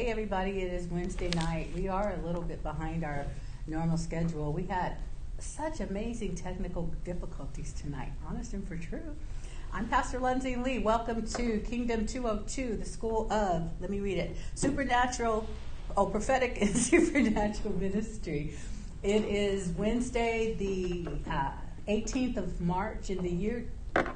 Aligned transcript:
Hey, 0.00 0.06
everybody, 0.06 0.62
it 0.62 0.72
is 0.72 0.86
Wednesday 0.86 1.28
night. 1.28 1.68
We 1.74 1.86
are 1.86 2.14
a 2.14 2.26
little 2.26 2.40
bit 2.40 2.62
behind 2.62 3.04
our 3.04 3.26
normal 3.66 3.98
schedule. 3.98 4.50
We 4.50 4.62
had 4.62 4.96
such 5.38 5.80
amazing 5.80 6.36
technical 6.36 6.86
difficulties 7.04 7.74
tonight, 7.74 8.12
honest 8.26 8.54
and 8.54 8.66
for 8.66 8.78
true. 8.78 9.14
I'm 9.74 9.88
Pastor 9.88 10.18
Lindsay 10.18 10.56
Lee. 10.56 10.78
Welcome 10.78 11.26
to 11.26 11.58
Kingdom 11.68 12.06
202, 12.06 12.78
the 12.78 12.84
School 12.86 13.30
of, 13.30 13.68
let 13.78 13.90
me 13.90 14.00
read 14.00 14.16
it, 14.16 14.38
Supernatural, 14.54 15.46
oh, 15.98 16.06
Prophetic 16.06 16.62
and 16.62 16.74
Supernatural 16.78 17.74
Ministry. 17.74 18.54
It 19.02 19.26
is 19.26 19.68
Wednesday, 19.76 20.54
the 20.54 21.30
uh, 21.30 21.50
18th 21.88 22.38
of 22.38 22.58
March 22.58 23.10
in 23.10 23.22
the 23.22 23.30
year 23.30 23.66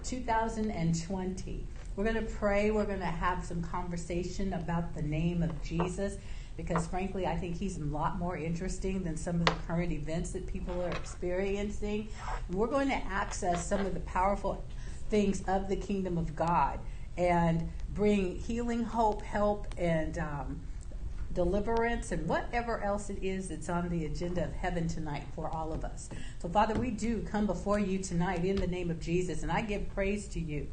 2020. 0.03 1.67
We're 1.97 2.05
going 2.05 2.27
to 2.27 2.33
pray. 2.33 2.73
We're 2.73 2.87
going 2.87 2.99
to 2.99 3.05
have 3.05 3.45
some 3.45 3.63
conversation 3.63 4.53
about 4.53 4.95
the 4.95 5.03
name 5.03 5.45
of 5.45 5.63
Jesus 5.63 6.17
because, 6.57 6.89
frankly, 6.89 7.25
I 7.25 7.37
think 7.37 7.57
he's 7.57 7.79
a 7.79 7.85
lot 7.85 8.19
more 8.19 8.37
interesting 8.37 9.05
than 9.05 9.17
some 9.17 9.37
of 9.37 9.47
the 9.47 9.55
current 9.67 9.93
events 9.93 10.31
that 10.31 10.47
people 10.47 10.83
are 10.83 10.91
experiencing. 10.91 12.09
We're 12.51 12.67
going 12.67 12.89
to 12.89 12.97
access 12.97 13.65
some 13.65 13.87
of 13.87 13.95
the 13.95 14.01
powerful 14.01 14.65
things 15.09 15.45
of 15.47 15.69
the 15.69 15.77
kingdom 15.77 16.19
of 16.19 16.35
God 16.35 16.81
and 17.17 17.71
bring 17.91 18.41
healing, 18.41 18.83
hope, 18.83 19.23
help, 19.23 19.69
and 19.79 20.19
um, 20.19 20.61
deliverance, 21.33 22.11
and 22.11 22.27
whatever 22.29 22.83
else 22.83 23.09
it 23.09 23.23
is 23.23 23.49
that's 23.49 23.69
on 23.69 23.89
the 23.89 24.07
agenda 24.07 24.43
of 24.43 24.53
heaven 24.53 24.89
tonight 24.89 25.23
for 25.37 25.49
all 25.49 25.73
of 25.73 25.85
us. 25.85 26.09
So, 26.41 26.49
Father, 26.49 26.75
we 26.75 26.91
do 26.91 27.23
come 27.23 27.47
before 27.47 27.79
you 27.79 27.99
tonight 27.99 28.45
in 28.45 28.57
the 28.57 28.67
name 28.67 28.91
of 28.91 28.99
Jesus, 28.99 29.45
and 29.45 29.53
I 29.53 29.63
give 29.63 29.89
praise 29.95 30.27
to 30.29 30.41
you 30.41 30.67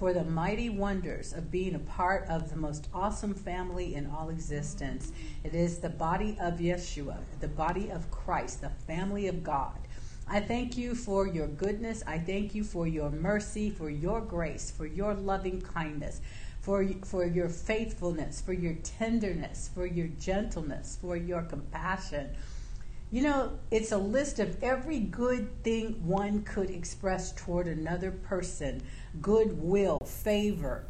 for 0.00 0.14
the 0.14 0.24
mighty 0.24 0.70
wonders 0.70 1.34
of 1.34 1.50
being 1.50 1.74
a 1.74 1.78
part 1.80 2.26
of 2.30 2.48
the 2.48 2.56
most 2.56 2.88
awesome 2.94 3.34
family 3.34 3.94
in 3.94 4.06
all 4.06 4.30
existence. 4.30 5.12
It 5.44 5.54
is 5.54 5.76
the 5.76 5.90
body 5.90 6.38
of 6.40 6.54
Yeshua, 6.54 7.18
the 7.40 7.48
body 7.48 7.90
of 7.90 8.10
Christ, 8.10 8.62
the 8.62 8.70
family 8.70 9.28
of 9.28 9.44
God. 9.44 9.78
I 10.26 10.40
thank 10.40 10.78
you 10.78 10.94
for 10.94 11.26
your 11.26 11.48
goodness. 11.48 12.02
I 12.06 12.16
thank 12.16 12.54
you 12.54 12.64
for 12.64 12.86
your 12.86 13.10
mercy, 13.10 13.68
for 13.68 13.90
your 13.90 14.22
grace, 14.22 14.70
for 14.70 14.86
your 14.86 15.12
loving 15.12 15.60
kindness, 15.60 16.22
for, 16.62 16.82
for 17.04 17.26
your 17.26 17.50
faithfulness, 17.50 18.40
for 18.40 18.54
your 18.54 18.76
tenderness, 18.82 19.68
for 19.74 19.84
your 19.84 20.08
gentleness, 20.18 20.96
for 20.98 21.14
your 21.14 21.42
compassion. 21.42 22.30
You 23.12 23.22
know, 23.22 23.58
it's 23.70 23.92
a 23.92 23.98
list 23.98 24.38
of 24.38 24.62
every 24.62 25.00
good 25.00 25.62
thing 25.62 26.06
one 26.06 26.42
could 26.44 26.70
express 26.70 27.32
toward 27.32 27.66
another 27.66 28.12
person 28.12 28.82
goodwill, 29.20 29.98
favor, 30.04 30.84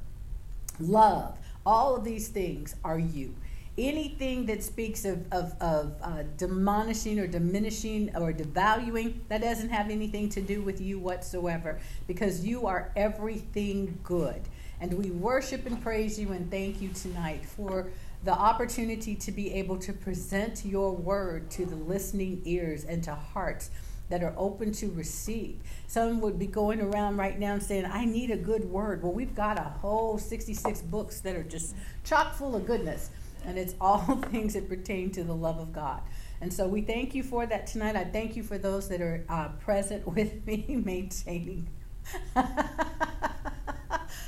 love. 0.79 1.37
All 1.65 1.97
of 1.97 2.05
these 2.05 2.29
things 2.29 2.75
are 2.85 2.99
you. 2.99 3.35
Anything 3.79 4.47
that 4.47 4.63
speaks 4.63 5.05
of, 5.05 5.25
of, 5.33 5.55
of 5.61 5.95
uh, 6.03 6.23
or 6.23 7.27
diminishing 7.27 8.15
or 8.17 8.33
devaluing, 8.33 9.15
that 9.29 9.41
doesn't 9.41 9.71
have 9.71 9.91
anything 9.91 10.29
to 10.31 10.41
do 10.41 10.61
with 10.61 10.81
you 10.81 10.99
whatsoever 10.99 11.79
because 12.07 12.45
you 12.45 12.67
are 12.67 12.93
everything 12.97 13.99
good. 14.03 14.43
And 14.81 14.95
we 14.95 15.11
worship 15.11 15.67
and 15.67 15.81
praise 15.83 16.19
you 16.19 16.33
and 16.33 16.51
thank 16.51 16.81
you 16.81 16.89
tonight 16.89 17.45
for 17.45 17.91
the 18.25 18.33
opportunity 18.33 19.15
to 19.15 19.33
be 19.33 19.55
able 19.55 19.79
to 19.79 19.93
present 19.93 20.65
your 20.65 20.93
word 20.93 21.51
to 21.53 21.65
the 21.65 21.77
listening 21.77 22.43
ears 22.45 22.85
and 22.85 23.03
to 23.05 23.15
hearts 23.15 23.71
that 24.11 24.23
are 24.23 24.35
open 24.37 24.73
to 24.73 24.91
receive. 24.91 25.59
Some 25.87 26.21
would 26.21 26.39
be 26.39 26.47
going 26.47 26.81
around 26.81 27.17
right 27.17 27.39
now 27.39 27.55
and 27.55 27.63
saying, 27.63 27.87
I 27.87 28.05
need 28.05 28.31
a 28.31 28.37
good 28.37 28.65
word. 28.65 29.03
Well, 29.03 29.13
we've 29.13 29.35
got 29.35 29.59
a 29.59 29.63
whole 29.63 30.19
66 30.19 30.83
books 30.83 31.21
that 31.21 31.35
are 31.35 31.43
just 31.43 31.75
chock 32.05 32.35
full 32.35 32.55
of 32.55 32.67
goodness, 32.67 33.11
and 33.47 33.57
it's 33.57 33.75
all 33.81 34.17
things 34.31 34.55
that 34.55 34.69
pertain 34.69 35.11
to 35.13 35.25
the 35.25 35.35
love 35.35 35.59
of 35.59 35.73
God. 35.73 36.03
And 36.43 36.53
so 36.53 36.67
we 36.67 36.83
thank 36.83 37.15
you 37.15 37.23
for 37.23 37.47
that 37.47 37.67
tonight. 37.67 37.97
I 37.97 38.05
thank 38.05 38.37
you 38.37 38.43
for 38.43 38.59
those 38.59 38.89
that 38.89 39.01
are 39.01 39.25
uh, 39.29 39.49
present 39.61 40.07
with 40.15 40.47
me, 40.47 40.81
maintaining. 40.85 41.69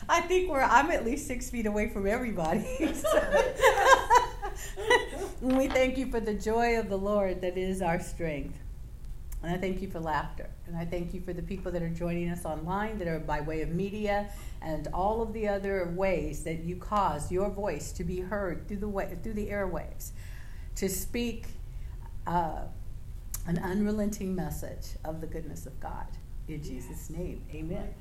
I 0.08 0.20
think 0.22 0.50
we're 0.50 0.60
I'm 0.60 0.90
at 0.90 1.04
least 1.04 1.26
six 1.26 1.48
feet 1.50 1.66
away 1.66 1.88
from 1.88 2.06
everybody. 2.06 2.66
we 5.40 5.68
thank 5.68 5.96
you 5.96 6.10
for 6.10 6.20
the 6.20 6.34
joy 6.34 6.78
of 6.78 6.88
the 6.88 6.98
Lord 6.98 7.40
that 7.40 7.56
is 7.56 7.80
our 7.82 7.98
strength. 7.98 8.61
And 9.42 9.52
I 9.52 9.58
thank 9.58 9.82
you 9.82 9.90
for 9.90 9.98
laughter. 9.98 10.48
And 10.66 10.76
I 10.76 10.84
thank 10.84 11.12
you 11.12 11.20
for 11.20 11.32
the 11.32 11.42
people 11.42 11.72
that 11.72 11.82
are 11.82 11.88
joining 11.88 12.28
us 12.28 12.44
online, 12.44 12.98
that 12.98 13.08
are 13.08 13.18
by 13.18 13.40
way 13.40 13.62
of 13.62 13.70
media, 13.70 14.30
and 14.60 14.88
all 14.94 15.20
of 15.20 15.32
the 15.32 15.48
other 15.48 15.92
ways 15.96 16.44
that 16.44 16.62
you 16.62 16.76
cause 16.76 17.32
your 17.32 17.50
voice 17.50 17.90
to 17.92 18.04
be 18.04 18.20
heard 18.20 18.68
through 18.68 18.76
the 18.78 18.88
way, 18.88 19.16
through 19.22 19.32
the 19.32 19.48
airwaves, 19.48 20.12
to 20.76 20.88
speak 20.88 21.46
uh, 22.26 22.62
an 23.46 23.58
unrelenting 23.58 24.34
message 24.34 24.90
of 25.04 25.20
the 25.20 25.26
goodness 25.26 25.66
of 25.66 25.78
God. 25.80 26.06
In 26.48 26.62
Jesus' 26.62 27.10
name, 27.10 27.42
Amen. 27.52 27.92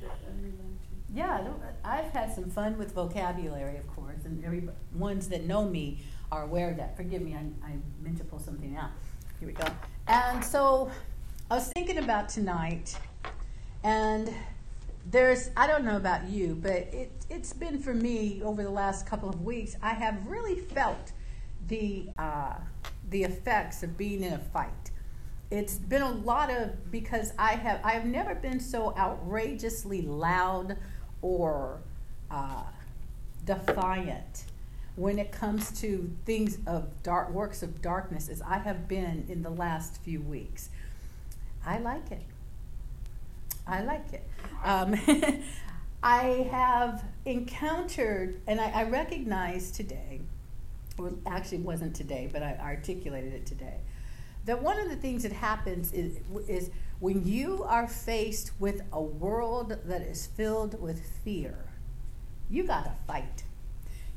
Yeah, 1.14 1.46
I've 1.84 2.12
had 2.12 2.34
some 2.34 2.50
fun 2.50 2.78
with 2.78 2.94
vocabulary, 2.94 3.78
of 3.78 3.88
course, 3.96 4.24
and 4.26 4.44
every 4.46 4.64
ones 4.94 5.28
that 5.30 5.44
know 5.44 5.66
me 5.66 6.00
are 6.32 6.44
aware 6.44 6.70
of 6.70 6.78
that. 6.78 6.96
Forgive 6.96 7.22
me, 7.22 7.36
I, 7.36 7.68
I 7.68 7.74
meant 8.02 8.18
to 8.20 8.24
pull 8.24 8.40
something 8.40 8.78
out. 8.78 8.92
Here 9.40 9.48
we 9.48 9.54
go. 9.54 9.66
And 10.08 10.44
so 10.44 10.90
I 11.52 11.56
was 11.56 11.68
thinking 11.74 11.98
about 11.98 12.30
tonight, 12.30 12.98
and 13.84 14.34
there's, 15.12 15.50
I 15.58 15.68
don't 15.68 15.84
know 15.84 15.98
about 15.98 16.30
you, 16.30 16.56
but 16.56 16.72
it, 16.72 17.12
it's 17.30 17.52
been 17.52 17.78
for 17.78 17.94
me 17.94 18.42
over 18.42 18.64
the 18.64 18.70
last 18.70 19.06
couple 19.06 19.28
of 19.28 19.42
weeks, 19.42 19.76
I 19.82 19.90
have 19.90 20.26
really 20.28 20.56
felt 20.56 21.12
the, 21.68 22.08
uh, 22.18 22.54
the 23.10 23.26
effects 23.26 23.84
of 23.84 23.98
being 23.98 24.24
in 24.24 24.32
a 24.32 24.38
fight. 24.38 24.92
It's 25.50 25.76
been 25.76 26.04
a 26.04 26.12
lot 26.14 26.50
of, 26.50 26.90
because 26.90 27.34
I 27.38 27.56
have, 27.56 27.82
I 27.84 27.92
have 27.92 28.06
never 28.06 28.34
been 28.34 28.62
so 28.62 28.96
outrageously 28.96 30.04
loud 30.04 30.78
or 31.22 31.82
uh, 32.32 32.64
defiant 33.44 34.46
when 34.96 35.20
it 35.20 35.34
comes 35.34 35.82
to 35.82 36.16
things 36.26 36.60
of 36.66 37.04
dark 37.04 37.30
works 37.32 37.62
of 37.62 37.82
darkness 37.82 38.30
as 38.30 38.42
I 38.42 38.60
have 38.60 38.88
been 38.88 39.26
in 39.28 39.44
the 39.44 39.50
last 39.50 40.02
few 40.02 40.22
weeks. 40.22 40.70
I 41.66 41.78
like 41.80 42.12
it. 42.12 42.24
I 43.68 43.84
like 43.84 44.14
it. 44.14 44.28
Um, 44.64 44.96
I 46.04 46.48
have 46.52 47.04
encountered, 47.26 48.42
and 48.48 48.60
I, 48.60 48.70
I 48.72 48.84
recognize 48.84 49.70
today, 49.72 50.22
or 50.98 51.12
actually 51.28 51.60
wasn't 51.60 51.96
today, 51.96 52.30
but 52.32 52.42
I 52.42 52.58
articulated 52.60 53.34
it 53.34 53.46
today, 53.46 53.78
that 54.46 54.62
one 54.62 54.80
of 54.80 54.90
the 54.90 54.96
things 54.96 55.22
that 55.24 55.32
happens 55.32 55.94
is, 55.94 56.18
is 56.48 56.72
when 57.00 57.26
you 57.26 57.64
are 57.64 57.88
faced 57.88 58.52
with 58.60 58.82
a 58.92 59.02
world 59.02 59.78
that 59.86 60.02
is 60.02 60.26
filled 60.26 60.82
with 60.82 61.06
fear, 61.24 61.56
you 62.50 62.64
got 62.64 62.86
to 62.86 62.92
fight. 63.06 63.44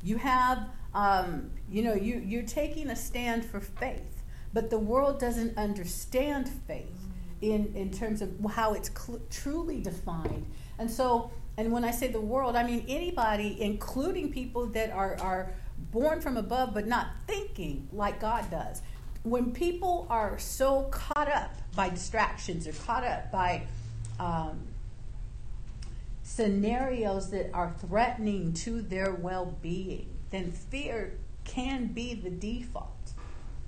You 0.03 0.17
have, 0.17 0.67
um, 0.95 1.51
you 1.69 1.83
know, 1.83 1.93
you, 1.93 2.17
you're 2.25 2.43
taking 2.43 2.89
a 2.89 2.95
stand 2.95 3.45
for 3.45 3.59
faith, 3.59 4.23
but 4.53 4.71
the 4.71 4.79
world 4.79 5.19
doesn't 5.19 5.55
understand 5.57 6.49
faith 6.67 7.04
in, 7.41 7.73
in 7.75 7.91
terms 7.91 8.21
of 8.21 8.31
how 8.51 8.73
it's 8.73 8.89
cl- 8.89 9.21
truly 9.29 9.81
defined. 9.81 10.45
And 10.79 10.89
so, 10.89 11.31
and 11.57 11.71
when 11.71 11.83
I 11.83 11.91
say 11.91 12.07
the 12.07 12.21
world, 12.21 12.55
I 12.55 12.63
mean 12.63 12.85
anybody, 12.87 13.61
including 13.61 14.31
people 14.31 14.67
that 14.67 14.91
are, 14.91 15.17
are 15.21 15.51
born 15.91 16.21
from 16.21 16.37
above 16.37 16.73
but 16.73 16.87
not 16.87 17.07
thinking 17.27 17.87
like 17.91 18.19
God 18.19 18.49
does. 18.49 18.81
When 19.23 19.51
people 19.51 20.07
are 20.09 20.37
so 20.37 20.83
caught 20.83 21.29
up 21.31 21.55
by 21.75 21.89
distractions 21.89 22.67
or 22.67 22.73
caught 22.73 23.03
up 23.03 23.31
by 23.31 23.63
um, 24.19 24.67
scenarios 26.23 27.31
that 27.31 27.49
are 27.53 27.73
threatening 27.79 28.53
to 28.53 28.81
their 28.81 29.13
well 29.13 29.57
being, 29.61 30.07
then 30.31 30.51
fear 30.51 31.17
can 31.43 31.87
be 31.87 32.13
the 32.13 32.29
default 32.29 32.94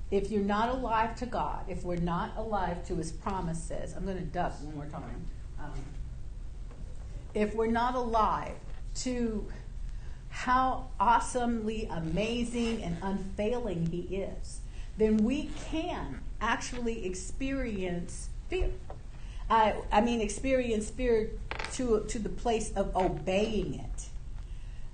if 0.09 0.31
you're 0.31 0.42
not 0.42 0.69
alive 0.69 1.15
to 1.18 1.25
God, 1.25 1.65
if 1.68 1.83
we're 1.83 1.98
not 1.98 2.36
alive 2.38 2.86
to 2.88 2.95
His 2.95 3.12
promises, 3.12 3.94
I'm 3.95 4.06
going 4.06 4.18
to 4.18 4.24
duck 4.24 4.54
one 4.62 4.75
more 4.75 4.86
time. 4.86 5.27
Um, 5.59 5.74
if 7.33 7.54
we're 7.54 7.68
not 7.68 7.95
alive 7.95 8.56
to 8.95 9.48
how 10.30 10.88
awesomely 11.00 11.88
amazing 11.92 12.83
and 12.83 12.98
unfailing 13.01 13.88
He 13.88 14.18
is, 14.18 14.62
then 14.98 15.18
we 15.18 15.50
can 15.69 16.21
actually 16.39 17.06
experience 17.06 18.30
fear. 18.50 18.69
I, 19.50 19.75
I 19.92 20.01
mean, 20.01 20.21
experience 20.21 20.89
fear 20.89 21.30
to, 21.74 22.06
to 22.07 22.19
the 22.19 22.30
place 22.30 22.71
of 22.74 22.95
obeying 22.95 23.75
it. 23.75 24.06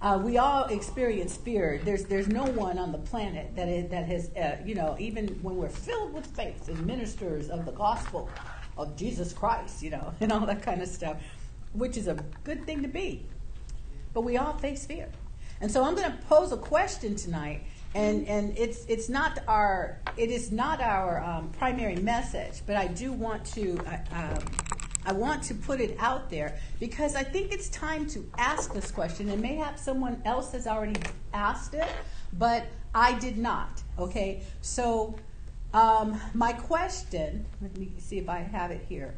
Uh, 0.03 0.17
we 0.17 0.37
all 0.37 0.65
experience 0.65 1.37
fear. 1.37 1.79
There's 1.85 2.03
there's 2.03 2.27
no 2.27 2.43
one 2.43 2.77
on 2.77 2.91
the 2.91 2.97
planet 2.97 3.55
that 3.55 3.69
is, 3.69 3.89
that 3.89 4.05
has 4.05 4.29
uh, 4.35 4.57
you 4.65 4.75
know 4.75 4.97
even 4.99 5.29
when 5.41 5.55
we're 5.55 5.69
filled 5.69 6.13
with 6.13 6.27
faith 6.27 6.67
and 6.67 6.85
ministers 6.85 7.49
of 7.49 7.65
the 7.65 7.71
gospel 7.71 8.29
of 8.77 8.97
Jesus 8.97 9.31
Christ, 9.31 9.81
you 9.81 9.91
know, 9.91 10.13
and 10.19 10.33
all 10.33 10.45
that 10.45 10.61
kind 10.61 10.81
of 10.81 10.89
stuff, 10.89 11.23
which 11.71 11.95
is 11.95 12.07
a 12.07 12.15
good 12.43 12.65
thing 12.65 12.81
to 12.81 12.89
be. 12.89 13.25
But 14.13 14.21
we 14.21 14.35
all 14.35 14.57
face 14.57 14.85
fear, 14.85 15.07
and 15.61 15.71
so 15.71 15.85
I'm 15.85 15.95
going 15.95 16.11
to 16.11 16.17
pose 16.27 16.51
a 16.51 16.57
question 16.57 17.15
tonight. 17.15 17.63
and 17.95 18.27
and 18.27 18.57
it's 18.57 18.83
it's 18.89 19.07
not 19.07 19.39
our 19.47 19.99
it 20.17 20.29
is 20.29 20.51
not 20.51 20.81
our 20.81 21.23
um, 21.23 21.49
primary 21.57 21.95
message, 21.95 22.61
but 22.65 22.75
I 22.75 22.87
do 22.87 23.13
want 23.13 23.45
to 23.53 23.79
uh, 23.87 23.97
um, 24.11 24.39
I 25.05 25.13
want 25.13 25.43
to 25.43 25.53
put 25.53 25.81
it 25.81 25.95
out 25.99 26.29
there 26.29 26.57
because 26.79 27.15
I 27.15 27.23
think 27.23 27.51
it's 27.51 27.69
time 27.69 28.07
to 28.07 28.25
ask 28.37 28.73
this 28.73 28.91
question, 28.91 29.29
and 29.29 29.41
mayhap 29.41 29.77
someone 29.77 30.21
else 30.25 30.51
has 30.53 30.67
already 30.67 30.99
asked 31.33 31.73
it, 31.73 31.87
but 32.37 32.67
I 32.95 33.17
did 33.19 33.37
not. 33.37 33.81
Okay, 33.99 34.43
so 34.61 35.15
um, 35.73 36.19
my 36.33 36.53
question. 36.53 37.45
Let 37.61 37.77
me 37.77 37.91
see 37.97 38.17
if 38.17 38.29
I 38.29 38.39
have 38.39 38.71
it 38.71 38.85
here. 38.87 39.13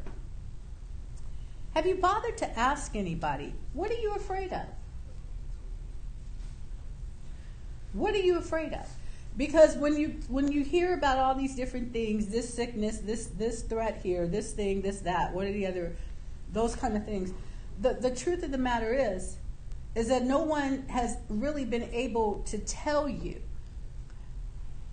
Have 1.74 1.86
you 1.86 1.96
bothered 1.96 2.38
to 2.38 2.58
ask 2.58 2.96
anybody 2.96 3.52
what 3.74 3.90
are 3.90 4.00
you 4.00 4.14
afraid 4.14 4.52
of? 4.52 4.66
What 7.92 8.14
are 8.14 8.18
you 8.18 8.38
afraid 8.38 8.72
of? 8.72 8.88
Because 9.36 9.76
when 9.76 9.96
you 9.98 10.16
when 10.28 10.50
you 10.50 10.64
hear 10.64 10.94
about 10.94 11.18
all 11.18 11.34
these 11.34 11.54
different 11.54 11.92
things, 11.92 12.28
this 12.28 12.52
sickness, 12.52 12.98
this 12.98 13.26
this 13.26 13.62
threat 13.62 14.00
here, 14.02 14.26
this 14.26 14.52
thing, 14.52 14.80
this 14.80 15.00
that, 15.00 15.34
what 15.34 15.46
are 15.46 15.52
the 15.52 15.66
other, 15.66 15.94
those 16.52 16.74
kind 16.74 16.96
of 16.96 17.04
things. 17.04 17.32
The 17.80 17.94
the 17.94 18.10
truth 18.10 18.42
of 18.42 18.50
the 18.50 18.58
matter 18.58 18.94
is, 18.94 19.36
is 19.94 20.08
that 20.08 20.22
no 20.22 20.38
one 20.38 20.88
has 20.88 21.18
really 21.28 21.66
been 21.66 21.90
able 21.92 22.42
to 22.46 22.58
tell 22.58 23.08
you 23.08 23.42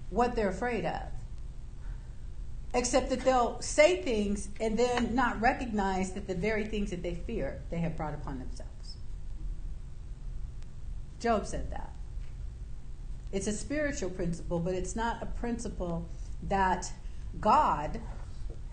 what 0.10 0.36
they're 0.36 0.50
afraid 0.50 0.86
of. 0.86 1.01
Except 2.74 3.10
that 3.12 3.22
they'll 3.22 3.62
say 3.62 4.01
things 4.01 4.50
and 4.60 4.78
then 4.78 5.16
not 5.16 5.40
recognize 5.40 6.13
that 6.13 6.28
the 6.28 6.36
very 6.36 6.66
things 6.66 6.90
that 6.90 7.04
they 7.04 7.16
fear 7.16 7.62
they 7.69 7.78
have 7.78 7.95
brought 7.95 8.13
upon 8.13 8.40
themselves. 8.40 8.98
Job 11.19 11.45
said 11.45 11.72
that. 11.72 11.94
It's 13.33 13.47
a 13.47 13.51
spiritual 13.51 14.12
principle, 14.12 14.59
but 14.59 14.75
it's 14.75 14.95
not 14.95 15.21
a 15.24 15.25
principle 15.25 16.07
that 16.44 16.94
God 17.41 18.00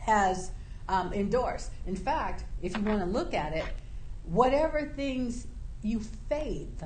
has 0.01 0.51
um, 0.87 1.15
endorsed. 1.15 1.73
In 1.87 1.97
fact, 1.97 2.45
if 2.61 2.77
you 2.77 2.83
want 2.83 3.01
to 3.01 3.07
look 3.07 3.33
at 3.33 3.55
it, 3.55 3.65
whatever 4.25 4.93
things 4.95 5.47
you 5.83 6.01
faith, 6.29 6.85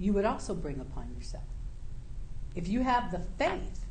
you 0.00 0.12
would 0.12 0.24
also 0.24 0.52
bring 0.52 0.80
upon 0.80 1.14
yourself. 1.16 1.44
If 2.56 2.66
you 2.66 2.82
have 2.82 3.12
the 3.12 3.20
faith 3.20 3.84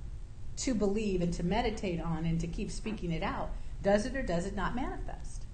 to 0.58 0.76
believe 0.76 1.22
and 1.22 1.34
to 1.36 1.44
meditate 1.44 2.02
on 2.02 2.26
and 2.26 2.38
to 2.42 2.48
keep 2.48 2.70
speaking 2.70 3.12
it 3.12 3.24
out, 3.24 3.52
does 3.82 4.06
it 4.06 4.14
or 4.14 4.24
does 4.24 4.46
it 4.46 4.58
not 4.58 4.76
manifest? 4.76 5.46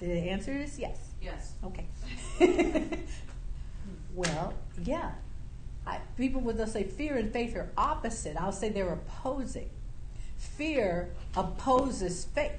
The 0.00 0.12
answer 0.30 0.52
is 0.52 0.80
yes. 0.80 1.12
Yes. 1.22 1.52
Okay. 1.62 1.86
Well, 4.14 4.54
yeah. 4.84 5.12
I, 5.86 5.98
people 6.16 6.40
would 6.42 6.68
say 6.68 6.84
fear 6.84 7.16
and 7.16 7.32
faith 7.32 7.56
are 7.56 7.70
opposite. 7.76 8.36
I'll 8.36 8.52
say 8.52 8.68
they're 8.68 8.92
opposing. 8.92 9.70
Fear 10.36 11.10
opposes 11.36 12.26
faith. 12.26 12.52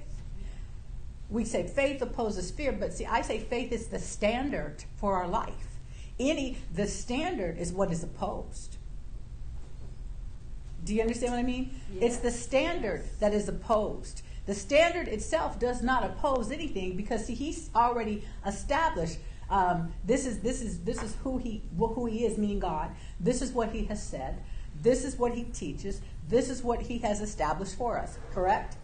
We 1.29 1.45
say 1.45 1.65
faith 1.65 2.01
opposes 2.01 2.51
fear, 2.51 2.71
but 2.71 2.93
see, 2.93 3.05
I 3.05 3.21
say 3.21 3.39
faith 3.39 3.71
is 3.71 3.87
the 3.87 3.99
standard 3.99 4.83
for 4.97 5.15
our 5.15 5.27
life. 5.27 5.79
Any 6.19 6.57
the 6.73 6.87
standard 6.87 7.57
is 7.57 7.71
what 7.71 7.91
is 7.91 8.03
opposed. 8.03 8.77
Do 10.83 10.93
you 10.93 11.01
understand 11.01 11.33
what 11.33 11.39
I 11.39 11.43
mean? 11.43 11.71
Yes. 11.93 12.03
It's 12.03 12.17
the 12.17 12.31
standard 12.31 13.03
that 13.19 13.33
is 13.33 13.47
opposed. 13.47 14.23
The 14.45 14.55
standard 14.55 15.07
itself 15.07 15.59
does 15.59 15.81
not 15.83 16.03
oppose 16.03 16.51
anything 16.51 16.97
because 16.97 17.25
see, 17.25 17.35
he's 17.35 17.69
already 17.75 18.25
established 18.45 19.19
um, 19.51 19.93
this 20.05 20.25
is 20.25 20.39
this 20.39 20.61
is 20.61 20.79
this 20.79 21.03
is 21.03 21.15
who 21.23 21.37
he 21.37 21.61
who 21.77 22.05
he 22.05 22.25
is, 22.25 22.37
meaning 22.37 22.59
God. 22.59 22.91
This 23.19 23.41
is 23.41 23.51
what 23.51 23.71
he 23.71 23.83
has 23.85 24.01
said. 24.01 24.41
This 24.81 25.03
is 25.03 25.17
what 25.17 25.33
he 25.33 25.43
teaches. 25.43 26.01
This 26.29 26.49
is 26.49 26.63
what 26.63 26.81
he 26.83 26.99
has 26.99 27.19
established 27.21 27.77
for 27.77 27.99
us. 27.99 28.17
Correct? 28.33 28.77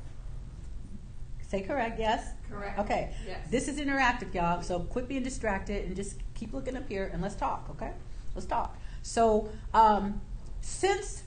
Say 1.47 1.61
correct. 1.61 1.97
Yes. 1.97 2.33
Correct. 2.51 2.77
Okay. 2.79 3.13
Yes. 3.25 3.49
This 3.49 3.67
is 3.69 3.79
interactive, 3.79 4.33
y'all. 4.33 4.61
So 4.61 4.81
quit 4.81 5.07
being 5.07 5.23
distracted 5.23 5.85
and 5.85 5.95
just 5.95 6.17
keep 6.35 6.53
looking 6.53 6.75
up 6.75 6.87
here 6.89 7.09
and 7.13 7.21
let's 7.21 7.35
talk. 7.35 7.67
Okay. 7.71 7.93
Let's 8.35 8.45
talk. 8.45 8.77
So 9.01 9.49
um, 9.73 10.19
since 10.59 11.23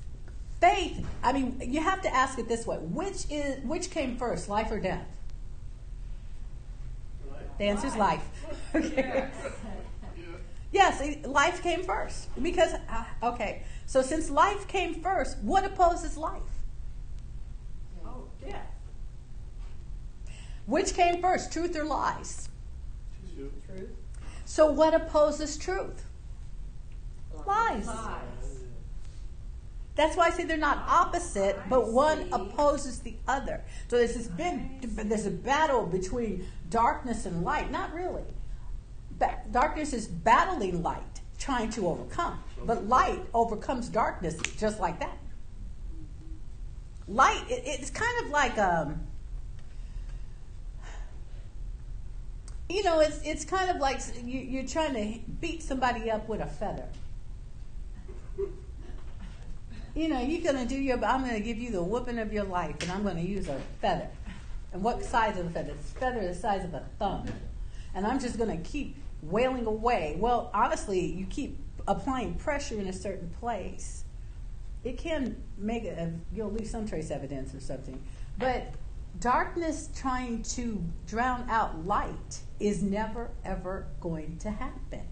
faith, 0.61 1.07
I 1.23 1.33
mean, 1.33 1.63
you 1.65 1.81
have 1.81 2.03
to 2.03 2.15
ask 2.15 2.39
it 2.39 2.47
this 2.47 2.67
way: 2.67 2.77
which 2.77 3.25
is 3.31 3.65
which 3.65 3.91
came 3.91 4.19
first, 4.19 4.51
life 4.51 4.71
or 4.71 4.79
death? 4.79 5.07
The 7.61 7.67
answer 7.67 7.89
is 7.89 7.97
life. 7.97 8.27
okay. 8.75 9.29
Yes, 10.73 11.27
life 11.27 11.63
came 11.63 11.83
first. 11.83 12.31
Because, 12.43 12.73
uh, 12.73 13.05
okay, 13.23 13.65
so 13.85 14.01
since 14.01 14.31
life 14.31 14.67
came 14.67 14.95
first, 14.95 15.37
what 15.43 15.67
opposes 15.67 16.17
life? 16.17 16.41
Oh, 18.03 18.25
death. 18.41 18.65
Which 20.65 20.95
came 20.95 21.21
first, 21.21 21.53
truth 21.53 21.77
or 21.77 21.85
lies? 21.85 22.49
Truth. 23.37 23.91
So 24.47 24.73
what 24.73 24.95
opposes 24.95 25.59
truth? 25.59 26.07
Lies. 27.47 27.87
Lies. 27.87 28.40
That's 30.01 30.17
why 30.17 30.29
I 30.29 30.31
say 30.31 30.45
they're 30.45 30.57
not 30.57 30.83
opposite, 30.89 31.59
but 31.69 31.93
one 31.93 32.27
opposes 32.33 33.01
the 33.01 33.17
other. 33.29 33.61
So 33.89 33.99
there's 33.99 34.15
this 34.15 34.29
big, 34.29 34.81
there's 34.81 35.27
a 35.27 35.31
battle 35.31 35.85
between 35.85 36.47
darkness 36.71 37.27
and 37.27 37.45
light. 37.45 37.71
Not 37.71 37.93
really. 37.93 38.23
Darkness 39.51 39.93
is 39.93 40.09
battling 40.09 40.83
light, 40.83 41.21
trying 41.39 41.69
to 41.73 41.87
overcome. 41.87 42.43
But 42.65 42.89
light 42.89 43.21
overcomes 43.35 43.91
darkness 43.91 44.39
just 44.57 44.81
like 44.81 45.01
that. 45.01 45.19
Light, 47.07 47.45
it, 47.51 47.63
it's 47.67 47.91
kind 47.91 48.25
of 48.25 48.31
like, 48.31 48.57
um, 48.57 49.03
you 52.71 52.83
know, 52.85 53.01
it's, 53.01 53.21
it's 53.23 53.45
kind 53.45 53.69
of 53.71 53.77
like 53.77 54.01
you, 54.25 54.41
you're 54.41 54.67
trying 54.67 54.95
to 54.95 55.21
beat 55.43 55.63
somebody 55.63 56.11
up 56.11 56.27
with 56.27 56.41
a 56.41 56.47
feather 56.47 56.89
you 59.95 60.09
know, 60.09 60.21
you're 60.21 60.43
going 60.43 60.67
to 60.67 60.69
do 60.69 60.81
your, 60.81 61.05
I'm 61.05 61.23
going 61.23 61.35
to 61.35 61.41
give 61.41 61.59
you 61.59 61.71
the 61.71 61.83
whooping 61.83 62.19
of 62.19 62.33
your 62.33 62.45
life, 62.45 62.77
and 62.81 62.93
I'm 62.93 63.03
going 63.03 63.17
to 63.17 63.23
use 63.23 63.49
a 63.49 63.61
feather. 63.81 64.09
And 64.73 64.83
what 64.83 65.05
size 65.05 65.39
of 65.39 65.47
a 65.47 65.51
feather? 65.51 65.73
It's 65.73 65.91
feather 65.93 66.27
the 66.27 66.35
size 66.35 66.65
of 66.65 66.75
a 66.75 66.85
thumb. 66.99 67.27
And 67.95 68.07
I'm 68.07 68.21
just 68.21 68.39
going 68.39 68.51
to 68.51 68.69
keep 68.69 68.97
wailing 69.23 69.67
away. 69.67 70.17
Well, 70.19 70.51
honestly, 70.55 71.01
you 71.01 71.27
keep 71.27 71.59
applying 71.89 72.35
pressure 72.35 72.79
in 72.79 72.87
a 72.87 72.93
certain 72.93 73.31
place. 73.41 74.05
It 74.85 74.97
can 74.97 75.43
make 75.59 75.85
it, 75.85 75.99
you'll 76.33 76.53
leave 76.53 76.69
some 76.69 76.87
trace 76.87 77.11
evidence 77.11 77.55
or 77.55 77.61
something. 77.61 78.01
But 78.39 78.75
darkness 79.19 79.91
trying 79.95 80.43
to 80.45 80.83
drown 81.07 81.51
out 81.51 81.85
light 81.85 82.41
is 82.61 82.83
never, 82.83 83.31
ever 83.45 83.87
going 84.01 84.39
to 84.39 84.51
happen. 84.51 85.03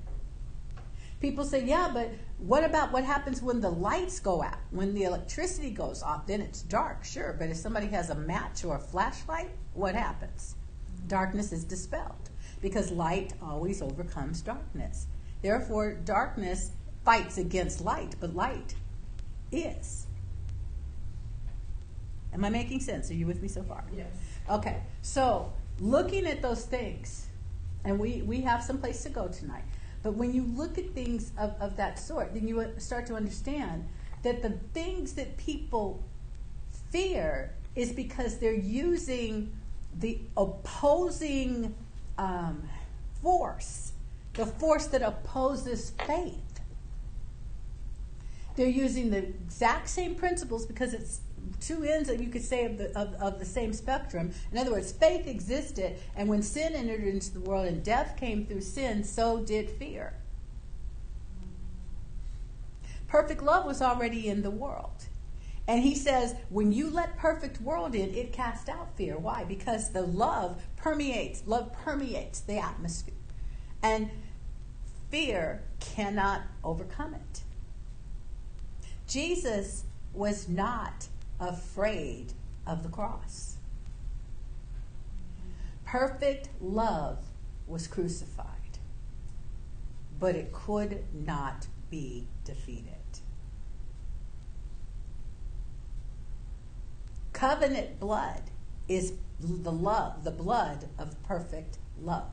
People 1.21 1.45
say, 1.45 1.65
yeah, 1.65 1.91
but 1.93 2.13
what 2.39 2.63
about 2.63 2.93
what 2.93 3.03
happens 3.03 3.43
when 3.43 3.61
the 3.61 3.71
lights 3.71 4.21
go 4.21 4.43
out? 4.43 4.59
When 4.71 4.95
the 4.95 5.03
electricity 5.03 5.71
goes 5.71 6.03
off, 6.03 6.27
then 6.27 6.41
it's 6.41 6.63
dark, 6.63 7.05
sure. 7.05 7.35
But 7.37 7.49
if 7.49 7.57
somebody 7.57 7.89
has 7.89 8.11
a 8.11 8.15
match 8.15 8.65
or 8.65 8.77
a 8.77 8.81
flashlight, 8.81 9.51
what 9.75 9.97
happens? 9.97 10.55
Darkness 11.09 11.53
is 11.53 11.65
dispelled 11.65 12.31
because 12.61 12.93
light 12.93 13.33
always 13.43 13.83
overcomes 13.83 14.43
darkness. 14.43 15.07
Therefore, 15.43 15.95
darkness 15.95 16.71
fights 17.05 17.39
against 17.39 17.81
light, 17.81 18.15
but 18.21 18.35
light 18.35 18.75
is. 19.51 20.07
Am 22.33 22.45
I 22.45 22.51
making 22.51 22.81
sense? 22.81 23.11
Are 23.11 23.15
you 23.15 23.27
with 23.27 23.43
me 23.43 23.49
so 23.49 23.63
far? 23.63 23.85
Yes. 23.97 24.07
Okay, 24.49 24.83
so 25.03 25.53
looking 25.81 26.27
at 26.27 26.43
those 26.43 26.65
things, 26.65 27.27
and 27.85 27.99
we, 27.99 28.23
we 28.23 28.41
have 28.43 28.63
some 28.63 28.79
place 28.79 29.03
to 29.05 29.09
go 29.09 29.29
tonight. 29.29 29.65
But 30.03 30.15
when 30.15 30.33
you 30.33 30.45
look 30.45 30.79
at 30.79 30.91
things 30.91 31.33
of, 31.39 31.55
of 31.61 31.77
that 31.77 31.99
sort, 31.99 32.35
then 32.35 32.47
you 32.47 32.65
start 32.79 33.07
to 33.07 33.15
understand 33.15 33.89
that 34.23 34.43
the 34.43 34.51
things 34.73 35.15
that 35.15 35.37
people 35.37 36.03
fear 36.91 37.55
is 37.75 37.93
because 37.93 38.39
they're 38.39 38.53
using 38.53 39.53
the 39.99 40.19
opposing 40.37 41.75
um, 42.17 42.69
force, 43.23 43.93
the 44.35 44.47
force 44.47 44.87
that 44.89 45.03
opposes 45.03 45.93
faith. 46.07 46.61
They're 48.57 48.67
using 48.67 49.11
the 49.11 49.19
exact 49.19 49.89
same 49.89 50.15
principles 50.15 50.67
because 50.67 50.93
it's 50.93 51.21
two 51.61 51.85
ends 51.85 52.09
that 52.09 52.21
you 52.21 52.29
could 52.29 52.45
say 52.45 52.65
of 52.65 52.79
the, 52.79 52.97
of, 52.99 53.15
of 53.15 53.39
the 53.39 53.45
same 53.45 53.73
spectrum. 53.73 54.33
In 54.53 54.59
other 54.59 54.73
words, 54.73 54.93
faith 54.93 55.27
existed, 55.27 55.99
and 56.17 56.29
when 56.29 56.43
sin 56.43 56.75
entered 56.75 57.05
into 57.05 57.33
the 57.33 57.41
world 57.41 57.67
and 57.67 57.83
death 57.83 58.17
came 58.17 58.47
through 58.47 58.61
sin, 58.61 59.05
so 59.05 59.41
did 59.41 59.71
fear. 59.71 60.15
Perfect 63.07 63.43
love 63.43 63.65
was 63.65 63.81
already 63.81 64.29
in 64.29 64.43
the 64.43 64.51
world. 64.51 65.07
And 65.67 65.83
he 65.83 65.95
says, 65.95 66.35
when 66.49 66.73
you 66.73 66.89
let 66.89 67.19
perfect 67.19 67.61
world 67.61 67.95
in, 67.95 68.15
it 68.15 68.33
casts 68.33 68.71
out 68.71 68.97
fear. 68.97 69.19
Why? 69.19 69.45
Because 69.45 69.91
the 69.93 70.03
love 70.03 70.63
permeates, 70.77 71.43
love 71.47 71.73
permeates 71.73 72.41
the 72.41 72.59
atmosphere. 72.59 73.15
And 73.83 74.11
fear 75.11 75.63
cannot 75.79 76.43
overcome 76.65 77.15
it. 77.15 77.43
Jesus 79.07 79.85
was 80.15 80.49
not 80.49 81.09
afraid 81.41 82.33
of 82.67 82.83
the 82.83 82.89
cross. 82.89 83.57
Perfect 85.85 86.51
love 86.61 87.19
was 87.67 87.87
crucified, 87.87 88.79
but 90.19 90.35
it 90.35 90.53
could 90.53 91.05
not 91.15 91.67
be 91.91 92.27
defeated. 92.45 92.95
Covenant 97.33 98.01
blood 98.01 98.43
is 98.89 99.13
the 99.41 99.71
love, 99.73 100.25
the 100.25 100.31
blood 100.31 100.89
of 100.99 101.23
perfect 101.23 101.79
love. 102.03 102.33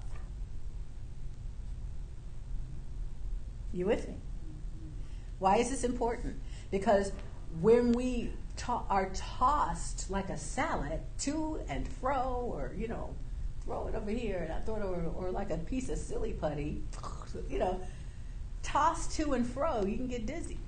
You 3.71 3.85
with 3.85 4.07
me? 4.07 4.15
Why 5.39 5.57
is 5.57 5.69
this 5.69 5.83
important? 5.83 6.37
Because 6.71 7.11
when 7.61 7.91
we 7.91 8.31
to- 8.57 8.83
are 8.89 9.09
tossed 9.13 10.09
like 10.09 10.29
a 10.29 10.37
salad 10.37 11.01
to 11.19 11.59
and 11.67 11.87
fro, 11.87 12.49
or 12.53 12.73
you 12.77 12.87
know, 12.87 13.15
throw 13.63 13.87
it 13.87 13.95
over 13.95 14.11
here 14.11 14.39
and 14.39 14.53
I 14.53 14.59
throw 14.61 14.75
it 14.75 14.83
over, 14.83 15.05
or 15.15 15.31
like 15.31 15.49
a 15.49 15.57
piece 15.57 15.89
of 15.89 15.97
silly 15.97 16.33
putty, 16.33 16.83
you 17.49 17.59
know, 17.59 17.81
tossed 18.63 19.11
to 19.13 19.33
and 19.33 19.45
fro, 19.45 19.85
you 19.85 19.97
can 19.97 20.07
get 20.07 20.25
dizzy. 20.25 20.59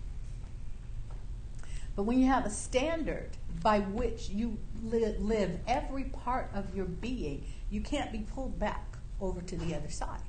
But 1.95 2.03
when 2.03 2.19
you 2.19 2.27
have 2.27 2.45
a 2.45 2.49
standard 2.51 3.31
by 3.63 3.79
which 3.79 4.29
you 4.29 4.57
li- 4.83 5.15
live 5.17 5.59
every 5.67 6.03
part 6.03 6.51
of 6.53 6.75
your 6.75 6.85
being, 6.85 7.43
you 7.71 7.81
can't 7.81 8.11
be 8.11 8.19
pulled 8.19 8.59
back 8.59 8.97
over 9.19 9.41
to 9.41 9.55
the 9.55 9.75
other 9.75 9.89
side. 9.89 10.21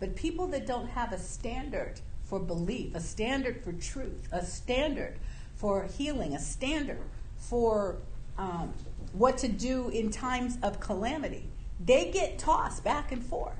But 0.00 0.16
people 0.16 0.46
that 0.48 0.66
don't 0.66 0.88
have 0.88 1.12
a 1.12 1.18
standard 1.18 2.00
for 2.24 2.40
belief, 2.40 2.94
a 2.94 3.00
standard 3.00 3.62
for 3.62 3.72
truth, 3.72 4.26
a 4.32 4.44
standard 4.44 5.18
for 5.56 5.84
healing, 5.84 6.34
a 6.34 6.38
standard 6.38 7.00
for 7.36 7.96
um, 8.38 8.72
what 9.12 9.38
to 9.38 9.48
do 9.48 9.88
in 9.90 10.10
times 10.10 10.58
of 10.62 10.80
calamity, 10.80 11.48
they 11.84 12.10
get 12.10 12.38
tossed 12.38 12.82
back 12.84 13.12
and 13.12 13.24
forth 13.24 13.56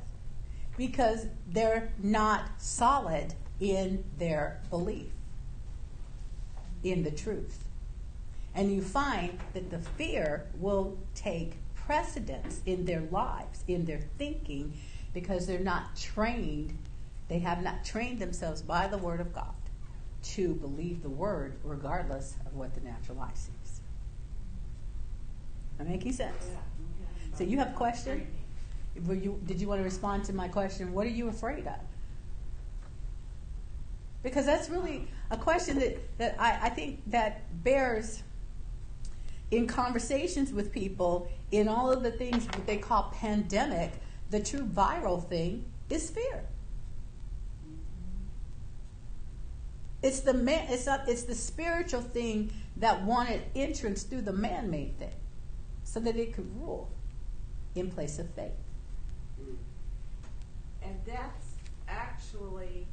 because 0.76 1.26
they're 1.48 1.92
not 2.02 2.60
solid 2.60 3.34
in 3.60 4.04
their 4.18 4.60
belief, 4.70 5.12
in 6.82 7.04
the 7.04 7.10
truth. 7.10 7.64
And 8.54 8.72
you 8.72 8.82
find 8.82 9.38
that 9.52 9.70
the 9.70 9.78
fear 9.78 10.46
will 10.58 10.98
take 11.14 11.54
precedence 11.74 12.60
in 12.66 12.84
their 12.84 13.02
lives, 13.10 13.64
in 13.68 13.84
their 13.84 14.00
thinking, 14.18 14.74
because 15.12 15.46
they're 15.46 15.58
not 15.60 15.96
trained, 15.96 16.76
they 17.28 17.38
have 17.40 17.62
not 17.62 17.84
trained 17.84 18.18
themselves 18.18 18.62
by 18.62 18.88
the 18.88 18.98
Word 18.98 19.20
of 19.20 19.32
God 19.32 19.54
to 20.25 20.54
believe 20.54 21.02
the 21.02 21.09
Word 21.09 21.57
regardless 21.62 22.37
of 22.47 22.54
what 22.54 22.75
the 22.75 22.81
natural 22.81 23.21
eye 23.21 23.31
sees. 23.35 23.81
I 25.78 25.85
making 25.85 26.12
sense? 26.12 26.50
So 27.35 27.45
you 27.45 27.59
have 27.59 27.71
a 27.71 27.73
question? 27.73 28.26
Were 29.07 29.14
you, 29.14 29.40
did 29.45 29.61
you 29.61 29.69
want 29.69 29.81
to 29.81 29.85
respond 29.85 30.25
to 30.25 30.33
my 30.33 30.49
question? 30.49 30.93
What 30.93 31.07
are 31.07 31.11
you 31.11 31.28
afraid 31.28 31.66
of? 31.66 31.81
Because 34.23 34.47
that's 34.47 34.71
really 34.71 35.09
a 35.31 35.37
question 35.37 35.78
that, 35.81 36.19
that 36.19 36.37
I, 36.38 36.66
I 36.66 36.69
think 36.71 37.02
that 37.09 37.43
bears 37.62 38.23
in 39.50 39.66
conversations 39.66 40.52
with 40.52 40.73
people 40.73 41.28
in 41.50 41.69
all 41.69 41.93
of 41.93 42.02
the 42.02 42.11
things 42.11 42.47
that 42.47 42.66
they 42.66 42.78
call 42.78 43.12
pandemic, 43.14 43.93
the 44.31 44.40
true 44.40 44.64
viral 44.64 45.23
thing 45.28 45.64
is 45.90 46.11
fear. 46.11 46.45
It's 50.04 50.20
the 50.20 50.34
man, 50.34 50.66
it's, 50.68 50.84
not, 50.84 51.08
it's 51.08 51.23
the 51.23 51.34
spiritual 51.34 52.02
thing 52.02 52.52
that 52.76 53.02
wanted 53.04 53.40
entrance 53.56 54.02
through 54.02 54.20
the 54.20 54.34
man-made 54.34 54.99
thing, 54.99 55.14
so 55.82 55.99
that 55.99 56.14
it 56.14 56.34
could 56.34 56.54
rule 56.61 56.90
in 57.75 57.90
place 57.90 58.18
of 58.18 58.28
faith. 58.34 58.52
And 60.82 60.94
that's 61.06 61.54
actually, 61.88 62.87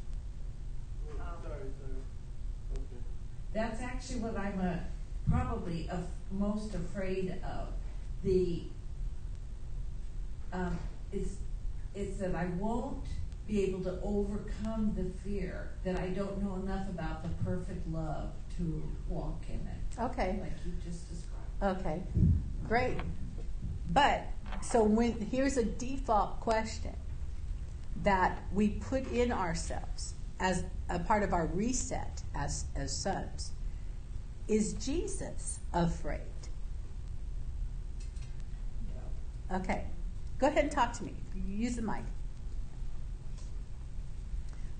um, 1.20 1.25
Sorry, 1.44 1.60
sorry. 1.82 2.01
Okay. 2.72 3.03
That's 3.53 3.82
actually 3.82 4.22
what 4.22 4.38
I'm 4.38 4.62
uh, 4.62 4.77
probably 5.30 5.89
of 5.89 6.08
most 6.32 6.74
afraid 6.74 7.36
of. 7.44 7.74
The 8.24 8.63
um, 10.53 10.80
it's 11.12 11.36
it's 11.94 12.20
that 12.20 12.36
I 12.36 12.46
won't 12.58 13.03
be 13.51 13.63
able 13.65 13.84
to 13.84 14.00
overcome 14.01 14.93
the 14.96 15.29
fear 15.29 15.72
that 15.84 16.00
I 16.00 16.08
don't 16.08 16.41
know 16.41 16.55
enough 16.55 16.88
about 16.89 17.22
the 17.22 17.29
perfect 17.43 17.86
love 17.91 18.31
to 18.58 18.81
walk 19.10 19.43
in 19.50 19.55
it, 19.55 20.01
Okay. 20.01 20.39
like 20.41 20.53
you 20.65 20.72
just 20.84 21.10
described. 21.10 21.79
Okay, 21.79 22.01
great. 22.67 22.98
But 23.91 24.25
so 24.62 24.81
when 24.84 25.20
here's 25.20 25.58
a 25.58 25.65
default 25.65 26.39
question 26.39 26.96
that 28.03 28.41
we 28.53 28.70
put 28.70 29.05
in 29.12 29.34
ourselves 29.34 30.13
as 30.39 30.63
a 30.89 31.00
part 31.00 31.22
of 31.22 31.34
our 31.34 31.46
reset 31.48 32.24
as 32.34 32.65
as 32.75 32.96
sons. 32.96 33.51
Is 34.48 34.74
Jesus 34.74 35.60
afraid? 35.74 36.22
Okay. 39.53 39.86
Go 40.39 40.48
ahead 40.48 40.63
and 40.63 40.72
talk 40.72 40.93
to 40.93 41.03
me. 41.03 41.13
Use 41.48 41.75
the 41.75 41.81
mic. 41.81 42.03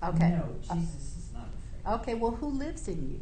Okay. 0.02 0.30
No, 0.30 0.48
Jesus 0.60 1.16
is 1.16 1.30
not 1.32 1.48
afraid. 1.84 2.00
Okay, 2.00 2.14
well 2.14 2.32
who 2.32 2.48
lives 2.48 2.88
in 2.88 3.10
you? 3.10 3.20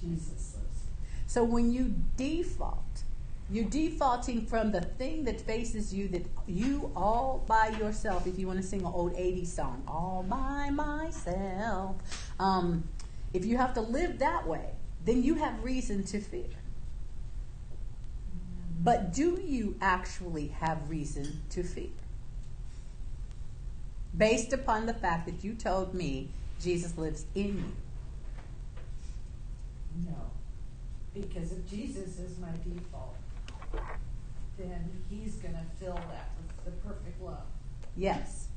Jesus 0.00 0.56
lives. 0.56 0.82
So 1.26 1.44
when 1.44 1.72
you 1.72 1.94
default, 2.16 3.04
you're 3.50 3.64
defaulting 3.68 4.46
from 4.46 4.70
the 4.70 4.80
thing 4.80 5.24
that 5.24 5.40
faces 5.40 5.92
you 5.92 6.08
that 6.08 6.24
you 6.46 6.92
all 6.94 7.44
by 7.48 7.68
yourself, 7.78 8.26
if 8.26 8.38
you 8.38 8.46
want 8.46 8.60
to 8.60 8.66
sing 8.66 8.80
an 8.80 8.92
old 8.92 9.14
80s 9.14 9.48
song, 9.48 9.82
all 9.88 10.24
by 10.28 10.70
myself. 10.70 11.96
Um, 12.38 12.88
if 13.32 13.44
you 13.44 13.56
have 13.56 13.74
to 13.74 13.80
live 13.80 14.18
that 14.18 14.46
way, 14.46 14.70
then 15.04 15.22
you 15.22 15.34
have 15.36 15.62
reason 15.64 16.04
to 16.04 16.20
fear. 16.20 16.48
But 18.82 19.12
do 19.12 19.40
you 19.44 19.76
actually 19.80 20.48
have 20.60 20.88
reason 20.88 21.42
to 21.50 21.62
fear? 21.62 21.90
Based 24.16 24.52
upon 24.52 24.86
the 24.86 24.94
fact 24.94 25.26
that 25.26 25.44
you 25.44 25.54
told 25.54 25.94
me 25.94 26.30
Jesus 26.60 26.96
lives 26.98 27.24
in 27.34 27.58
you. 27.58 27.72
No, 30.06 30.16
because 31.14 31.52
if 31.52 31.68
Jesus 31.68 32.18
is 32.18 32.38
my 32.38 32.48
default, 32.64 33.16
then 34.58 34.90
He's 35.08 35.36
going 35.36 35.54
to 35.54 35.64
fill 35.78 35.94
that 35.94 36.30
with 36.36 36.64
the 36.64 36.70
perfect 36.88 37.20
love. 37.22 37.42
Yes. 37.96 38.48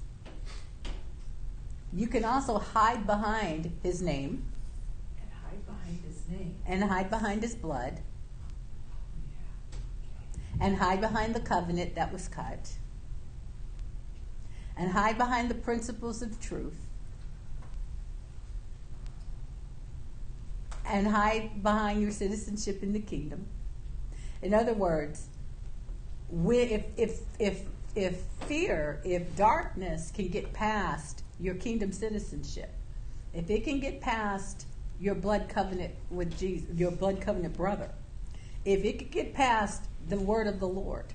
You 1.96 2.08
can 2.08 2.26
also 2.26 2.58
hide 2.58 3.06
behind 3.06 3.72
his 3.84 4.02
name 4.02 4.46
and 5.22 5.30
hide 5.44 5.66
behind 5.66 6.00
his 6.06 6.28
name. 6.28 6.56
and 6.66 6.84
hide 6.84 7.10
behind 7.10 7.44
his 7.44 7.54
blood 7.56 8.00
Yeah. 10.60 10.66
and 10.66 10.78
hide 10.78 11.02
behind 11.02 11.36
the 11.36 11.40
covenant 11.40 11.94
that 11.96 12.12
was 12.12 12.28
cut 12.28 12.72
and 14.78 14.92
hide 14.92 15.18
behind 15.18 15.50
the 15.50 15.56
principles 15.56 16.22
of 16.22 16.40
truth 16.40 16.88
and 20.86 21.08
hide 21.08 21.64
behind 21.64 22.02
your 22.02 22.12
citizenship 22.12 22.84
in 22.84 22.94
the 22.94 23.00
kingdom. 23.00 23.46
In 24.42 24.54
other 24.54 24.74
words, 24.74 25.28
if, 26.32 26.86
if, 26.98 27.20
if, 27.40 27.62
if 27.96 28.22
fear, 28.48 29.02
if 29.04 29.36
darkness 29.36 30.12
can 30.14 30.28
get 30.28 30.54
past 30.54 31.24
your 31.40 31.56
kingdom 31.56 31.92
citizenship, 31.92 32.72
if 33.34 33.50
it 33.50 33.64
can 33.64 33.80
get 33.80 34.02
past 34.02 34.66
your 35.00 35.16
blood 35.16 35.50
covenant 35.50 35.94
with 36.10 36.38
Jesus, 36.38 36.70
your 36.76 36.92
blood 36.92 37.22
covenant 37.22 37.56
brother, 37.56 37.90
if 38.66 38.84
it 38.84 39.00
could 39.00 39.12
get 39.12 39.34
past 39.34 39.84
the 40.10 40.20
word 40.20 40.48
of 40.48 40.60
the 40.60 40.68
Lord, 40.68 41.06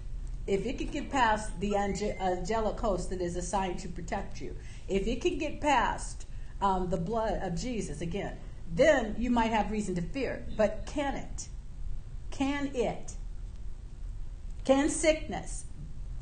if 0.48 0.66
it 0.66 0.78
could 0.78 0.90
get 0.90 1.10
past 1.10 1.58
the 1.60 1.76
ange- 1.76 2.02
angelic 2.02 2.80
host 2.80 3.10
that 3.10 3.20
is 3.20 3.36
assigned 3.36 3.78
to 3.80 3.88
protect 3.88 4.40
you, 4.40 4.56
if 4.88 5.06
it 5.06 5.20
can 5.20 5.38
get 5.38 5.60
past 5.60 6.26
um, 6.60 6.88
the 6.88 6.96
blood 6.96 7.40
of 7.42 7.54
Jesus 7.54 8.00
again, 8.00 8.36
then 8.74 9.14
you 9.18 9.30
might 9.30 9.50
have 9.50 9.70
reason 9.70 9.94
to 9.94 10.02
fear. 10.02 10.44
But 10.56 10.84
can 10.86 11.14
it? 11.14 11.48
Can 12.30 12.70
it? 12.74 13.14
Can 14.64 14.88
sickness 14.88 15.64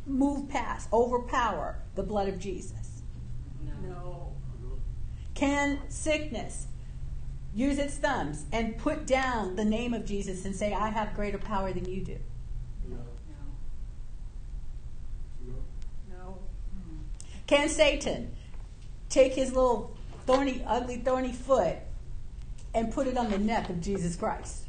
move 0.07 0.49
past, 0.49 0.89
overpower 0.93 1.79
the 1.95 2.03
blood 2.03 2.29
of 2.29 2.39
Jesus? 2.39 3.03
no, 3.83 4.33
Can 5.35 5.81
sickness 5.89 6.67
use 7.55 7.79
its 7.79 7.97
thumbs 7.97 8.45
and 8.53 8.77
put 8.79 9.07
down 9.07 9.57
the 9.57 9.65
name 9.65 9.95
of 9.95 10.05
Jesus 10.05 10.45
and 10.45 10.55
say, 10.55 10.73
I 10.73 10.91
have 10.91 11.15
greater 11.15 11.39
power 11.39 11.73
than 11.73 11.87
you 11.87 12.05
do? 12.05 12.19
No. 12.89 12.97
No. 15.47 15.55
no, 16.11 16.39
Can 17.47 17.69
Satan 17.69 18.35
take 19.09 19.35
his 19.35 19.53
little 19.53 19.97
thorny, 20.27 20.65
ugly, 20.67 20.97
thorny 20.97 21.33
foot 21.33 21.77
and 22.75 22.93
put 22.93 23.07
it 23.07 23.17
on 23.17 23.31
the 23.31 23.39
neck 23.39 23.71
of 23.71 23.81
Jesus 23.81 24.17
Christ? 24.17 24.65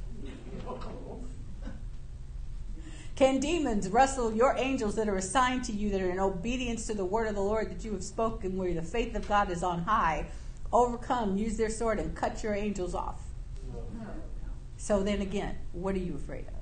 Can 3.16 3.40
demons 3.40 3.90
wrestle 3.90 4.32
your 4.32 4.56
angels 4.58 4.94
that 4.96 5.10
are 5.10 5.16
assigned 5.16 5.64
to 5.66 5.72
you 5.72 5.90
that 5.90 6.02
are 6.02 6.12
in 6.12 6.20
obedience 6.20 6.86
to 6.86 6.94
the 6.94 7.04
word 7.04 7.28
of 7.28 7.34
the 7.34 7.42
Lord 7.42 7.72
that 7.72 7.84
you 7.84 7.92
have 7.94 8.04
spoken, 8.04 8.56
where 8.56 8.72
the 8.76 8.84
faith 8.84 9.16
of 9.16 9.28
God 9.28 9.50
is 9.50 9.64
on 9.64 9.82
high, 9.82 10.28
overcome, 10.72 11.36
use 11.36 11.58
their 11.58 11.72
sword, 11.72 11.98
and 11.98 12.16
cut 12.16 12.44
your 12.44 12.54
angels 12.54 12.94
off? 12.94 13.22
So 14.78 15.02
then 15.02 15.22
again, 15.22 15.58
what 15.72 15.96
are 15.96 16.00
you 16.00 16.14
afraid 16.14 16.46
of? 16.48 16.57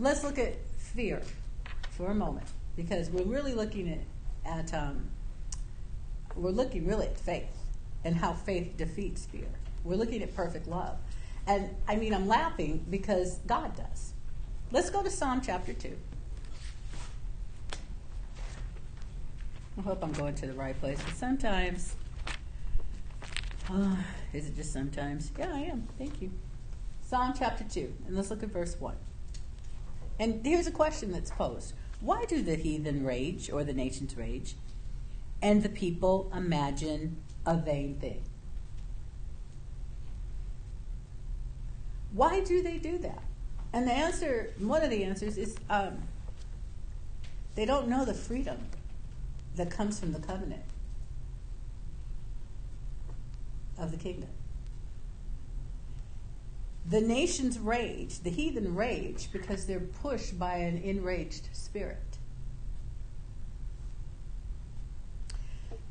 Let's 0.00 0.24
look 0.24 0.38
at 0.38 0.54
fear 0.78 1.20
for 1.90 2.06
a 2.06 2.14
moment 2.14 2.46
because 2.74 3.10
we're 3.10 3.24
really 3.24 3.52
looking 3.52 3.90
at, 4.46 4.50
at 4.50 4.72
um, 4.72 5.10
we're 6.34 6.52
looking 6.52 6.86
really 6.86 7.06
at 7.06 7.18
faith 7.18 7.54
and 8.02 8.16
how 8.16 8.32
faith 8.32 8.78
defeats 8.78 9.26
fear. 9.26 9.48
We're 9.84 9.96
looking 9.96 10.22
at 10.22 10.34
perfect 10.34 10.66
love. 10.66 10.96
And 11.46 11.68
I 11.86 11.96
mean, 11.96 12.14
I'm 12.14 12.26
laughing 12.26 12.86
because 12.88 13.40
God 13.46 13.76
does. 13.76 14.14
Let's 14.72 14.88
go 14.88 15.02
to 15.02 15.10
Psalm 15.10 15.42
chapter 15.44 15.74
2. 15.74 15.94
I 19.76 19.82
hope 19.82 20.02
I'm 20.02 20.12
going 20.12 20.34
to 20.36 20.46
the 20.46 20.54
right 20.54 20.80
place. 20.80 20.98
But 21.04 21.14
sometimes, 21.14 21.94
uh, 23.68 23.96
is 24.32 24.46
it 24.46 24.56
just 24.56 24.72
sometimes? 24.72 25.30
Yeah, 25.38 25.52
I 25.52 25.60
am. 25.60 25.86
Thank 25.98 26.22
you. 26.22 26.30
Psalm 27.02 27.34
chapter 27.38 27.64
2. 27.64 27.92
And 28.06 28.16
let's 28.16 28.30
look 28.30 28.42
at 28.42 28.48
verse 28.48 28.80
1. 28.80 28.96
And 30.20 30.44
here's 30.44 30.66
a 30.66 30.70
question 30.70 31.12
that's 31.12 31.30
posed 31.30 31.72
Why 32.00 32.26
do 32.26 32.42
the 32.42 32.54
heathen 32.54 33.04
rage, 33.04 33.50
or 33.50 33.64
the 33.64 33.72
nations 33.72 34.16
rage, 34.16 34.54
and 35.42 35.62
the 35.62 35.70
people 35.70 36.30
imagine 36.36 37.16
a 37.46 37.56
vain 37.56 37.96
thing? 37.98 38.22
Why 42.12 42.40
do 42.40 42.62
they 42.62 42.76
do 42.76 42.98
that? 42.98 43.22
And 43.72 43.88
the 43.88 43.92
answer, 43.92 44.52
one 44.58 44.82
of 44.82 44.90
the 44.90 45.04
answers 45.04 45.38
is 45.38 45.56
um, 45.70 46.02
they 47.54 47.64
don't 47.64 47.88
know 47.88 48.04
the 48.04 48.14
freedom 48.14 48.58
that 49.56 49.70
comes 49.70 49.98
from 49.98 50.12
the 50.12 50.18
covenant 50.18 50.64
of 53.78 53.90
the 53.90 53.96
kingdom. 53.96 54.28
The 56.86 57.00
nations 57.00 57.58
rage, 57.58 58.20
the 58.20 58.30
heathen 58.30 58.74
rage, 58.74 59.28
because 59.32 59.66
they're 59.66 59.80
pushed 59.80 60.38
by 60.38 60.56
an 60.56 60.78
enraged 60.78 61.48
spirit. 61.52 62.18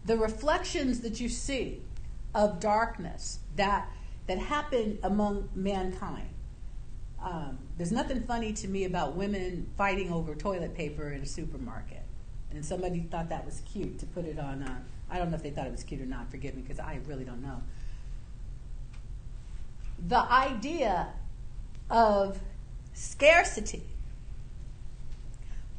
The 0.05 0.17
reflections 0.17 1.01
that 1.01 1.19
you 1.19 1.29
see 1.29 1.81
of 2.33 2.59
darkness 2.59 3.39
that, 3.55 3.89
that 4.27 4.39
happen 4.39 4.97
among 5.03 5.49
mankind. 5.53 6.29
Um, 7.21 7.59
there's 7.77 7.91
nothing 7.91 8.23
funny 8.23 8.53
to 8.53 8.67
me 8.67 8.85
about 8.85 9.15
women 9.15 9.69
fighting 9.77 10.11
over 10.11 10.35
toilet 10.35 10.73
paper 10.73 11.11
in 11.11 11.21
a 11.21 11.25
supermarket. 11.25 12.03
And 12.51 12.65
somebody 12.65 13.01
thought 13.01 13.29
that 13.29 13.45
was 13.45 13.61
cute 13.71 13.99
to 13.99 14.05
put 14.07 14.25
it 14.25 14.39
on. 14.39 14.63
Uh, 14.63 14.79
I 15.09 15.17
don't 15.17 15.29
know 15.29 15.35
if 15.35 15.43
they 15.43 15.51
thought 15.51 15.67
it 15.67 15.71
was 15.71 15.83
cute 15.83 16.01
or 16.01 16.05
not, 16.05 16.31
forgive 16.31 16.55
me, 16.55 16.61
because 16.61 16.79
I 16.79 16.99
really 17.05 17.25
don't 17.25 17.41
know 17.41 17.61
the 20.07 20.19
idea 20.31 21.13
of 21.89 22.39
scarcity, 22.93 23.83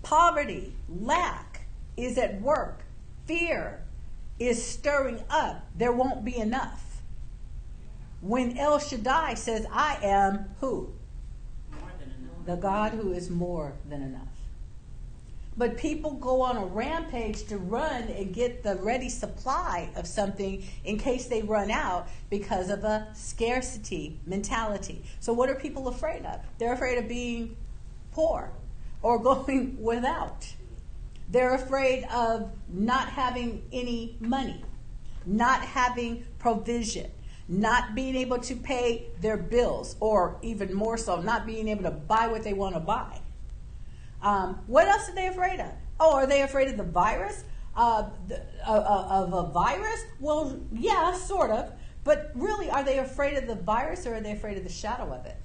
poverty, 0.02 0.74
lack 0.88 1.66
is 1.96 2.18
at 2.18 2.40
work, 2.40 2.82
fear 3.26 3.82
is 4.38 4.64
stirring 4.64 5.22
up. 5.28 5.66
There 5.76 5.92
won't 5.92 6.24
be 6.24 6.36
enough. 6.36 7.02
When 8.20 8.58
El 8.58 8.78
Shaddai 8.78 9.34
says, 9.34 9.66
I 9.72 9.98
am 10.02 10.50
who? 10.60 10.92
The 12.46 12.56
God 12.56 12.92
who 12.92 13.12
is 13.12 13.30
more 13.30 13.74
than 13.88 14.02
enough. 14.02 14.39
But 15.56 15.76
people 15.76 16.12
go 16.12 16.42
on 16.42 16.56
a 16.56 16.64
rampage 16.64 17.44
to 17.44 17.58
run 17.58 18.04
and 18.04 18.32
get 18.32 18.62
the 18.62 18.76
ready 18.76 19.08
supply 19.08 19.90
of 19.96 20.06
something 20.06 20.64
in 20.84 20.96
case 20.98 21.26
they 21.26 21.42
run 21.42 21.70
out 21.70 22.08
because 22.30 22.70
of 22.70 22.84
a 22.84 23.08
scarcity 23.14 24.18
mentality. 24.26 25.02
So, 25.18 25.32
what 25.32 25.50
are 25.50 25.56
people 25.56 25.88
afraid 25.88 26.24
of? 26.24 26.40
They're 26.58 26.72
afraid 26.72 26.98
of 26.98 27.08
being 27.08 27.56
poor 28.12 28.52
or 29.02 29.18
going 29.22 29.76
without. 29.82 30.46
They're 31.28 31.54
afraid 31.54 32.04
of 32.04 32.50
not 32.68 33.08
having 33.08 33.62
any 33.72 34.16
money, 34.18 34.64
not 35.24 35.62
having 35.62 36.24
provision, 36.38 37.10
not 37.48 37.94
being 37.94 38.16
able 38.16 38.38
to 38.38 38.56
pay 38.56 39.06
their 39.20 39.36
bills, 39.36 39.94
or 40.00 40.38
even 40.42 40.74
more 40.74 40.96
so, 40.96 41.20
not 41.20 41.46
being 41.46 41.68
able 41.68 41.84
to 41.84 41.90
buy 41.90 42.26
what 42.26 42.42
they 42.42 42.52
want 42.52 42.74
to 42.74 42.80
buy. 42.80 43.19
Um, 44.22 44.60
what 44.66 44.86
else 44.86 45.08
are 45.08 45.14
they 45.14 45.26
afraid 45.26 45.60
of? 45.60 45.72
Oh, 45.98 46.14
are 46.14 46.26
they 46.26 46.42
afraid 46.42 46.68
of 46.68 46.76
the 46.76 46.84
virus? 46.84 47.44
Uh, 47.76 48.10
the, 48.28 48.42
uh, 48.66 48.72
uh, 48.72 49.24
of 49.26 49.32
a 49.32 49.52
virus? 49.52 50.04
Well, 50.18 50.60
yeah, 50.72 51.14
sort 51.14 51.50
of. 51.50 51.72
But 52.04 52.30
really, 52.34 52.70
are 52.70 52.82
they 52.82 52.98
afraid 52.98 53.36
of 53.36 53.46
the 53.46 53.54
virus 53.54 54.06
or 54.06 54.14
are 54.14 54.20
they 54.20 54.32
afraid 54.32 54.56
of 54.56 54.64
the 54.64 54.70
shadow 54.70 55.12
of 55.12 55.26
it? 55.26 55.36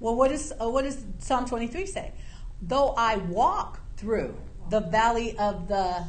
Well, 0.00 0.16
what, 0.16 0.32
is, 0.32 0.52
uh, 0.58 0.68
what 0.68 0.84
does 0.84 1.04
Psalm 1.18 1.46
23 1.46 1.84
say? 1.84 2.12
Though 2.62 2.94
I 2.96 3.16
walk 3.16 3.80
through 3.98 4.34
the 4.70 4.80
valley 4.80 5.36
of 5.38 5.68
the 5.68 6.04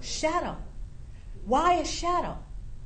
shadow. 0.00 0.56
Why 1.44 1.74
a 1.74 1.84
shadow 1.84 2.38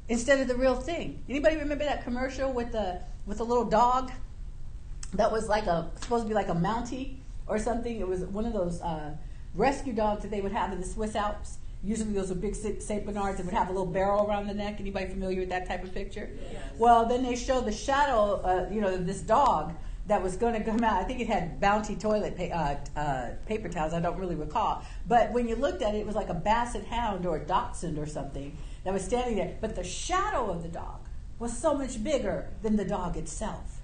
instead 0.09 0.41
of 0.41 0.49
the 0.49 0.57
real 0.57 0.75
thing? 0.75 1.23
Anybody 1.29 1.57
remember 1.57 1.85
that 1.85 2.03
commercial 2.03 2.53
with 2.53 2.73
the 2.73 3.01
with 3.29 3.41
a 3.41 3.45
little 3.45 3.67
dog 3.67 4.11
that 5.13 5.31
was 5.31 5.49
like 5.49 5.67
a 5.67 5.91
supposed 6.01 6.25
to 6.25 6.29
be 6.29 6.35
like 6.35 6.49
a 6.49 6.55
Mountie 6.55 7.19
or 7.47 7.59
something. 7.59 8.01
It 8.01 8.09
was 8.09 8.23
one 8.25 8.47
of 8.47 8.55
those 8.55 8.81
uh, 8.81 9.15
rescue 9.55 9.93
dogs 9.93 10.23
that 10.23 10.31
they 10.31 10.41
would 10.41 10.53
have 10.53 10.73
in 10.73 10.81
the 10.81 10.87
Swiss 10.87 11.15
Alps. 11.15 11.59
Usually 11.85 12.13
those 12.13 12.31
are 12.33 12.35
big 12.35 12.57
Saint 12.57 13.07
Bernards 13.07 13.37
that 13.37 13.47
would 13.47 13.55
have 13.55 13.69
a 13.69 13.73
little 13.73 13.87
barrel 13.87 14.27
around 14.27 14.49
the 14.49 14.55
neck. 14.55 14.81
Anybody 14.81 15.07
familiar 15.07 15.41
with 15.41 15.51
that 15.51 15.69
type 15.69 15.85
of 15.85 15.95
picture? 15.95 16.29
Yes. 16.53 16.63
Well, 16.77 17.07
then 17.07 17.23
they 17.23 17.37
show 17.37 17.61
the 17.61 17.71
shadow, 17.71 18.41
uh, 18.43 18.69
you 18.73 18.81
know, 18.81 18.97
this 18.97 19.21
dog 19.21 19.75
that 20.09 20.21
was 20.21 20.37
going 20.37 20.55
to 20.55 20.65
come 20.65 20.83
out. 20.83 21.01
I 21.01 21.05
think 21.05 21.21
it 21.21 21.29
had 21.29 21.61
Bounty 21.61 21.95
toilet 21.95 22.37
pa- 22.37 22.79
uh, 22.97 22.99
uh, 22.99 23.31
paper 23.47 23.69
towels. 23.69 23.93
I 23.93 24.01
don't 24.01 24.19
really 24.19 24.35
recall. 24.35 24.83
But 25.07 25.31
when 25.33 25.47
you 25.47 25.55
looked 25.55 25.83
at 25.83 25.95
it, 25.95 25.99
it 25.99 26.07
was 26.07 26.17
like 26.17 26.31
a 26.31 26.35
Basset 26.35 26.87
Hound 26.87 27.27
or 27.27 27.37
a 27.37 27.41
Dachshund 27.41 27.99
or 27.99 28.07
something 28.07 28.57
that 28.83 28.93
was 28.93 29.05
standing 29.05 29.37
there. 29.37 29.57
But 29.61 29.77
the 29.77 29.85
shadow 29.85 30.51
of 30.51 30.63
the 30.63 30.69
dog 30.69 31.01
was 31.39 31.57
so 31.57 31.75
much 31.75 32.03
bigger 32.03 32.49
than 32.63 32.77
the 32.77 32.85
dog 32.85 33.17
itself. 33.17 33.79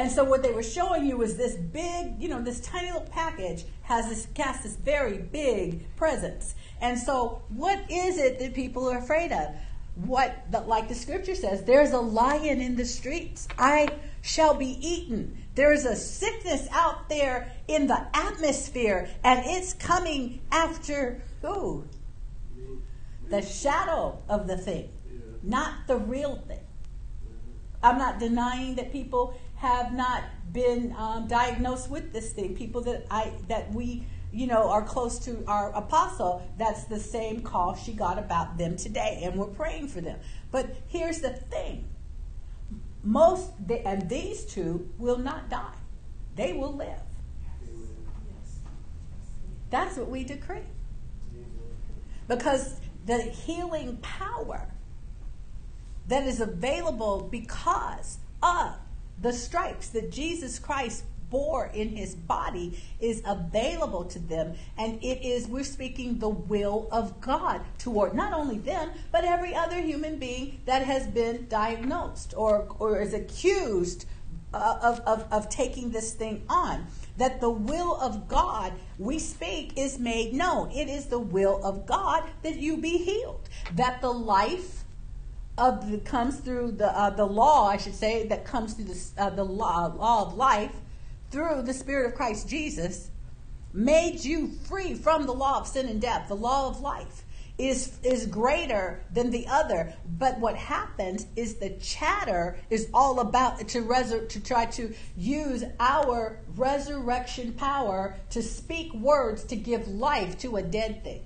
And 0.00 0.10
so 0.10 0.24
what 0.24 0.42
they 0.42 0.52
were 0.52 0.62
showing 0.62 1.04
you 1.04 1.18
was 1.18 1.36
this 1.36 1.56
big, 1.56 2.14
you 2.18 2.28
know, 2.28 2.40
this 2.40 2.60
tiny 2.60 2.86
little 2.86 3.06
package 3.10 3.64
has 3.82 4.08
this 4.08 4.26
cast 4.34 4.62
this 4.62 4.76
very 4.76 5.18
big 5.18 5.94
presence. 5.96 6.54
And 6.80 6.98
so 6.98 7.42
what 7.50 7.78
is 7.90 8.16
it 8.16 8.38
that 8.38 8.54
people 8.54 8.88
are 8.90 8.96
afraid 8.96 9.30
of? 9.30 9.54
What 9.96 10.34
like 10.66 10.88
the 10.88 10.94
scripture 10.94 11.34
says, 11.34 11.64
there's 11.64 11.92
a 11.92 12.00
lion 12.00 12.62
in 12.62 12.76
the 12.76 12.86
streets. 12.86 13.46
I 13.58 13.88
shall 14.22 14.54
be 14.54 14.78
eaten. 14.80 15.36
There's 15.54 15.84
a 15.84 15.96
sickness 15.96 16.66
out 16.72 17.10
there 17.10 17.52
in 17.68 17.86
the 17.86 18.06
atmosphere, 18.14 19.10
and 19.22 19.42
it's 19.44 19.74
coming 19.74 20.40
after 20.50 21.22
who? 21.42 21.84
The 23.28 23.42
shadow 23.42 24.22
of 24.28 24.46
the 24.46 24.56
thing 24.56 24.88
not 25.42 25.86
the 25.86 25.96
real 25.96 26.36
thing. 26.46 26.60
I'm 27.82 27.98
not 27.98 28.18
denying 28.18 28.74
that 28.74 28.92
people 28.92 29.34
have 29.56 29.92
not 29.92 30.24
been 30.52 30.94
um, 30.96 31.28
diagnosed 31.28 31.90
with 31.90 32.12
this 32.12 32.32
thing. 32.32 32.54
People 32.54 32.82
that 32.82 33.06
I 33.10 33.32
that 33.48 33.72
we 33.72 34.06
you 34.32 34.46
know 34.46 34.68
are 34.70 34.82
close 34.82 35.18
to 35.20 35.42
our 35.46 35.70
apostle. 35.72 36.42
That's 36.58 36.84
the 36.84 36.98
same 36.98 37.42
call 37.42 37.74
she 37.74 37.92
got 37.92 38.18
about 38.18 38.58
them 38.58 38.76
today, 38.76 39.20
and 39.22 39.36
we're 39.36 39.46
praying 39.46 39.88
for 39.88 40.00
them. 40.00 40.18
But 40.50 40.76
here's 40.88 41.20
the 41.20 41.30
thing: 41.30 41.88
most 43.02 43.50
and 43.84 44.08
these 44.08 44.44
two 44.44 44.90
will 44.98 45.18
not 45.18 45.48
die; 45.48 45.74
they 46.36 46.52
will 46.52 46.74
live. 46.74 47.00
That's 49.70 49.96
what 49.96 50.08
we 50.08 50.24
decree. 50.24 50.66
Because 52.26 52.80
the 53.06 53.22
healing 53.22 53.98
power 54.02 54.68
that 56.10 56.26
is 56.26 56.40
available 56.40 57.28
because 57.30 58.18
of 58.42 58.74
the 59.22 59.32
stripes 59.32 59.88
that 59.90 60.10
Jesus 60.10 60.58
Christ 60.58 61.04
bore 61.30 61.70
in 61.72 61.88
his 61.90 62.16
body 62.16 62.82
is 62.98 63.22
available 63.24 64.04
to 64.04 64.18
them. 64.18 64.54
And 64.76 65.02
it 65.04 65.24
is 65.24 65.46
we're 65.46 65.62
speaking 65.62 66.18
the 66.18 66.28
will 66.28 66.88
of 66.90 67.20
God 67.20 67.60
toward 67.78 68.14
not 68.14 68.32
only 68.32 68.58
them 68.58 68.90
but 69.12 69.24
every 69.24 69.54
other 69.54 69.80
human 69.80 70.18
being 70.18 70.60
that 70.66 70.82
has 70.82 71.06
been 71.06 71.46
diagnosed 71.48 72.34
or 72.36 72.66
or 72.80 73.00
is 73.00 73.14
accused 73.14 74.06
uh, 74.52 74.80
of, 74.82 74.98
of, 75.00 75.24
of 75.30 75.48
taking 75.48 75.90
this 75.90 76.12
thing 76.12 76.42
on. 76.48 76.86
That 77.18 77.40
the 77.40 77.50
will 77.50 77.94
of 78.00 78.26
God 78.26 78.72
we 78.98 79.20
speak 79.20 79.74
is 79.76 80.00
made 80.00 80.32
known. 80.32 80.72
It 80.72 80.88
is 80.88 81.06
the 81.06 81.20
will 81.20 81.64
of 81.64 81.86
God 81.86 82.24
that 82.42 82.56
you 82.56 82.78
be 82.78 82.98
healed, 82.98 83.48
that 83.76 84.00
the 84.00 84.10
life 84.10 84.84
of 85.58 85.90
the, 85.90 85.98
comes 85.98 86.40
through 86.40 86.72
the 86.72 86.96
uh, 86.96 87.10
the 87.10 87.26
law, 87.26 87.68
I 87.68 87.76
should 87.76 87.94
say, 87.94 88.26
that 88.28 88.44
comes 88.44 88.74
through 88.74 88.86
the 88.86 89.22
uh, 89.22 89.30
the 89.30 89.44
law, 89.44 89.86
law 89.86 90.26
of 90.26 90.34
life 90.34 90.74
through 91.30 91.62
the 91.62 91.74
Spirit 91.74 92.06
of 92.06 92.14
Christ 92.14 92.48
Jesus, 92.48 93.10
made 93.72 94.24
you 94.24 94.48
free 94.48 94.94
from 94.94 95.26
the 95.26 95.32
law 95.32 95.60
of 95.60 95.66
sin 95.66 95.88
and 95.88 96.00
death, 96.00 96.28
the 96.28 96.36
law 96.36 96.68
of 96.68 96.80
life 96.80 97.24
is 97.60 97.98
is 98.02 98.26
greater 98.26 99.00
than 99.12 99.30
the 99.30 99.46
other. 99.46 99.92
But 100.18 100.40
what 100.40 100.56
happens 100.56 101.26
is 101.36 101.56
the 101.56 101.70
chatter 101.70 102.58
is 102.70 102.88
all 102.94 103.20
about 103.20 103.68
to 103.68 103.82
resur- 103.82 104.28
to 104.28 104.40
try 104.40 104.66
to 104.66 104.94
use 105.16 105.64
our 105.78 106.38
resurrection 106.56 107.52
power 107.52 108.16
to 108.30 108.42
speak 108.42 108.92
words 108.94 109.44
to 109.44 109.56
give 109.56 109.86
life 109.88 110.38
to 110.38 110.56
a 110.56 110.62
dead 110.62 111.04
thing. 111.04 111.22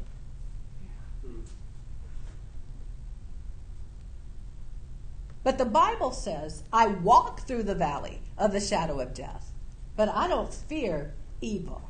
But 5.44 5.58
the 5.58 5.66
Bible 5.66 6.10
says, 6.10 6.64
I 6.72 6.86
walk 6.86 7.46
through 7.46 7.64
the 7.64 7.74
valley 7.74 8.22
of 8.38 8.52
the 8.52 8.60
shadow 8.60 8.98
of 9.00 9.12
death, 9.12 9.52
but 9.94 10.08
I 10.08 10.26
don't 10.26 10.52
fear 10.52 11.14
evil. 11.40 11.82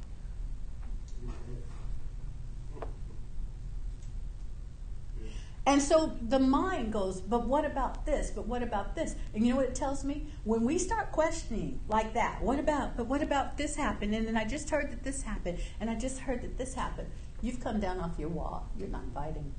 And 5.66 5.80
so 5.80 6.12
the 6.20 6.38
mind 6.38 6.92
goes, 6.92 7.22
but 7.22 7.46
what 7.46 7.64
about 7.64 8.04
this? 8.04 8.30
But 8.30 8.46
what 8.46 8.62
about 8.62 8.94
this? 8.94 9.16
And 9.32 9.46
you 9.46 9.52
know 9.52 9.56
what 9.56 9.66
it 9.66 9.74
tells 9.74 10.04
me? 10.04 10.26
When 10.44 10.64
we 10.64 10.76
start 10.76 11.10
questioning 11.10 11.80
like 11.88 12.12
that, 12.12 12.42
what 12.42 12.58
about, 12.58 12.98
but 12.98 13.06
what 13.06 13.22
about 13.22 13.56
this 13.56 13.76
happened? 13.76 14.14
And 14.14 14.26
then 14.26 14.36
I 14.36 14.44
just 14.44 14.68
heard 14.68 14.90
that 14.90 15.04
this 15.04 15.22
happened, 15.22 15.58
and 15.80 15.88
I 15.88 15.94
just 15.94 16.18
heard 16.18 16.42
that 16.42 16.58
this 16.58 16.74
happened. 16.74 17.08
You've 17.40 17.60
come 17.60 17.80
down 17.80 17.98
off 17.98 18.18
your 18.18 18.28
wall. 18.28 18.68
You're 18.76 18.88
not 18.88 19.04
fighting. 19.14 19.54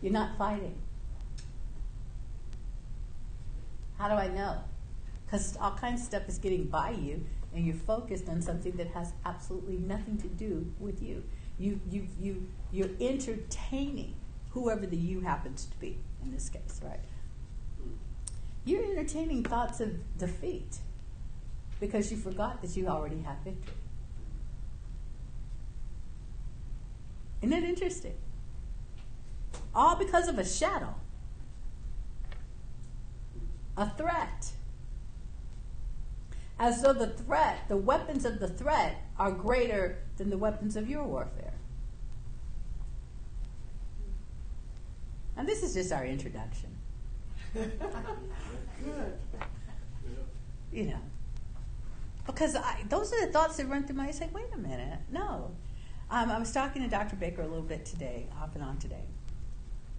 You're 0.00 0.12
not 0.12 0.38
fighting. 0.38 0.76
How 3.98 4.08
do 4.08 4.14
I 4.14 4.28
know? 4.28 4.58
Because 5.24 5.56
all 5.60 5.72
kinds 5.72 6.02
of 6.02 6.06
stuff 6.06 6.28
is 6.28 6.38
getting 6.38 6.64
by 6.66 6.90
you, 6.90 7.24
and 7.54 7.64
you're 7.66 7.76
focused 7.76 8.28
on 8.28 8.42
something 8.42 8.72
that 8.76 8.88
has 8.88 9.12
absolutely 9.24 9.76
nothing 9.76 10.18
to 10.18 10.28
do 10.28 10.72
with 10.78 11.02
you. 11.02 11.24
You, 11.58 11.80
you, 11.88 12.08
you, 12.20 12.48
you're 12.72 12.90
entertaining 13.00 14.14
whoever 14.50 14.86
the 14.86 14.96
you 14.96 15.20
happens 15.20 15.66
to 15.66 15.76
be 15.78 15.98
in 16.22 16.32
this 16.32 16.48
case, 16.48 16.80
right? 16.82 17.00
You're 18.64 18.84
entertaining 18.84 19.44
thoughts 19.44 19.80
of 19.80 19.90
defeat 20.18 20.78
because 21.80 22.10
you 22.10 22.16
forgot 22.16 22.62
that 22.62 22.76
you 22.76 22.88
already 22.88 23.20
have 23.22 23.36
victory. 23.44 23.74
Isn't 27.42 27.50
that 27.50 27.68
interesting? 27.68 28.14
All 29.74 29.96
because 29.96 30.28
of 30.28 30.38
a 30.38 30.44
shadow, 30.44 30.94
a 33.76 33.90
threat. 33.90 34.52
As 36.58 36.82
though 36.82 36.92
the 36.92 37.08
threat, 37.08 37.68
the 37.68 37.76
weapons 37.76 38.24
of 38.24 38.38
the 38.38 38.48
threat, 38.48 39.02
are 39.18 39.32
greater 39.32 39.98
than 40.16 40.30
the 40.30 40.38
weapons 40.38 40.76
of 40.76 40.88
your 40.88 41.04
warfare. 41.04 41.54
And 45.36 45.48
this 45.48 45.62
is 45.62 45.74
just 45.74 45.92
our 45.92 46.04
introduction. 46.04 46.70
Good. 47.54 47.70
You 50.72 50.84
know. 50.86 51.00
Because 52.26 52.56
I, 52.56 52.84
those 52.88 53.12
are 53.12 53.26
the 53.26 53.32
thoughts 53.32 53.56
that 53.56 53.66
run 53.66 53.84
through 53.84 53.96
my 53.96 54.06
head. 54.06 54.14
Say, 54.14 54.28
wait 54.32 54.46
a 54.54 54.58
minute. 54.58 55.00
No. 55.10 55.50
Um, 56.10 56.30
I 56.30 56.38
was 56.38 56.52
talking 56.52 56.82
to 56.82 56.88
Dr. 56.88 57.16
Baker 57.16 57.42
a 57.42 57.46
little 57.46 57.62
bit 57.62 57.84
today, 57.84 58.26
off 58.40 58.54
and 58.54 58.62
on 58.62 58.78
today. 58.78 59.04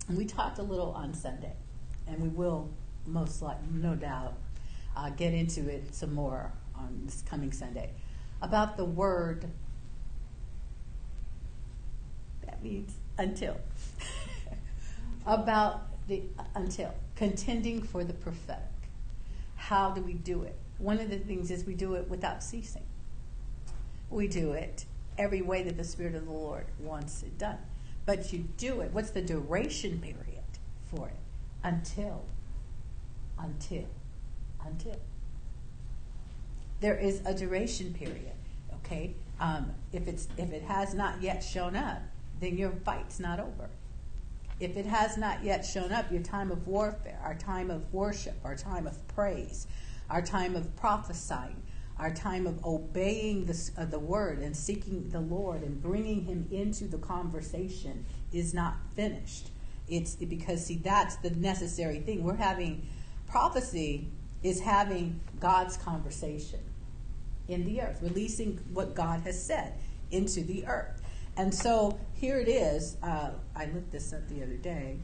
And 0.08 0.18
we 0.18 0.26
talked 0.26 0.60
a 0.60 0.64
little 0.64 0.92
on 0.92 1.14
Sunday. 1.14 1.54
And 2.08 2.22
we 2.22 2.30
will, 2.30 2.70
most 3.06 3.42
likely, 3.42 3.68
no 3.72 3.96
doubt, 3.96 4.34
uh, 4.96 5.10
get 5.10 5.34
into 5.34 5.70
it 5.70 5.94
some 5.94 6.14
more 6.14 6.52
on 6.76 7.02
this 7.06 7.24
coming 7.28 7.52
Sunday 7.52 7.92
about 8.42 8.78
the 8.78 8.86
word 8.86 9.50
that 12.46 12.64
means 12.64 12.94
until. 13.18 13.58
about 15.26 15.82
the 16.08 16.22
until 16.54 16.94
contending 17.16 17.82
for 17.82 18.04
the 18.04 18.14
prophetic. 18.14 18.64
How 19.56 19.92
do 19.92 20.02
we 20.02 20.14
do 20.14 20.44
it? 20.44 20.56
One 20.78 21.00
of 21.00 21.10
the 21.10 21.18
things 21.18 21.50
is 21.50 21.66
we 21.66 21.74
do 21.74 21.96
it 21.96 22.10
without 22.10 22.44
ceasing. 22.44 22.84
We 24.10 24.28
do 24.28 24.52
it 24.52 24.86
every 25.18 25.42
way 25.42 25.64
that 25.64 25.78
the 25.78 25.84
Spirit 25.84 26.16
of 26.16 26.26
the 26.26 26.32
Lord 26.32 26.66
wants 26.80 27.24
it 27.24 27.38
done. 27.38 27.58
But 28.06 28.32
you 28.32 28.46
do 28.58 28.82
it. 28.82 28.92
What's 28.92 29.10
the 29.10 29.22
duration 29.22 30.00
period 30.00 30.44
for 30.94 31.08
it? 31.08 31.16
Until. 31.64 32.26
Until. 33.38 33.86
Until. 34.66 35.00
There 36.80 36.98
is 36.98 37.22
a 37.26 37.34
duration 37.34 37.94
period. 37.94 38.34
Okay? 38.86 39.14
Um, 39.40 39.72
if 39.92 40.08
it's 40.08 40.28
if 40.38 40.52
it 40.52 40.64
has 40.64 40.94
not 40.94 41.22
yet 41.22 41.44
shown 41.44 41.76
up, 41.76 42.02
then 42.40 42.58
your 42.58 42.72
fight's 42.72 43.20
not 43.20 43.40
over. 43.40 43.70
If 44.60 44.78
it 44.78 44.86
has 44.86 45.18
not 45.18 45.44
yet 45.44 45.66
shown 45.66 45.92
up, 45.92 46.12
your 46.12 46.22
time 46.22 46.52
of 46.52 46.66
warfare, 46.68 47.20
our 47.24 47.36
time 47.36 47.70
of 47.70 47.94
worship, 47.94 48.36
our 48.44 48.56
time 48.56 48.88
of 48.88 49.06
praise, 49.10 49.68
our 50.10 50.22
time 50.22 50.56
of 50.56 50.74
prophesying, 50.78 51.62
our 51.98 52.14
time 52.14 52.48
of 52.48 52.64
obeying 52.66 53.46
the, 53.46 53.72
uh, 53.78 53.86
the 53.86 54.00
word 54.00 54.40
and 54.40 54.56
seeking 54.56 55.10
the 55.10 55.20
Lord 55.20 55.62
and 55.62 55.82
bringing 55.82 56.24
Him 56.24 56.48
into 56.52 56.86
the 56.86 56.98
conversation 56.98 58.06
is 58.32 58.54
not 58.54 58.78
finished. 58.96 59.50
It's 59.88 60.16
because, 60.16 60.66
see, 60.66 60.78
that's 60.78 61.18
the 61.18 61.32
necessary 61.32 62.00
thing. 62.00 62.24
We're 62.24 62.36
having 62.36 62.88
prophecy 63.36 64.08
is 64.44 64.62
having 64.62 65.20
God's 65.42 65.76
conversation 65.76 66.62
in 67.50 67.66
the 67.66 67.82
earth, 67.82 68.00
releasing 68.02 68.58
what 68.72 68.96
God 68.96 69.20
has 69.26 69.46
said 69.46 69.74
into 70.10 70.40
the 70.40 70.66
earth. 70.66 71.02
And 71.36 71.54
so 71.54 72.00
here 72.14 72.40
it 72.40 72.48
is. 72.48 72.96
Uh, 73.04 73.32
I 73.54 73.66
looked 73.66 73.92
this 73.92 74.14
up 74.14 74.26
the 74.30 74.42
other 74.42 74.56
day. 74.56 75.00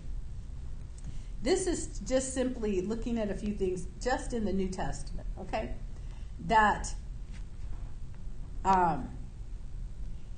This 1.43 1.67
is 1.67 1.99
just 2.07 2.33
simply 2.33 2.79
looking 2.79 3.19
at 3.19 3.29
a 3.29 3.33
few 3.33 3.53
things 3.53 3.87
just 3.99 4.31
in 4.31 4.45
the 4.45 4.53
New 4.53 4.69
Testament, 4.69 5.27
okay? 5.37 5.73
That 6.47 6.87
um, 8.63 9.09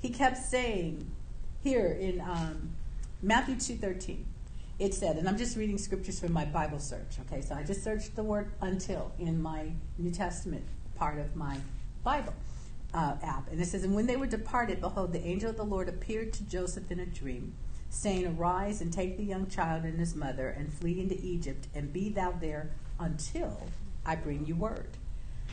he 0.02 0.08
kept 0.08 0.38
saying 0.38 1.08
here 1.62 1.96
in 2.00 2.20
um, 2.20 2.74
Matthew 3.22 3.54
2.13, 3.54 4.24
it 4.78 4.92
said, 4.92 5.16
and 5.16 5.28
I'm 5.28 5.38
just 5.38 5.56
reading 5.56 5.78
scriptures 5.78 6.18
from 6.18 6.32
my 6.32 6.44
Bible 6.44 6.80
search, 6.80 7.18
okay? 7.20 7.40
So 7.40 7.54
I 7.54 7.62
just 7.62 7.84
searched 7.84 8.16
the 8.16 8.24
word 8.24 8.50
until 8.60 9.12
in 9.18 9.40
my 9.40 9.70
New 9.98 10.10
Testament 10.10 10.64
part 10.96 11.18
of 11.18 11.36
my 11.36 11.58
Bible 12.02 12.34
uh, 12.92 13.16
app. 13.22 13.50
And 13.50 13.60
it 13.60 13.66
says, 13.66 13.84
And 13.84 13.94
when 13.94 14.06
they 14.06 14.16
were 14.16 14.26
departed, 14.26 14.80
behold, 14.80 15.12
the 15.12 15.24
angel 15.24 15.50
of 15.50 15.56
the 15.56 15.64
Lord 15.64 15.88
appeared 15.88 16.32
to 16.34 16.44
Joseph 16.44 16.90
in 16.90 16.98
a 16.98 17.06
dream, 17.06 17.54
saying, 17.88 18.26
Arise 18.26 18.80
and 18.80 18.92
take 18.92 19.16
the 19.16 19.24
young 19.24 19.48
child 19.48 19.84
and 19.84 19.98
his 19.98 20.16
mother 20.16 20.48
and 20.48 20.72
flee 20.72 21.00
into 21.00 21.20
Egypt, 21.22 21.68
and 21.74 21.92
be 21.92 22.08
thou 22.08 22.32
there 22.32 22.70
until 22.98 23.68
I 24.04 24.16
bring 24.16 24.44
you 24.46 24.56
word. 24.56 24.96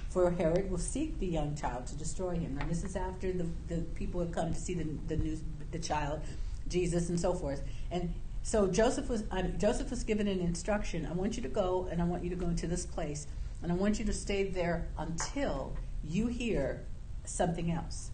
For 0.10 0.30
Herod 0.32 0.70
will 0.70 0.78
seek 0.78 1.20
the 1.20 1.28
young 1.28 1.56
child 1.56 1.88
to 1.88 1.96
destroy 1.96 2.36
him. 2.36 2.56
Now, 2.56 2.66
this 2.66 2.84
is 2.84 2.96
after 2.96 3.32
the, 3.32 3.48
the 3.68 3.82
people 3.96 4.20
have 4.20 4.32
come 4.32 4.54
to 4.54 4.60
see 4.60 4.74
the, 4.74 4.88
the, 5.08 5.16
new, 5.16 5.40
the 5.72 5.80
child, 5.80 6.22
Jesus, 6.68 7.10
and 7.10 7.20
so 7.20 7.34
forth. 7.34 7.64
And 7.92 8.14
so 8.44 8.68
Joseph 8.68 9.10
was, 9.10 9.24
Joseph 9.58 9.90
was 9.90 10.04
given 10.04 10.28
an 10.28 10.40
instruction 10.40 11.06
I 11.06 11.14
want 11.14 11.38
you 11.38 11.44
to 11.44 11.50
go, 11.50 11.88
and 11.92 12.02
I 12.02 12.06
want 12.06 12.24
you 12.24 12.30
to 12.30 12.36
go 12.36 12.48
into 12.48 12.68
this 12.68 12.86
place, 12.86 13.28
and 13.62 13.72
I 13.72 13.76
want 13.76 14.00
you 14.00 14.06
to 14.06 14.14
stay 14.14 14.50
there 14.50 14.88
until 14.98 15.76
you 16.04 16.28
hear 16.28 16.86
something 17.26 17.72
else 17.72 18.12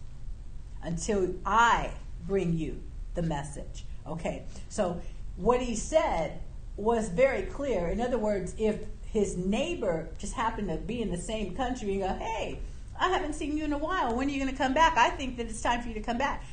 until 0.82 1.34
I 1.44 1.90
bring 2.26 2.56
you 2.56 2.80
the 3.14 3.22
message. 3.22 3.84
Okay, 4.06 4.44
so 4.68 5.00
what 5.36 5.60
he 5.60 5.74
said 5.74 6.40
was 6.76 7.08
very 7.08 7.42
clear. 7.42 7.88
In 7.88 8.00
other 8.00 8.18
words, 8.18 8.54
if 8.58 8.80
his 9.06 9.36
neighbor 9.36 10.08
just 10.18 10.34
happened 10.34 10.68
to 10.68 10.76
be 10.76 11.02
in 11.02 11.10
the 11.10 11.18
same 11.18 11.54
country 11.54 12.00
and 12.00 12.02
go, 12.02 12.24
hey, 12.24 12.60
I 12.98 13.08
haven't 13.08 13.34
seen 13.34 13.56
you 13.56 13.64
in 13.64 13.72
a 13.72 13.78
while. 13.78 14.14
When 14.14 14.28
are 14.28 14.30
you 14.30 14.40
going 14.40 14.50
to 14.50 14.56
come 14.56 14.74
back? 14.74 14.96
I 14.96 15.10
think 15.10 15.36
that 15.36 15.46
it's 15.46 15.62
time 15.62 15.82
for 15.82 15.88
you 15.88 15.94
to 15.94 16.00
come 16.00 16.18
back. 16.18 16.44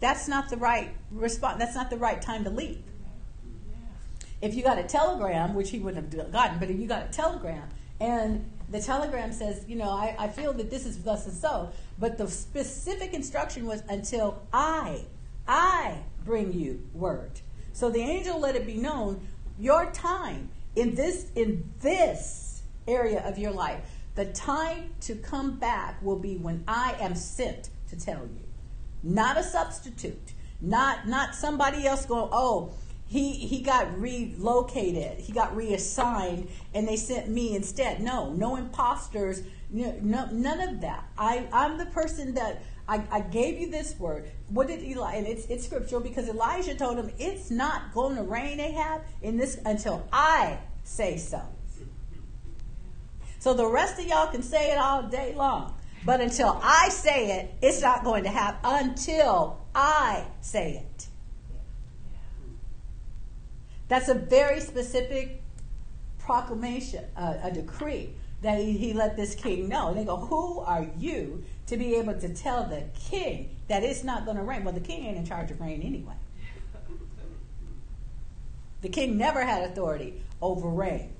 That's 0.00 0.28
not 0.28 0.48
the 0.48 0.56
right 0.56 0.94
response. 1.10 1.58
That's 1.58 1.74
not 1.74 1.90
the 1.90 1.96
right 1.96 2.20
time 2.20 2.44
to 2.44 2.50
leave. 2.50 2.82
If 4.42 4.54
you 4.54 4.62
got 4.62 4.78
a 4.78 4.82
telegram, 4.82 5.54
which 5.54 5.70
he 5.70 5.78
wouldn't 5.78 6.12
have 6.12 6.32
gotten, 6.32 6.58
but 6.58 6.68
if 6.68 6.78
you 6.78 6.86
got 6.86 7.04
a 7.04 7.12
telegram 7.12 7.68
and 8.00 8.44
the 8.68 8.80
telegram 8.80 9.32
says, 9.32 9.64
you 9.68 9.76
know, 9.76 9.90
I, 9.90 10.16
I 10.18 10.28
feel 10.28 10.52
that 10.54 10.70
this 10.70 10.84
is 10.84 11.02
thus 11.02 11.26
and 11.26 11.34
so, 11.34 11.70
but 11.98 12.18
the 12.18 12.28
specific 12.28 13.14
instruction 13.14 13.66
was 13.66 13.82
until 13.88 14.42
I, 14.52 15.04
I 15.46 15.98
bring 16.24 16.52
you 16.52 16.88
word. 16.92 17.40
So 17.72 17.90
the 17.90 18.00
angel 18.00 18.40
let 18.40 18.56
it 18.56 18.66
be 18.66 18.76
known 18.76 19.26
your 19.58 19.90
time 19.92 20.50
in 20.74 20.94
this 20.94 21.30
in 21.36 21.70
this 21.80 22.62
area 22.88 23.22
of 23.26 23.38
your 23.38 23.52
life 23.52 23.80
The 24.14 24.26
time 24.26 24.90
to 25.02 25.14
come 25.14 25.58
back 25.58 26.02
will 26.02 26.18
be 26.18 26.36
when 26.36 26.64
I 26.68 26.96
am 27.00 27.14
sent 27.14 27.70
to 27.88 27.96
tell 27.98 28.22
you. 28.22 28.44
Not 29.02 29.38
a 29.38 29.42
substitute. 29.42 30.32
Not 30.60 31.08
not 31.08 31.34
somebody 31.34 31.86
else 31.86 32.04
going, 32.06 32.28
oh, 32.32 32.74
he 33.12 33.32
he 33.34 33.60
got 33.60 34.00
relocated, 34.00 35.18
he 35.18 35.34
got 35.34 35.54
reassigned, 35.54 36.48
and 36.72 36.88
they 36.88 36.96
sent 36.96 37.28
me 37.28 37.54
instead. 37.54 38.00
No, 38.00 38.32
no 38.32 38.56
imposters, 38.56 39.42
no, 39.68 39.94
no 40.00 40.30
none 40.32 40.60
of 40.62 40.80
that. 40.80 41.04
I, 41.18 41.46
I'm 41.52 41.76
the 41.76 41.84
person 41.84 42.32
that 42.34 42.62
I, 42.88 43.04
I 43.10 43.20
gave 43.20 43.60
you 43.60 43.70
this 43.70 43.98
word. 43.98 44.30
What 44.48 44.68
did 44.68 44.82
Eli? 44.82 45.16
And 45.16 45.26
it's 45.26 45.44
it's 45.50 45.66
scriptural 45.66 46.00
because 46.00 46.26
Elijah 46.26 46.74
told 46.74 46.96
him 46.96 47.10
it's 47.18 47.50
not 47.50 47.92
going 47.92 48.16
to 48.16 48.22
rain, 48.22 48.58
Ahab, 48.58 49.02
in 49.20 49.36
this 49.36 49.60
until 49.66 50.08
I 50.10 50.58
say 50.82 51.18
so. 51.18 51.42
So 53.40 53.52
the 53.52 53.66
rest 53.66 54.00
of 54.00 54.06
y'all 54.06 54.28
can 54.28 54.42
say 54.42 54.72
it 54.72 54.78
all 54.78 55.02
day 55.02 55.34
long. 55.36 55.74
But 56.06 56.22
until 56.22 56.58
I 56.62 56.88
say 56.88 57.40
it, 57.40 57.54
it's 57.60 57.82
not 57.82 58.04
going 58.04 58.24
to 58.24 58.30
happen 58.30 58.88
until 58.88 59.60
I 59.74 60.24
say 60.40 60.86
it. 60.86 61.08
That's 63.92 64.08
a 64.08 64.14
very 64.14 64.60
specific 64.60 65.42
proclamation, 66.18 67.04
uh, 67.14 67.34
a 67.42 67.50
decree 67.50 68.14
that 68.40 68.58
he, 68.58 68.72
he 68.72 68.94
let 68.94 69.18
this 69.18 69.34
king 69.34 69.68
know. 69.68 69.88
And 69.88 69.98
they 69.98 70.06
go, 70.06 70.16
Who 70.16 70.60
are 70.60 70.86
you 70.96 71.44
to 71.66 71.76
be 71.76 71.96
able 71.96 72.14
to 72.14 72.30
tell 72.30 72.64
the 72.64 72.84
king 72.98 73.54
that 73.68 73.82
it's 73.82 74.02
not 74.02 74.24
going 74.24 74.38
to 74.38 74.44
rain? 74.44 74.64
Well, 74.64 74.72
the 74.72 74.80
king 74.80 75.04
ain't 75.04 75.18
in 75.18 75.26
charge 75.26 75.50
of 75.50 75.60
rain 75.60 75.82
anyway. 75.82 76.14
The 78.80 78.88
king 78.88 79.18
never 79.18 79.44
had 79.44 79.70
authority 79.70 80.22
over 80.40 80.68
rain. 80.70 81.12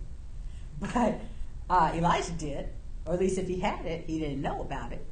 But 0.80 1.20
uh, 1.68 1.92
Elijah 1.94 2.32
did, 2.32 2.70
or 3.04 3.12
at 3.12 3.20
least 3.20 3.36
if 3.36 3.48
he 3.48 3.60
had 3.60 3.84
it, 3.84 4.06
he 4.06 4.18
didn't 4.18 4.40
know 4.40 4.62
about 4.62 4.92
it. 4.92 5.04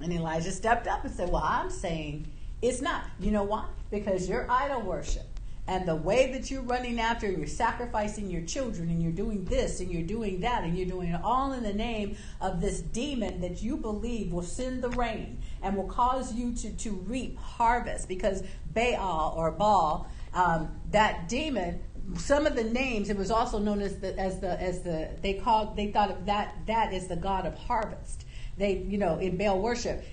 And 0.00 0.12
Elijah 0.12 0.50
stepped 0.50 0.88
up 0.88 1.04
and 1.04 1.14
said, 1.14 1.30
Well, 1.30 1.44
I'm 1.44 1.70
saying 1.70 2.26
it's 2.62 2.82
not. 2.82 3.04
You 3.20 3.30
know 3.30 3.44
why? 3.44 3.66
Because 3.92 4.28
you're 4.28 4.50
idol 4.50 4.80
worship. 4.80 5.22
And 5.68 5.86
the 5.86 5.94
way 5.94 6.32
that 6.32 6.50
you're 6.50 6.62
running 6.62 6.98
after, 6.98 7.26
and 7.26 7.36
you're 7.36 7.46
sacrificing 7.46 8.30
your 8.30 8.40
children, 8.40 8.88
and 8.88 9.02
you're 9.02 9.12
doing 9.12 9.44
this, 9.44 9.80
and 9.80 9.92
you're 9.92 10.02
doing 10.02 10.40
that, 10.40 10.64
and 10.64 10.76
you're 10.76 10.88
doing 10.88 11.10
it 11.10 11.20
all 11.22 11.52
in 11.52 11.62
the 11.62 11.74
name 11.74 12.16
of 12.40 12.62
this 12.62 12.80
demon 12.80 13.42
that 13.42 13.62
you 13.62 13.76
believe 13.76 14.32
will 14.32 14.40
send 14.40 14.82
the 14.82 14.88
rain 14.90 15.42
and 15.62 15.76
will 15.76 15.86
cause 15.86 16.32
you 16.32 16.54
to, 16.54 16.70
to 16.78 16.92
reap 16.92 17.36
harvest. 17.36 18.08
Because 18.08 18.42
Baal 18.72 19.34
or 19.36 19.50
Baal, 19.50 20.08
um, 20.32 20.70
that 20.90 21.28
demon, 21.28 21.80
some 22.16 22.46
of 22.46 22.56
the 22.56 22.64
names, 22.64 23.10
it 23.10 23.18
was 23.18 23.30
also 23.30 23.58
known 23.58 23.82
as 23.82 23.98
the 23.98 24.18
as 24.18 24.40
the 24.40 24.58
as 24.58 24.80
the 24.80 25.10
they 25.20 25.34
called 25.34 25.76
they 25.76 25.92
thought 25.92 26.10
of 26.10 26.24
that 26.24 26.54
that 26.66 26.94
is 26.94 27.06
the 27.08 27.16
god 27.16 27.44
of 27.44 27.54
harvest 27.54 28.24
they, 28.56 28.78
you 28.78 28.98
know, 28.98 29.18
in 29.18 29.36
Baal 29.36 29.60
worship, 29.60 30.04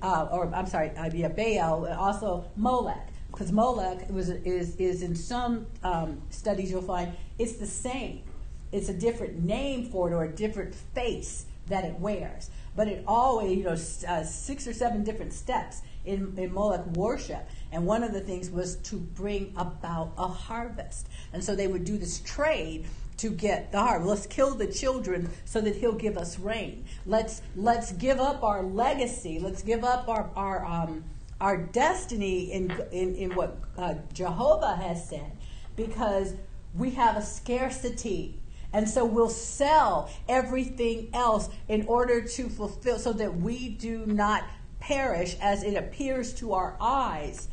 uh, 0.00 0.28
or 0.30 0.50
I'm 0.54 0.66
sorry, 0.66 0.90
uh, 0.96 1.10
yeah, 1.12 1.28
Baal, 1.28 1.86
also 1.92 2.50
Molech 2.56 3.11
because 3.42 3.52
Molech 3.52 4.08
was 4.08 4.28
is 4.30 4.76
is 4.76 5.02
in 5.02 5.16
some 5.16 5.66
um, 5.82 6.22
studies 6.30 6.70
you'll 6.70 6.80
find 6.80 7.12
it's 7.40 7.54
the 7.54 7.66
same. 7.66 8.22
It's 8.70 8.88
a 8.88 8.94
different 8.94 9.42
name 9.42 9.90
for 9.90 10.08
it 10.08 10.14
or 10.14 10.22
a 10.22 10.32
different 10.32 10.76
face 10.76 11.46
that 11.66 11.84
it 11.84 11.98
wears, 11.98 12.50
but 12.76 12.86
it 12.86 13.02
always 13.04 13.58
you 13.58 13.64
know 13.64 13.72
uh, 13.72 14.22
six 14.22 14.68
or 14.68 14.72
seven 14.72 15.02
different 15.02 15.32
steps 15.32 15.82
in, 16.04 16.34
in 16.36 16.52
Molech 16.54 16.86
worship. 16.94 17.48
And 17.72 17.84
one 17.84 18.04
of 18.04 18.12
the 18.12 18.20
things 18.20 18.48
was 18.48 18.76
to 18.76 18.96
bring 18.96 19.52
about 19.56 20.12
a 20.16 20.28
harvest, 20.28 21.08
and 21.32 21.42
so 21.42 21.56
they 21.56 21.66
would 21.66 21.84
do 21.84 21.98
this 21.98 22.20
trade 22.20 22.86
to 23.16 23.28
get 23.28 23.72
the 23.72 23.80
harvest. 23.80 24.08
Let's 24.08 24.26
kill 24.26 24.54
the 24.54 24.68
children 24.68 25.30
so 25.46 25.60
that 25.62 25.74
he'll 25.74 26.00
give 26.06 26.16
us 26.16 26.38
rain. 26.38 26.84
Let's 27.06 27.42
let's 27.56 27.90
give 27.90 28.20
up 28.20 28.44
our 28.44 28.62
legacy. 28.62 29.40
Let's 29.40 29.62
give 29.62 29.82
up 29.82 30.08
our 30.08 30.30
our 30.36 30.64
um, 30.64 31.02
our 31.42 31.56
destiny 31.56 32.52
in, 32.52 32.70
in, 32.92 33.16
in 33.16 33.34
what 33.34 33.58
uh, 33.76 33.94
Jehovah 34.12 34.76
has 34.76 35.08
said 35.08 35.32
because 35.74 36.34
we 36.72 36.90
have 36.90 37.16
a 37.16 37.22
scarcity. 37.22 38.40
And 38.72 38.88
so 38.88 39.04
we'll 39.04 39.28
sell 39.28 40.08
everything 40.28 41.10
else 41.12 41.50
in 41.66 41.84
order 41.86 42.22
to 42.22 42.48
fulfill, 42.48 42.98
so 42.98 43.12
that 43.14 43.36
we 43.36 43.68
do 43.68 44.06
not 44.06 44.44
perish 44.78 45.36
as 45.40 45.64
it 45.64 45.74
appears 45.74 46.32
to 46.34 46.52
our 46.52 46.76
eyes. 46.80 47.48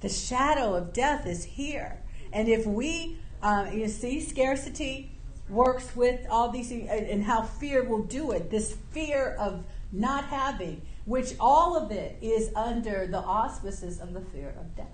The 0.00 0.10
shadow 0.10 0.74
of 0.74 0.92
death 0.92 1.26
is 1.26 1.42
here. 1.42 2.02
And 2.34 2.48
if 2.48 2.66
we, 2.66 3.16
uh, 3.42 3.70
you 3.72 3.88
see, 3.88 4.20
scarcity 4.20 5.10
works 5.48 5.96
with 5.96 6.20
all 6.28 6.50
these 6.50 6.70
and 6.70 7.24
how 7.24 7.42
fear 7.42 7.82
will 7.82 8.02
do 8.02 8.32
it. 8.32 8.50
This 8.50 8.76
fear 8.90 9.34
of 9.38 9.64
not 9.90 10.24
having 10.24 10.82
which 11.06 11.34
all 11.38 11.76
of 11.76 11.92
it 11.92 12.18
is 12.20 12.50
under 12.54 13.06
the 13.06 13.18
auspices 13.18 14.00
of 14.00 14.12
the 14.12 14.20
fear 14.20 14.52
of 14.58 14.74
death. 14.76 14.86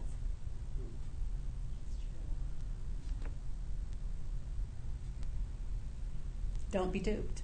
Don't 6.70 6.92
be 6.92 7.00
duped. 7.00 7.42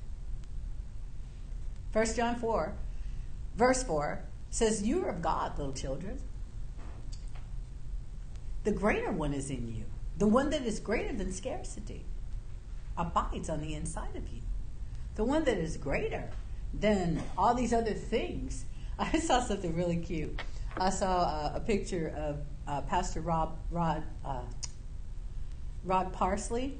1 1.92 2.14
John 2.14 2.36
4, 2.36 2.74
verse 3.56 3.82
4 3.82 4.22
says, 4.50 4.86
You 4.86 5.04
are 5.04 5.08
of 5.08 5.22
God, 5.22 5.58
little 5.58 5.72
children. 5.72 6.18
The 8.64 8.72
greater 8.72 9.10
one 9.10 9.32
is 9.32 9.50
in 9.50 9.74
you. 9.74 9.84
The 10.18 10.26
one 10.26 10.50
that 10.50 10.62
is 10.62 10.78
greater 10.78 11.14
than 11.14 11.32
scarcity 11.32 12.04
abides 12.96 13.48
on 13.48 13.60
the 13.60 13.74
inside 13.74 14.14
of 14.16 14.28
you. 14.28 14.42
The 15.14 15.24
one 15.24 15.44
that 15.44 15.56
is 15.56 15.76
greater 15.76 16.30
than 16.74 17.22
all 17.36 17.54
these 17.54 17.72
other 17.72 17.94
things. 17.94 18.64
I 18.98 19.18
saw 19.18 19.40
something 19.40 19.76
really 19.76 19.96
cute. 19.96 20.40
I 20.76 20.90
saw 20.90 21.22
uh, 21.22 21.52
a 21.54 21.60
picture 21.60 22.12
of 22.16 22.40
uh, 22.66 22.82
Pastor 22.82 23.20
Rob 23.20 23.56
Rod 23.70 24.02
uh, 24.24 24.42
Rod 25.84 26.12
Parsley 26.12 26.78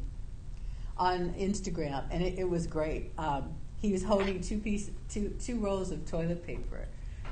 on 0.97 1.33
Instagram, 1.35 2.05
and 2.11 2.23
it, 2.23 2.39
it 2.39 2.49
was 2.49 2.67
great. 2.67 3.13
Um, 3.19 3.55
he 3.81 3.93
was 3.93 4.03
holding 4.03 4.41
two 4.41 4.59
piece, 4.59 4.91
two 5.09 5.35
two 5.41 5.59
rolls 5.59 5.91
of 5.91 6.07
toilet 6.07 6.47
paper, 6.47 6.87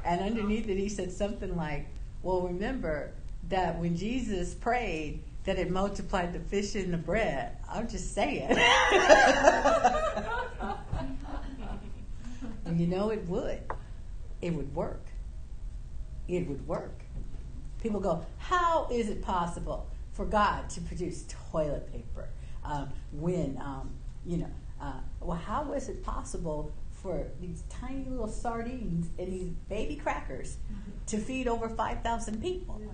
and 0.04 0.20
underneath 0.20 0.68
it 0.68 0.76
he 0.76 0.88
said 0.88 1.12
something 1.12 1.56
like, 1.56 1.86
"Well, 2.22 2.42
remember 2.42 3.12
that 3.48 3.78
when 3.78 3.96
Jesus 3.96 4.54
prayed." 4.54 5.22
That 5.44 5.60
it 5.60 5.70
multiplied 5.70 6.32
the 6.32 6.40
fish 6.40 6.74
and 6.74 6.92
the 6.92 6.98
bread. 6.98 7.56
I'm 7.70 7.86
just 7.86 8.14
saying. 8.14 8.48
And 12.66 12.80
you 12.80 12.86
know 12.86 13.10
it 13.10 13.26
would. 13.28 13.62
It 14.42 14.52
would 14.54 14.74
work. 14.74 15.06
It 16.28 16.46
would 16.48 16.66
work. 16.66 17.02
People 17.82 18.00
go, 18.00 18.26
how 18.38 18.88
is 18.90 19.08
it 19.08 19.22
possible 19.22 19.88
for 20.12 20.24
God 20.24 20.68
to 20.70 20.80
produce 20.80 21.24
toilet 21.50 21.90
paper 21.92 22.28
um, 22.64 22.90
when, 23.12 23.58
um, 23.62 23.90
you 24.24 24.38
know, 24.38 24.50
uh, 24.80 25.00
well, 25.20 25.36
how 25.36 25.72
is 25.72 25.88
it 25.88 26.02
possible 26.02 26.72
for 26.90 27.28
these 27.40 27.62
tiny 27.68 28.04
little 28.08 28.28
sardines 28.28 29.08
and 29.18 29.32
these 29.32 29.50
baby 29.68 29.96
crackers 29.96 30.56
mm-hmm. 30.64 30.90
to 31.06 31.18
feed 31.18 31.46
over 31.46 31.68
5,000 31.68 32.42
people? 32.42 32.80
Yeah. 32.82 32.88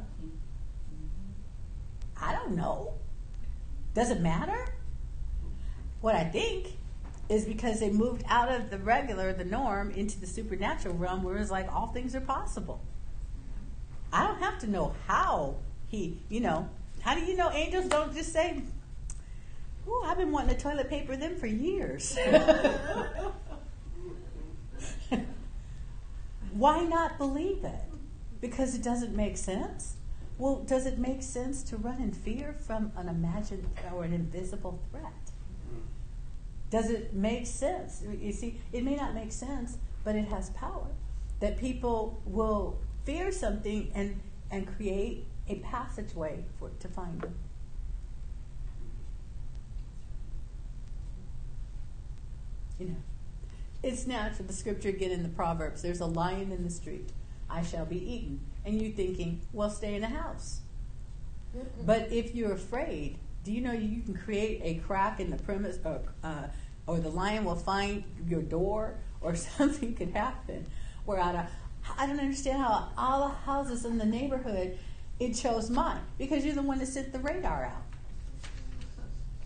I 2.21 2.33
don't 2.33 2.55
know. 2.55 2.95
Does 3.95 4.11
it 4.11 4.21
matter? 4.21 4.75
What 6.01 6.15
I 6.15 6.25
think 6.25 6.77
is 7.33 7.45
because 7.47 7.81
they 7.81 7.91
moved 7.91 8.23
out 8.29 8.53
of 8.53 8.71
the 8.71 8.79
regular, 8.79 9.33
the 9.33 9.45
norm, 9.45 9.91
into 9.93 10.21
the 10.21 10.27
supernatural 10.27 10.95
realm 10.95 11.23
where 11.23 11.39
it's 11.39 11.51
like 11.51 11.73
all 11.73 11.87
things 11.89 12.15
are 12.15 12.21
possible. 12.21 12.83
I 14.13 14.27
don't 14.27 14.41
have 14.41 14.59
to 14.61 14.67
know 14.67 14.95
how 15.07 15.57
he, 15.89 16.21
you 16.29 16.41
know, 16.41 16.69
how 17.01 17.15
do 17.15 17.23
you 17.23 17.35
know 17.37 17.51
angels 17.51 17.87
don't 17.89 18.15
just 18.15 18.33
say, 18.33 18.63
Oh, 19.89 20.05
I've 20.07 20.19
been 20.19 20.31
wanting 20.31 20.55
to 20.55 20.63
toilet 20.63 20.89
paper 20.89 21.17
them 21.17 21.35
for 21.37 21.47
years. 21.47 22.17
Why 26.53 26.85
not 26.85 27.19
believe 27.19 27.65
it? 27.65 27.81
Because 28.41 28.77
it 28.77 28.83
doesn't 28.83 29.17
make 29.17 29.37
sense? 29.37 29.97
Well, 30.39 30.63
does 30.65 30.87
it 30.87 30.99
make 30.99 31.23
sense 31.23 31.63
to 31.65 31.77
run 31.77 32.01
in 32.01 32.13
fear 32.13 32.55
from 32.67 32.93
an 32.97 33.09
imagined 33.09 33.67
or 33.93 34.05
an 34.05 34.13
invisible 34.13 34.81
threat? 34.91 35.22
Does 36.73 36.89
it 36.89 37.13
make 37.13 37.47
sense? 37.47 38.03
You 38.19 38.33
see, 38.33 38.59
it 38.73 38.83
may 38.83 38.97
not 38.97 39.15
make 39.15 39.31
sense, 39.31 39.77
but 40.05 40.17
it 40.17 40.27
has 40.29 40.49
power. 40.51 40.87
That 41.41 41.59
people 41.59 42.23
will 42.25 42.79
fear 43.05 43.31
something 43.31 43.93
and, 43.95 44.19
and 44.51 44.67
create 44.77 45.27
a 45.51 45.57
passageway 45.57 46.47
for 46.59 46.71
to 46.81 46.89
find 46.89 47.21
them. 47.21 47.35
You 52.79 52.87
know, 52.87 52.97
it's 53.83 54.07
natural. 54.07 54.47
The 54.47 54.55
scripture 54.55 54.89
again 54.89 55.11
in 55.11 55.23
the 55.23 55.29
Proverbs 55.29 55.83
there's 55.83 56.01
a 56.01 56.07
lion 56.07 56.53
in 56.53 56.65
the 56.65 56.71
street, 56.71 57.11
I 57.51 57.63
shall 57.63 57.85
be 57.85 57.99
eaten. 57.99 58.41
And 58.65 58.81
you 58.81 58.93
thinking, 58.93 59.43
well, 59.53 59.69
stay 59.69 59.95
in 59.95 60.01
the 60.01 60.09
house. 60.09 60.61
But 61.85 62.11
if 62.11 62.35
you're 62.35 62.53
afraid, 62.53 63.19
do 63.45 63.53
you 63.53 63.61
know 63.61 63.73
you 63.73 64.03
can 64.03 64.15
create 64.15 64.61
a 64.63 64.75
crack 64.87 65.21
in 65.21 65.31
the 65.31 65.37
premise, 65.37 65.79
or, 65.85 66.01
uh, 66.23 66.45
or 66.87 66.99
the 66.99 67.11
lion 67.11 67.45
will 67.45 67.57
find 67.57 68.05
your 68.27 68.43
door, 68.43 68.95
or 69.21 69.35
something 69.35 69.95
could 69.95 70.11
happen. 70.11 70.67
Where 71.05 71.21
I 71.21 71.33
don't, 71.33 71.47
I 71.99 72.07
don't 72.07 72.21
understand 72.21 72.63
how 72.63 72.89
all 72.97 73.29
the 73.29 73.35
houses 73.35 73.85
in 73.85 73.99
the 73.99 74.05
neighborhood 74.05 74.79
it 75.19 75.35
chose 75.35 75.71
mine 75.71 76.01
because 76.19 76.45
you're 76.45 76.55
the 76.55 76.63
one 76.63 76.79
that 76.79 76.87
sent 76.87 77.13
the 77.13 77.19
radar 77.19 77.65
out. 77.65 77.83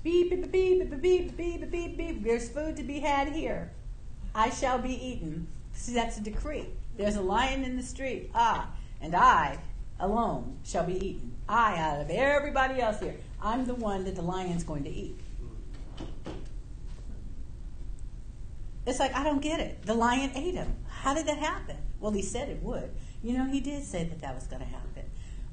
Beep, 0.03 0.31
beep, 0.31 0.53
beep, 0.53 1.01
beep, 1.03 1.37
beep, 1.37 1.37
beep, 1.37 1.71
beep, 1.71 1.97
beep. 1.97 2.23
There's 2.23 2.49
food 2.49 2.77
to 2.77 2.83
be 2.83 3.01
had 3.01 3.29
here. 3.29 3.73
I 4.35 4.51
shall 4.51 4.79
be 4.79 4.95
eaten. 4.95 5.49
See, 5.73 5.95
that's 5.95 6.19
a 6.19 6.21
decree. 6.21 6.67
There's 6.97 7.17
a 7.17 7.23
lion 7.23 7.65
in 7.65 7.77
the 7.77 7.83
street. 7.83 8.31
Ah, 8.35 8.71
and 9.01 9.15
I 9.15 9.59
alone 9.99 10.59
shall 10.65 10.85
be 10.85 10.95
eaten. 10.95 11.35
I, 11.49 11.77
out 11.77 12.01
of 12.03 12.11
everybody 12.11 12.81
else 12.81 13.01
here, 13.01 13.17
I'm 13.43 13.67
the 13.67 13.75
one 13.75 14.05
that 14.05 14.15
the 14.15 14.23
lion's 14.23 14.65
going 14.65 14.85
to 14.85 14.91
eat. 14.91 15.19
It's 18.87 19.01
like, 19.01 19.15
I 19.15 19.25
don't 19.25 19.43
get 19.43 19.61
it. 19.61 19.83
The 19.83 19.95
lion 19.95 20.31
ate 20.35 20.55
him. 20.55 20.77
How 20.89 21.13
did 21.13 21.27
that 21.27 21.39
happen? 21.39 21.77
Well, 21.99 22.13
he 22.13 22.23
said 22.23 22.49
it 22.49 22.63
would. 22.63 22.91
You 23.23 23.37
know, 23.37 23.47
he 23.47 23.61
did 23.61 23.83
say 23.85 24.05
that 24.05 24.21
that 24.21 24.35
was 24.35 24.47
going 24.47 24.63
to 24.63 24.69
happen. 24.69 25.03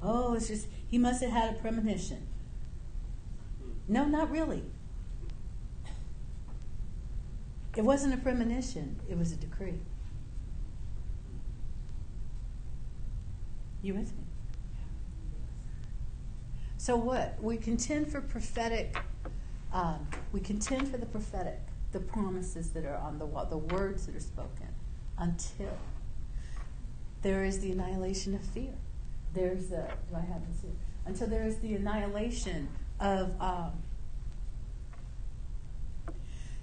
Oh, 0.00 0.34
it's 0.34 0.48
just, 0.48 0.68
he 0.88 0.98
must 0.98 1.22
have 1.22 1.32
had 1.32 1.54
a 1.54 1.58
premonition. 1.58 2.26
No, 3.88 4.04
not 4.04 4.30
really. 4.30 4.62
It 7.76 7.82
wasn't 7.82 8.14
a 8.14 8.18
premonition, 8.18 9.00
it 9.10 9.18
was 9.18 9.32
a 9.32 9.36
decree. 9.36 9.80
You 13.82 13.94
with 13.94 14.16
me? 14.16 14.24
So 16.76 16.96
what? 16.96 17.42
We 17.42 17.56
contend 17.56 18.12
for 18.12 18.20
prophetic, 18.20 18.96
um, 19.72 20.06
we 20.32 20.40
contend 20.40 20.88
for 20.88 20.98
the 20.98 21.06
prophetic, 21.06 21.60
the 21.94 22.00
promises 22.00 22.70
that 22.70 22.84
are 22.84 22.96
on 22.96 23.18
the 23.18 23.24
wall, 23.24 23.46
the 23.46 23.56
words 23.56 24.04
that 24.06 24.16
are 24.16 24.20
spoken, 24.20 24.66
until 25.16 25.78
there 27.22 27.44
is 27.44 27.60
the 27.60 27.70
annihilation 27.70 28.34
of 28.34 28.42
fear. 28.42 28.74
There's 29.32 29.68
the, 29.68 29.86
do 30.10 30.16
I 30.16 30.20
have 30.20 30.46
this 30.48 30.60
here? 30.62 30.72
Until 31.06 31.28
there 31.28 31.44
is 31.44 31.58
the 31.58 31.74
annihilation 31.74 32.68
of, 32.98 33.40
um, 33.40 33.72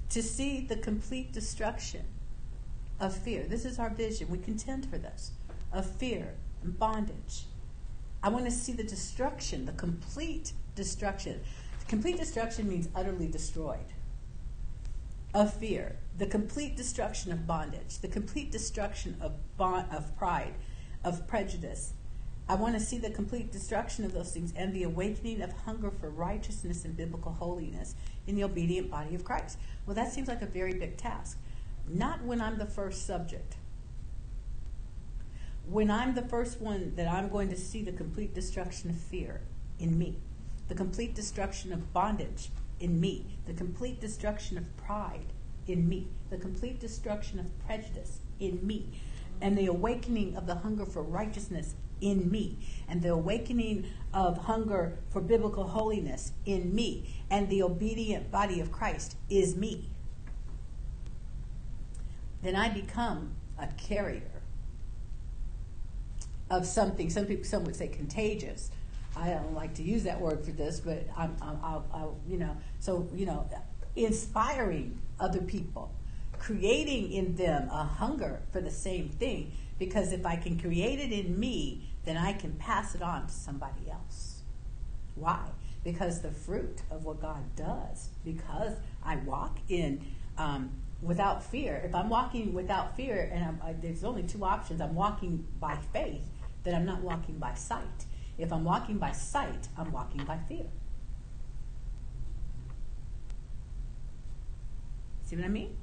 to 0.10 0.22
see 0.22 0.66
the 0.68 0.76
complete 0.76 1.32
destruction 1.32 2.04
of 3.00 3.16
fear. 3.16 3.46
This 3.48 3.64
is 3.64 3.80
our 3.80 3.90
vision. 3.90 4.30
We 4.30 4.38
contend 4.38 4.86
for 4.86 4.98
this 4.98 5.32
of 5.72 5.90
fear 5.90 6.34
and 6.62 6.78
bondage. 6.78 7.46
I 8.22 8.28
want 8.28 8.44
to 8.46 8.52
see 8.52 8.74
the 8.74 8.84
destruction, 8.84 9.66
the 9.66 9.72
complete 9.72 10.52
destruction. 10.76 11.40
Complete 11.88 12.18
destruction 12.18 12.68
means 12.68 12.90
utterly 12.94 13.28
destroyed. 13.28 13.80
Of 15.34 15.54
fear, 15.54 15.98
the 16.18 16.26
complete 16.26 16.76
destruction 16.76 17.32
of 17.32 17.48
bondage, 17.48 18.00
the 18.00 18.08
complete 18.08 18.52
destruction 18.52 19.18
of 19.22 19.34
bond, 19.58 19.88
of 19.92 20.16
pride, 20.18 20.56
of 21.04 21.28
prejudice. 21.28 21.94
I 22.50 22.56
want 22.56 22.74
to 22.74 22.82
see 22.82 22.98
the 22.98 23.10
complete 23.10 23.52
destruction 23.52 24.04
of 24.04 24.14
those 24.14 24.32
things 24.32 24.54
and 24.56 24.74
the 24.74 24.84
awakening 24.84 25.42
of 25.42 25.54
hunger 25.54 25.90
for 25.90 26.10
righteousness 26.10 26.84
and 26.84 26.98
biblical 26.98 27.32
holiness 27.32 27.96
in 28.28 28.36
the 28.36 28.44
obedient 28.44 28.92
body 28.92 29.16
of 29.16 29.24
Christ. 29.24 29.58
Well, 29.86 29.96
that 29.96 30.12
seems 30.12 30.28
like 30.28 30.42
a 30.42 30.48
very 30.48 30.74
big 30.74 30.98
task. 30.98 31.38
Not 31.88 32.24
when 32.24 32.42
I'm 32.42 32.58
the 32.58 32.66
first 32.66 33.08
subject 33.08 33.56
when 35.72 35.90
I'm 35.90 36.16
the 36.16 36.22
first 36.24 36.60
one 36.60 36.94
that 36.96 37.08
I'm 37.08 37.30
going 37.30 37.50
to 37.50 37.56
see 37.56 37.82
the 37.82 37.92
complete 37.92 38.34
destruction 38.34 38.90
of 38.90 38.98
fear 38.98 39.42
in 39.80 39.98
me, 39.98 40.18
the 40.68 40.76
complete 40.76 41.16
destruction 41.16 41.72
of 41.72 41.94
bondage 41.94 42.50
in 42.82 43.00
me, 43.00 43.38
the 43.46 43.54
complete 43.54 44.02
destruction 44.02 44.58
of 44.58 44.78
pride 44.78 45.34
in 45.68 45.88
me, 45.88 46.08
the 46.30 46.38
complete 46.38 46.80
destruction 46.80 47.40
of 47.40 47.60
prejudice 47.66 48.20
in 48.40 48.66
me, 48.66 48.90
and 49.40 49.58
the 49.58 49.68
awakening 49.68 50.36
of 50.36 50.48
the 50.48 50.56
hunger 50.56 50.86
for 50.86 51.04
righteousness 51.04 51.76
in 52.02 52.30
me, 52.32 52.58
and 52.88 53.02
the 53.02 53.10
awakening 53.10 53.86
of 54.14 54.38
hunger 54.46 54.98
for 55.10 55.22
biblical 55.22 55.68
holiness 55.68 56.34
in 56.46 56.74
me, 56.74 57.24
and 57.30 57.50
the 57.50 57.62
obedient 57.62 58.32
body 58.32 58.60
of 58.60 58.72
Christ 58.72 59.16
is 59.30 59.56
me. 59.56 59.90
Then 62.42 62.56
I 62.56 62.70
become 62.70 63.36
a 63.60 63.68
carrier 63.68 64.42
of 66.50 66.66
something. 66.66 67.10
Some 67.10 67.26
people, 67.26 67.46
some 67.46 67.64
would 67.66 67.76
say 67.76 67.88
contagious. 67.88 68.72
I 69.16 69.30
don't 69.30 69.54
like 69.54 69.74
to 69.76 69.84
use 69.84 70.04
that 70.04 70.20
word 70.20 70.44
for 70.46 70.52
this, 70.52 70.80
but 70.80 71.06
I'm, 71.18 71.36
I'm 71.42 71.60
I'll, 71.64 71.86
I'll, 71.94 72.18
you 72.28 72.38
know, 72.38 72.56
so 72.80 73.08
you 73.14 73.26
know, 73.26 73.50
inspiring 73.96 75.02
other 75.20 75.42
people, 75.42 75.94
creating 76.40 77.12
in 77.12 77.36
them 77.36 77.70
a 77.70 77.84
hunger 77.84 78.42
for 78.52 78.62
the 78.62 78.72
same 78.72 79.10
thing. 79.10 79.52
Because 79.78 80.12
if 80.12 80.26
I 80.26 80.36
can 80.36 80.60
create 80.60 81.00
it 81.00 81.12
in 81.12 81.40
me, 81.40 81.90
then 82.06 82.16
I 82.16 82.34
can 82.34 82.54
pass 82.54 82.94
it 82.94 83.02
on 83.02 83.28
to 83.28 83.34
somebody 83.34 83.90
else. 83.92 84.42
Why? 85.16 85.40
Because 85.84 86.22
the 86.22 86.32
fruit 86.32 86.82
of 86.92 87.04
what 87.04 87.20
God 87.20 87.56
does, 87.56 88.10
because 88.24 88.74
I 89.04 89.16
walk 89.18 89.58
in 89.70 90.06
um, 90.38 90.72
without 91.02 91.44
fear. 91.44 91.82
If 91.84 91.96
I'm 91.96 92.10
walking 92.10 92.54
without 92.54 92.96
fear, 92.96 93.30
and 93.34 93.60
I, 93.64 93.74
there's 93.74 94.04
only 94.04 94.24
two 94.24 94.46
options, 94.46 94.82
I'm 94.82 94.94
walking 94.94 95.48
by 95.60 95.78
faith 95.92 96.30
that 96.64 96.76
I'm 96.76 96.86
not 96.86 97.02
walking 97.02 97.40
by 97.40 97.56
sight. 97.56 98.06
If 98.42 98.52
I'm 98.52 98.64
walking 98.64 98.98
by 98.98 99.12
sight, 99.12 99.68
I'm 99.78 99.92
walking 99.92 100.26
by 100.26 100.40
fear. 100.50 100.66
See 105.26 105.36
what 105.36 105.46
I 105.46 105.48
mean? 105.48 105.78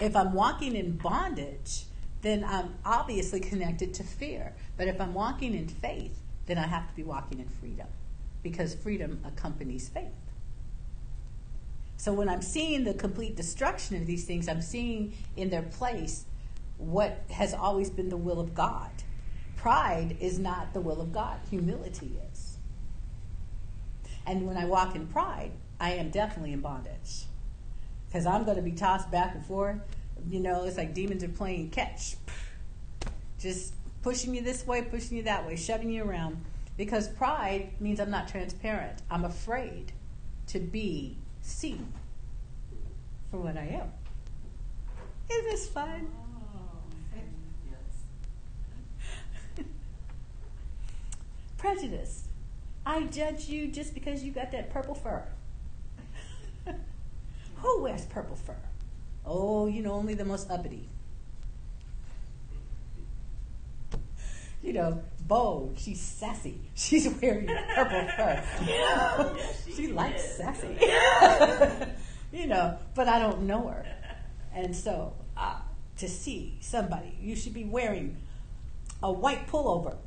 If 0.00 0.16
I'm 0.16 0.32
walking 0.32 0.74
in 0.74 0.96
bondage, 0.96 1.84
then 2.22 2.44
I'm 2.44 2.74
obviously 2.84 3.38
connected 3.38 3.94
to 3.94 4.02
fear. 4.02 4.54
But 4.76 4.88
if 4.88 5.00
I'm 5.00 5.14
walking 5.14 5.54
in 5.54 5.68
faith, 5.68 6.18
then 6.46 6.58
I 6.58 6.66
have 6.66 6.88
to 6.88 6.94
be 6.94 7.04
walking 7.04 7.38
in 7.38 7.48
freedom 7.48 7.86
because 8.42 8.74
freedom 8.74 9.22
accompanies 9.24 9.88
faith. 9.88 10.08
So 11.96 12.12
when 12.12 12.28
I'm 12.28 12.42
seeing 12.42 12.82
the 12.82 12.94
complete 12.94 13.36
destruction 13.36 13.96
of 13.96 14.06
these 14.06 14.24
things, 14.24 14.48
I'm 14.48 14.62
seeing 14.62 15.12
in 15.36 15.50
their 15.50 15.62
place 15.62 16.24
what 16.78 17.22
has 17.30 17.54
always 17.54 17.88
been 17.88 18.08
the 18.08 18.16
will 18.16 18.40
of 18.40 18.52
God. 18.52 18.90
Pride 19.62 20.16
is 20.18 20.40
not 20.40 20.74
the 20.74 20.80
will 20.80 21.00
of 21.00 21.12
God, 21.12 21.38
humility 21.48 22.18
is. 22.32 22.56
And 24.26 24.44
when 24.44 24.56
I 24.56 24.64
walk 24.64 24.96
in 24.96 25.06
pride, 25.06 25.52
I 25.78 25.92
am 25.92 26.10
definitely 26.10 26.52
in 26.52 26.60
bondage. 26.60 27.26
Because 28.08 28.26
I'm 28.26 28.42
going 28.42 28.56
to 28.56 28.62
be 28.62 28.72
tossed 28.72 29.08
back 29.12 29.36
and 29.36 29.46
forth. 29.46 29.78
You 30.28 30.40
know, 30.40 30.64
it's 30.64 30.76
like 30.76 30.94
demons 30.94 31.22
are 31.22 31.28
playing 31.28 31.70
catch. 31.70 32.16
Just 33.38 33.74
pushing 34.02 34.34
you 34.34 34.42
this 34.42 34.66
way, 34.66 34.82
pushing 34.82 35.16
you 35.16 35.22
that 35.22 35.46
way, 35.46 35.54
shoving 35.54 35.92
you 35.92 36.02
around. 36.02 36.44
Because 36.76 37.08
pride 37.08 37.70
means 37.78 38.00
I'm 38.00 38.10
not 38.10 38.26
transparent. 38.26 39.00
I'm 39.12 39.24
afraid 39.24 39.92
to 40.48 40.58
be 40.58 41.18
seen 41.40 41.92
for 43.30 43.36
what 43.36 43.56
I 43.56 43.80
am. 43.80 43.92
Isn't 45.30 45.44
this 45.44 45.68
fun? 45.68 46.10
Prejudice. 51.62 52.24
I 52.84 53.04
judge 53.04 53.48
you 53.48 53.68
just 53.68 53.94
because 53.94 54.24
you 54.24 54.32
got 54.32 54.50
that 54.50 54.72
purple 54.72 54.96
fur. 54.96 55.22
Who 57.54 57.82
wears 57.82 58.04
purple 58.06 58.34
fur? 58.34 58.56
Oh, 59.24 59.68
you 59.68 59.80
know, 59.80 59.92
only 59.92 60.14
the 60.14 60.24
most 60.24 60.50
uppity. 60.50 60.88
You 64.60 64.72
know, 64.72 65.02
bold. 65.28 65.78
She's 65.78 66.00
sassy. 66.00 66.58
She's 66.74 67.08
wearing 67.08 67.46
purple 67.76 68.08
fur. 68.16 69.36
She 69.72 69.86
likes 69.86 70.36
sassy. 70.36 70.76
you 72.32 72.48
know, 72.48 72.76
but 72.96 73.06
I 73.06 73.20
don't 73.20 73.42
know 73.42 73.68
her. 73.68 73.86
And 74.52 74.74
so, 74.74 75.14
uh, 75.36 75.60
to 75.98 76.08
see 76.08 76.58
somebody, 76.60 77.16
you 77.20 77.36
should 77.36 77.54
be 77.54 77.62
wearing 77.62 78.16
a 79.00 79.12
white 79.12 79.46
pullover 79.46 79.98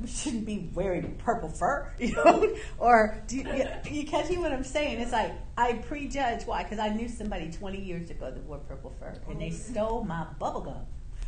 we 0.00 0.08
shouldn't 0.08 0.44
be 0.44 0.70
wearing 0.74 1.14
purple 1.16 1.48
fur, 1.48 1.92
you 1.98 2.12
know? 2.12 2.56
or 2.78 3.22
do 3.26 3.36
you, 3.36 3.44
you, 3.54 3.66
you 3.90 4.06
catch 4.06 4.28
me 4.28 4.38
what 4.38 4.52
I'm 4.52 4.64
saying? 4.64 5.00
It's 5.00 5.12
like 5.12 5.32
I 5.56 5.74
prejudge 5.74 6.44
why 6.46 6.62
because 6.62 6.78
I 6.78 6.88
knew 6.88 7.08
somebody 7.08 7.50
20 7.50 7.80
years 7.80 8.10
ago 8.10 8.30
that 8.30 8.42
wore 8.44 8.58
purple 8.58 8.92
fur 8.98 9.14
and 9.28 9.40
they 9.40 9.50
stole 9.50 10.04
my 10.04 10.26
bubble 10.38 10.62
gum. 10.62 10.76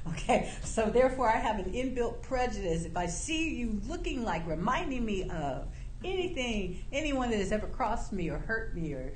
Okay, 0.09 0.53
so 0.63 0.89
therefore 0.89 1.29
I 1.29 1.37
have 1.37 1.59
an 1.59 1.73
inbuilt 1.73 2.23
prejudice. 2.23 2.85
If 2.85 2.97
I 2.97 3.07
see 3.07 3.57
you 3.57 3.81
looking 3.89 4.23
like 4.23 4.47
reminding 4.47 5.05
me 5.05 5.29
of 5.29 5.67
anything, 6.05 6.85
anyone 6.93 7.29
that 7.31 7.39
has 7.39 7.51
ever 7.51 7.67
crossed 7.67 8.13
me 8.13 8.31
or 8.31 8.39
hurt 8.39 8.77
me 8.77 8.93
or 8.93 9.13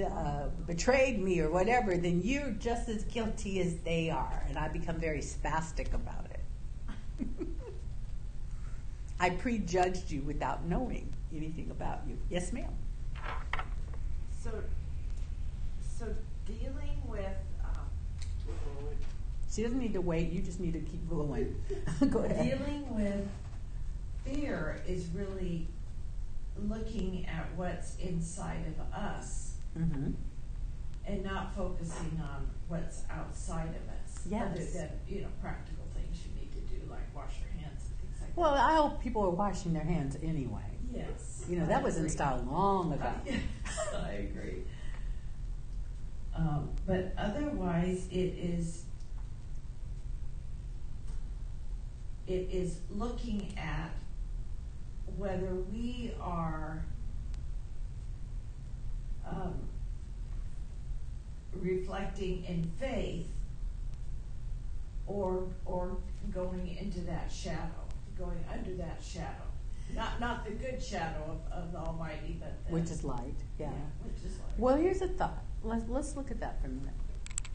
uh, 0.00 0.48
betrayed 0.66 1.20
me 1.20 1.40
or 1.40 1.50
whatever, 1.50 1.96
then 1.96 2.20
you're 2.22 2.50
just 2.50 2.88
as 2.88 3.02
guilty 3.04 3.60
as 3.60 3.76
they 3.78 4.08
are. 4.10 4.44
And 4.48 4.56
I 4.56 4.68
become 4.68 5.00
very 5.00 5.18
spastic 5.18 5.92
about 5.94 6.26
it. 6.30 7.26
I 9.24 9.30
prejudged 9.30 10.10
you 10.10 10.20
without 10.20 10.66
knowing 10.66 11.10
anything 11.34 11.70
about 11.70 12.00
you. 12.06 12.18
Yes, 12.28 12.52
ma'am. 12.52 12.68
So, 14.42 14.50
so 15.98 16.14
dealing 16.44 17.00
with, 17.06 17.24
um. 17.64 17.86
She 19.50 19.62
doesn't 19.62 19.78
need 19.78 19.94
to 19.94 20.02
wait. 20.02 20.30
You 20.30 20.42
just 20.42 20.60
need 20.60 20.74
to 20.74 20.80
keep 20.80 21.08
going. 21.08 21.56
Go 22.10 22.18
ahead. 22.18 22.58
Dealing 22.58 22.94
with 22.94 23.26
fear 24.26 24.82
is 24.86 25.08
really 25.14 25.68
looking 26.58 27.24
at 27.26 27.46
what's 27.56 27.96
inside 27.96 28.66
of 28.66 28.94
us 28.94 29.52
Mm-hmm. 29.78 30.10
and 31.04 31.24
not 31.24 31.52
focusing 31.56 32.20
on 32.22 32.46
what's 32.68 33.02
outside 33.10 33.70
of 33.70 33.88
us. 33.88 34.24
Yes. 34.30 34.52
Other 34.52 34.64
than, 34.66 34.88
you 35.08 35.22
know, 35.22 35.28
practical 35.42 35.84
things 35.96 36.18
you 36.24 36.30
need 36.40 36.52
to 36.52 36.60
do, 36.72 36.80
like 36.88 37.02
wash 37.12 37.32
your 37.42 37.50
hands 37.60 37.82
and 37.90 37.98
things 37.98 38.20
like 38.20 38.23
Well. 38.36 38.54
I 38.54 38.76
hope 38.76 39.02
people 39.02 39.22
are 39.22 39.30
washing 39.30 39.72
their 39.72 39.84
hands 39.84 40.16
anyway. 40.22 40.62
Yes. 40.92 41.44
You 41.48 41.58
know, 41.58 41.64
I 41.64 41.68
that 41.68 41.82
was 41.82 41.96
agree. 41.96 42.08
style 42.08 42.44
long 42.50 42.92
ago. 42.92 43.10
I 43.96 44.10
agree. 44.10 44.62
Um, 46.36 46.70
but 46.86 47.12
otherwise, 47.16 48.08
it 48.10 48.16
is 48.16 48.84
it 52.26 52.48
is 52.50 52.80
looking 52.90 53.54
at 53.56 53.90
whether 55.16 55.54
we 55.72 56.12
are 56.20 56.84
um, 59.28 59.54
reflecting 61.60 62.44
in 62.44 62.70
faith 62.80 63.28
or 65.06 65.44
or 65.64 65.96
going 66.32 66.76
into 66.80 67.00
that 67.02 67.30
shadow, 67.30 67.83
going 68.18 68.44
under 68.52 68.74
that 68.76 69.00
shadow. 69.02 69.44
Not 69.94 70.18
not 70.18 70.44
the 70.44 70.52
good 70.52 70.82
shadow 70.82 71.38
of, 71.52 71.52
of 71.52 71.72
the 71.72 71.78
Almighty, 71.78 72.38
but 72.40 72.66
the, 72.66 72.72
Which 72.72 72.90
is 72.90 73.04
light, 73.04 73.34
yeah. 73.58 73.68
which 74.02 74.24
is 74.24 74.38
like 74.38 74.58
Well, 74.58 74.76
here's 74.76 75.02
a 75.02 75.08
thought. 75.08 75.42
Let's, 75.62 75.88
let's 75.88 76.16
look 76.16 76.30
at 76.30 76.40
that 76.40 76.60
for 76.60 76.66
a 76.66 76.70
minute. 76.70 76.94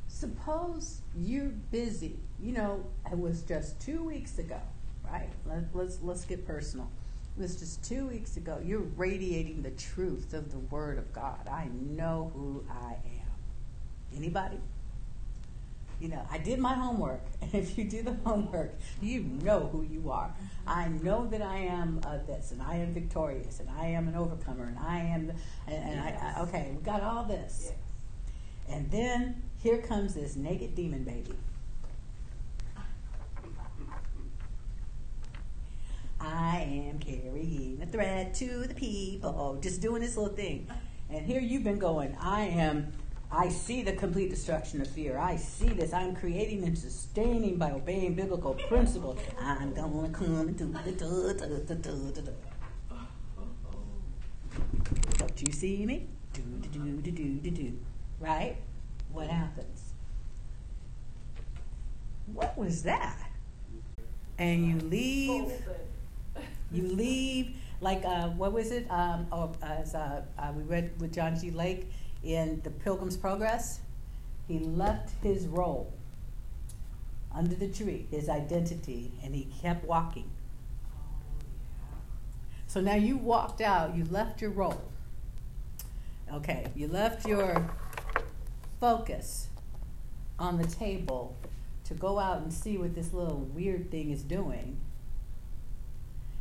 Suppose 0.07 1.01
you're 1.18 1.49
busy. 1.72 2.20
You 2.39 2.53
know, 2.53 2.86
it 3.12 3.18
was 3.18 3.41
just 3.41 3.80
two 3.82 4.03
weeks 4.03 4.38
ago, 4.38 4.60
right? 5.03 5.30
Let, 5.45 5.64
let's 5.74 5.99
let's 6.01 6.26
get 6.26 6.45
personal. 6.45 6.89
It 7.38 7.41
was 7.41 7.55
just 7.57 7.84
two 7.84 8.07
weeks 8.07 8.38
ago. 8.38 8.60
You're 8.64 8.88
radiating 8.97 9.62
the 9.62 9.72
truth 9.72 10.34
of 10.34 10.51
the 10.51 10.60
Word 10.60 10.97
of 10.97 11.14
God. 11.14 11.47
I 11.49 11.70
know 11.74 12.32
who 12.36 12.66
I 12.70 12.93
am. 12.93 14.16
Anybody? 14.16 14.60
You 16.00 16.08
know, 16.08 16.26
I 16.32 16.38
did 16.38 16.60
my 16.60 16.74
homework, 16.74 17.22
and 17.41 17.54
if 17.54 17.78
you 17.78 17.84
do 17.84 18.02
the 18.04 18.16
homework, 18.26 18.76
you 19.02 19.22
know 19.22 19.70
who 19.72 19.84
you 19.84 20.12
are. 20.12 20.34
I 20.66 20.88
know 20.88 21.28
that 21.28 21.41
I 21.41 21.58
am 21.58 22.00
uh, 22.06 22.20
this, 22.26 22.52
and 22.52 22.62
I 22.62 22.76
am 22.76 22.93
victorious, 22.93 23.60
and 23.60 23.70
I 23.70 23.88
am 23.88 24.08
an 24.08 24.16
overcomer, 24.16 24.66
and 24.66 24.80
I 24.80 25.00
am, 25.00 25.32
and, 25.68 25.76
and 25.76 26.00
I, 26.00 26.36
I, 26.38 26.41
okay, 26.43 26.72
we 26.76 26.82
got 26.84 27.02
all 27.02 27.24
this. 27.24 27.66
yes. 27.66 27.74
And 28.70 28.89
then 28.91 29.41
here 29.62 29.80
comes 29.80 30.14
this 30.14 30.36
naked 30.36 30.76
demon 30.76 31.04
baby. 31.04 31.34
I 36.22 36.60
am 36.89 37.00
carrying 37.00 37.80
a 37.82 37.86
threat 37.86 38.34
to 38.36 38.68
the 38.68 38.74
people, 38.74 39.58
just 39.62 39.82
doing 39.82 40.02
this 40.02 40.18
little 40.18 40.36
thing. 40.36 40.68
And 41.10 41.26
here 41.26 41.39
you've 41.41 41.64
been 41.64 41.80
going, 41.80 42.16
I 42.22 42.41
am, 42.41 42.91
I 43.32 43.49
see 43.49 43.84
the 43.84 43.93
complete 43.93 44.32
destruction 44.32 44.82
of 44.82 44.88
fear. 44.88 45.17
I 45.17 45.36
see 45.36 45.67
this. 45.67 45.93
I'm 45.93 46.15
creating 46.15 46.63
and 46.63 46.77
sustaining 46.77 47.57
by 47.57 47.71
obeying 47.71 48.15
biblical 48.15 48.55
principles. 48.55 49.19
I'm 49.39 49.75
to 49.75 49.82
come 49.82 50.36
and 50.36 50.57
do 50.57 50.65
the 50.65 50.91
do, 50.91 51.34
do, 51.34 51.75
do, 51.75 52.11
do, 52.11 52.21
do. 52.21 52.34
Don't 55.17 55.41
you 55.41 55.53
see 55.53 55.86
me? 55.86 56.07
Do, 56.34 56.41
do, 56.41 56.69
do, 56.69 57.01
do, 57.01 57.11
do, 57.11 57.34
do, 57.36 57.51
do. 57.51 57.77
Right? 58.19 58.57
What 59.11 59.27
happens? 59.27 59.93
What 62.34 62.57
was 62.57 62.82
that? 62.84 63.30
And 64.39 64.65
you 64.65 64.80
leave. 64.89 65.51
You 66.71 66.84
leave 66.84 67.55
like 67.82 68.03
uh, 68.05 68.30
what 68.30 68.53
was 68.53 68.71
it? 68.71 68.89
Um, 68.89 69.27
oh, 69.32 69.51
as 69.61 69.93
uh, 69.93 70.23
uh, 70.38 70.51
we 70.55 70.63
read 70.63 70.99
with 70.99 71.13
John 71.13 71.39
G. 71.39 71.51
Lake 71.51 71.89
in 72.24 72.61
the 72.63 72.70
Pilgrim's 72.70 73.17
Progress, 73.17 73.80
he 74.47 74.59
left 74.59 75.11
his 75.24 75.47
role 75.47 75.93
under 77.34 77.55
the 77.55 77.67
tree, 77.67 78.07
his 78.09 78.28
identity, 78.28 79.11
and 79.24 79.36
he 79.36 79.47
kept 79.61 79.86
walking. 79.86 80.30
So 82.67 82.82
now 82.82 82.95
you 82.95 83.17
walked 83.17 83.61
out. 83.61 83.95
You 83.95 84.05
left 84.05 84.41
your 84.41 84.51
role. 84.51 84.82
Okay, 86.32 86.67
you 86.76 86.88
left 86.88 87.28
your 87.28 87.70
focus 88.80 89.47
on 90.38 90.57
the 90.57 90.67
table 90.67 91.36
to 91.86 91.93
go 91.95 92.20
out 92.20 92.41
and 92.41 92.53
see 92.53 92.78
what 92.78 92.93
this 92.93 93.13
little 93.13 93.39
weird 93.39 93.89
thing 93.89 94.11
is 94.11 94.22
doing. 94.22 94.78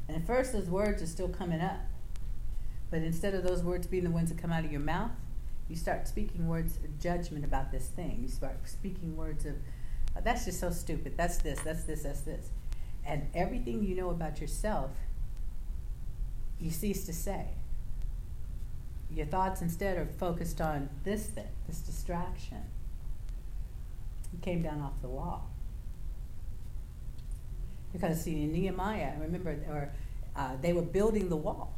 And 0.06 0.16
at 0.16 0.26
first, 0.26 0.52
those 0.52 0.68
words 0.68 1.02
are 1.02 1.06
still 1.06 1.28
coming 1.28 1.60
up. 1.60 1.80
But 2.90 3.00
instead 3.00 3.34
of 3.34 3.42
those 3.42 3.62
words 3.62 3.86
being 3.86 4.04
the 4.04 4.10
ones 4.10 4.30
that 4.30 4.38
come 4.38 4.52
out 4.52 4.64
of 4.64 4.72
your 4.72 4.80
mouth, 4.80 5.10
you 5.68 5.76
start 5.76 6.08
speaking 6.08 6.48
words 6.48 6.76
of 6.76 6.98
judgment 6.98 7.44
about 7.44 7.70
this 7.70 7.86
thing. 7.88 8.20
You 8.22 8.28
start 8.28 8.56
speaking 8.64 9.16
words 9.16 9.44
of, 9.44 9.54
"Oh, 10.16 10.20
that's 10.22 10.44
just 10.44 10.60
so 10.60 10.70
stupid. 10.70 11.16
That's 11.16 11.38
this, 11.38 11.60
that's 11.60 11.84
this, 11.84 12.02
that's 12.02 12.22
this. 12.22 12.50
And 13.04 13.28
everything 13.34 13.84
you 13.84 13.94
know 13.94 14.10
about 14.10 14.40
yourself, 14.40 14.90
you 16.60 16.70
cease 16.70 17.04
to 17.06 17.12
say. 17.12 17.46
Your 19.10 19.26
thoughts 19.26 19.62
instead 19.62 19.96
are 19.96 20.06
focused 20.06 20.60
on 20.60 20.90
this 21.04 21.26
thing, 21.26 21.48
this 21.66 21.80
distraction. 21.80 22.62
You 24.32 24.38
came 24.42 24.62
down 24.62 24.80
off 24.80 25.00
the 25.00 25.08
wall. 25.08 25.48
Because 27.92 28.22
see, 28.22 28.42
in 28.42 28.52
Nehemiah, 28.52 29.12
I 29.16 29.20
remember, 29.22 29.50
or 29.68 29.90
uh, 30.36 30.56
they 30.60 30.72
were 30.74 30.82
building 30.82 31.30
the 31.30 31.36
wall, 31.36 31.72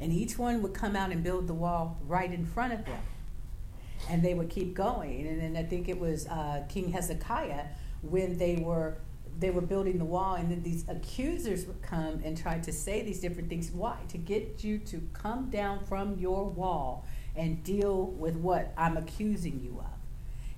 and 0.00 0.12
each 0.12 0.38
one 0.38 0.62
would 0.62 0.74
come 0.74 0.96
out 0.96 1.10
and 1.10 1.22
build 1.22 1.46
the 1.46 1.54
wall 1.54 1.98
right 2.06 2.32
in 2.32 2.44
front 2.44 2.72
of 2.72 2.84
them, 2.84 3.00
and 4.08 4.22
they 4.22 4.34
would 4.34 4.50
keep 4.50 4.74
going. 4.74 5.26
And 5.26 5.40
then 5.40 5.56
I 5.56 5.66
think 5.66 5.88
it 5.88 5.98
was 5.98 6.26
uh, 6.28 6.64
King 6.68 6.92
Hezekiah 6.92 7.66
when 8.02 8.38
they 8.38 8.56
were 8.56 8.98
they 9.38 9.50
were 9.50 9.60
building 9.60 9.98
the 9.98 10.04
wall, 10.04 10.34
and 10.34 10.50
then 10.50 10.62
these 10.64 10.84
accusers 10.88 11.64
would 11.66 11.80
come 11.80 12.20
and 12.24 12.36
try 12.36 12.58
to 12.58 12.72
say 12.72 13.02
these 13.02 13.20
different 13.20 13.48
things. 13.48 13.70
Why? 13.70 13.96
To 14.08 14.18
get 14.18 14.64
you 14.64 14.78
to 14.78 15.00
come 15.12 15.48
down 15.48 15.84
from 15.84 16.18
your 16.18 16.48
wall 16.48 17.06
and 17.36 17.62
deal 17.62 18.06
with 18.06 18.34
what 18.34 18.72
I'm 18.76 18.96
accusing 18.96 19.60
you 19.62 19.78
of 19.78 19.98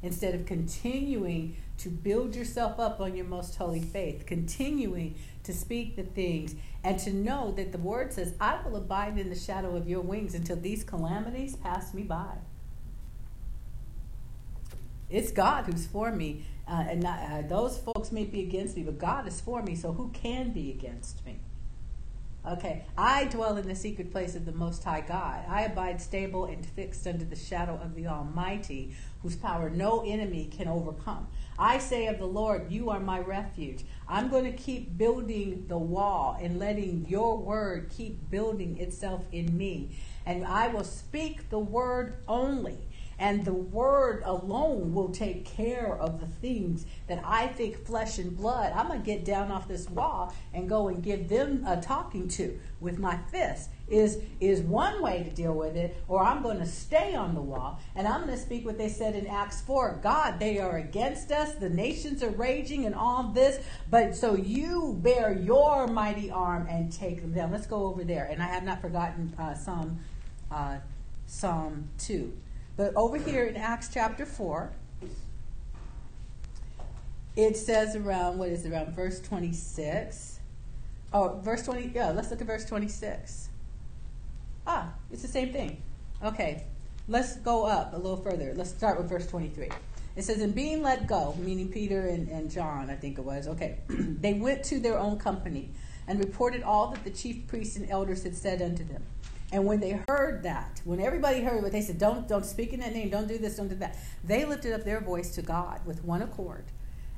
instead 0.02 0.34
of 0.34 0.46
continuing 0.46 1.56
to 1.76 1.88
build 1.88 2.34
yourself 2.34 2.78
up 2.78 3.00
on 3.00 3.14
your 3.14 3.26
most 3.26 3.56
holy 3.56 3.80
faith, 3.80 4.24
continuing 4.26 5.14
to 5.42 5.52
speak 5.52 5.96
the 5.96 6.02
things, 6.02 6.54
and 6.82 6.98
to 7.00 7.12
know 7.12 7.52
that 7.52 7.72
the 7.72 7.78
word 7.78 8.12
says, 8.12 8.34
I 8.40 8.60
will 8.64 8.76
abide 8.76 9.18
in 9.18 9.28
the 9.28 9.38
shadow 9.38 9.76
of 9.76 9.88
your 9.88 10.00
wings 10.00 10.34
until 10.34 10.56
these 10.56 10.82
calamities 10.82 11.56
pass 11.56 11.92
me 11.92 12.02
by. 12.02 12.36
It's 15.10 15.32
God 15.32 15.66
who's 15.66 15.86
for 15.86 16.12
me, 16.12 16.44
uh, 16.68 16.84
and 16.88 17.02
not, 17.02 17.18
uh, 17.18 17.42
those 17.42 17.78
folks 17.78 18.12
may 18.12 18.24
be 18.24 18.40
against 18.40 18.76
me, 18.76 18.84
but 18.84 18.98
God 18.98 19.26
is 19.26 19.40
for 19.40 19.62
me, 19.62 19.74
so 19.74 19.92
who 19.92 20.10
can 20.10 20.52
be 20.52 20.70
against 20.70 21.24
me? 21.26 21.40
Okay, 22.48 22.86
I 22.96 23.24
dwell 23.24 23.58
in 23.58 23.68
the 23.68 23.74
secret 23.74 24.10
place 24.10 24.34
of 24.34 24.46
the 24.46 24.52
Most 24.52 24.82
High 24.82 25.02
God. 25.02 25.44
I 25.46 25.62
abide 25.62 26.00
stable 26.00 26.46
and 26.46 26.64
fixed 26.64 27.06
under 27.06 27.24
the 27.24 27.36
shadow 27.36 27.78
of 27.82 27.94
the 27.94 28.06
Almighty, 28.06 28.96
whose 29.22 29.36
power 29.36 29.68
no 29.68 30.02
enemy 30.06 30.48
can 30.50 30.66
overcome. 30.66 31.26
I 31.58 31.76
say 31.76 32.06
of 32.06 32.18
the 32.18 32.26
Lord, 32.26 32.72
You 32.72 32.88
are 32.88 33.00
my 33.00 33.18
refuge. 33.18 33.84
I'm 34.10 34.28
going 34.28 34.44
to 34.44 34.52
keep 34.52 34.98
building 34.98 35.66
the 35.68 35.78
wall 35.78 36.36
and 36.42 36.58
letting 36.58 37.06
your 37.08 37.38
word 37.38 37.90
keep 37.96 38.28
building 38.28 38.76
itself 38.78 39.24
in 39.30 39.56
me. 39.56 39.96
And 40.26 40.44
I 40.44 40.66
will 40.66 40.82
speak 40.82 41.48
the 41.48 41.60
word 41.60 42.16
only. 42.26 42.88
And 43.20 43.44
the 43.44 43.52
word 43.52 44.22
alone 44.24 44.94
will 44.94 45.10
take 45.10 45.44
care 45.44 45.94
of 45.94 46.20
the 46.20 46.26
things 46.26 46.86
that 47.06 47.22
I 47.24 47.46
think 47.46 47.86
flesh 47.86 48.18
and 48.18 48.36
blood. 48.36 48.72
I'm 48.74 48.88
going 48.88 49.00
to 49.00 49.06
get 49.06 49.24
down 49.24 49.52
off 49.52 49.68
this 49.68 49.88
wall 49.88 50.34
and 50.52 50.68
go 50.68 50.88
and 50.88 51.04
give 51.04 51.28
them 51.28 51.64
a 51.64 51.80
talking 51.80 52.26
to 52.28 52.58
with 52.80 52.98
my 52.98 53.16
fist. 53.30 53.70
Is 53.90 54.18
is 54.38 54.60
one 54.60 55.02
way 55.02 55.24
to 55.24 55.30
deal 55.30 55.52
with 55.52 55.76
it, 55.76 55.96
or 56.06 56.22
I'm 56.22 56.42
going 56.42 56.58
to 56.58 56.66
stay 56.66 57.14
on 57.14 57.34
the 57.34 57.40
wall 57.40 57.80
and 57.96 58.06
I'm 58.06 58.24
going 58.24 58.36
to 58.36 58.40
speak 58.40 58.64
what 58.64 58.78
they 58.78 58.88
said 58.88 59.16
in 59.16 59.26
Acts 59.26 59.60
4. 59.62 59.98
God, 60.02 60.38
they 60.38 60.58
are 60.58 60.78
against 60.78 61.32
us. 61.32 61.54
The 61.54 61.68
nations 61.68 62.22
are 62.22 62.30
raging 62.30 62.86
and 62.86 62.94
all 62.94 63.24
this. 63.24 63.62
But 63.90 64.14
so 64.14 64.34
you 64.34 64.96
bear 65.02 65.32
your 65.32 65.88
mighty 65.88 66.30
arm 66.30 66.68
and 66.70 66.92
take 66.92 67.20
them 67.20 67.32
down. 67.32 67.50
Let's 67.50 67.66
go 67.66 67.86
over 67.86 68.04
there. 68.04 68.26
And 68.26 68.40
I 68.40 68.46
have 68.46 68.62
not 68.62 68.80
forgotten 68.80 69.34
uh, 69.38 69.54
Psalm 69.54 69.98
uh, 70.50 70.78
Psalm 71.26 71.88
2. 71.98 72.32
But 72.76 72.94
over 72.96 73.18
here 73.18 73.44
in 73.44 73.56
Acts 73.56 73.90
chapter 73.92 74.24
4, 74.24 74.72
it 77.36 77.56
says 77.56 77.94
around, 77.94 78.38
what 78.38 78.48
is 78.48 78.64
it, 78.64 78.72
around 78.72 78.94
verse 78.94 79.20
26? 79.20 80.40
Oh, 81.12 81.38
verse 81.42 81.64
20, 81.64 81.92
yeah, 81.94 82.10
let's 82.10 82.30
look 82.30 82.40
at 82.40 82.46
verse 82.46 82.64
26. 82.64 83.49
Ah, 84.72 84.88
it's 85.10 85.22
the 85.22 85.26
same 85.26 85.52
thing. 85.52 85.82
Okay, 86.22 86.62
let's 87.08 87.34
go 87.38 87.64
up 87.66 87.92
a 87.92 87.96
little 87.96 88.16
further. 88.16 88.52
Let's 88.54 88.70
start 88.70 88.98
with 88.98 89.08
verse 89.08 89.26
23. 89.26 89.68
It 90.14 90.22
says, 90.22 90.40
And 90.40 90.54
being 90.54 90.80
let 90.80 91.08
go, 91.08 91.34
meaning 91.40 91.68
Peter 91.68 92.06
and, 92.06 92.28
and 92.28 92.48
John, 92.48 92.88
I 92.88 92.94
think 92.94 93.18
it 93.18 93.22
was, 93.22 93.48
okay, 93.48 93.80
they 93.88 94.34
went 94.34 94.62
to 94.66 94.78
their 94.78 94.96
own 94.96 95.18
company 95.18 95.70
and 96.06 96.20
reported 96.20 96.62
all 96.62 96.92
that 96.92 97.02
the 97.02 97.10
chief 97.10 97.48
priests 97.48 97.74
and 97.74 97.90
elders 97.90 98.22
had 98.22 98.36
said 98.36 98.62
unto 98.62 98.84
them. 98.84 99.02
And 99.50 99.66
when 99.66 99.80
they 99.80 100.00
heard 100.06 100.44
that, 100.44 100.80
when 100.84 101.00
everybody 101.00 101.40
heard 101.40 101.64
what 101.64 101.72
they 101.72 101.82
said, 101.82 101.98
don't, 101.98 102.28
don't 102.28 102.46
speak 102.46 102.72
in 102.72 102.78
that 102.78 102.94
name, 102.94 103.10
don't 103.10 103.26
do 103.26 103.38
this, 103.38 103.56
don't 103.56 103.66
do 103.66 103.74
that, 103.74 103.96
they 104.22 104.44
lifted 104.44 104.72
up 104.72 104.84
their 104.84 105.00
voice 105.00 105.34
to 105.34 105.42
God 105.42 105.84
with 105.84 106.04
one 106.04 106.22
accord 106.22 106.66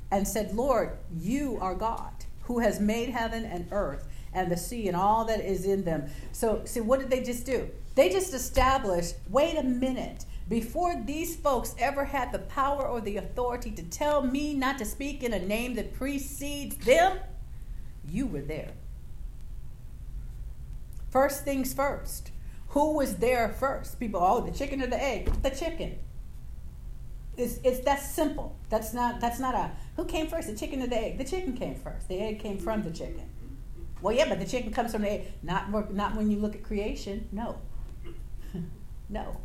and 0.09 0.27
said, 0.27 0.55
Lord, 0.55 0.97
you 1.15 1.59
are 1.61 1.75
God 1.75 2.13
who 2.45 2.59
has 2.59 2.79
made 2.79 3.09
heaven 3.09 3.45
and 3.45 3.67
earth 3.71 4.07
and 4.33 4.51
the 4.51 4.57
sea 4.57 4.87
and 4.87 4.95
all 4.95 5.25
that 5.25 5.41
is 5.41 5.65
in 5.65 5.83
them. 5.83 6.05
So, 6.31 6.61
see, 6.65 6.81
what 6.81 6.99
did 6.99 7.09
they 7.09 7.23
just 7.23 7.45
do? 7.45 7.69
They 7.95 8.09
just 8.09 8.33
established 8.33 9.15
wait 9.29 9.57
a 9.57 9.63
minute. 9.63 10.25
Before 10.49 11.01
these 11.05 11.35
folks 11.35 11.73
ever 11.79 12.05
had 12.05 12.31
the 12.31 12.39
power 12.39 12.85
or 12.85 12.99
the 12.99 13.17
authority 13.17 13.71
to 13.71 13.83
tell 13.83 14.21
me 14.21 14.53
not 14.53 14.77
to 14.79 14.85
speak 14.85 15.23
in 15.23 15.33
a 15.33 15.39
name 15.39 15.75
that 15.75 15.93
precedes 15.93 16.75
them, 16.77 17.19
you 18.05 18.27
were 18.27 18.41
there. 18.41 18.71
First 21.09 21.45
things 21.45 21.73
first. 21.73 22.31
Who 22.69 22.97
was 22.97 23.17
there 23.17 23.49
first? 23.49 23.99
People, 23.99 24.19
oh, 24.21 24.41
the 24.41 24.51
chicken 24.51 24.81
or 24.81 24.87
the 24.87 25.01
egg? 25.01 25.31
The 25.43 25.51
chicken. 25.51 25.99
It's, 27.37 27.59
it's 27.63 27.79
that 27.81 28.01
simple. 28.01 28.55
That's 28.69 28.93
not 28.93 29.19
that's 29.19 29.39
not 29.39 29.55
a 29.55 29.71
who 29.95 30.05
came 30.05 30.27
first, 30.27 30.47
the 30.47 30.55
chicken 30.55 30.81
or 30.81 30.87
the 30.87 30.97
egg? 30.97 31.17
The 31.17 31.23
chicken 31.23 31.55
came 31.55 31.75
first. 31.75 32.07
The 32.07 32.19
egg 32.19 32.39
came 32.39 32.57
from 32.57 32.81
the 32.81 32.91
chicken. 32.91 33.29
Well, 34.03 34.13
yeah, 34.13 34.27
but 34.27 34.37
the 34.37 34.45
chicken 34.45 34.73
comes 34.73 34.91
from 34.91 35.03
the 35.03 35.11
egg. 35.11 35.31
Not 35.41 35.93
not 35.93 36.15
when 36.15 36.29
you 36.29 36.37
look 36.37 36.55
at 36.55 36.63
creation. 36.63 37.29
No. 37.31 37.57
no. 39.09 39.37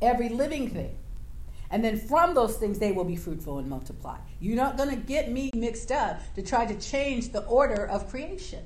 Every 0.00 0.30
living 0.30 0.70
thing. 0.70 0.96
And 1.70 1.84
then 1.84 1.98
from 1.98 2.34
those 2.34 2.56
things 2.56 2.78
they 2.78 2.92
will 2.92 3.04
be 3.04 3.14
fruitful 3.14 3.58
and 3.58 3.68
multiply. 3.68 4.16
You're 4.40 4.56
not 4.56 4.78
going 4.78 4.88
to 4.88 4.96
get 4.96 5.30
me 5.30 5.50
mixed 5.54 5.92
up 5.92 6.22
to 6.34 6.42
try 6.42 6.64
to 6.64 6.80
change 6.80 7.32
the 7.32 7.44
order 7.44 7.86
of 7.86 8.08
creation. 8.08 8.64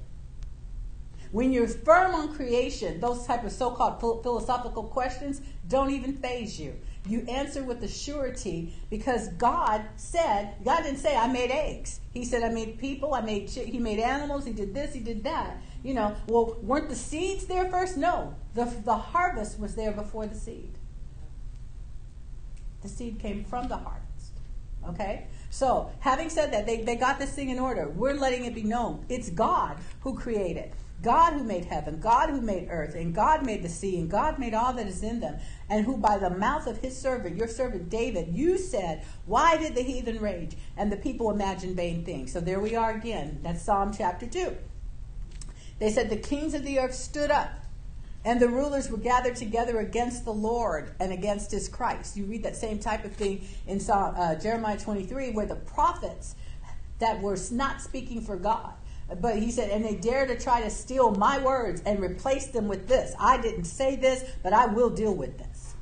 When 1.33 1.53
you're 1.53 1.67
firm 1.67 2.15
on 2.15 2.35
creation, 2.35 3.01
those 3.01 3.27
type 3.27 3.43
of 3.45 3.51
so-called 3.51 4.01
philosophical 4.01 4.85
questions 4.85 5.41
don't 5.67 5.91
even 5.91 6.13
faze 6.17 6.61
you. 6.61 6.77
You 7.09 7.21
answer 7.29 7.63
with 7.63 7.81
the 7.81 7.89
surety 7.89 8.75
because 8.91 9.29
God 9.31 9.83
said, 9.97 10.55
God 10.65 10.83
didn't 10.83 10.99
say 10.99 11.17
I 11.17 11.29
made 11.29 11.51
eggs. 11.51 12.01
He 12.13 12.25
said 12.25 12.43
I 12.43 12.51
made 12.51 12.79
people, 12.79 13.15
I 13.15 13.23
made 13.23 13.49
he 13.49 13.79
made 13.79 13.99
animals, 13.99 14.45
he 14.45 14.53
did 14.53 14.75
this, 14.75 14.93
he 14.93 15.01
did 15.01 15.25
that. 15.25 15.57
You 15.83 15.95
know, 15.95 16.15
well, 16.27 16.59
weren't 16.61 16.91
the 16.91 16.97
seeds 16.97 17.47
there 17.47 17.71
first? 17.71 17.97
No. 17.97 18.35
The 18.55 18.67
the 18.85 18.97
harvest 18.97 19.59
was 19.59 19.75
there 19.75 19.93
before 19.93 20.27
the 20.27 20.35
seed. 20.35 20.77
The 22.83 22.89
seed 22.89 23.19
came 23.19 23.45
from 23.45 23.69
the 23.69 23.77
harvest. 23.77 24.33
Okay? 24.89 25.27
So, 25.51 25.91
having 26.01 26.31
said 26.31 26.53
that, 26.53 26.67
they, 26.67 26.83
they 26.83 26.97
got 26.97 27.19
this 27.19 27.33
thing 27.33 27.51
in 27.51 27.59
order. 27.59 27.89
We're 27.89 28.15
letting 28.15 28.45
it 28.45 28.55
be 28.55 28.63
known. 28.63 29.05
It's 29.09 29.31
God 29.31 29.77
who 30.01 30.17
created. 30.17 30.73
God 31.03 31.33
who 31.33 31.45
made 31.45 31.65
heaven, 31.65 31.99
God 31.99 32.29
who 32.29 32.41
made 32.41 32.69
earth, 32.71 32.95
and 32.95 33.15
God 33.15 33.45
made 33.45 33.63
the 33.63 33.69
sea, 33.69 33.99
and 33.99 34.11
God 34.11 34.39
made 34.39 34.53
all 34.53 34.73
that 34.75 34.87
is 34.87 35.03
in 35.03 35.21
them, 35.21 35.39
and 35.69 35.87
who 35.87 35.97
by 35.97 36.19
the 36.19 36.31
mouth 36.31 36.67
of 36.67 36.79
his 36.79 36.97
servant, 36.97 37.37
your 37.37 37.49
servant 37.49 37.89
David, 37.89 38.29
you 38.35 38.59
said, 38.59 39.05
Why 39.25 39.57
did 39.57 39.75
the 39.75 39.83
heathen 39.83 40.21
rage? 40.21 40.57
And 40.77 40.93
the 40.93 40.97
people 40.97 41.31
imagine 41.31 41.75
vain 41.75 42.05
things. 42.05 42.33
So 42.33 42.41
there 42.41 42.61
we 42.61 42.77
are 42.77 42.91
again. 42.91 43.41
That's 43.43 43.63
Psalm 43.63 43.95
chapter 43.97 44.27
2. 44.27 44.57
They 45.79 45.91
said, 45.91 46.11
The 46.11 46.17
kings 46.17 46.53
of 46.53 46.65
the 46.65 46.79
earth 46.79 46.95
stood 46.95 47.31
up, 47.31 47.51
and 48.23 48.39
the 48.39 48.49
rulers 48.49 48.91
were 48.91 48.99
gathered 48.99 49.37
together 49.37 49.79
against 49.79 50.27
the 50.27 50.35
Lord 50.35 50.95
and 51.01 51.13
against 51.13 51.51
his 51.51 51.67
Christ. 51.67 52.15
You 52.19 52.27
read 52.27 52.43
that 52.43 52.57
same 52.57 52.79
type 52.79 53.07
of 53.07 53.13
thing 53.13 53.49
in 53.67 53.81
Psalm, 53.81 54.15
uh, 54.19 54.35
Jeremiah 54.35 54.79
23, 54.79 55.31
where 55.31 55.47
the 55.47 55.57
prophets 55.57 56.35
that 56.99 57.23
were 57.23 57.39
not 57.51 57.81
speaking 57.81 58.21
for 58.21 58.37
God 58.37 58.75
but 59.21 59.39
he 59.39 59.51
said, 59.51 59.71
and 59.71 59.85
they 59.85 59.97
dare 59.97 60.27
to 60.27 60.39
try 60.39 60.63
to 60.63 60.71
steal 60.71 61.13
my 61.13 61.41
words 61.41 61.83
and 61.85 62.01
replace 62.01 62.49
them 62.49 62.69
with 62.69 62.87
this. 62.87 63.15
I 63.19 63.41
didn't 63.41 63.65
say 63.65 63.97
this, 63.97 64.25
but 64.43 64.53
I 64.53 64.67
will 64.67 64.91
deal 64.91 65.15
with 65.15 65.39
this. 65.39 65.75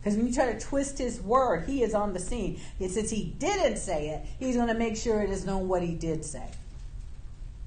Because 0.00 0.16
when 0.16 0.26
you 0.28 0.32
try 0.32 0.52
to 0.52 0.60
twist 0.60 0.98
his 0.98 1.20
word, 1.20 1.68
he 1.68 1.82
is 1.82 1.94
on 1.94 2.12
the 2.12 2.20
scene. 2.20 2.60
And 2.78 2.90
since 2.90 3.10
he 3.10 3.34
didn't 3.38 3.78
say 3.78 4.08
it, 4.10 4.26
he's 4.38 4.56
going 4.56 4.68
to 4.68 4.74
make 4.74 4.96
sure 4.96 5.22
it 5.22 5.30
is 5.30 5.44
known 5.44 5.68
what 5.68 5.82
he 5.82 5.94
did 5.94 6.24
say. 6.24 6.48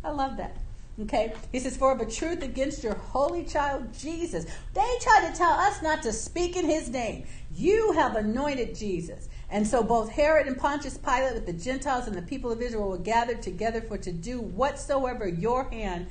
I 0.03 0.11
love 0.11 0.37
that. 0.37 0.55
Okay? 0.99 1.33
He 1.51 1.59
says, 1.59 1.77
For 1.77 1.97
a 1.97 2.09
truth 2.09 2.43
against 2.43 2.83
your 2.83 2.95
holy 2.95 3.43
child 3.43 3.93
Jesus. 3.93 4.45
They 4.73 4.97
try 5.01 5.27
to 5.29 5.37
tell 5.37 5.51
us 5.51 5.81
not 5.81 6.03
to 6.03 6.13
speak 6.13 6.55
in 6.55 6.65
his 6.65 6.89
name. 6.89 7.25
You 7.53 7.91
have 7.93 8.15
anointed 8.15 8.75
Jesus. 8.75 9.29
And 9.51 9.67
so 9.67 9.83
both 9.83 10.09
Herod 10.09 10.47
and 10.47 10.57
Pontius 10.57 10.97
Pilate 10.97 11.33
with 11.33 11.45
the 11.45 11.53
Gentiles 11.53 12.07
and 12.07 12.15
the 12.15 12.21
people 12.21 12.51
of 12.51 12.61
Israel 12.61 12.87
were 12.87 12.97
gathered 12.97 13.41
together 13.41 13.81
for 13.81 13.97
to 13.97 14.11
do 14.11 14.39
whatsoever 14.39 15.27
your 15.27 15.69
hand 15.69 16.07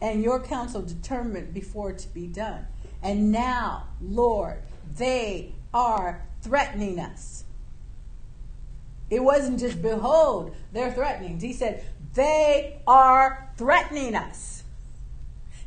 and 0.00 0.22
your 0.22 0.40
counsel 0.40 0.82
determined 0.82 1.52
before 1.52 1.92
to 1.92 2.08
be 2.14 2.28
done. 2.28 2.66
And 3.02 3.32
now, 3.32 3.88
Lord, 4.00 4.62
they 4.96 5.54
are 5.74 6.24
threatening 6.40 7.00
us. 7.00 7.42
It 9.10 9.24
wasn't 9.24 9.58
just 9.58 9.82
behold, 9.82 10.54
they're 10.72 10.92
threatening. 10.92 11.40
He 11.40 11.52
said, 11.52 11.84
they 12.14 12.80
are 12.86 13.50
threatening 13.56 14.14
us. 14.14 14.62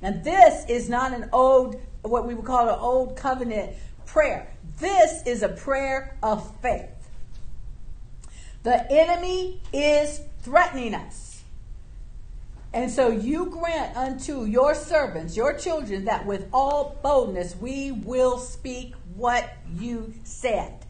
Now, 0.01 0.11
this 0.11 0.65
is 0.69 0.89
not 0.89 1.11
an 1.11 1.29
old, 1.33 1.75
what 2.03 2.25
we 2.25 2.35
would 2.35 2.45
call 2.45 2.69
an 2.69 2.79
old 2.79 3.17
covenant 3.17 3.73
prayer. 4.05 4.47
This 4.79 5.25
is 5.25 5.43
a 5.43 5.49
prayer 5.49 6.17
of 6.23 6.55
faith. 6.61 7.00
The 8.63 8.91
enemy 8.91 9.61
is 9.73 10.21
threatening 10.41 10.93
us. 10.93 11.43
And 12.73 12.89
so 12.89 13.09
you 13.09 13.47
grant 13.47 13.97
unto 13.97 14.45
your 14.45 14.75
servants, 14.75 15.35
your 15.35 15.57
children, 15.57 16.05
that 16.05 16.25
with 16.25 16.47
all 16.53 16.97
boldness 17.03 17.55
we 17.59 17.91
will 17.91 18.37
speak 18.37 18.93
what 19.15 19.51
you 19.77 20.13
said. 20.23 20.85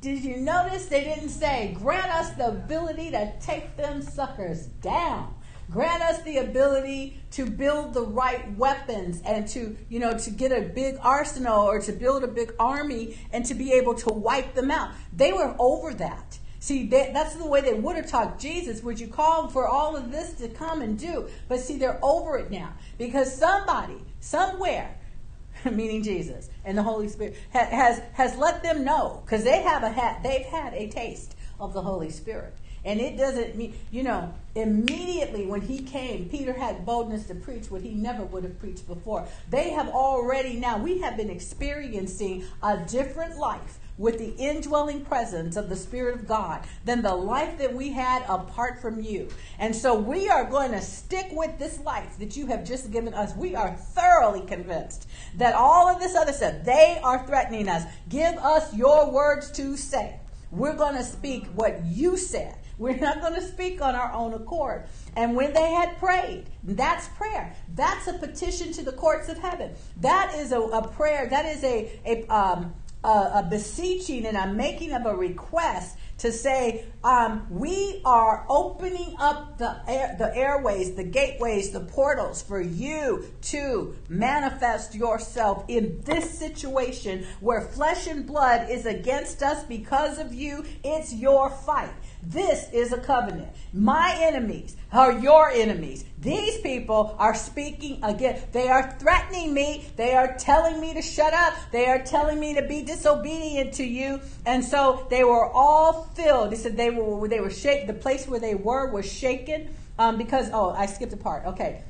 Did 0.00 0.24
you 0.24 0.36
notice 0.36 0.86
they 0.86 1.04
didn't 1.04 1.30
say, 1.30 1.76
grant 1.78 2.10
us 2.10 2.30
the 2.32 2.48
ability 2.48 3.10
to 3.10 3.32
take 3.40 3.76
them 3.76 4.00
suckers 4.02 4.66
down? 4.66 5.35
Grant 5.70 6.02
us 6.02 6.22
the 6.22 6.38
ability 6.38 7.20
to 7.32 7.44
build 7.44 7.92
the 7.92 8.02
right 8.02 8.56
weapons 8.56 9.20
and 9.24 9.48
to, 9.48 9.76
you 9.88 9.98
know, 9.98 10.16
to 10.16 10.30
get 10.30 10.52
a 10.52 10.60
big 10.60 10.96
arsenal 11.02 11.62
or 11.62 11.80
to 11.80 11.92
build 11.92 12.22
a 12.22 12.28
big 12.28 12.54
army 12.58 13.18
and 13.32 13.44
to 13.46 13.54
be 13.54 13.72
able 13.72 13.94
to 13.94 14.10
wipe 14.10 14.54
them 14.54 14.70
out. 14.70 14.92
They 15.12 15.32
were 15.32 15.56
over 15.58 15.92
that. 15.94 16.38
See, 16.60 16.86
they, 16.86 17.10
that's 17.12 17.34
the 17.34 17.46
way 17.46 17.60
they 17.60 17.74
would 17.74 17.96
have 17.96 18.08
talked 18.08 18.40
Jesus. 18.40 18.82
Would 18.82 18.98
you 18.98 19.08
call 19.08 19.48
for 19.48 19.68
all 19.68 19.96
of 19.96 20.10
this 20.10 20.32
to 20.34 20.48
come 20.48 20.82
and 20.82 20.98
do? 20.98 21.28
But 21.48 21.60
see, 21.60 21.78
they're 21.78 21.98
over 22.02 22.38
it 22.38 22.50
now 22.50 22.72
because 22.96 23.36
somebody, 23.36 23.98
somewhere, 24.20 24.96
meaning 25.70 26.02
Jesus 26.02 26.48
and 26.64 26.78
the 26.78 26.82
Holy 26.82 27.08
Spirit, 27.08 27.36
has 27.50 28.00
has 28.14 28.36
let 28.36 28.62
them 28.62 28.84
know 28.84 29.22
because 29.24 29.44
they 29.44 29.62
have 29.62 29.82
a 29.82 29.90
hat. 29.90 30.22
They've 30.22 30.46
had 30.46 30.74
a 30.74 30.88
taste 30.88 31.36
of 31.60 31.72
the 31.72 31.82
Holy 31.82 32.10
Spirit. 32.10 32.54
And 32.86 33.00
it 33.00 33.18
doesn't 33.18 33.56
mean, 33.56 33.74
you 33.90 34.04
know, 34.04 34.32
immediately 34.54 35.44
when 35.44 35.60
he 35.60 35.80
came, 35.80 36.28
Peter 36.28 36.52
had 36.52 36.86
boldness 36.86 37.26
to 37.26 37.34
preach 37.34 37.68
what 37.68 37.82
he 37.82 37.90
never 37.90 38.24
would 38.24 38.44
have 38.44 38.60
preached 38.60 38.86
before. 38.86 39.26
They 39.50 39.70
have 39.70 39.88
already 39.88 40.54
now, 40.54 40.78
we 40.78 41.00
have 41.00 41.16
been 41.16 41.28
experiencing 41.28 42.44
a 42.62 42.78
different 42.78 43.38
life 43.38 43.80
with 43.98 44.18
the 44.18 44.36
indwelling 44.36 45.04
presence 45.04 45.56
of 45.56 45.68
the 45.68 45.74
Spirit 45.74 46.14
of 46.14 46.28
God 46.28 46.64
than 46.84 47.02
the 47.02 47.16
life 47.16 47.58
that 47.58 47.74
we 47.74 47.90
had 47.90 48.22
apart 48.28 48.80
from 48.80 49.02
you. 49.02 49.30
And 49.58 49.74
so 49.74 49.98
we 49.98 50.28
are 50.28 50.48
going 50.48 50.70
to 50.70 50.80
stick 50.80 51.26
with 51.32 51.58
this 51.58 51.80
life 51.80 52.16
that 52.20 52.36
you 52.36 52.46
have 52.46 52.64
just 52.64 52.92
given 52.92 53.14
us. 53.14 53.34
We 53.34 53.56
are 53.56 53.74
thoroughly 53.74 54.42
convinced 54.42 55.08
that 55.38 55.54
all 55.54 55.88
of 55.88 55.98
this 55.98 56.14
other 56.14 56.32
stuff, 56.32 56.62
they 56.64 57.00
are 57.02 57.26
threatening 57.26 57.68
us. 57.68 57.82
Give 58.08 58.36
us 58.36 58.72
your 58.74 59.10
words 59.10 59.50
to 59.52 59.76
say. 59.76 60.20
We're 60.52 60.76
going 60.76 60.94
to 60.94 61.02
speak 61.02 61.46
what 61.48 61.84
you 61.84 62.16
said. 62.16 62.56
We're 62.78 62.96
not 62.96 63.20
going 63.20 63.34
to 63.34 63.42
speak 63.42 63.80
on 63.80 63.94
our 63.94 64.12
own 64.12 64.34
accord. 64.34 64.84
And 65.16 65.34
when 65.34 65.52
they 65.54 65.72
had 65.72 65.98
prayed, 65.98 66.44
that's 66.62 67.08
prayer. 67.08 67.54
That's 67.74 68.06
a 68.06 68.14
petition 68.14 68.72
to 68.72 68.82
the 68.82 68.92
courts 68.92 69.28
of 69.28 69.38
heaven. 69.38 69.72
That 70.00 70.34
is 70.34 70.52
a, 70.52 70.60
a 70.60 70.86
prayer. 70.86 71.26
That 71.28 71.46
is 71.46 71.64
a, 71.64 72.00
a, 72.04 72.26
um, 72.26 72.74
a, 73.02 73.08
a, 73.08 73.46
beseeching 73.48 74.26
and 74.26 74.36
a 74.36 74.52
making 74.52 74.92
of 74.92 75.06
a 75.06 75.14
request 75.14 75.96
to 76.18 76.32
say, 76.32 76.86
um, 77.04 77.46
we 77.50 78.00
are 78.04 78.46
opening 78.48 79.14
up 79.18 79.58
the, 79.58 79.76
air, 79.86 80.16
the 80.18 80.34
airways, 80.34 80.94
the 80.94 81.04
gateways, 81.04 81.70
the 81.70 81.80
portals 81.80 82.40
for 82.40 82.60
you 82.60 83.26
to 83.42 83.94
manifest 84.08 84.94
yourself 84.94 85.64
in 85.68 86.00
this 86.04 86.38
situation 86.38 87.26
where 87.40 87.60
flesh 87.60 88.06
and 88.06 88.26
blood 88.26 88.70
is 88.70 88.86
against 88.86 89.42
us 89.42 89.64
because 89.64 90.18
of 90.18 90.32
you. 90.32 90.64
It's 90.82 91.12
your 91.12 91.50
fight. 91.50 91.92
This 92.28 92.68
is 92.72 92.92
a 92.92 92.98
covenant. 92.98 93.52
My 93.72 94.16
enemies 94.18 94.76
are 94.92 95.12
your 95.12 95.48
enemies. 95.48 96.04
These 96.18 96.60
people 96.60 97.14
are 97.20 97.36
speaking 97.36 98.02
again. 98.02 98.42
They 98.50 98.66
are 98.66 98.96
threatening 98.98 99.54
me. 99.54 99.86
They 99.94 100.14
are 100.14 100.36
telling 100.36 100.80
me 100.80 100.92
to 100.94 101.02
shut 101.02 101.32
up. 101.32 101.54
They 101.70 101.86
are 101.86 102.02
telling 102.02 102.40
me 102.40 102.54
to 102.54 102.62
be 102.62 102.82
disobedient 102.82 103.74
to 103.74 103.84
you. 103.84 104.20
And 104.44 104.64
so 104.64 105.06
they 105.08 105.22
were 105.22 105.46
all 105.46 106.10
filled. 106.14 106.50
They 106.50 106.56
said 106.56 106.76
they 106.76 106.90
were 106.90 107.28
they 107.28 107.38
were 107.38 107.50
shaken. 107.50 107.86
The 107.86 107.94
place 107.94 108.26
where 108.26 108.40
they 108.40 108.56
were 108.56 108.90
was 108.90 109.10
shaken 109.10 109.72
um, 109.96 110.18
because 110.18 110.50
oh 110.52 110.70
I 110.70 110.86
skipped 110.86 111.12
a 111.12 111.16
part. 111.16 111.46
Okay. 111.46 111.84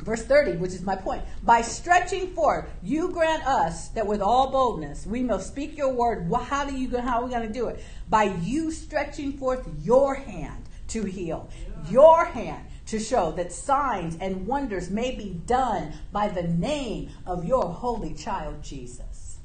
Verse 0.00 0.24
30, 0.24 0.58
which 0.58 0.72
is 0.72 0.82
my 0.82 0.96
point. 0.96 1.22
By 1.42 1.62
stretching 1.62 2.32
forth, 2.34 2.66
you 2.82 3.10
grant 3.10 3.46
us 3.46 3.88
that 3.88 4.06
with 4.06 4.20
all 4.20 4.50
boldness 4.50 5.06
we 5.06 5.22
must 5.22 5.48
speak 5.48 5.76
your 5.76 5.92
word. 5.92 6.30
How 6.32 6.64
do 6.64 6.76
you 6.76 6.96
how 6.98 7.20
are 7.20 7.24
we 7.24 7.30
going 7.30 7.46
to 7.46 7.52
do 7.52 7.68
it? 7.68 7.82
By 8.08 8.24
you 8.24 8.70
stretching 8.70 9.34
forth 9.34 9.66
your 9.82 10.14
hand 10.14 10.64
to 10.88 11.04
heal. 11.04 11.48
Your 11.88 12.24
hand 12.24 12.66
to 12.86 12.98
show 12.98 13.32
that 13.32 13.52
signs 13.52 14.16
and 14.20 14.46
wonders 14.46 14.90
may 14.90 15.14
be 15.14 15.40
done 15.46 15.92
by 16.12 16.28
the 16.28 16.42
name 16.42 17.10
of 17.26 17.44
your 17.44 17.64
holy 17.64 18.14
child 18.14 18.62
Jesus. 18.62 19.38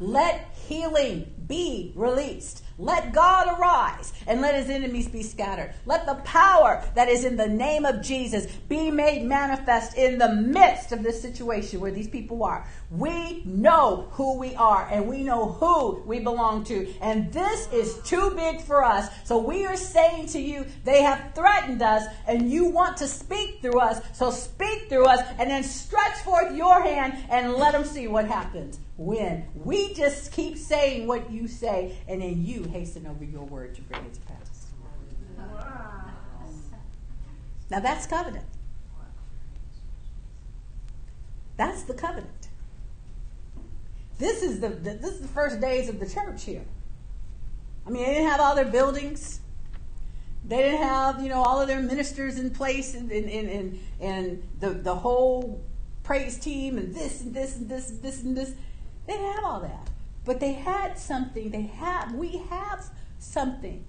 Let 0.00 0.48
healing 0.66 1.32
be 1.46 1.92
released. 1.94 2.63
Let 2.78 3.12
God 3.12 3.58
arise 3.58 4.12
and 4.26 4.40
let 4.40 4.56
his 4.56 4.68
enemies 4.68 5.08
be 5.08 5.22
scattered. 5.22 5.74
Let 5.86 6.06
the 6.06 6.16
power 6.24 6.82
that 6.94 7.08
is 7.08 7.24
in 7.24 7.36
the 7.36 7.46
name 7.46 7.84
of 7.84 8.02
Jesus 8.02 8.46
be 8.68 8.90
made 8.90 9.24
manifest 9.24 9.96
in 9.96 10.18
the 10.18 10.34
midst 10.34 10.90
of 10.90 11.02
this 11.02 11.22
situation 11.22 11.78
where 11.78 11.92
these 11.92 12.08
people 12.08 12.42
are. 12.42 12.66
We 12.90 13.42
know 13.44 14.08
who 14.12 14.38
we 14.38 14.56
are 14.56 14.88
and 14.90 15.08
we 15.08 15.22
know 15.22 15.52
who 15.52 16.02
we 16.04 16.18
belong 16.18 16.64
to. 16.64 16.92
And 17.00 17.32
this 17.32 17.72
is 17.72 17.98
too 18.02 18.32
big 18.34 18.60
for 18.60 18.82
us. 18.82 19.08
So 19.24 19.38
we 19.38 19.64
are 19.66 19.76
saying 19.76 20.26
to 20.28 20.40
you, 20.40 20.66
they 20.84 21.02
have 21.02 21.32
threatened 21.34 21.82
us 21.82 22.06
and 22.26 22.50
you 22.50 22.64
want 22.64 22.96
to 22.96 23.06
speak 23.06 23.60
through 23.62 23.78
us. 23.78 24.00
So 24.14 24.30
speak 24.32 24.88
through 24.88 25.06
us 25.06 25.20
and 25.38 25.48
then 25.48 25.62
stretch 25.62 26.18
forth 26.24 26.54
your 26.56 26.82
hand 26.82 27.14
and 27.30 27.52
let 27.54 27.72
them 27.72 27.84
see 27.84 28.08
what 28.08 28.26
happens 28.26 28.80
when 28.96 29.44
we 29.54 29.92
just 29.94 30.30
keep 30.30 30.56
saying 30.56 31.06
what 31.06 31.30
you 31.30 31.48
say 31.48 31.96
and 32.06 32.22
then 32.22 32.44
you 32.44 32.63
hasten 32.68 33.06
over 33.06 33.24
your 33.24 33.44
word 33.44 33.74
to 33.74 33.82
bring 33.82 34.04
it 34.04 34.14
to 34.14 34.20
pass. 34.20 34.66
Now 37.70 37.80
that's 37.80 38.06
covenant. 38.06 38.44
That's 41.56 41.82
the 41.82 41.94
covenant. 41.94 42.48
This 44.18 44.42
is 44.42 44.60
the, 44.60 44.68
the 44.68 44.94
this 44.94 45.14
is 45.14 45.20
the 45.20 45.28
first 45.28 45.60
days 45.60 45.88
of 45.88 45.98
the 45.98 46.08
church 46.08 46.44
here. 46.44 46.64
I 47.86 47.90
mean, 47.90 48.04
they 48.04 48.14
didn't 48.14 48.30
have 48.30 48.40
all 48.40 48.54
their 48.54 48.64
buildings. 48.64 49.40
They 50.46 50.58
didn't 50.58 50.82
have, 50.82 51.22
you 51.22 51.28
know, 51.28 51.42
all 51.42 51.60
of 51.60 51.68
their 51.68 51.80
ministers 51.80 52.38
in 52.38 52.50
place 52.50 52.94
and 52.94 53.10
and, 53.10 53.28
and, 53.28 53.48
and, 53.48 53.80
and 54.00 54.42
the, 54.60 54.70
the 54.70 54.94
whole 54.94 55.62
praise 56.02 56.38
team 56.38 56.78
and 56.78 56.94
this 56.94 57.22
and 57.22 57.34
this 57.34 57.56
and 57.56 57.68
this 57.68 57.90
and 57.90 58.02
this 58.02 58.22
and 58.22 58.36
this. 58.36 58.54
They 59.06 59.14
didn't 59.14 59.32
have 59.32 59.44
all 59.44 59.60
that. 59.60 59.90
But 60.24 60.40
they 60.40 60.52
had 60.52 60.98
something. 60.98 61.50
They 61.50 61.62
have. 61.62 62.14
We 62.14 62.38
have 62.50 62.84
something. 63.18 63.84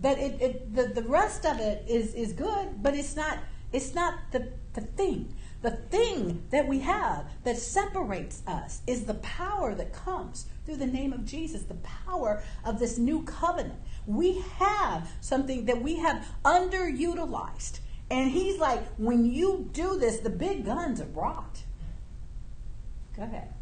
That 0.00 0.18
it, 0.18 0.40
it 0.40 0.74
the, 0.74 0.86
the 0.86 1.02
rest 1.02 1.44
of 1.44 1.58
it 1.58 1.84
is 1.88 2.14
is 2.14 2.32
good, 2.32 2.82
but 2.82 2.94
it's 2.94 3.16
not 3.16 3.38
it's 3.72 3.94
not 3.94 4.14
the, 4.32 4.52
the 4.74 4.82
thing. 4.82 5.34
The 5.62 5.70
thing 5.70 6.42
that 6.50 6.66
we 6.66 6.80
have 6.80 7.30
that 7.44 7.56
separates 7.56 8.42
us 8.46 8.82
is 8.86 9.04
the 9.04 9.14
power 9.14 9.74
that 9.74 9.92
comes 9.92 10.46
through 10.66 10.76
the 10.76 10.86
name 10.86 11.12
of 11.12 11.24
Jesus, 11.24 11.62
the 11.62 11.74
power 11.74 12.42
of 12.64 12.78
this 12.78 12.98
new 12.98 13.22
covenant. 13.22 13.80
We 14.06 14.40
have 14.58 15.08
something 15.20 15.66
that 15.66 15.80
we 15.80 15.96
have 15.96 16.26
underutilized. 16.44 17.78
And 18.10 18.30
he's 18.30 18.58
like, 18.58 18.84
when 18.96 19.24
you 19.24 19.70
do 19.72 19.98
this, 19.98 20.18
the 20.18 20.30
big 20.30 20.66
guns 20.66 21.00
are 21.00 21.06
brought. 21.06 21.62
Go 23.16 23.22
ahead. 23.22 23.54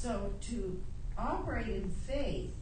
So 0.00 0.32
to 0.42 0.80
operate 1.18 1.66
in 1.66 1.90
faith, 1.90 2.54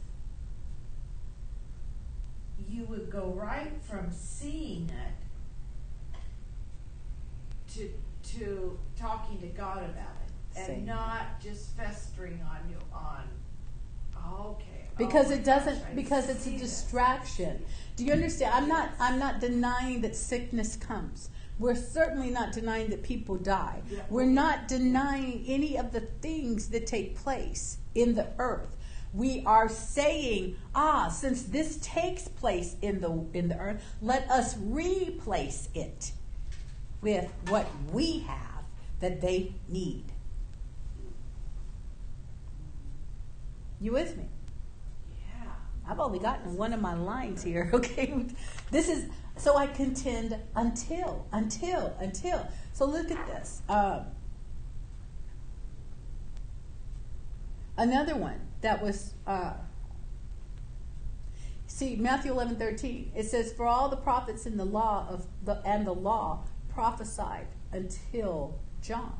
you 2.67 2.83
would 2.85 3.11
go 3.11 3.27
right 3.27 3.73
from 3.87 4.11
seeing 4.11 4.89
it 4.89 6.17
to 7.75 7.91
to 8.37 8.79
talking 8.97 9.39
to 9.41 9.47
God 9.49 9.83
about 9.83 10.15
it, 10.25 10.57
and 10.57 10.65
Same. 10.65 10.85
not 10.85 11.39
just 11.39 11.77
festering 11.77 12.41
on 12.41 12.67
you 12.71 12.79
on. 12.91 13.23
Okay. 14.15 14.63
Oh 14.89 14.97
because 14.97 15.29
oh 15.29 15.35
it 15.35 15.43
doesn't 15.43 15.77
I 15.85 15.93
because 15.93 16.29
it's 16.29 16.47
a 16.47 16.57
distraction 16.57 17.63
do 17.95 18.03
you 18.03 18.11
understand 18.11 18.53
i'm 18.55 18.67
not 18.67 18.89
i'm 18.99 19.19
not 19.19 19.39
denying 19.39 20.01
that 20.01 20.15
sickness 20.15 20.75
comes 20.75 21.29
we're 21.59 21.75
certainly 21.75 22.29
not 22.29 22.51
denying 22.51 22.89
that 22.89 23.03
people 23.03 23.35
die. 23.35 23.81
We're 24.09 24.25
not 24.25 24.67
denying 24.67 25.43
any 25.47 25.77
of 25.77 25.91
the 25.91 26.01
things 26.01 26.69
that 26.69 26.85
take 26.87 27.15
place 27.15 27.77
in 27.95 28.15
the 28.15 28.27
earth. 28.37 28.75
We 29.13 29.41
are 29.45 29.69
saying 29.69 30.57
ah 30.75 31.07
since 31.07 31.43
this 31.43 31.77
takes 31.81 32.27
place 32.27 32.75
in 32.81 32.99
the 32.99 33.25
in 33.33 33.47
the 33.47 33.57
earth 33.57 33.81
let 34.01 34.29
us 34.29 34.57
replace 34.59 35.69
it 35.73 36.11
with 37.01 37.31
what 37.47 37.65
we 37.91 38.19
have 38.19 38.65
that 38.99 39.21
they 39.21 39.53
need. 39.69 40.05
You 43.79 43.91
with 43.91 44.17
me? 44.17 44.25
Yeah. 45.11 45.51
I've 45.87 45.99
only 45.99 46.19
gotten 46.19 46.57
one 46.57 46.73
of 46.73 46.81
my 46.81 46.95
lines 46.95 47.43
here, 47.43 47.69
okay? 47.73 48.25
This 48.71 48.89
is, 48.89 49.05
so 49.37 49.55
I 49.55 49.67
contend 49.67 50.37
until, 50.55 51.25
until, 51.31 51.95
until. 51.99 52.47
So 52.73 52.85
look 52.85 53.11
at 53.11 53.25
this. 53.27 53.61
Um, 53.69 54.05
another 57.77 58.15
one 58.15 58.39
that 58.61 58.81
was, 58.81 59.13
uh, 59.25 59.53
see, 61.67 61.95
Matthew 61.95 62.31
11 62.31 62.57
13, 62.57 63.11
it 63.15 63.25
says, 63.25 63.53
For 63.53 63.65
all 63.65 63.89
the 63.89 63.97
prophets 63.97 64.45
in 64.45 64.57
the 64.57 64.65
law 64.65 65.07
of 65.09 65.27
the, 65.43 65.61
and 65.65 65.85
the 65.85 65.93
law 65.93 66.43
prophesied 66.69 67.47
until 67.71 68.59
John. 68.81 69.17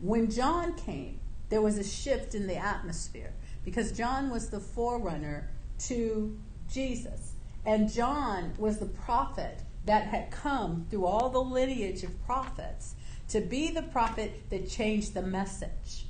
When 0.00 0.30
John 0.30 0.74
came, 0.74 1.20
there 1.48 1.62
was 1.62 1.78
a 1.78 1.84
shift 1.84 2.34
in 2.34 2.46
the 2.46 2.56
atmosphere 2.56 3.32
because 3.64 3.92
John 3.92 4.30
was 4.30 4.50
the 4.50 4.58
forerunner 4.58 5.50
to 5.80 6.38
Jesus. 6.70 7.31
And 7.64 7.92
John 7.92 8.54
was 8.58 8.78
the 8.78 8.86
prophet 8.86 9.62
that 9.84 10.06
had 10.06 10.30
come 10.30 10.86
through 10.90 11.06
all 11.06 11.28
the 11.28 11.42
lineage 11.42 12.02
of 12.02 12.24
prophets 12.24 12.94
to 13.28 13.40
be 13.40 13.70
the 13.70 13.82
prophet 13.82 14.50
that 14.50 14.68
changed 14.68 15.14
the 15.14 15.22
message, 15.22 16.06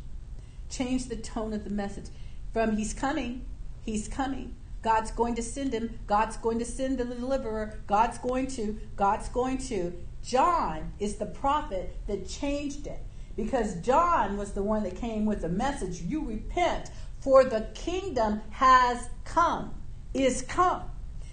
changed 0.68 1.08
the 1.08 1.16
tone 1.16 1.52
of 1.52 1.64
the 1.64 1.70
message. 1.70 2.06
From 2.52 2.76
he's 2.76 2.94
coming, 2.94 3.44
he's 3.84 4.08
coming. 4.08 4.54
God's 4.82 5.12
going 5.12 5.36
to 5.36 5.42
send 5.42 5.72
him. 5.72 5.98
God's 6.06 6.36
going 6.36 6.58
to 6.58 6.64
send 6.64 6.98
the 6.98 7.04
deliverer. 7.04 7.78
God's 7.86 8.18
going 8.18 8.48
to, 8.48 8.78
God's 8.96 9.28
going 9.28 9.58
to. 9.58 9.92
John 10.24 10.92
is 10.98 11.16
the 11.16 11.26
prophet 11.26 11.96
that 12.06 12.28
changed 12.28 12.86
it 12.86 13.00
because 13.36 13.76
John 13.76 14.36
was 14.36 14.52
the 14.52 14.62
one 14.62 14.82
that 14.82 14.96
came 14.96 15.24
with 15.24 15.42
the 15.42 15.48
message 15.48 16.02
you 16.02 16.24
repent, 16.24 16.90
for 17.20 17.44
the 17.44 17.68
kingdom 17.74 18.42
has 18.50 19.08
come, 19.24 19.74
is 20.12 20.42
come. 20.42 20.82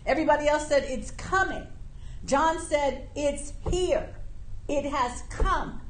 Everybody 0.05 0.47
else 0.47 0.67
said 0.67 0.83
it's 0.83 1.11
coming. 1.11 1.65
John 2.25 2.59
said 2.59 3.09
it's 3.15 3.53
here, 3.69 4.09
it 4.67 4.85
has 4.85 5.23
come. 5.29 5.81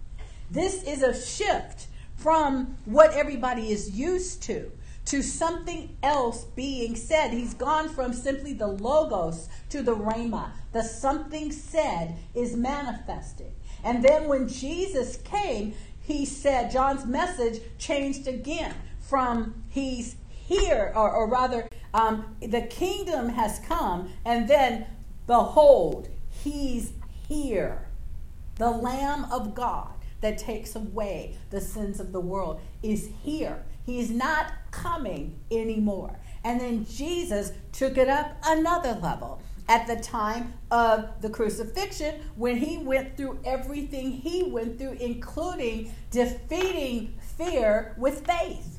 This 0.52 0.84
is 0.84 1.04
a 1.04 1.20
shift 1.20 1.88
from 2.16 2.78
what 2.86 3.14
everybody 3.14 3.72
is 3.72 3.92
used 3.92 4.44
to 4.44 4.72
to 5.06 5.24
something 5.24 5.98
else 6.04 6.44
being 6.56 6.96
said. 6.96 7.32
He's 7.32 7.56
gone 7.56 7.90
from 7.90 8.14
simply 8.14 8.54
the 8.54 8.68
logos 8.68 9.50
to 9.70 9.82
the 9.82 9.96
rhema. 9.96 10.52
The 10.72 10.84
something 10.84 11.52
said 11.52 12.16
is 12.36 12.56
manifesting. 12.56 13.54
And 13.84 14.04
then 14.04 14.28
when 14.28 14.48
Jesus 14.48 15.18
came, 15.18 15.74
he 16.00 16.26
said, 16.26 16.70
John's 16.72 17.08
message 17.08 17.60
changed 17.80 18.28
again 18.28 18.76
from 19.00 19.64
he's 19.70 20.16
here, 20.50 20.92
or, 20.96 21.12
or 21.12 21.30
rather, 21.30 21.70
um, 21.94 22.36
the 22.42 22.62
kingdom 22.64 23.30
has 23.30 23.60
come, 23.60 24.12
and 24.26 24.50
then 24.50 24.88
behold, 25.28 26.10
he's 26.28 26.94
here. 27.28 27.88
The 28.56 28.72
Lamb 28.72 29.32
of 29.32 29.54
God 29.54 29.94
that 30.22 30.40
takes 30.40 30.76
away 30.76 31.38
the 31.52 31.62
sins 31.62 32.00
of 32.00 32.12
the 32.12 32.20
world 32.20 32.60
is 32.82 33.10
here. 33.22 33.64
He's 33.86 34.10
not 34.10 34.52
coming 34.72 35.40
anymore. 35.52 36.20
And 36.44 36.60
then 36.60 36.86
Jesus 36.86 37.52
took 37.72 37.98
it 37.98 38.10
up 38.10 38.36
another 38.44 38.98
level 39.02 39.42
at 39.68 39.86
the 39.86 39.98
time 39.98 40.54
of 40.72 41.22
the 41.22 41.30
crucifixion 41.30 42.16
when 42.36 42.58
he 42.58 42.80
went 42.80 43.16
through 43.16 43.40
everything 43.46 44.12
he 44.12 44.44
went 44.44 44.80
through, 44.80 44.98
including 45.00 45.94
defeating 46.10 47.14
fear 47.38 47.94
with 47.98 48.26
faith. 48.26 48.79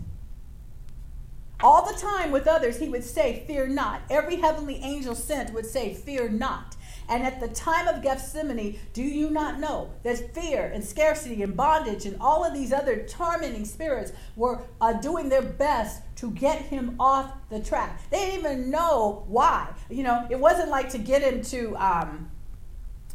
All 1.62 1.86
the 1.86 1.98
time 1.98 2.30
with 2.30 2.46
others, 2.46 2.78
he 2.78 2.88
would 2.88 3.04
say, 3.04 3.44
Fear 3.46 3.68
not. 3.68 4.02
Every 4.08 4.36
heavenly 4.36 4.76
angel 4.76 5.14
sent 5.14 5.52
would 5.52 5.66
say, 5.66 5.94
Fear 5.94 6.30
not. 6.30 6.76
And 7.08 7.24
at 7.24 7.40
the 7.40 7.48
time 7.48 7.88
of 7.88 8.02
Gethsemane, 8.02 8.78
do 8.92 9.02
you 9.02 9.30
not 9.30 9.58
know 9.58 9.90
that 10.04 10.32
fear 10.32 10.70
and 10.72 10.82
scarcity 10.82 11.42
and 11.42 11.56
bondage 11.56 12.06
and 12.06 12.16
all 12.20 12.44
of 12.44 12.54
these 12.54 12.72
other 12.72 13.04
tormenting 13.04 13.64
spirits 13.64 14.12
were 14.36 14.62
uh, 14.80 14.92
doing 14.92 15.28
their 15.28 15.42
best 15.42 16.02
to 16.16 16.30
get 16.30 16.62
him 16.62 16.94
off 17.00 17.32
the 17.50 17.58
track? 17.58 18.00
They 18.10 18.26
didn't 18.26 18.38
even 18.38 18.70
know 18.70 19.24
why. 19.26 19.74
You 19.90 20.04
know, 20.04 20.26
it 20.30 20.38
wasn't 20.38 20.70
like 20.70 20.88
to 20.90 20.98
get 20.98 21.22
him 21.22 21.42
to, 21.42 21.76
um, 21.76 22.30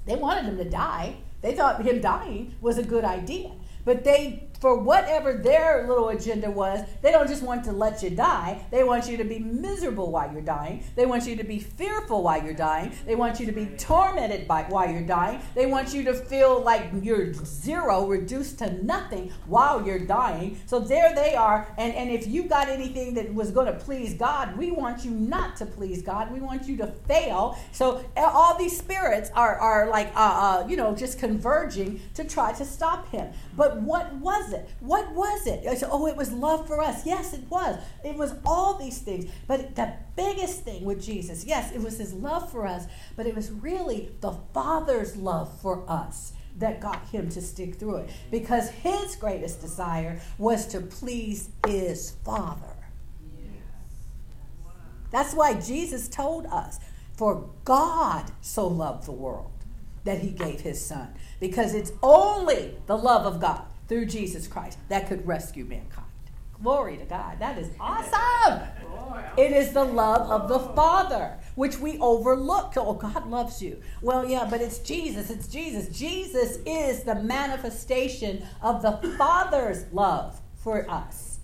they 0.06 0.18
wanted 0.18 0.44
him 0.44 0.58
to 0.58 0.70
die. 0.70 1.16
They 1.42 1.56
thought 1.56 1.82
him 1.86 2.02
dying 2.02 2.56
was 2.60 2.78
a 2.78 2.84
good 2.84 3.06
idea. 3.06 3.52
But 3.86 4.04
they 4.04 4.45
for 4.60 4.80
whatever 4.80 5.34
their 5.34 5.88
little 5.88 6.10
agenda 6.10 6.50
was, 6.50 6.82
they 7.02 7.12
don't 7.12 7.28
just 7.28 7.44
want 7.44 7.64
to 7.66 7.72
let 7.72 8.02
you 8.02 8.10
die. 8.10 8.66
They 8.72 8.84
want 8.84 9.08
you 9.08 9.18
to 9.18 9.24
be 9.24 9.40
miserable 9.40 10.12
while 10.12 10.32
you're 10.32 10.42
dying. 10.42 10.84
They 10.96 11.06
want 11.06 11.28
you 11.28 11.36
to 11.36 11.44
be 11.44 11.60
fearful 11.60 12.24
while 12.24 12.44
you're 12.44 12.54
dying. 12.54 12.92
They 13.06 13.16
want 13.16 13.40
you 13.40 13.46
to 13.46 13.52
be 13.52 13.66
tormented 13.78 14.48
by 14.48 14.64
while 14.64 14.90
you're 14.90 15.02
dying. 15.02 15.42
They 15.54 15.66
want 15.66 15.94
you 15.94 16.04
to 16.06 16.14
feel 16.14 16.62
like 16.62 16.90
you're 17.02 17.34
zero, 17.34 18.06
reduced 18.08 18.60
to 18.60 18.84
nothing 18.84 19.32
while 19.46 19.86
you're 19.86 20.00
dying. 20.00 20.60
So 20.66 20.80
there 20.80 21.14
they 21.14 21.36
are. 21.36 21.68
And, 21.78 21.94
and 21.94 22.10
if 22.10 22.28
you 22.28 22.44
got 22.44 22.68
anything 22.70 23.14
that 23.16 23.34
was 23.34 23.52
going 23.52 23.68
to 23.68 23.74
please 23.74 24.14
God, 24.14 24.58
we 24.58 24.72
want 24.72 25.04
you 25.06 25.12
not 25.12 25.56
to 25.58 25.66
please 25.66 26.02
God. 26.02 26.32
We 26.32 26.40
want 26.40 26.68
you 26.68 26.78
to 26.78 26.88
fail. 26.88 27.58
So 27.72 28.04
all 28.18 28.58
these 28.58 28.78
spirits 28.78 29.30
are, 29.36 29.58
are 29.60 29.90
like, 29.90 30.08
uh, 30.16 30.64
uh, 30.64 30.68
you 30.68 30.78
know, 30.78 30.96
just 30.96 31.20
converging 31.20 32.02
to 32.14 32.24
try 32.24 32.54
to 32.54 32.66
stop 32.66 33.10
him. 33.10 33.32
But 33.56 33.82
what 33.82 34.14
was 34.16 34.45
it? 34.54 34.70
What 34.80 35.12
was 35.14 35.48
it? 35.48 35.68
I 35.68 35.76
said, 35.76 35.90
oh, 35.92 36.08
it 36.08 36.16
was 36.16 36.32
love 36.32 36.68
for 36.68 36.82
us. 36.82 37.06
Yes, 37.06 37.34
it 37.34 37.50
was. 37.50 37.78
It 38.04 38.16
was 38.16 38.36
all 38.46 38.78
these 38.78 39.00
things. 39.00 39.26
But 39.48 39.76
the 39.76 39.94
biggest 40.16 40.64
thing 40.64 40.86
with 40.86 41.04
Jesus, 41.04 41.46
yes, 41.46 41.72
it 41.74 41.82
was 41.82 41.98
his 41.98 42.14
love 42.14 42.52
for 42.52 42.66
us, 42.66 42.86
but 43.16 43.26
it 43.26 43.36
was 43.36 43.52
really 43.52 44.12
the 44.22 44.34
Father's 44.54 45.16
love 45.16 45.60
for 45.62 45.90
us 45.90 46.34
that 46.58 46.80
got 46.80 47.08
him 47.10 47.30
to 47.30 47.42
stick 47.42 47.76
through 47.76 47.98
it 47.98 48.10
because 48.32 48.70
his 48.70 49.16
greatest 49.16 49.62
desire 49.62 50.22
was 50.38 50.66
to 50.68 50.80
please 50.80 51.50
his 51.68 52.12
Father. 52.24 52.76
That's 55.12 55.34
why 55.34 55.54
Jesus 55.60 56.08
told 56.08 56.46
us, 56.48 56.80
for 57.16 57.50
God 57.64 58.32
so 58.42 58.68
loved 58.68 59.06
the 59.06 59.12
world 59.12 59.52
that 60.04 60.20
he 60.20 60.30
gave 60.30 60.62
his 60.62 60.86
son 60.86 61.14
because 61.40 61.74
it's 61.74 61.92
only 62.04 62.76
the 62.86 62.98
love 62.98 63.26
of 63.26 63.40
God 63.40 63.64
through 63.88 64.06
Jesus 64.06 64.48
Christ 64.48 64.78
that 64.90 65.08
could 65.08 65.26
rescue 65.28 65.66
mankind. 65.66 66.06
Glory 66.62 66.98
to 66.98 67.06
God. 67.06 67.40
That 67.40 67.58
is 67.58 67.70
awesome. 67.80 68.62
It 69.38 69.52
is 69.52 69.74
the 69.74 69.84
love 69.84 70.32
of 70.32 70.48
the 70.48 70.60
Father, 70.74 71.38
which 71.56 71.78
we 71.80 71.98
overlook. 72.00 72.74
Oh, 72.78 72.94
God 72.94 73.30
loves 73.30 73.62
you. 73.62 73.82
Well, 74.02 74.28
yeah, 74.28 74.48
but 74.50 74.62
it's 74.62 74.80
Jesus. 74.80 75.30
It's 75.30 75.48
Jesus. 75.48 75.96
Jesus 75.96 76.60
is 76.66 77.04
the 77.04 77.16
manifestation 77.16 78.46
of 78.62 78.82
the 78.82 79.16
Father's 79.18 79.86
love 79.92 80.40
for 80.56 80.90
us. 80.90 81.40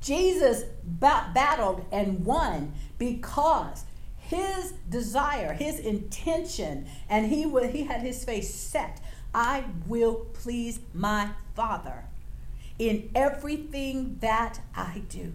Jesus 0.00 0.64
ba- 0.84 1.30
battled 1.34 1.84
and 1.90 2.24
won 2.24 2.72
because 2.98 3.84
his 4.18 4.72
desire, 4.88 5.52
his 5.52 5.78
intention, 5.80 6.86
and 7.08 7.26
he, 7.26 7.44
w- 7.44 7.68
he 7.68 7.84
had 7.84 8.00
his 8.02 8.24
face 8.24 8.54
set. 8.54 9.00
I 9.34 9.64
will 9.86 10.26
please 10.32 10.80
my 10.92 11.30
Father 11.54 12.04
in 12.78 13.10
everything 13.14 14.16
that 14.20 14.60
I 14.74 15.02
do. 15.08 15.34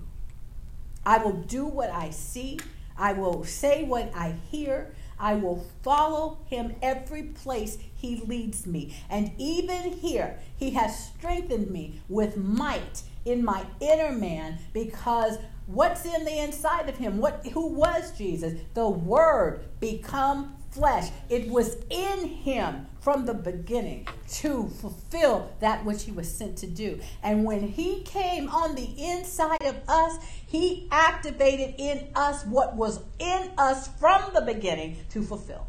I 1.05 1.19
will 1.19 1.33
do 1.33 1.65
what 1.65 1.89
I 1.89 2.09
see. 2.09 2.59
I 2.97 3.13
will 3.13 3.43
say 3.43 3.83
what 3.83 4.11
I 4.15 4.35
hear. 4.49 4.95
I 5.19 5.35
will 5.35 5.65
follow 5.83 6.39
him 6.45 6.75
every 6.81 7.23
place 7.23 7.77
he 7.95 8.17
leads 8.17 8.65
me. 8.65 8.97
And 9.09 9.31
even 9.37 9.93
here, 9.93 10.39
he 10.57 10.71
has 10.71 11.07
strengthened 11.07 11.69
me 11.69 12.01
with 12.09 12.35
might 12.35 13.03
in 13.23 13.45
my 13.45 13.65
inner 13.79 14.11
man 14.11 14.59
because 14.73 15.37
What's 15.67 16.05
in 16.05 16.25
the 16.25 16.43
inside 16.43 16.89
of 16.89 16.97
him? 16.97 17.17
What 17.17 17.45
who 17.47 17.67
was 17.67 18.15
Jesus? 18.15 18.53
The 18.75 18.87
word 18.87 19.65
become 19.79 20.55
flesh. 20.69 21.09
It 21.27 21.49
was 21.49 21.77
in 21.89 22.27
him 22.27 22.85
from 23.05 23.27
the 23.27 23.35
beginning 23.35 24.07
to 24.27 24.67
fulfill 24.81 25.53
that 25.59 25.85
which 25.85 26.05
he 26.05 26.11
was 26.11 26.27
sent 26.27 26.57
to 26.57 26.65
do. 26.65 26.99
And 27.21 27.45
when 27.45 27.61
he 27.67 28.01
came 28.01 28.49
on 28.49 28.73
the 28.73 28.89
inside 28.97 29.61
of 29.61 29.75
us, 29.87 30.17
he 30.47 30.87
activated 30.89 31.75
in 31.77 32.07
us 32.15 32.43
what 32.45 32.75
was 32.75 32.99
in 33.19 33.51
us 33.59 33.89
from 33.99 34.33
the 34.33 34.41
beginning 34.41 34.97
to 35.11 35.21
fulfill. 35.21 35.67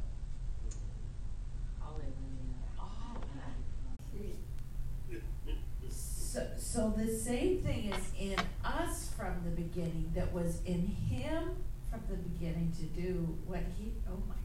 So, 5.91 6.47
so 6.57 6.95
the 6.97 7.15
same 7.15 7.61
thing 7.61 7.93
is 7.93 8.05
in 8.19 8.37
us 8.65 9.11
from 9.15 9.35
the 9.45 9.51
beginning 9.51 10.11
that 10.15 10.33
was 10.33 10.63
in 10.65 10.87
him 10.87 11.51
from 11.91 12.01
the 12.09 12.17
beginning 12.17 12.73
to 12.79 12.85
do 12.99 13.37
what 13.47 13.61
he, 13.79 13.93
oh 14.09 14.23
my. 14.27 14.36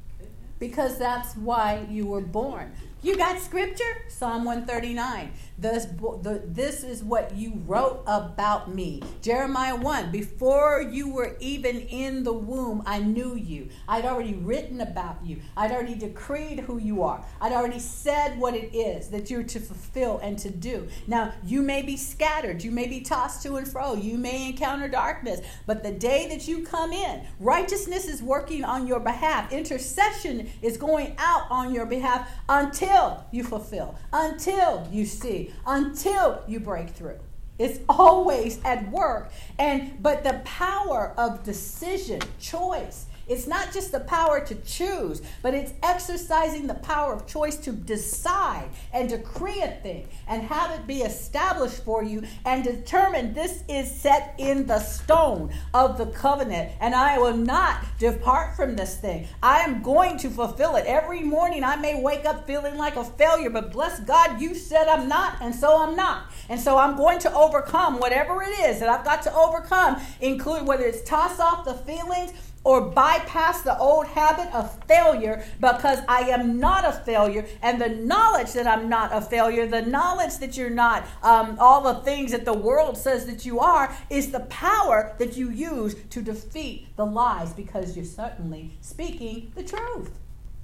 Because 0.62 0.99
that's 0.99 1.36
why 1.36 1.88
you 1.89 2.05
were 2.05 2.22
born. 2.22 2.72
You 3.04 3.18
got 3.18 3.39
scripture? 3.39 3.84
Psalm 4.10 4.45
139. 4.45 5.32
This, 5.58 5.86
the, 5.86 6.43
this 6.45 6.84
is 6.84 7.04
what 7.04 7.36
you 7.36 7.60
wrote 7.66 8.04
about 8.06 8.74
me. 8.74 9.02
Jeremiah 9.24 9.76
1. 9.76 10.12
Before 10.12 10.84
you 10.84 11.12
were 11.12 11.36
even 11.39 11.80
in 11.82 12.24
the 12.24 12.34
womb, 12.34 12.84
I 12.86 12.99
knew 12.99 13.36
you. 13.36 13.70
I'd 13.88 14.06
already 14.06 14.36
written 14.36 14.82
about 14.82 15.26
you. 15.26 15.41
I'd 15.58 15.72
already 15.72 15.95
decreed 15.95 16.60
who 16.60 16.78
you 16.78 17.02
are. 17.02 17.26
I'd 17.39 17.54
already 17.54 17.80
said 17.80 18.38
what 18.38 18.54
it 18.54 18.76
is 18.76 19.08
that 19.10 19.32
you're 19.32 19.43
to 19.43 19.60
fulfill 19.60 20.20
and 20.20 20.38
to 20.38 20.52
do. 20.52 20.88
Now, 21.08 21.34
you 21.43 21.64
may 21.64 21.82
be 21.82 21.97
scattered. 21.97 22.64
You 22.64 22.70
may 22.70 22.88
be 22.88 23.02
tossed 23.02 23.41
to 23.43 23.56
and 23.56 23.68
fro. 23.68 23.95
You 23.95 24.20
may 24.20 24.49
encounter 24.49 24.88
darkness. 24.88 25.41
But 25.66 25.82
the 25.82 25.91
day 25.91 26.28
that 26.30 26.47
you 26.47 26.64
come 26.64 26.91
in, 26.91 27.26
righteousness 27.39 28.08
is 28.08 28.22
working 28.22 28.64
on 28.64 28.86
your 28.86 28.99
behalf. 28.99 29.52
Intercession 29.52 30.52
is 30.62 30.78
going 30.78 31.16
out 31.18 31.47
on 31.49 31.74
your 31.74 31.88
behalf 31.88 32.30
until 32.47 32.91
until 32.92 33.26
you 33.32 33.44
fulfill, 33.44 33.96
until 34.12 34.88
you 34.92 35.06
see, 35.06 35.54
until 35.66 36.44
you 36.48 36.60
break 36.60 36.89
through. 36.89 37.20
It's 37.58 37.80
always 37.88 38.60
at 38.66 38.89
work. 38.92 39.32
And 39.60 40.02
but 40.02 40.24
the 40.24 40.42
power 40.44 41.14
of 41.18 41.44
decision, 41.44 42.22
choice, 42.39 43.06
it's 43.28 43.48
not 43.48 43.74
just 43.74 43.92
the 43.92 44.00
power 44.02 44.44
to 44.46 44.56
choose, 44.56 45.22
but 45.42 45.54
it's 45.54 45.74
exercising 45.84 46.68
the 46.68 46.74
power 46.76 47.14
of 47.14 47.28
choice 47.28 47.58
to 47.58 47.72
decide 47.72 48.70
and 48.94 49.10
decree 49.10 49.62
a 49.62 49.72
thing 49.82 50.08
and 50.28 50.44
have 50.44 50.72
it 50.72 50.88
be 50.88 51.02
established 51.02 51.84
for 51.84 52.04
you 52.04 52.24
and 52.46 52.64
determine 52.64 53.34
this 53.34 53.64
is 53.68 53.90
set 53.92 54.36
in 54.38 54.68
the 54.68 54.80
stone 54.80 55.54
of 55.74 55.98
the 55.98 56.08
covenant 56.08 56.72
and 56.80 56.96
I 56.96 57.18
will 57.18 57.38
not 57.38 57.84
depart 58.00 58.56
from 58.56 58.76
this 58.76 58.98
thing. 58.98 59.28
I 59.42 59.62
am 59.62 59.82
going 59.82 60.18
to 60.20 60.30
fulfill 60.30 60.76
it. 60.76 60.86
Every 60.86 61.22
morning 61.22 61.64
I 61.64 61.76
may 61.76 62.02
wake 62.02 62.26
up 62.26 62.48
feeling 62.48 62.78
like 62.78 62.96
a 62.96 63.04
failure, 63.04 63.50
but 63.50 63.72
bless 63.72 64.00
God, 64.00 64.42
you 64.42 64.56
said 64.56 64.88
I'm 64.88 65.08
not, 65.08 65.38
and 65.42 65.54
so 65.54 65.82
I'm 65.82 65.96
not. 65.96 66.26
And 66.50 66.60
so 66.60 66.78
I'm 66.78 66.98
going 66.98 67.20
to 67.20 67.34
overcome 67.34 68.00
whatever 68.00 68.42
it 68.44 68.60
is 68.62 68.80
that 68.80 68.90
I've 68.90 69.06
got 69.06 69.22
to 69.24 69.34
overcome, 69.34 70.02
including 70.20 70.66
whether 70.66 70.84
it's 70.84 71.02
toss 71.04 71.40
off 71.40 71.66
the 71.66 71.74
feelings 71.74 72.34
or 72.64 72.82
bypass 72.82 73.62
the 73.64 73.78
old 73.78 74.07
habit 74.07 74.53
of 74.53 74.84
failure 74.86 75.43
because 75.59 75.99
I 76.07 76.30
am 76.30 76.59
not 76.59 76.86
a 76.86 76.91
failure. 76.91 77.45
And 77.62 77.82
the 77.82 77.89
knowledge 77.89 78.53
that 78.53 78.68
I'm 78.68 78.88
not 78.88 79.12
a 79.14 79.22
failure, 79.22 79.66
the 79.66 79.82
knowledge 79.82 80.38
that 80.38 80.55
you're 80.55 80.70
not 80.70 81.05
um, 81.24 81.57
all 81.59 81.82
the 81.82 82.01
things 82.01 82.32
that 82.32 82.45
the 82.45 82.53
world 82.53 82.97
says 82.97 83.26
that 83.26 83.45
you 83.45 83.59
are, 83.59 83.95
is 84.09 84.32
the 84.32 84.41
power 84.41 85.16
that 85.18 85.36
you 85.36 85.49
use 85.49 85.95
to 86.12 86.22
defeat 86.22 86.95
the 86.95 87.05
lies 87.05 87.53
because 87.53 87.95
you're 87.95 88.05
certainly 88.05 88.78
speaking 88.82 89.51
the 89.55 89.64
truth. 89.64 90.12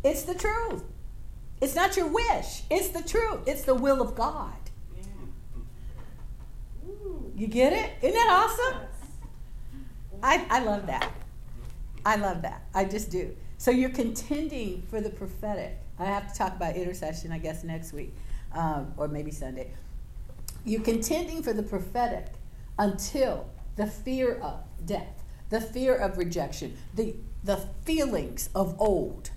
It's 0.04 0.24
the 0.24 0.36
truth. 0.36 0.84
It's 1.60 1.76
not 1.76 1.98
your 1.98 2.08
wish, 2.08 2.62
it's 2.70 2.90
the 2.90 3.02
truth. 3.02 3.40
It's 3.48 3.64
the 3.64 3.74
will 3.74 4.02
of 4.02 4.16
God. 4.16 4.54
You 7.36 7.48
get 7.48 7.74
it? 7.74 7.92
Isn't 8.02 8.16
that 8.16 8.30
awesome? 8.30 8.82
I, 10.24 10.46
I 10.50 10.64
love 10.64 10.88
that. 10.88 11.12
I 12.08 12.16
love 12.16 12.42
that. 12.44 12.62
I 12.74 12.86
just 12.86 13.12
do. 13.12 13.36
So 13.58 13.70
you're 13.70 13.90
contending 13.90 14.82
for 14.90 15.02
the 15.02 15.10
prophetic. 15.10 15.78
I 16.00 16.06
have 16.06 16.32
to 16.32 16.38
talk 16.38 16.56
about 16.56 16.78
intercession, 16.78 17.34
I 17.34 17.38
guess, 17.38 17.66
next 17.66 17.92
week 17.92 18.16
um, 18.54 18.94
or 18.96 19.10
maybe 19.10 19.30
Sunday. 19.30 19.74
You're 20.64 20.84
contending 20.84 21.44
for 21.44 21.52
the 21.52 21.64
prophetic 21.64 22.28
until 22.80 23.50
the 23.76 23.88
fear 23.88 24.36
of 24.36 24.62
death, 24.86 25.22
the 25.50 25.60
fear 25.60 25.98
of 25.98 26.18
rejection, 26.18 26.78
the, 26.96 27.14
the 27.44 27.58
feelings 27.84 28.50
of 28.56 28.80
old. 28.80 29.32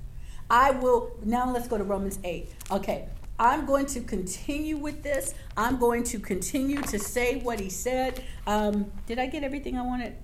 I 0.49 0.71
will, 0.71 1.11
now 1.25 1.51
let's 1.51 1.67
go 1.67 1.77
to 1.77 1.83
Romans 1.83 2.21
8. 2.23 2.53
Okay. 2.71 3.09
I'm 3.37 3.67
going 3.67 3.87
to 3.87 4.01
continue 4.01 4.77
with 4.77 5.03
this. 5.03 5.35
I'm 5.57 5.79
going 5.79 6.05
to 6.05 6.21
continue 6.21 6.83
to 6.83 7.01
say 7.01 7.41
what 7.41 7.59
he 7.59 7.69
said. 7.69 8.23
Um, 8.47 8.93
did 9.07 9.19
I 9.19 9.27
get 9.27 9.43
everything 9.43 9.77
I 9.77 9.83
wanted? 9.83 10.15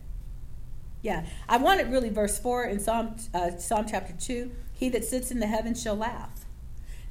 Yeah, 1.07 1.25
I 1.49 1.59
wanted 1.59 1.93
really 1.93 2.09
verse 2.09 2.37
four 2.37 2.65
in 2.65 2.81
Psalm 2.81 3.15
uh, 3.33 3.57
Psalm 3.59 3.87
chapter 3.89 4.13
two. 4.19 4.51
He 4.73 4.89
that 4.89 5.05
sits 5.05 5.31
in 5.31 5.39
the 5.39 5.47
heavens 5.47 5.81
shall 5.81 5.95
laugh, 5.95 6.45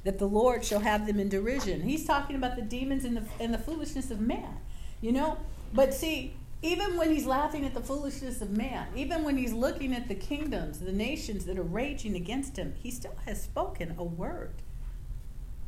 that 0.04 0.18
the 0.18 0.26
Lord 0.26 0.66
shall 0.66 0.80
have 0.80 1.06
them 1.06 1.18
in 1.18 1.30
derision. 1.30 1.80
He's 1.80 2.04
talking 2.04 2.36
about 2.36 2.56
the 2.56 2.62
demons 2.62 3.06
and 3.06 3.16
the 3.16 3.22
and 3.40 3.54
the 3.54 3.58
foolishness 3.58 4.10
of 4.10 4.20
man, 4.20 4.58
you 5.00 5.12
know. 5.12 5.38
But 5.72 5.94
see, 5.94 6.34
even 6.60 6.98
when 6.98 7.10
he's 7.10 7.24
laughing 7.24 7.64
at 7.64 7.72
the 7.72 7.80
foolishness 7.80 8.42
of 8.42 8.50
man, 8.50 8.88
even 8.94 9.24
when 9.24 9.38
he's 9.38 9.54
looking 9.54 9.94
at 9.94 10.08
the 10.08 10.14
kingdoms, 10.14 10.80
the 10.80 10.92
nations 10.92 11.46
that 11.46 11.58
are 11.58 11.62
raging 11.62 12.16
against 12.16 12.58
him, 12.58 12.74
he 12.76 12.90
still 12.90 13.16
has 13.24 13.42
spoken 13.42 13.94
a 13.96 14.04
word 14.04 14.56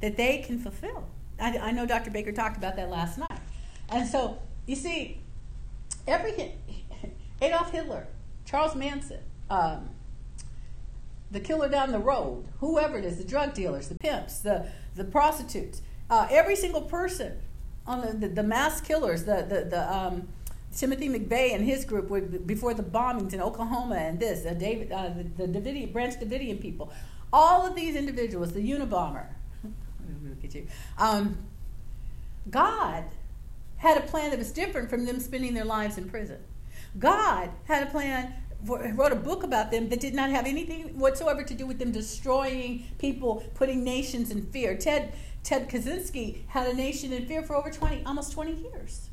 that 0.02 0.18
they 0.18 0.44
can 0.46 0.58
fulfill. 0.58 1.08
I, 1.40 1.56
I 1.56 1.70
know 1.70 1.86
Dr. 1.86 2.10
Baker 2.10 2.32
talked 2.32 2.58
about 2.58 2.76
that 2.76 2.90
last 2.90 3.16
night. 3.16 3.40
And 3.88 4.06
so, 4.06 4.36
you 4.66 4.76
see, 4.76 5.22
every 6.06 6.52
Adolf 7.40 7.70
Hitler, 7.70 8.06
Charles 8.48 8.74
Manson, 8.74 9.20
um, 9.50 9.90
the 11.30 11.38
killer 11.38 11.68
down 11.68 11.92
the 11.92 11.98
road, 11.98 12.46
whoever 12.60 12.96
it 12.96 13.04
is, 13.04 13.18
the 13.18 13.24
drug 13.24 13.52
dealers, 13.52 13.88
the 13.88 13.94
pimps, 13.96 14.38
the, 14.38 14.66
the 14.96 15.04
prostitutes, 15.04 15.82
uh, 16.08 16.26
every 16.30 16.56
single 16.56 16.80
person 16.80 17.36
on 17.86 18.00
the, 18.00 18.14
the, 18.14 18.28
the 18.28 18.42
mass 18.42 18.80
killers, 18.80 19.24
the, 19.24 19.44
the, 19.46 19.66
the 19.68 19.94
um, 19.94 20.28
Timothy 20.74 21.10
McVeigh 21.10 21.54
and 21.54 21.62
his 21.62 21.84
group 21.84 22.46
before 22.46 22.72
the 22.72 22.82
bombings 22.82 23.34
in 23.34 23.42
Oklahoma 23.42 23.96
and 23.96 24.18
this, 24.18 24.46
uh, 24.46 24.54
David, 24.54 24.92
uh, 24.92 25.10
the, 25.10 25.46
the 25.46 25.60
Davidian, 25.60 25.92
Branch 25.92 26.14
Davidian 26.14 26.58
people. 26.58 26.90
All 27.30 27.66
of 27.66 27.74
these 27.76 27.96
individuals, 27.96 28.52
the 28.52 28.60
Unabomber, 28.60 29.26
look 30.24 30.42
at 30.42 30.54
you, 30.54 30.66
um, 30.96 31.36
God 32.48 33.04
had 33.76 33.98
a 33.98 34.06
plan 34.06 34.30
that 34.30 34.38
was 34.38 34.52
different 34.52 34.88
from 34.88 35.04
them 35.04 35.20
spending 35.20 35.52
their 35.52 35.66
lives 35.66 35.98
in 35.98 36.08
prison. 36.08 36.38
God 36.98 37.50
had 37.64 37.86
a 37.86 37.90
plan, 37.90 38.34
wrote 38.64 39.12
a 39.12 39.16
book 39.16 39.42
about 39.42 39.70
them 39.70 39.88
that 39.88 40.00
did 40.00 40.14
not 40.14 40.30
have 40.30 40.46
anything 40.46 40.98
whatsoever 40.98 41.42
to 41.44 41.54
do 41.54 41.66
with 41.66 41.78
them 41.78 41.92
destroying 41.92 42.84
people, 42.98 43.44
putting 43.54 43.84
nations 43.84 44.30
in 44.30 44.46
fear. 44.46 44.76
Ted, 44.76 45.12
Ted 45.42 45.68
Kaczynski 45.68 46.46
had 46.48 46.66
a 46.66 46.74
nation 46.74 47.12
in 47.12 47.26
fear 47.26 47.42
for 47.42 47.54
over 47.54 47.70
20, 47.70 48.04
almost 48.04 48.32
20 48.32 48.52
years. 48.52 49.10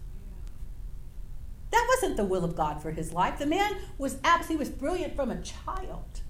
That 1.72 1.86
wasn't 1.90 2.18
the 2.18 2.26
will 2.26 2.46
of 2.46 2.56
God 2.56 2.82
for 2.82 2.92
his 2.92 3.12
life. 3.12 3.38
The 3.38 3.46
man 3.46 3.76
was 3.98 4.18
absolutely 4.24 4.66
was 4.66 4.70
brilliant 4.70 5.16
from 5.16 5.30
a 5.30 5.42
child. 5.42 6.22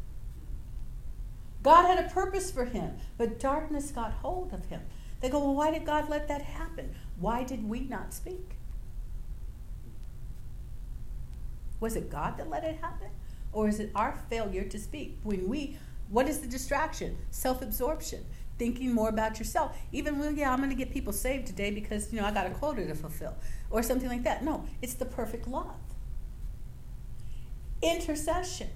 God 1.62 1.86
had 1.86 2.04
a 2.04 2.10
purpose 2.10 2.52
for 2.52 2.66
him, 2.66 2.98
but 3.18 3.40
darkness 3.40 3.92
got 3.92 4.12
hold 4.12 4.54
of 4.54 4.66
him. 4.66 4.82
They 5.22 5.30
go, 5.30 5.40
well, 5.40 5.56
why 5.56 5.72
did 5.72 5.86
God 5.86 6.10
let 6.10 6.28
that 6.28 6.42
happen? 6.42 6.96
Why 7.20 7.44
did 7.44 7.68
we 7.68 7.82
not 7.82 8.14
speak? 8.14 8.55
Was 11.80 11.96
it 11.96 12.10
God 12.10 12.38
that 12.38 12.50
let 12.50 12.64
it 12.64 12.78
happen? 12.82 13.10
Or 13.52 13.68
is 13.68 13.80
it 13.80 13.92
our 13.96 14.20
failure 14.30 14.64
to 14.64 14.80
speak? 14.80 15.18
When 15.24 15.48
we, 15.48 15.78
what 16.10 16.28
is 16.28 16.40
the 16.40 16.48
distraction? 16.48 17.18
Self 17.32 17.62
absorption, 17.62 18.26
thinking 18.58 18.94
more 18.94 19.10
about 19.10 19.40
yourself. 19.40 19.78
Even, 19.92 20.20
well, 20.20 20.32
yeah, 20.32 20.52
I'm 20.52 20.58
going 20.58 20.70
to 20.70 20.76
get 20.76 20.92
people 20.92 21.14
saved 21.14 21.48
today 21.48 21.72
because, 21.72 22.12
you 22.12 22.20
know, 22.20 22.28
I 22.28 22.32
got 22.32 22.48
a 22.48 22.52
quota 22.52 22.86
to 22.86 22.96
fulfill 22.96 23.36
or 23.70 23.82
something 23.84 24.10
like 24.10 24.24
that. 24.24 24.44
No, 24.44 24.66
it's 24.82 24.94
the 24.94 25.06
perfect 25.06 25.48
love. 25.48 25.76
Intercession, 27.82 28.70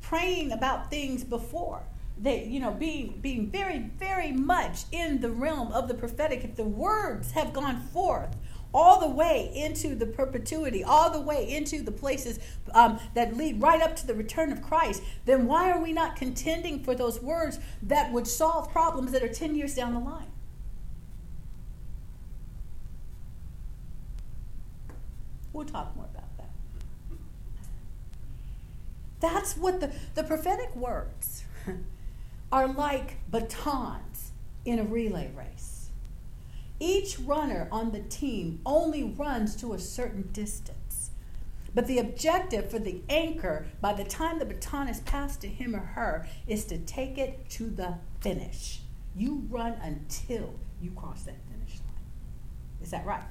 praying 0.00 0.52
about 0.52 0.90
things 0.90 1.24
before 1.24 1.82
they 2.16 2.44
you 2.44 2.60
know 2.60 2.70
being 2.70 3.18
being 3.20 3.50
very 3.50 3.78
very 3.98 4.30
much 4.30 4.84
in 4.92 5.20
the 5.20 5.30
realm 5.30 5.72
of 5.72 5.88
the 5.88 5.94
prophetic 5.94 6.44
if 6.44 6.54
the 6.54 6.64
words 6.64 7.32
have 7.32 7.52
gone 7.52 7.80
forth 7.80 8.36
all 8.74 8.98
the 8.98 9.08
way 9.08 9.52
into 9.54 9.94
the 9.94 10.04
perpetuity, 10.04 10.82
all 10.82 11.08
the 11.08 11.20
way 11.20 11.48
into 11.48 11.80
the 11.82 11.92
places 11.92 12.40
um, 12.74 12.98
that 13.14 13.36
lead 13.36 13.62
right 13.62 13.80
up 13.80 13.94
to 13.94 14.06
the 14.06 14.14
return 14.14 14.50
of 14.50 14.60
Christ, 14.60 15.02
then 15.24 15.46
why 15.46 15.70
are 15.70 15.80
we 15.80 15.92
not 15.92 16.16
contending 16.16 16.82
for 16.82 16.94
those 16.94 17.22
words 17.22 17.60
that 17.84 18.12
would 18.12 18.26
solve 18.26 18.70
problems 18.72 19.12
that 19.12 19.22
are 19.22 19.28
10 19.28 19.54
years 19.54 19.74
down 19.74 19.94
the 19.94 20.00
line? 20.00 20.26
We'll 25.52 25.64
talk 25.64 25.94
more 25.94 26.06
about 26.12 26.36
that. 26.36 26.50
That's 29.20 29.56
what 29.56 29.80
the, 29.80 29.92
the 30.16 30.24
prophetic 30.24 30.74
words 30.74 31.44
are 32.52 32.66
like 32.66 33.18
batons 33.30 34.32
in 34.64 34.80
a 34.80 34.84
relay 34.84 35.30
race. 35.36 35.73
Each 36.80 37.18
runner 37.18 37.68
on 37.70 37.92
the 37.92 38.00
team 38.00 38.60
only 38.66 39.04
runs 39.04 39.54
to 39.56 39.72
a 39.72 39.78
certain 39.78 40.28
distance. 40.32 41.10
But 41.74 41.86
the 41.86 41.98
objective 41.98 42.70
for 42.70 42.78
the 42.78 43.02
anchor, 43.08 43.66
by 43.80 43.94
the 43.94 44.04
time 44.04 44.38
the 44.38 44.44
baton 44.44 44.88
is 44.88 45.00
passed 45.00 45.40
to 45.40 45.48
him 45.48 45.74
or 45.74 45.80
her, 45.80 46.26
is 46.46 46.64
to 46.66 46.78
take 46.78 47.18
it 47.18 47.48
to 47.50 47.68
the 47.68 47.98
finish. 48.20 48.80
You 49.16 49.44
run 49.48 49.74
until 49.82 50.54
you 50.80 50.90
cross 50.92 51.24
that 51.24 51.36
finish 51.50 51.80
line. 51.80 52.04
Is 52.82 52.90
that 52.90 53.04
right? 53.04 53.22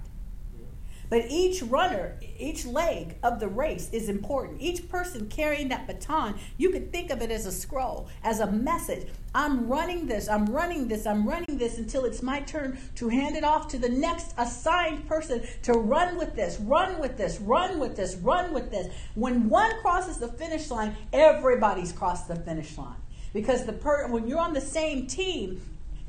But 1.14 1.30
each 1.30 1.62
runner, 1.62 2.18
each 2.40 2.66
leg 2.66 3.18
of 3.22 3.40
the 3.40 3.48
race 3.48 3.88
is 3.92 4.10
important. 4.10 4.60
Each 4.60 4.90
person 4.90 5.30
carrying 5.30 5.70
that 5.70 5.86
baton, 5.86 6.40
you 6.58 6.72
could 6.72 6.92
think 6.92 7.12
of 7.12 7.22
it 7.22 7.30
as 7.30 7.46
a 7.46 7.52
scroll, 7.52 8.10
as 8.24 8.40
a 8.40 8.52
message. 8.52 9.08
I'm 9.36 9.68
running 9.68 10.08
this, 10.08 10.28
I'm 10.28 10.48
running 10.48 10.88
this, 10.88 11.06
I'm 11.06 11.30
running 11.30 11.60
this 11.60 11.78
until 11.78 12.06
it's 12.06 12.24
my 12.24 12.40
turn 12.40 12.80
to 12.96 13.10
hand 13.10 13.36
it 13.36 13.44
off 13.44 13.68
to 13.68 13.78
the 13.78 13.90
next 13.90 14.34
assigned 14.40 15.08
person 15.08 15.44
to 15.62 15.74
run 15.74 16.18
with 16.18 16.36
this, 16.36 16.60
run 16.60 17.00
with 17.00 17.16
this, 17.16 17.40
run 17.40 17.78
with 17.78 17.96
this, 17.96 18.16
run 18.16 18.52
with 18.52 18.72
this. 18.72 18.92
When 19.14 19.50
one 19.50 19.72
crosses 19.82 20.18
the 20.18 20.30
finish 20.30 20.72
line, 20.72 20.96
everybody's 21.14 21.92
crossed 21.92 22.28
the 22.28 22.38
finish 22.38 22.76
line. 22.76 22.98
Because 23.34 23.66
the 23.66 23.74
per- 23.74 24.08
when 24.08 24.28
you're 24.28 24.40
on 24.40 24.54
the 24.54 24.62
same 24.62 25.06
team, 25.06 25.62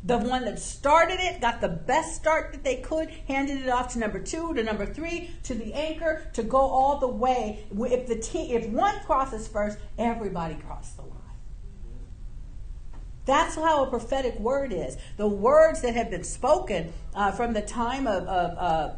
the 0.05 0.19
one 0.19 0.45
that 0.45 0.59
started 0.59 1.19
it 1.19 1.41
got 1.41 1.63
the 1.63 1.69
best 1.69 2.15
start 2.15 2.53
that 2.53 2.63
they 2.63 2.77
could, 2.77 3.09
handed 3.27 3.63
it 3.63 3.71
off 3.71 3.95
to 3.95 3.99
number 3.99 4.19
two, 4.19 4.53
to 4.53 4.63
number 4.63 4.85
three, 4.85 5.31
to 5.45 5.55
the 5.55 5.73
anchor, 5.73 6.29
to 6.35 6.43
go 6.43 6.59
all 6.59 6.99
the 6.99 7.09
way. 7.09 7.65
If 7.73 8.07
the 8.07 8.17
team, 8.17 8.55
if 8.55 8.69
one 8.69 8.95
crosses 9.07 9.49
first, 9.49 9.79
everybody 9.97 10.57
crossed 10.57 10.97
the 10.97 11.03
line. 11.03 11.21
That's 13.25 13.55
how 13.55 13.85
a 13.85 13.87
prophetic 13.89 14.39
word 14.39 14.75
is. 14.75 14.99
The 15.17 15.27
words 15.27 15.81
that 15.81 15.95
have 15.95 16.11
been 16.11 16.25
spoken 16.25 16.93
uh, 17.15 17.33
from 17.33 17.55
the 17.55 17.63
time 17.63 18.07
of, 18.07 18.25
of 18.25 18.59
uh, 18.59 18.95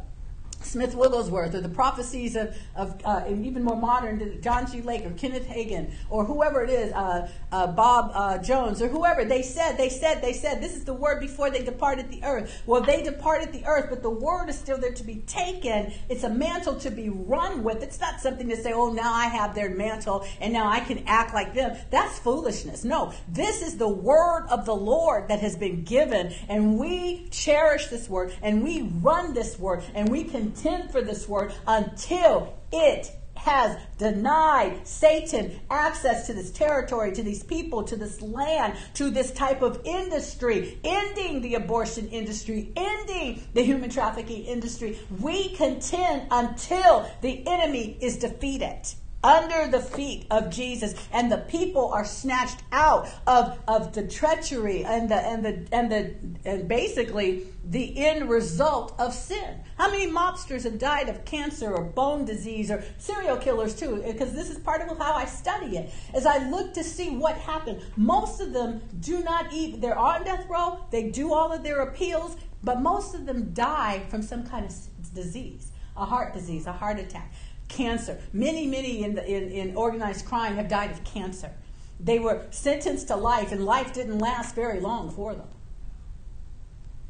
Smith 0.63 0.95
Wigglesworth 0.95 1.55
or 1.55 1.61
the 1.61 1.69
prophecies 1.69 2.37
of, 2.37 2.57
of 2.75 3.01
uh, 3.05 3.25
even 3.29 3.63
more 3.63 3.77
modern, 3.77 4.41
John 4.43 4.71
G. 4.71 4.83
Lake 4.83 5.05
or 5.07 5.11
Kenneth 5.11 5.47
Hagin 5.47 5.93
or 6.11 6.25
whoever 6.25 6.63
it 6.63 6.71
is, 6.71 6.93
uh, 6.93 7.31
uh, 7.53 7.67
Bob 7.69 8.11
uh, 8.15 8.39
Jones 8.39 8.83
or 8.83 8.89
whoever, 8.89 9.25
they 9.25 9.43
said, 9.43 9.77
they 9.77 9.89
said, 9.89 10.23
they 10.23 10.33
said, 10.33 10.61
this 10.61 10.75
is 10.75 10.85
the 10.85 10.93
word 10.93 11.21
before 11.21 11.51
they 11.51 11.63
departed 11.63 12.11
the 12.11 12.23
earth. 12.25 12.63
Well, 12.67 12.81
they 12.81 13.03
departed 13.03 13.53
the 13.53 13.65
earth, 13.67 13.87
but 13.91 14.03
the 14.03 14.11
word 14.11 14.49
is 14.49 14.59
still 14.59 14.79
there 14.79 14.93
to 14.93 15.05
be 15.05 15.17
taken. 15.27 15.93
It's 16.09 16.25
a 16.25 16.31
mantle 16.31 16.77
to 16.81 16.91
be 16.91 17.09
run 17.09 17.63
with. 17.63 17.83
It's 17.83 18.01
not 18.01 18.21
something 18.21 18.49
to 18.49 18.57
say, 18.57 18.73
oh, 18.73 18.93
now 18.93 19.13
I 19.13 19.27
have 19.27 19.55
their 19.55 19.71
mantle 19.71 20.27
and 20.41 20.53
now 20.53 20.69
I 20.69 20.81
can 20.81 21.05
act 21.07 21.35
like 21.35 21.55
them. 21.55 21.77
That's 21.91 22.19
foolishness. 22.19 22.85
No, 22.85 23.13
this 23.29 23.63
is 23.63 23.77
the 23.77 23.89
word 23.89 24.47
of 24.51 24.67
the 24.67 24.75
Lord 24.75 25.29
that 25.29 25.41
has 25.41 25.57
been 25.57 25.85
given, 25.85 26.35
and 26.49 26.79
we 26.79 27.29
cherish 27.31 27.87
this 27.87 28.09
word 28.09 28.35
and 28.43 28.63
we 28.63 28.83
run 28.83 29.35
this 29.35 29.59
word 29.59 29.85
and 29.95 30.09
we 30.09 30.25
can 30.25 30.46
contend 30.47 30.91
for 30.91 31.03
this 31.03 31.29
word 31.29 31.53
until 31.67 32.55
it 32.73 33.11
has 33.35 33.79
denied 33.99 34.87
Satan 34.87 35.61
access 35.71 36.27
to 36.27 36.35
this 36.35 36.51
territory, 36.51 37.13
to 37.13 37.23
these 37.23 37.43
people, 37.43 37.85
to 37.85 37.97
this 37.97 38.21
land, 38.23 38.77
to 38.95 39.11
this 39.11 39.31
type 39.33 39.63
of 39.63 39.81
industry, 39.85 40.79
ending 40.83 41.43
the 41.43 41.55
abortion 41.55 42.09
industry, 42.09 42.73
ending 42.77 43.47
the 43.55 43.63
human 43.63 43.91
trafficking 43.91 44.45
industry. 44.45 44.99
We 45.21 45.51
contend 45.51 46.29
until 46.31 47.09
the 47.21 47.47
enemy 47.47 47.99
is 48.01 48.17
defeated 48.17 48.83
under 49.27 49.69
the 49.69 49.81
feet 49.81 50.25
of 50.31 50.51
Jesus, 50.51 50.95
and 51.13 51.31
the 51.31 51.39
people 51.39 51.89
are 51.93 52.05
snatched 52.05 52.63
out 52.71 53.09
of, 53.27 53.59
of 53.67 53.93
the 53.93 54.07
treachery 54.07 54.85
and 54.85 55.11
the 55.11 55.17
and 55.17 55.45
the 55.45 55.67
and 55.73 55.91
the 55.91 56.15
and 56.45 56.69
basically 56.69 57.49
the 57.65 57.99
end 58.07 58.31
result 58.31 58.95
of 59.01 59.13
sin. 59.13 59.61
How 59.77 59.91
many 59.91 60.07
mobsters 60.07 60.63
have 60.63 60.79
died 60.79 61.09
of 61.09 61.25
cancer 61.25 61.75
or 61.75 61.83
bone 61.83 62.25
disease 62.25 62.71
or 62.71 62.85
serial 62.99 63.37
killers 63.37 63.75
too? 63.75 64.01
Because 64.07 64.33
this 64.33 64.49
is 64.49 64.59
part 64.59 64.81
of 64.81 64.97
how 64.97 65.15
I 65.15 65.25
study 65.25 65.77
it. 65.77 65.93
As 66.15 66.25
I 66.25 66.49
look 66.49 66.73
to 66.75 66.85
see 66.85 67.11
what 67.11 67.37
happened, 67.37 67.83
most 67.97 68.41
of 68.41 68.53
them 68.53 68.81
do 69.01 69.25
not 69.25 69.53
even 69.53 69.81
they're 69.81 69.99
on 69.99 70.23
death 70.23 70.47
row, 70.49 70.85
they 70.93 71.11
do 71.11 71.35
all 71.35 71.53
of 71.53 71.65
their 71.65 71.81
appeals, 71.81 72.37
but 72.63 72.81
most 72.81 73.17
of 73.17 73.27
them 73.27 73.53
die 73.53 74.05
from 74.09 74.23
some 74.23 74.47
kind 74.47 74.65
of 74.65 74.73
disease, 75.13 75.73
a 75.97 76.05
heart 76.05 76.33
disease, 76.33 76.67
a 76.67 76.73
heart 76.73 77.01
attack 77.01 77.33
cancer. 77.69 78.19
Many, 78.33 78.67
many 78.67 79.03
in, 79.05 79.15
the, 79.15 79.25
in, 79.25 79.51
in 79.51 79.77
organized 79.77 80.27
crime 80.27 80.57
have 80.57 80.69
died 80.69 80.91
of 80.91 81.05
cancer. 81.05 81.53
They 81.99 82.19
were 82.19 82.47
sentenced 82.51 83.09
to 83.09 83.17
life, 83.17 83.53
and 83.53 83.65
life 83.65 83.95
didn't 83.95 84.19
last 84.19 84.55
very 84.55 84.81
long 84.81 85.11
for 85.11 85.35
them. 85.35 85.49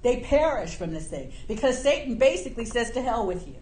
They 0.03 0.21
perish 0.21 0.77
from 0.77 0.93
this 0.93 1.09
thing 1.09 1.33
because 1.49 1.83
Satan 1.83 2.17
basically 2.17 2.65
says 2.65 2.93
to 2.93 3.03
hell 3.03 3.27
with 3.27 3.49
you. 3.49 3.57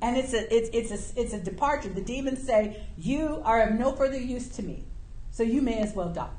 And 0.00 0.16
it's 0.16 0.32
a, 0.32 0.54
it's, 0.54 0.70
it's, 0.72 0.90
a, 0.90 1.20
it's 1.20 1.32
a 1.32 1.40
departure. 1.40 1.88
The 1.88 2.00
demons 2.00 2.44
say, 2.44 2.84
You 2.96 3.42
are 3.44 3.62
of 3.62 3.74
no 3.74 3.92
further 3.92 4.18
use 4.18 4.48
to 4.50 4.62
me, 4.62 4.84
so 5.32 5.42
you 5.42 5.60
may 5.60 5.78
as 5.80 5.94
well 5.94 6.10
die. 6.10 6.30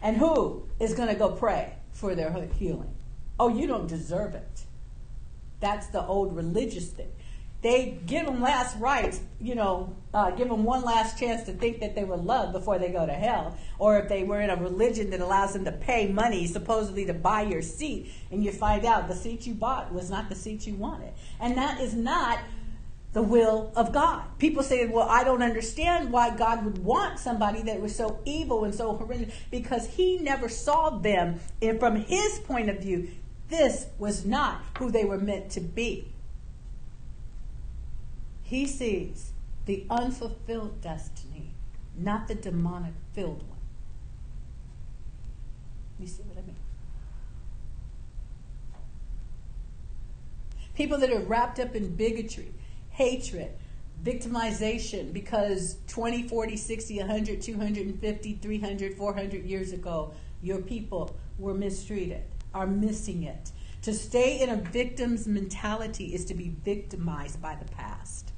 And 0.00 0.16
who 0.16 0.66
is 0.80 0.94
going 0.94 1.08
to 1.08 1.14
go 1.14 1.32
pray 1.32 1.74
for 1.92 2.14
their 2.14 2.30
healing? 2.58 2.94
Oh, 3.38 3.48
you 3.48 3.66
don't 3.66 3.86
deserve 3.86 4.34
it. 4.34 4.65
That's 5.60 5.86
the 5.88 6.04
old 6.06 6.36
religious 6.36 6.88
thing 6.88 7.12
they 7.66 7.98
give 8.06 8.26
them 8.26 8.40
last 8.40 8.78
rites, 8.78 9.20
you 9.40 9.56
know, 9.56 9.92
uh, 10.14 10.30
give 10.30 10.48
them 10.48 10.62
one 10.62 10.82
last 10.82 11.18
chance 11.18 11.44
to 11.44 11.52
think 11.52 11.80
that 11.80 11.96
they 11.96 12.04
were 12.04 12.16
loved 12.16 12.52
before 12.52 12.78
they 12.78 12.90
go 12.90 13.04
to 13.04 13.12
hell. 13.12 13.56
Or 13.78 13.98
if 13.98 14.08
they 14.08 14.22
were 14.22 14.40
in 14.40 14.50
a 14.50 14.56
religion 14.56 15.10
that 15.10 15.20
allows 15.20 15.54
them 15.54 15.64
to 15.64 15.72
pay 15.72 16.06
money, 16.06 16.46
supposedly 16.46 17.06
to 17.06 17.14
buy 17.14 17.42
your 17.42 17.62
seat, 17.62 18.12
and 18.30 18.44
you 18.44 18.52
find 18.52 18.84
out 18.84 19.08
the 19.08 19.16
seat 19.16 19.46
you 19.46 19.54
bought 19.54 19.92
was 19.92 20.10
not 20.10 20.28
the 20.28 20.36
seat 20.36 20.66
you 20.66 20.74
wanted. 20.74 21.12
And 21.40 21.56
that 21.56 21.80
is 21.80 21.92
not 21.92 22.38
the 23.14 23.22
will 23.22 23.72
of 23.74 23.92
God. 23.92 24.24
People 24.38 24.62
say, 24.62 24.86
well, 24.86 25.08
I 25.08 25.24
don't 25.24 25.42
understand 25.42 26.12
why 26.12 26.36
God 26.36 26.64
would 26.64 26.78
want 26.78 27.18
somebody 27.18 27.62
that 27.62 27.80
was 27.80 27.96
so 27.96 28.20
evil 28.26 28.64
and 28.64 28.74
so 28.74 28.94
horrendous 28.94 29.34
because 29.50 29.86
he 29.86 30.18
never 30.18 30.50
saw 30.50 30.90
them 30.90 31.40
and 31.62 31.80
from 31.80 31.96
his 31.96 32.38
point 32.40 32.68
of 32.68 32.78
view. 32.80 33.08
This 33.48 33.86
was 33.98 34.24
not 34.24 34.62
who 34.78 34.90
they 34.90 35.04
were 35.04 35.18
meant 35.18 35.50
to 35.50 35.60
be. 35.60 36.12
He 38.42 38.66
sees 38.66 39.32
the 39.66 39.84
unfulfilled 39.90 40.80
destiny, 40.80 41.54
not 41.96 42.28
the 42.28 42.34
demonic 42.34 42.94
filled 43.12 43.42
one. 43.48 43.58
You 45.98 46.06
see 46.06 46.22
what 46.22 46.38
I 46.38 46.46
mean? 46.46 46.56
People 50.74 50.98
that 50.98 51.10
are 51.10 51.20
wrapped 51.20 51.58
up 51.58 51.74
in 51.74 51.96
bigotry, 51.96 52.52
hatred, 52.90 53.50
victimization 54.04 55.12
because 55.12 55.78
20, 55.88 56.28
40, 56.28 56.56
60, 56.56 56.98
100, 56.98 57.42
250, 57.42 58.38
300, 58.42 58.94
400 58.94 59.44
years 59.44 59.72
ago, 59.72 60.12
your 60.42 60.58
people 60.58 61.16
were 61.38 61.54
mistreated, 61.54 62.22
are 62.56 62.66
missing 62.66 63.22
it. 63.22 63.52
To 63.82 63.92
stay 63.92 64.40
in 64.40 64.48
a 64.48 64.56
victim's 64.56 65.28
mentality 65.28 66.14
is 66.14 66.24
to 66.26 66.34
be 66.34 66.48
victimized 66.64 67.40
by 67.40 67.54
the 67.54 67.70
past. 67.72 68.32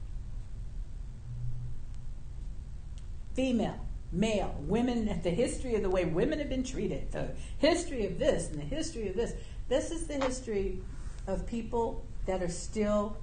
female, 3.39 3.87
male, 4.11 4.53
women, 4.67 5.21
the 5.23 5.31
history 5.31 5.77
of 5.77 5.83
the 5.83 5.89
way 5.89 6.05
women 6.05 6.41
have 6.41 6.49
been 6.49 6.65
treated, 6.65 7.13
the 7.13 7.29
history 7.59 8.05
of 8.05 8.19
this 8.19 8.51
and 8.51 8.59
the 8.59 8.65
history 8.65 9.07
of 9.07 9.15
this. 9.15 9.33
This 9.69 9.93
is 9.93 10.09
the 10.09 10.15
history 10.15 10.81
of 11.29 11.47
people 11.47 12.05
that 12.27 12.43
are 12.43 12.49
still 12.49 13.17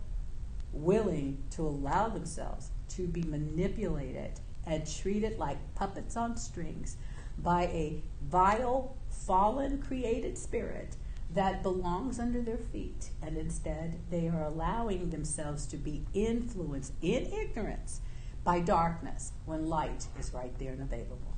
willing 0.71 1.43
to 1.51 1.63
allow 1.63 2.07
themselves 2.07 2.69
to 2.91 3.07
be 3.07 3.23
manipulated 3.23 4.39
and 4.65 4.89
treated 4.89 5.37
like 5.37 5.57
puppets 5.75 6.15
on 6.15 6.37
strings 6.37 6.95
by 7.39 7.63
a 7.63 8.01
vile, 8.29 8.95
fallen, 9.15 9.81
created 9.81 10.37
spirit 10.37 10.95
that 11.33 11.63
belongs 11.63 12.19
under 12.19 12.41
their 12.41 12.57
feet. 12.57 13.09
And 13.21 13.37
instead, 13.37 13.99
they 14.09 14.27
are 14.27 14.43
allowing 14.43 15.09
themselves 15.09 15.65
to 15.67 15.77
be 15.77 16.05
influenced 16.13 16.93
in 17.01 17.31
ignorance 17.31 18.01
by 18.43 18.59
darkness 18.59 19.33
when 19.45 19.67
light 19.67 20.07
is 20.19 20.33
right 20.33 20.57
there 20.59 20.71
and 20.71 20.81
available. 20.81 21.35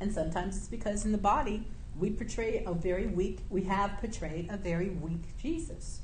And 0.00 0.12
sometimes 0.12 0.56
it's 0.56 0.68
because 0.68 1.04
in 1.04 1.12
the 1.12 1.18
body 1.18 1.66
we 1.96 2.10
portray 2.10 2.64
a 2.66 2.72
very 2.72 3.06
weak, 3.06 3.40
we 3.48 3.62
have 3.64 3.98
portrayed 4.00 4.48
a 4.50 4.56
very 4.56 4.90
weak 4.90 5.36
Jesus. 5.38 6.00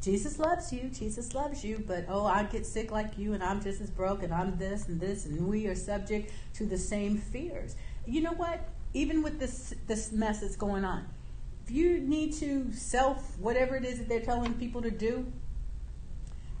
Jesus 0.00 0.38
loves 0.38 0.72
you, 0.72 0.88
Jesus 0.88 1.34
loves 1.34 1.64
you, 1.64 1.82
but 1.86 2.06
oh, 2.08 2.24
I 2.24 2.44
get 2.44 2.64
sick 2.64 2.90
like 2.90 3.18
you 3.18 3.32
and 3.32 3.42
I'm 3.42 3.62
just 3.62 3.80
as 3.80 3.90
broke 3.90 4.22
and 4.22 4.32
I'm 4.32 4.56
this 4.56 4.88
and 4.88 5.00
this 5.00 5.26
and 5.26 5.46
we 5.46 5.66
are 5.66 5.74
subject 5.74 6.32
to 6.54 6.64
the 6.64 6.78
same 6.78 7.18
fears. 7.18 7.76
You 8.06 8.22
know 8.22 8.32
what? 8.32 8.68
Even 8.96 9.22
with 9.22 9.38
this 9.38 9.74
this 9.86 10.10
mess 10.10 10.40
that's 10.40 10.56
going 10.56 10.84
on, 10.84 11.06
if 11.64 11.70
you 11.70 11.98
need 11.98 12.32
to 12.34 12.72
self 12.72 13.38
whatever 13.38 13.76
it 13.76 13.84
is 13.84 13.98
that 13.98 14.08
they're 14.08 14.20
telling 14.20 14.54
people 14.54 14.82
to 14.82 14.90
do, 14.90 15.30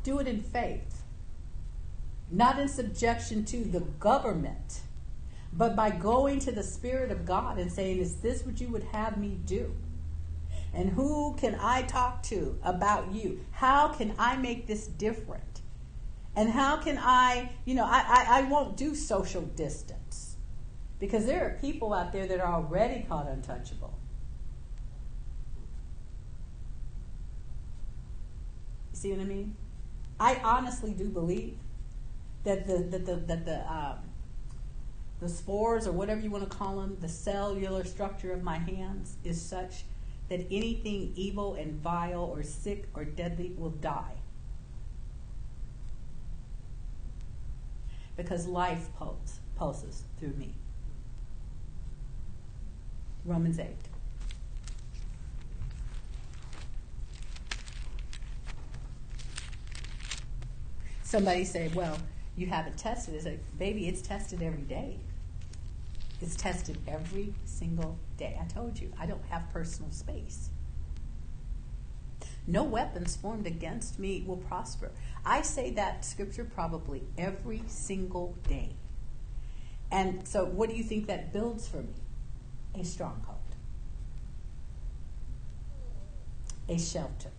do 0.04 0.18
it 0.18 0.28
in 0.28 0.40
faith 0.42 0.96
not 2.30 2.58
in 2.58 2.68
subjection 2.68 3.44
to 3.44 3.64
the 3.64 3.80
government, 3.80 4.80
but 5.52 5.76
by 5.76 5.90
going 5.90 6.40
to 6.40 6.52
the 6.52 6.62
Spirit 6.62 7.10
of 7.10 7.24
God 7.24 7.58
and 7.58 7.70
saying, 7.70 7.98
Is 7.98 8.16
this 8.16 8.44
what 8.44 8.60
you 8.60 8.68
would 8.68 8.84
have 8.84 9.16
me 9.16 9.38
do? 9.44 9.74
And 10.74 10.90
who 10.90 11.34
can 11.36 11.56
I 11.60 11.82
talk 11.82 12.22
to 12.24 12.58
about 12.62 13.12
you? 13.12 13.44
How 13.52 13.88
can 13.88 14.14
I 14.18 14.36
make 14.36 14.66
this 14.66 14.86
different? 14.86 15.62
And 16.34 16.50
how 16.50 16.76
can 16.76 16.98
I, 17.00 17.52
you 17.64 17.74
know, 17.74 17.86
I, 17.86 18.04
I, 18.06 18.38
I 18.38 18.42
won't 18.42 18.76
do 18.76 18.94
social 18.94 19.40
distance 19.40 19.95
because 20.98 21.26
there 21.26 21.44
are 21.44 21.58
people 21.60 21.92
out 21.92 22.12
there 22.12 22.26
that 22.26 22.40
are 22.40 22.54
already 22.54 23.04
called 23.08 23.28
untouchable. 23.28 23.98
You 28.92 28.98
see 28.98 29.10
what 29.12 29.20
I 29.20 29.24
mean? 29.24 29.56
I 30.18 30.36
honestly 30.42 30.92
do 30.92 31.08
believe 31.08 31.58
that 32.44 32.66
the 32.66 32.78
that 32.78 33.04
the 33.04 33.16
that 33.16 33.44
the 33.44 33.70
um, 33.70 33.98
the 35.20 35.28
spores 35.28 35.86
or 35.86 35.92
whatever 35.92 36.20
you 36.20 36.30
want 36.30 36.48
to 36.48 36.56
call 36.56 36.80
them, 36.80 36.96
the 37.00 37.08
cellular 37.08 37.84
structure 37.84 38.32
of 38.32 38.42
my 38.42 38.58
hands 38.58 39.16
is 39.24 39.40
such 39.40 39.84
that 40.28 40.40
anything 40.50 41.12
evil 41.14 41.54
and 41.54 41.72
vile 41.80 42.24
or 42.24 42.42
sick 42.42 42.86
or 42.94 43.04
deadly 43.04 43.52
will 43.56 43.70
die. 43.70 44.14
Because 48.16 48.46
life 48.46 48.88
pulse, 48.98 49.40
pulses 49.56 50.02
through 50.18 50.34
me. 50.34 50.54
Romans 53.26 53.58
8. 53.58 53.66
Somebody 61.02 61.44
say, 61.44 61.70
well, 61.74 61.98
you 62.36 62.46
haven't 62.46 62.76
tested. 62.78 63.14
It's 63.14 63.24
like, 63.24 63.40
baby, 63.58 63.88
it's 63.88 64.02
tested 64.02 64.42
every 64.42 64.62
day. 64.62 64.98
It's 66.20 66.36
tested 66.36 66.78
every 66.88 67.34
single 67.44 67.98
day. 68.16 68.38
I 68.40 68.44
told 68.46 68.78
you, 68.78 68.92
I 68.98 69.06
don't 69.06 69.24
have 69.26 69.50
personal 69.52 69.90
space. 69.90 70.50
No 72.46 72.62
weapons 72.62 73.16
formed 73.16 73.46
against 73.46 73.98
me 73.98 74.24
will 74.26 74.36
prosper. 74.36 74.92
I 75.24 75.42
say 75.42 75.70
that 75.70 76.04
scripture 76.04 76.44
probably 76.44 77.02
every 77.18 77.62
single 77.66 78.36
day. 78.48 78.76
And 79.90 80.26
so, 80.26 80.44
what 80.44 80.70
do 80.70 80.76
you 80.76 80.84
think 80.84 81.06
that 81.06 81.32
builds 81.32 81.68
for 81.68 81.78
me? 81.78 81.94
A 82.78 82.84
stronghold, 82.84 83.38
a 86.68 86.78
shelter. 86.78 87.30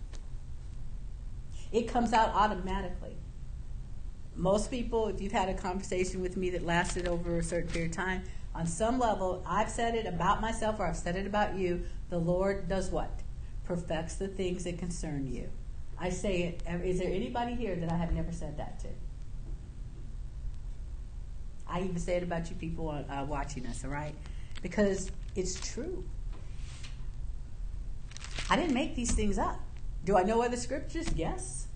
It 1.71 1.87
comes 1.87 2.13
out 2.13 2.29
automatically 2.29 3.17
most 4.37 4.69
people, 4.69 5.07
if 5.07 5.19
you've 5.19 5.31
had 5.31 5.49
a 5.49 5.53
conversation 5.53 6.21
with 6.21 6.37
me 6.37 6.51
that 6.51 6.65
lasted 6.65 7.07
over 7.07 7.39
a 7.39 7.43
certain 7.43 7.69
period 7.69 7.91
of 7.91 7.97
time, 7.97 8.23
on 8.53 8.67
some 8.67 8.99
level, 8.99 9.43
I've 9.45 9.69
said 9.69 9.95
it 9.95 10.05
about 10.05 10.41
myself 10.41 10.79
or 10.79 10.85
I've 10.85 10.97
said 10.97 11.15
it 11.15 11.25
about 11.25 11.55
you. 11.57 11.83
The 12.09 12.17
Lord 12.17 12.69
does 12.69 12.89
what? 12.89 13.09
Perfects 13.65 14.15
the 14.15 14.27
things 14.27 14.63
that 14.63 14.77
concern 14.77 15.27
you. 15.27 15.49
I 15.99 16.09
say 16.09 16.43
it. 16.43 16.61
Is 16.83 16.99
there 16.99 17.11
anybody 17.11 17.55
here 17.55 17.75
that 17.75 17.91
I 17.91 17.97
have 17.97 18.13
never 18.13 18.31
said 18.31 18.57
that 18.57 18.79
to? 18.81 18.87
I 21.67 21.81
even 21.81 21.99
say 21.99 22.15
it 22.15 22.23
about 22.23 22.49
you 22.49 22.55
people 22.55 22.89
uh, 22.89 23.25
watching 23.27 23.65
us, 23.65 23.83
all 23.83 23.91
right? 23.91 24.15
Because 24.61 25.11
it's 25.37 25.59
true. 25.59 26.03
I 28.49 28.55
didn't 28.55 28.73
make 28.73 28.95
these 28.95 29.11
things 29.11 29.37
up. 29.37 29.59
Do 30.03 30.17
I 30.17 30.23
know 30.23 30.41
other 30.41 30.57
scriptures? 30.57 31.07
Yes. 31.15 31.67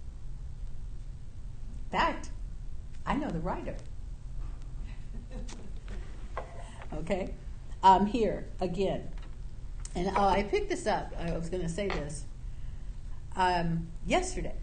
In 1.85 1.99
fact, 1.99 2.31
I 3.05 3.15
know 3.15 3.29
the 3.29 3.39
writer. 3.39 3.75
okay? 6.93 7.35
I'm 7.83 8.07
here 8.07 8.47
again. 8.59 9.09
And 9.95 10.07
uh, 10.17 10.27
I 10.27 10.43
picked 10.43 10.69
this 10.69 10.87
up. 10.87 11.13
I 11.19 11.37
was 11.37 11.49
going 11.49 11.63
to 11.63 11.69
say 11.69 11.87
this. 11.87 12.25
Um, 13.35 13.87
yesterday, 14.07 14.55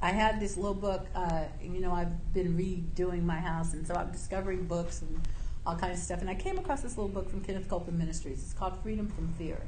I 0.00 0.12
had 0.12 0.40
this 0.40 0.56
little 0.56 0.74
book. 0.74 1.06
Uh, 1.14 1.44
you 1.62 1.80
know, 1.80 1.92
I've 1.92 2.32
been 2.32 2.56
redoing 2.56 3.24
my 3.24 3.38
house, 3.38 3.74
and 3.74 3.86
so 3.86 3.94
I'm 3.94 4.12
discovering 4.12 4.64
books 4.64 5.02
and 5.02 5.20
all 5.66 5.76
kinds 5.76 5.98
of 5.98 6.04
stuff. 6.04 6.20
And 6.20 6.30
I 6.30 6.34
came 6.34 6.58
across 6.58 6.82
this 6.82 6.96
little 6.96 7.12
book 7.12 7.28
from 7.28 7.42
Kenneth 7.42 7.68
Copeland 7.68 7.98
Ministries. 7.98 8.42
It's 8.42 8.52
called 8.52 8.80
Freedom 8.82 9.08
from 9.08 9.32
Fear. 9.34 9.60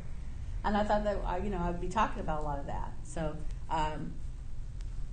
And 0.64 0.76
I 0.76 0.84
thought 0.84 1.04
that, 1.04 1.16
uh, 1.16 1.36
you 1.42 1.50
know, 1.50 1.58
I'd 1.58 1.80
be 1.80 1.88
talking 1.88 2.20
about 2.20 2.40
a 2.40 2.44
lot 2.44 2.58
of 2.58 2.66
that. 2.66 2.92
So 3.04 3.36
um, 3.70 4.12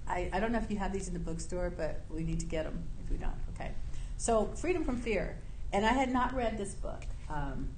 I, 0.07 0.29
I 0.31 0.39
don't 0.39 0.51
know 0.51 0.59
if 0.59 0.69
you 0.69 0.77
have 0.77 0.93
these 0.93 1.07
in 1.07 1.13
the 1.13 1.19
bookstore, 1.19 1.69
but 1.69 2.01
we 2.09 2.23
need 2.23 2.39
to 2.39 2.45
get 2.45 2.65
them 2.65 2.83
if 3.03 3.11
we 3.11 3.17
don't. 3.17 3.33
Okay. 3.55 3.71
So, 4.17 4.47
Freedom 4.55 4.83
from 4.83 4.97
Fear. 4.97 5.37
And 5.71 5.85
I 5.85 5.93
had 5.93 6.11
not 6.11 6.33
read 6.33 6.57
this 6.57 6.73
book. 6.73 7.03
Um, 7.29 7.69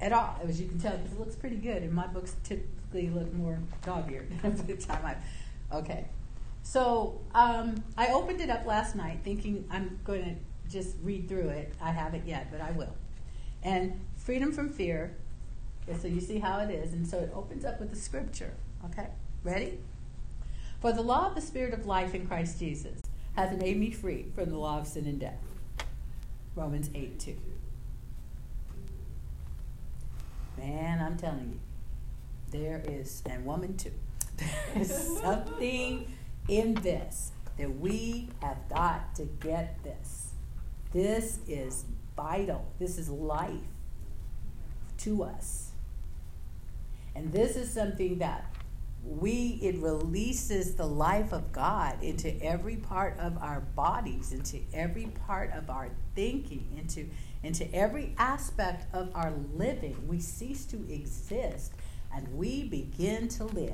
at 0.00 0.12
all, 0.12 0.36
as 0.42 0.60
you 0.60 0.66
can 0.66 0.80
tell, 0.80 0.96
because 0.96 1.12
it 1.12 1.18
looks 1.18 1.36
pretty 1.36 1.56
good. 1.56 1.82
And 1.82 1.92
my 1.92 2.06
books 2.06 2.34
typically 2.42 3.08
look 3.08 3.32
more 3.32 3.58
dog-eared 3.84 4.30
by 4.42 4.50
the 4.50 4.74
time 4.74 5.04
I. 5.04 5.16
Okay, 5.76 6.06
so 6.62 7.20
um, 7.34 7.82
I 7.96 8.08
opened 8.08 8.40
it 8.40 8.50
up 8.50 8.66
last 8.66 8.94
night, 8.94 9.20
thinking 9.24 9.64
I'm 9.70 10.00
going 10.04 10.22
to 10.24 10.34
just 10.72 10.96
read 11.02 11.28
through 11.28 11.48
it. 11.48 11.72
I 11.80 11.90
haven't 11.90 12.26
yet, 12.26 12.48
but 12.50 12.60
I 12.60 12.70
will. 12.72 12.94
And 13.62 14.00
freedom 14.16 14.52
from 14.52 14.70
fear. 14.70 15.14
Okay, 15.88 15.98
so 15.98 16.08
you 16.08 16.20
see 16.20 16.38
how 16.38 16.60
it 16.60 16.70
is, 16.70 16.92
and 16.92 17.06
so 17.06 17.18
it 17.18 17.30
opens 17.34 17.64
up 17.64 17.80
with 17.80 17.90
the 17.90 17.96
scripture. 17.96 18.52
Okay, 18.86 19.08
ready? 19.44 19.78
For 20.80 20.92
the 20.92 21.02
law 21.02 21.28
of 21.28 21.34
the 21.34 21.40
Spirit 21.40 21.74
of 21.74 21.86
life 21.86 22.14
in 22.14 22.26
Christ 22.26 22.58
Jesus 22.58 23.00
hath 23.34 23.56
made 23.56 23.78
me 23.78 23.90
free 23.90 24.26
from 24.34 24.50
the 24.50 24.58
law 24.58 24.78
of 24.78 24.86
sin 24.86 25.06
and 25.06 25.18
death. 25.18 25.38
Romans 26.54 26.90
8 26.94 27.18
2. 27.18 27.36
Man, 30.58 31.00
I'm 31.00 31.16
telling 31.16 31.52
you, 31.52 31.60
there 32.50 32.82
is, 32.86 33.22
and 33.28 33.44
woman 33.44 33.76
too, 33.76 33.92
there 34.36 34.82
is 34.82 35.18
something 35.20 36.12
in 36.48 36.74
this 36.74 37.32
that 37.58 37.78
we 37.78 38.28
have 38.42 38.68
got 38.68 39.14
to 39.16 39.24
get 39.24 39.82
this. 39.82 40.21
This 40.92 41.38
is 41.48 41.84
vital. 42.16 42.66
This 42.78 42.98
is 42.98 43.08
life 43.08 43.54
to 44.98 45.24
us. 45.24 45.70
And 47.14 47.32
this 47.32 47.56
is 47.56 47.70
something 47.70 48.18
that 48.18 48.54
we 49.04 49.58
it 49.62 49.78
releases 49.78 50.76
the 50.76 50.86
life 50.86 51.32
of 51.32 51.50
God 51.50 52.02
into 52.02 52.40
every 52.42 52.76
part 52.76 53.18
of 53.18 53.36
our 53.38 53.60
bodies, 53.60 54.32
into 54.32 54.60
every 54.72 55.06
part 55.26 55.52
of 55.52 55.70
our 55.70 55.88
thinking, 56.14 56.68
into 56.78 57.08
into 57.42 57.72
every 57.74 58.14
aspect 58.18 58.86
of 58.94 59.10
our 59.14 59.32
living. 59.54 60.06
We 60.06 60.20
cease 60.20 60.64
to 60.66 60.76
exist 60.88 61.72
and 62.14 62.36
we 62.36 62.62
begin 62.64 63.28
to 63.28 63.44
live. 63.44 63.72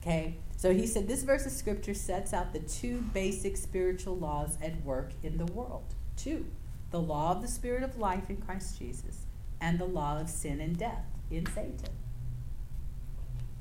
Okay? 0.00 0.36
So 0.58 0.74
he 0.74 0.88
said 0.88 1.06
this 1.06 1.22
verse 1.22 1.46
of 1.46 1.52
scripture 1.52 1.94
sets 1.94 2.34
out 2.34 2.52
the 2.52 2.58
two 2.58 3.02
basic 3.14 3.56
spiritual 3.56 4.16
laws 4.16 4.58
at 4.60 4.84
work 4.84 5.12
in 5.22 5.38
the 5.38 5.46
world. 5.46 5.94
Two, 6.16 6.46
the 6.90 6.98
law 6.98 7.30
of 7.30 7.42
the 7.42 7.46
spirit 7.46 7.84
of 7.84 7.96
life 7.96 8.28
in 8.28 8.38
Christ 8.38 8.76
Jesus 8.76 9.26
and 9.60 9.78
the 9.78 9.84
law 9.84 10.18
of 10.18 10.28
sin 10.28 10.60
and 10.60 10.76
death 10.76 11.04
in 11.30 11.46
Satan. 11.46 11.94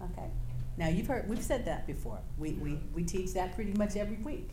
Okay. 0.01 0.31
Now 0.75 0.87
you've 0.87 1.05
heard 1.05 1.29
we've 1.29 1.43
said 1.43 1.65
that 1.65 1.85
before. 1.85 2.17
We 2.39 2.53
we, 2.53 2.79
we 2.95 3.03
teach 3.03 3.31
that 3.33 3.53
pretty 3.53 3.73
much 3.73 3.95
every 3.95 4.17
week. 4.17 4.49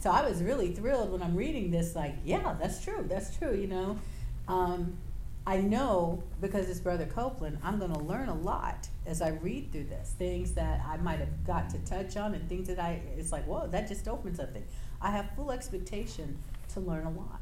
So 0.00 0.10
I 0.10 0.26
was 0.26 0.42
really 0.42 0.72
thrilled 0.72 1.12
when 1.12 1.22
I'm 1.22 1.36
reading 1.36 1.70
this, 1.70 1.94
like, 1.94 2.14
yeah, 2.24 2.56
that's 2.58 2.82
true, 2.82 3.04
that's 3.06 3.36
true, 3.36 3.54
you 3.54 3.66
know. 3.66 3.98
Um, 4.48 4.96
I 5.46 5.58
know 5.58 6.22
because 6.40 6.70
it's 6.70 6.80
Brother 6.80 7.04
Copeland, 7.04 7.58
I'm 7.62 7.78
going 7.78 7.92
to 7.92 8.00
learn 8.00 8.30
a 8.30 8.34
lot 8.34 8.88
as 9.06 9.20
I 9.20 9.30
read 9.30 9.72
through 9.72 9.84
this. 9.84 10.14
Things 10.18 10.52
that 10.52 10.80
I 10.86 10.96
might 10.98 11.18
have 11.18 11.44
got 11.44 11.70
to 11.70 11.78
touch 11.78 12.16
on 12.16 12.34
and 12.34 12.48
things 12.48 12.68
that 12.68 12.78
I, 12.78 13.00
it's 13.16 13.32
like, 13.32 13.44
whoa, 13.46 13.66
that 13.68 13.88
just 13.88 14.08
opened 14.08 14.36
something. 14.36 14.64
I 15.00 15.10
have 15.10 15.30
full 15.34 15.50
expectation 15.50 16.38
to 16.74 16.80
learn 16.80 17.04
a 17.04 17.10
lot. 17.10 17.40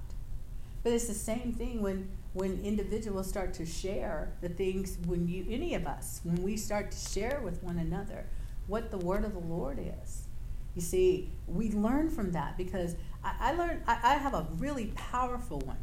But 0.83 0.93
it's 0.93 1.07
the 1.07 1.15
same 1.15 1.53
thing 1.53 1.83
when 1.83 2.09
when 2.33 2.61
individuals 2.63 3.29
start 3.29 3.53
to 3.55 3.67
share 3.67 4.33
the 4.41 4.49
things 4.49 4.99
when 5.07 5.27
you 5.27 5.45
any 5.51 5.75
of 5.75 5.87
us 5.87 6.21
when 6.23 6.41
we 6.43 6.57
start 6.57 6.91
to 6.93 6.97
share 6.97 7.41
with 7.43 7.63
one 7.63 7.79
another 7.79 8.25
what 8.67 8.91
the 8.91 8.99
word 8.99 9.25
of 9.25 9.33
the 9.33 9.41
lord 9.41 9.81
is 9.81 10.29
you 10.75 10.81
see 10.81 11.29
we 11.49 11.73
learn 11.73 12.09
from 12.09 12.31
that 12.31 12.57
because 12.57 12.95
i, 13.25 13.35
I 13.41 13.53
learned 13.53 13.83
I, 13.87 13.99
I 14.03 14.15
have 14.15 14.35
a 14.35 14.47
really 14.59 14.87
powerful 14.95 15.59
one 15.61 15.79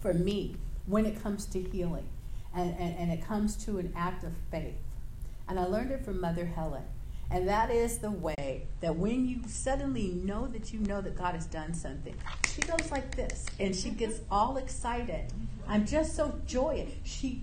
for 0.00 0.14
me 0.14 0.56
when 0.86 1.04
it 1.04 1.22
comes 1.22 1.44
to 1.46 1.60
healing 1.60 2.08
and, 2.54 2.74
and, 2.78 2.96
and 2.96 3.12
it 3.12 3.26
comes 3.26 3.54
to 3.66 3.78
an 3.78 3.92
act 3.94 4.24
of 4.24 4.32
faith 4.50 4.76
and 5.48 5.58
i 5.58 5.64
learned 5.64 5.90
it 5.90 6.04
from 6.04 6.20
mother 6.20 6.46
helen 6.46 6.84
and 7.30 7.46
that 7.46 7.70
is 7.70 7.98
the 7.98 8.10
way 8.10 8.66
that 8.80 8.96
when 8.96 9.28
you 9.28 9.40
suddenly 9.46 10.08
know 10.24 10.46
that 10.46 10.72
you 10.72 10.80
know 10.80 11.02
that 11.02 11.14
God 11.14 11.34
has 11.34 11.44
done 11.44 11.74
something, 11.74 12.14
she 12.46 12.62
goes 12.62 12.90
like 12.90 13.14
this 13.14 13.44
and 13.60 13.76
she 13.76 13.90
gets 13.90 14.20
all 14.30 14.56
excited. 14.56 15.30
I'm 15.66 15.84
just 15.84 16.16
so 16.16 16.40
joyous. 16.46 16.90
She 17.04 17.42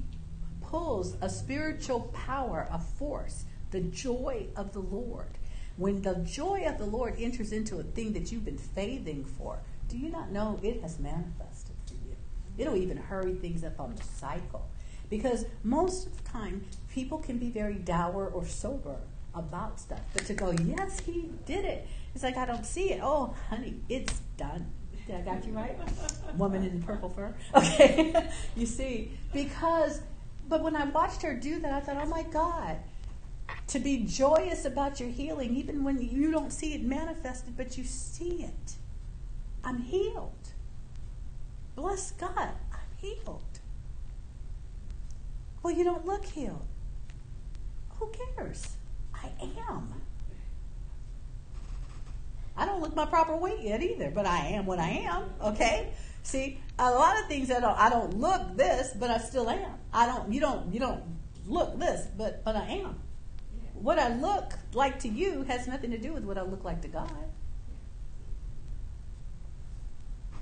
pulls 0.62 1.16
a 1.22 1.30
spiritual 1.30 2.12
power, 2.14 2.68
a 2.72 2.80
force, 2.80 3.46
the 3.70 3.82
joy 3.82 4.48
of 4.56 4.74
the 4.74 4.80
Lord. 4.80 5.38
When 5.78 6.02
the 6.02 6.16
joy 6.16 6.66
of 6.68 6.80
the 6.80 6.86
Lord 6.86 7.16
enters 7.20 7.52
into 7.52 7.78
a 7.80 7.84
thing 7.84 8.14
that 8.14 8.32
you've 8.32 8.46
been 8.46 8.58
faithing 8.58 9.24
for, 9.24 9.60
do 9.88 9.98
you 9.98 10.10
not 10.10 10.32
know 10.32 10.60
it 10.64 10.82
has 10.82 11.00
manifested 11.00 11.76
for 11.86 11.94
you? 11.94 12.16
It'll 12.58 12.78
even 12.78 12.98
hurry 12.98 13.36
things 13.36 13.64
up 13.64 13.80
on 13.80 13.94
the 13.94 14.04
cycle. 14.04 14.68
Because 15.10 15.46
most 15.64 16.08
of 16.08 16.18
the 16.18 16.30
time, 16.30 16.66
people 16.96 17.18
can 17.18 17.38
be 17.38 17.50
very 17.50 17.74
dour 17.74 18.32
or 18.34 18.46
sober 18.46 18.96
about 19.36 19.82
stuff. 19.82 20.00
But 20.14 20.26
to 20.28 20.34
go, 20.34 20.52
yes, 20.64 21.02
he 21.02 21.30
did 21.46 21.66
it. 21.66 21.86
It's 22.16 22.24
like, 22.24 22.38
I 22.38 22.46
don't 22.46 22.66
see 22.66 22.94
it. 22.94 23.02
Oh, 23.04 23.36
honey, 23.50 23.76
it's 23.90 24.22
done. 24.38 24.72
Did 25.06 25.18
I 25.18 25.22
got 25.22 25.46
you 25.46 25.52
right? 25.52 25.78
Woman 26.38 26.64
in 26.64 26.80
the 26.80 26.86
purple 26.86 27.10
fur. 27.10 27.36
Okay. 27.56 28.30
you 28.56 28.66
see, 28.66 29.12
because, 29.34 30.02
but 30.48 30.64
when 30.64 30.78
I 30.78 30.86
watched 30.86 31.22
her 31.24 31.36
do 31.36 31.60
that, 31.60 31.74
I 31.74 31.82
thought, 31.82 31.98
oh 32.02 32.08
my 32.08 32.24
God, 32.24 32.78
to 33.68 33.80
be 33.80 34.06
joyous 34.06 34.64
about 34.64 35.02
your 35.02 35.10
healing, 35.10 35.54
even 35.54 35.84
when 35.84 36.02
you 36.02 36.32
don't 36.32 36.54
see 36.54 36.74
it 36.74 36.82
manifested, 36.82 37.58
but 37.58 37.78
you 37.78 37.84
see 37.84 38.44
it. 38.44 38.76
I'm 39.66 39.82
healed. 39.82 40.32
Bless 41.76 42.12
God, 42.12 42.52
I'm 42.72 42.90
healed. 42.98 43.60
Well, 45.62 45.74
you 45.74 45.84
don't 45.84 46.06
look 46.06 46.26
healed. 46.26 46.66
Who 48.00 48.12
cares? 48.38 48.78
I 49.14 49.30
am. 49.70 49.94
I 52.58 52.66
don't 52.66 52.82
look 52.82 52.96
my 52.96 53.06
proper 53.06 53.36
weight 53.36 53.62
yet 53.62 53.84
either, 53.84 54.12
but 54.12 54.26
I 54.26 54.48
am 54.48 54.66
what 54.66 54.80
I 54.80 54.90
am, 54.90 55.30
okay? 55.42 55.94
See, 56.24 56.60
a 56.80 56.90
lot 56.90 57.20
of 57.20 57.28
things 57.28 57.52
I 57.52 57.60
don't 57.60 57.78
I 57.78 57.90
don't 57.90 58.18
look 58.18 58.56
this, 58.58 58.94
but 58.98 59.10
I 59.10 59.18
still 59.18 59.50
am. 59.50 59.74
I 59.94 60.06
don't 60.08 60.32
you 60.32 60.40
don't 60.40 60.74
you 60.74 60.80
don't 60.80 61.04
look 61.48 61.78
this, 61.80 62.08
but 62.18 62.44
but 62.44 62.56
I 62.56 62.66
am. 62.66 63.00
What 63.74 64.00
I 64.00 64.16
look 64.16 64.54
like 64.74 65.00
to 65.00 65.10
you 65.10 65.44
has 65.44 65.68
nothing 65.68 65.92
to 65.92 65.98
do 65.98 66.14
with 66.14 66.24
what 66.24 66.38
I 66.38 66.42
look 66.42 66.64
like 66.64 66.82
to 66.82 66.88
God. 66.88 67.12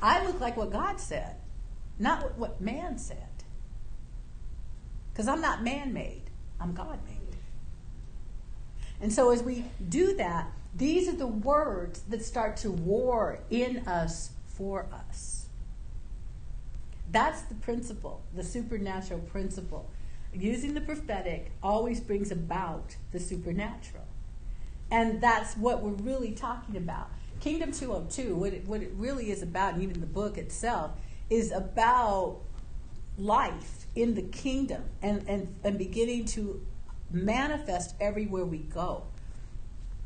I 0.02 0.26
look 0.26 0.40
like 0.40 0.56
what 0.56 0.72
God 0.72 1.00
said, 1.00 1.36
not 1.98 2.38
what 2.38 2.62
man 2.62 2.98
said. 2.98 3.18
Because 5.12 5.28
I'm 5.28 5.42
not 5.42 5.64
man 5.64 5.94
made, 5.94 6.24
I'm 6.60 6.74
God 6.74 7.00
made. 7.06 7.13
And 9.04 9.12
so 9.12 9.32
as 9.32 9.44
we 9.44 9.66
do 9.90 10.16
that, 10.16 10.50
these 10.74 11.10
are 11.10 11.16
the 11.16 11.28
words 11.28 12.04
that 12.04 12.24
start 12.24 12.56
to 12.58 12.72
war 12.72 13.40
in 13.50 13.86
us 13.86 14.32
for 14.48 14.88
us. 14.94 15.48
That's 17.12 17.42
the 17.42 17.56
principle, 17.56 18.22
the 18.34 18.46
supernatural 18.46 19.20
principle. 19.20 19.90
Using 20.34 20.74
the 20.74 20.80
prophetic 20.80 21.52
always 21.62 22.00
brings 22.00 22.32
about 22.32 22.96
the 23.12 23.20
supernatural. 23.20 24.06
And 24.90 25.20
that's 25.20 25.58
what 25.58 25.82
we're 25.82 25.92
really 25.92 26.32
talking 26.32 26.78
about. 26.78 27.10
Kingdom 27.42 27.74
202, 27.74 28.34
what 28.38 28.54
it, 28.54 28.66
what 28.66 28.82
it 28.82 28.92
really 28.96 29.32
is 29.32 29.42
about, 29.44 29.74
and 29.74 29.84
even 29.84 30.00
the 30.00 30.08
book 30.08 30.38
itself, 30.38 30.92
is 31.30 31.52
about 31.52 32.40
life 33.18 33.86
in 33.98 34.16
the 34.16 34.22
kingdom 34.22 34.86
and, 35.02 35.26
and, 35.28 35.54
and 35.66 35.78
beginning 35.78 36.24
to 36.24 36.66
manifest 37.14 37.96
everywhere 38.02 38.46
we 38.46 38.58
go. 38.58 39.04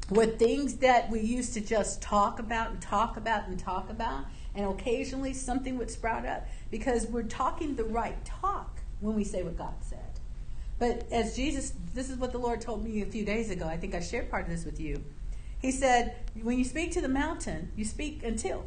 Were 0.10 0.26
things 0.26 0.78
that 0.78 1.10
we 1.10 1.20
used 1.20 1.54
to 1.56 1.62
just 1.62 2.02
talk 2.02 2.40
about 2.40 2.72
and 2.72 2.82
talk 2.82 3.18
about 3.18 3.48
and 3.48 3.60
talk 3.60 3.90
about, 3.90 4.26
and 4.56 4.66
occasionally 4.66 5.34
something 5.34 5.78
would 5.78 5.92
sprout 5.92 6.26
up 6.26 6.48
because 6.72 7.08
we're 7.08 7.24
talking 7.24 7.76
the 7.76 7.84
right 7.84 8.24
talk 8.24 8.80
when 9.00 9.16
we 9.16 9.24
say 9.24 9.44
what 9.44 9.58
God 9.58 9.76
said. 9.82 10.00
But 10.80 11.08
as 11.12 11.36
Jesus, 11.36 11.74
this 11.94 12.10
is 12.10 12.18
what 12.18 12.32
the 12.32 12.38
Lord 12.38 12.62
told 12.62 12.84
me 12.84 13.02
a 13.02 13.06
few 13.06 13.26
days 13.26 13.50
ago. 13.50 13.66
I 13.66 13.78
think 13.78 13.96
I 13.96 14.00
shared 14.00 14.30
part 14.30 14.44
of 14.44 14.50
this 14.50 14.64
with 14.64 14.80
you. 14.80 15.04
He 15.60 15.72
said, 15.72 16.16
when 16.42 16.60
you 16.60 16.64
speak 16.64 16.92
to 16.92 17.02
the 17.02 17.10
mountain, 17.10 17.72
you 17.76 17.84
speak 17.84 18.24
until. 18.24 18.66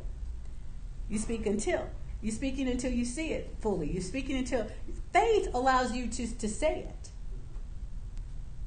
You 1.08 1.18
speak 1.18 1.46
until. 1.46 1.88
You're 2.20 2.34
speaking 2.34 2.68
until 2.68 2.92
you 2.92 3.04
see 3.04 3.28
it 3.28 3.54
fully. 3.60 3.90
You're 3.90 4.02
speaking 4.02 4.36
until. 4.36 4.66
Faith 5.12 5.48
allows 5.54 5.94
you 5.94 6.06
to, 6.08 6.38
to 6.38 6.48
say 6.48 6.80
it. 6.88 7.10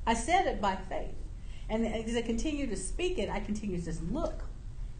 I 0.05 0.13
said 0.13 0.47
it 0.47 0.61
by 0.61 0.75
faith. 0.75 1.15
And 1.69 1.87
as 1.87 2.15
I 2.15 2.21
continue 2.21 2.67
to 2.67 2.75
speak 2.75 3.17
it, 3.17 3.29
I 3.29 3.39
continue 3.39 3.77
to 3.77 3.85
just 3.85 4.03
look 4.03 4.43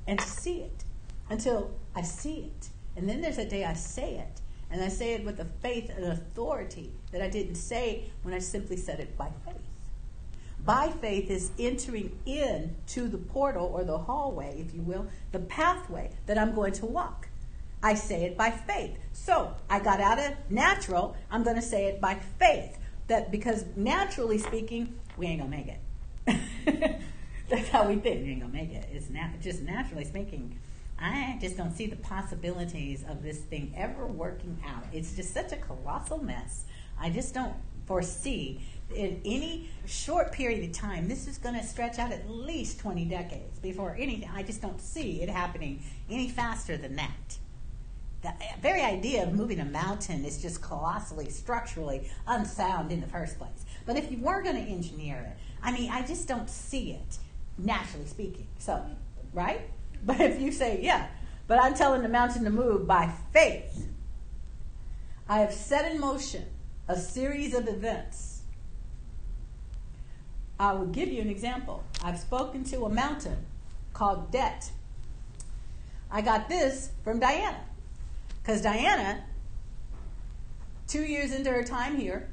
and 0.08 0.20
see 0.22 0.62
it 0.62 0.84
until 1.30 1.72
I 1.96 2.02
see 2.02 2.52
it. 2.56 2.70
And 2.96 3.08
then 3.08 3.22
there's 3.22 3.38
a 3.38 3.46
day 3.46 3.66
I 3.66 3.74
say 3.74 4.16
it. 4.16 4.42
And 4.72 4.82
I 4.82 4.88
say 4.88 5.14
it 5.14 5.24
with 5.24 5.40
a 5.40 5.46
faith 5.62 5.92
and 5.96 6.06
authority 6.06 6.94
that 7.12 7.22
I 7.22 7.30
didn't 7.30 7.56
say 7.56 8.12
when 8.24 8.34
I 8.34 8.40
simply 8.40 8.78
said 8.78 9.00
it 9.00 9.16
by 9.18 9.30
faith. 9.46 9.56
By 10.66 10.90
faith 10.90 11.30
is 11.30 11.52
entering 11.60 12.18
in 12.26 12.76
to 12.88 13.08
the 13.08 13.18
portal 13.18 13.70
or 13.74 13.84
the 13.84 13.98
hallway, 13.98 14.56
if 14.66 14.74
you 14.74 14.82
will, 14.82 15.08
the 15.32 15.40
pathway 15.40 16.12
that 16.26 16.38
I'm 16.38 16.56
going 16.56 16.74
to 16.74 16.86
walk. 16.86 17.28
I 17.84 17.96
say 17.96 18.24
it 18.24 18.38
by 18.38 18.50
faith. 18.50 18.98
So 19.12 19.56
I 19.70 19.80
got 19.80 20.00
out 20.00 20.18
of 20.18 20.34
natural, 20.50 21.18
I'm 21.30 21.44
going 21.44 21.58
to 21.58 21.62
say 21.62 21.88
it 21.88 22.00
by 22.00 22.16
faith. 22.40 22.78
That 23.14 23.30
because 23.30 23.66
naturally 23.76 24.40
speaking, 24.40 24.92
we 25.18 25.28
ain't 25.28 25.44
to 25.44 25.48
make 25.48 25.68
it. 25.68 27.00
That's 27.48 27.70
how 27.70 27.88
we 27.88 27.98
think. 27.98 28.24
We 28.26 28.32
ain't 28.32 28.42
to 28.42 28.48
make 28.48 28.72
it. 28.72 28.90
It's 28.92 29.06
just 29.40 29.62
naturally 29.62 30.04
speaking. 30.04 30.58
I 31.00 31.38
just 31.40 31.56
don't 31.56 31.78
see 31.78 31.86
the 31.86 31.98
possibilities 31.98 33.06
of 33.08 33.22
this 33.22 33.38
thing 33.38 33.72
ever 33.78 34.08
working 34.08 34.58
out. 34.68 34.86
It's 34.92 35.16
just 35.16 35.32
such 35.32 35.52
a 35.52 35.58
colossal 35.58 36.24
mess. 36.24 36.64
I 37.00 37.12
just 37.12 37.36
don't 37.36 37.54
foresee 37.86 38.62
in 38.96 39.22
any 39.24 39.70
short 39.86 40.32
period 40.32 40.68
of 40.68 40.76
time, 40.76 41.08
this 41.08 41.28
is 41.28 41.38
going 41.38 41.54
to 41.54 41.64
stretch 41.64 42.00
out 42.00 42.12
at 42.12 42.28
least 42.28 42.80
20 42.80 43.06
decades 43.06 43.60
before 43.60 43.96
anything. 44.00 44.30
I 44.34 44.42
just 44.42 44.60
don't 44.60 44.82
see 44.82 45.22
it 45.22 45.30
happening 45.30 45.84
any 46.10 46.30
faster 46.30 46.78
than 46.78 46.96
that. 46.96 47.38
The 48.24 48.34
very 48.62 48.82
idea 48.82 49.24
of 49.24 49.34
moving 49.34 49.60
a 49.60 49.66
mountain 49.66 50.24
is 50.24 50.42
just 50.42 50.62
colossally, 50.62 51.30
structurally 51.30 52.10
unsound 52.26 52.92
in 52.92 53.02
the 53.02 53.08
first 53.08 53.38
place. 53.38 53.66
But 53.86 53.98
if 53.98 54.10
you 54.10 54.18
were 54.20 54.42
going 54.42 54.56
to 54.56 54.62
engineer 54.62 55.18
it, 55.18 55.38
I 55.62 55.74
mean, 55.74 55.92
I 55.92 56.06
just 56.06 56.26
don't 56.26 56.50
see 56.50 56.92
it, 56.92 57.18
naturally 57.58 58.06
speaking. 58.08 58.48
So, 58.60 58.84
right? 59.34 59.62
But 60.06 60.20
if 60.20 60.42
you 60.42 60.52
say, 60.52 60.82
yeah, 60.82 61.08
but 61.48 61.62
I'm 61.62 61.74
telling 61.74 62.02
the 62.02 62.10
mountain 62.10 62.44
to 62.44 62.50
move 62.50 62.86
by 62.86 63.10
faith, 63.32 63.88
I 65.30 65.40
have 65.40 65.54
set 65.54 65.90
in 65.90 65.98
motion 65.98 66.44
a 66.90 66.98
series 66.98 67.54
of 67.54 67.70
events. 67.70 68.42
I 70.60 70.74
will 70.74 70.88
give 70.88 71.08
you 71.08 71.22
an 71.22 71.30
example. 71.30 71.86
I've 72.04 72.20
spoken 72.20 72.66
to 72.66 72.84
a 72.84 72.90
mountain 72.90 73.46
called 73.94 74.30
debt. 74.30 74.72
I 76.12 76.20
got 76.20 76.50
this 76.50 76.92
from 77.06 77.22
Diana. 77.22 77.62
Because 78.44 78.62
Diana, 78.62 79.24
two 80.86 81.04
years 81.04 81.32
into 81.32 81.50
her 81.50 81.64
time 81.64 81.98
here, 81.98 82.30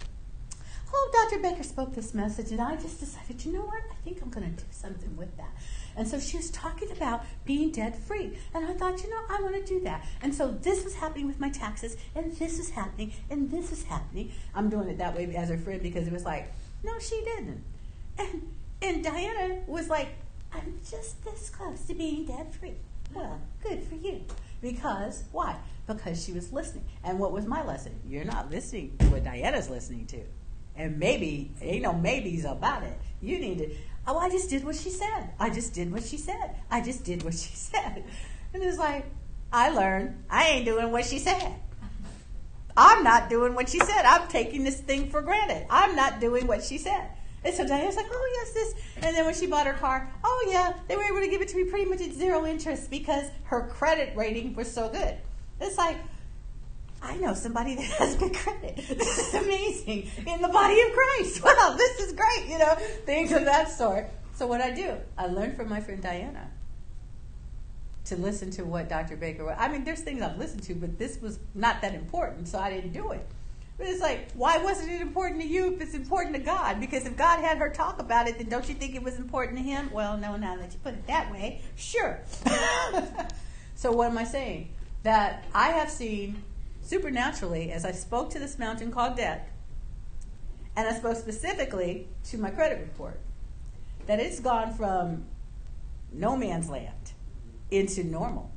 oh, 0.93 1.11
Dr. 1.13 1.41
Baker 1.41 1.63
spoke 1.63 1.95
this 1.95 2.15
message, 2.15 2.51
and 2.51 2.61
I 2.61 2.75
just 2.75 2.99
decided, 2.99 3.45
you 3.45 3.53
know 3.53 3.61
what? 3.61 3.81
I 3.93 3.95
think 4.03 4.21
I'm 4.21 4.31
going 4.31 4.53
to 4.53 4.61
do 4.61 4.69
something 4.73 5.17
with 5.17 5.37
that. 5.37 5.51
And 5.97 6.09
so 6.09 6.19
she 6.19 6.37
was 6.37 6.51
talking 6.51 6.91
about 6.91 7.25
being 7.45 7.71
debt 7.71 7.97
free. 7.97 8.37
And 8.53 8.67
I 8.67 8.73
thought, 8.73 9.01
you 9.05 9.11
know, 9.11 9.21
I 9.31 9.41
want 9.41 9.55
to 9.55 9.65
do 9.65 9.81
that. 9.85 10.05
And 10.21 10.35
so 10.35 10.49
this 10.49 10.83
was 10.83 10.95
happening 10.95 11.29
with 11.29 11.39
my 11.39 11.49
taxes, 11.49 11.97
and 12.17 12.33
this 12.37 12.59
is 12.59 12.71
happening, 12.71 13.13
and 13.31 13.49
this 13.49 13.71
is 13.71 13.85
happening. 13.85 14.33
I'm 14.53 14.69
doing 14.69 14.89
it 14.89 14.99
that 14.99 15.15
way 15.15 15.33
as 15.37 15.49
her 15.49 15.59
friend 15.59 15.81
because 15.81 16.09
it 16.09 16.13
was 16.13 16.25
like, 16.25 16.53
no, 16.83 16.99
she 16.99 17.23
didn't. 17.23 17.63
And, 18.19 18.49
and 18.83 19.05
Diana 19.05 19.61
was 19.69 19.89
like, 19.89 20.09
I'm 20.53 20.81
just 20.91 21.25
this 21.25 21.51
close 21.51 21.83
to 21.83 21.95
being 21.95 22.25
debt 22.25 22.53
free. 22.53 22.75
Well, 23.15 23.41
good 23.63 23.85
for 23.85 23.95
you. 23.95 24.25
Because, 24.61 25.25
why? 25.33 25.57
Because 25.87 26.25
she 26.25 26.33
was 26.33 26.53
listening. 26.53 26.85
And 27.05 27.19
what 27.19 27.33
was 27.33 27.47
my 27.47 27.65
lesson? 27.65 27.99
You're 28.07 28.25
not 28.25 28.51
listening 28.51 28.97
to 28.99 29.07
what 29.07 29.25
Diana's 29.25 29.71
listening 29.71 30.07
to. 30.07 30.21
And 30.77 30.99
maybe, 30.99 31.53
ain't 31.61 31.83
no 31.83 31.93
maybes 31.93 32.45
about 32.45 32.83
it. 32.83 32.99
You 33.21 33.39
need 33.39 33.59
to, 33.59 33.71
oh, 34.07 34.19
I 34.19 34.31
just 34.31 34.51
did 34.51 34.65
what 34.65 34.77
she 34.77 34.91
said. 34.91 35.31
I 35.39 35.51
just 35.51 35.75
did 35.75 35.93
what 35.93 36.05
she 36.05 36.17
said. 36.17 36.57
I 36.71 36.81
just 36.81 37.05
did 37.05 37.23
what 37.23 37.35
she 37.35 37.51
said. 37.55 38.05
And 38.55 38.63
it's 38.63 38.79
like, 38.79 39.05
I 39.53 39.71
learned 39.71 40.25
I 40.31 40.49
ain't 40.49 40.65
doing 40.65 40.93
what 40.93 41.05
she 41.05 41.19
said. 41.19 41.55
I'm 42.77 43.03
not 43.03 43.29
doing 43.29 43.55
what 43.55 43.69
she 43.69 43.79
said. 43.81 44.05
I'm 44.05 44.29
taking 44.29 44.65
this 44.65 44.81
thing 44.81 45.11
for 45.11 45.23
granted. 45.23 45.67
I'm 45.69 45.97
not 45.97 46.21
doing 46.21 46.47
what 46.47 46.63
she 46.63 46.79
said. 46.79 47.11
And 47.43 47.55
so 47.55 47.67
Diana's 47.67 47.97
like, 47.97 48.07
oh, 48.11 48.33
yes, 48.37 48.53
this. 48.53 48.75
And 48.97 49.17
then 49.17 49.25
when 49.25 49.35
she 49.35 49.47
bought 49.47 49.67
her 49.67 49.73
car, 49.73 50.11
oh, 50.23 50.49
yeah, 50.51 50.75
they 50.89 50.97
were 50.97 51.05
able 51.05 51.21
to 51.21 51.29
give 51.29 51.41
it 51.41 51.49
to 51.49 51.57
me 51.57 51.65
pretty 51.65 51.87
much 51.89 52.01
at 52.01 52.13
zero 52.13 52.45
interest 52.47 52.91
because 52.91 53.27
her 53.45 53.67
credit 53.69 54.15
rating 54.15 54.55
was 54.55 54.71
so 54.71 54.89
good. 54.91 55.17
It's 55.61 55.79
like, 55.79 55.97
I 57.03 57.17
know 57.17 57.33
somebody 57.33 57.77
that 57.77 57.85
has 57.85 58.17
good 58.17 58.35
credit. 58.35 58.77
This 58.89 59.19
is 59.19 59.35
amazing 59.35 60.11
in 60.27 60.43
the 60.43 60.49
body 60.49 60.81
of 60.81 60.93
Christ. 60.93 61.43
Wow, 61.45 61.75
this 61.77 62.01
is 62.01 62.13
great, 62.13 62.47
you 62.49 62.59
know, 62.59 62.75
things 63.07 63.33
of 63.33 63.45
that 63.47 63.71
sort. 63.71 64.11
So 64.35 64.47
what 64.47 64.61
I 64.61 64.71
do, 64.71 64.95
I 65.17 65.27
learned 65.27 65.57
from 65.57 65.69
my 65.69 65.81
friend 65.81 66.03
Diana 66.03 66.51
to 68.07 68.17
listen 68.17 68.51
to 68.51 68.65
what 68.65 68.89
Dr. 68.89 69.17
Baker. 69.17 69.45
Was. 69.45 69.57
I 69.59 69.69
mean, 69.69 69.85
there's 69.85 70.01
things 70.01 70.21
I've 70.23 70.39
listened 70.39 70.63
to, 70.65 70.75
but 70.75 70.99
this 70.99 71.21
was 71.21 71.39
not 71.55 71.81
that 71.83 71.95
important, 71.95 72.49
so 72.49 72.59
I 72.59 72.71
didn't 72.71 72.93
do 72.93 73.13
it. 73.13 73.27
But 73.81 73.89
it's 73.89 74.03
like, 74.03 74.31
why 74.33 74.59
wasn't 74.59 74.91
it 74.91 75.01
important 75.01 75.41
to 75.41 75.47
you 75.47 75.73
if 75.73 75.81
it's 75.81 75.95
important 75.95 76.37
to 76.37 76.43
God? 76.43 76.81
Because 76.81 77.07
if 77.07 77.17
God 77.17 77.41
had 77.41 77.57
her 77.57 77.71
talk 77.71 77.99
about 77.99 78.29
it, 78.29 78.37
then 78.37 78.51
don't 78.51 78.69
you 78.69 78.75
think 78.75 78.95
it 78.95 79.03
was 79.03 79.17
important 79.17 79.57
to 79.57 79.63
Him? 79.65 79.89
Well, 79.91 80.19
no, 80.19 80.37
now 80.37 80.55
that 80.59 80.75
you 80.75 80.79
put 80.85 80.93
it 80.93 81.07
that 81.07 81.33
way, 81.33 81.63
sure. 81.77 82.21
so 83.75 83.91
what 83.91 84.11
am 84.11 84.19
I 84.19 84.25
saying? 84.25 84.75
That 85.03 85.47
I 85.55 85.69
have 85.69 85.89
seen 85.89 86.43
supernaturally 86.83 87.73
as 87.73 87.87
I 87.87 87.93
spoke 87.93 88.29
to 88.33 88.39
this 88.39 88.59
mountain 88.59 88.93
called 88.93 89.17
debt, 89.17 89.49
and 90.77 90.87
I 90.87 90.93
spoke 90.93 91.17
specifically 91.17 92.07
to 92.25 92.37
my 92.37 92.51
credit 92.51 92.81
report, 92.81 93.19
that 94.05 94.21
it's 94.21 94.41
gone 94.41 94.75
from 94.75 95.25
no 96.13 96.37
man's 96.37 96.69
land 96.69 97.15
into 97.71 98.05
normal 98.05 98.51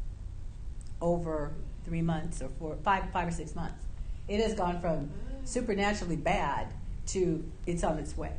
over 1.00 1.54
three 1.86 2.02
months 2.02 2.42
or 2.42 2.50
four, 2.60 2.76
five, 2.84 3.10
five 3.14 3.30
or 3.30 3.32
six 3.32 3.56
months. 3.56 3.83
It 4.28 4.40
has 4.40 4.54
gone 4.54 4.80
from 4.80 5.10
supernaturally 5.44 6.16
bad 6.16 6.68
to 7.08 7.44
it's 7.66 7.84
on 7.84 7.98
its 7.98 8.16
way. 8.16 8.34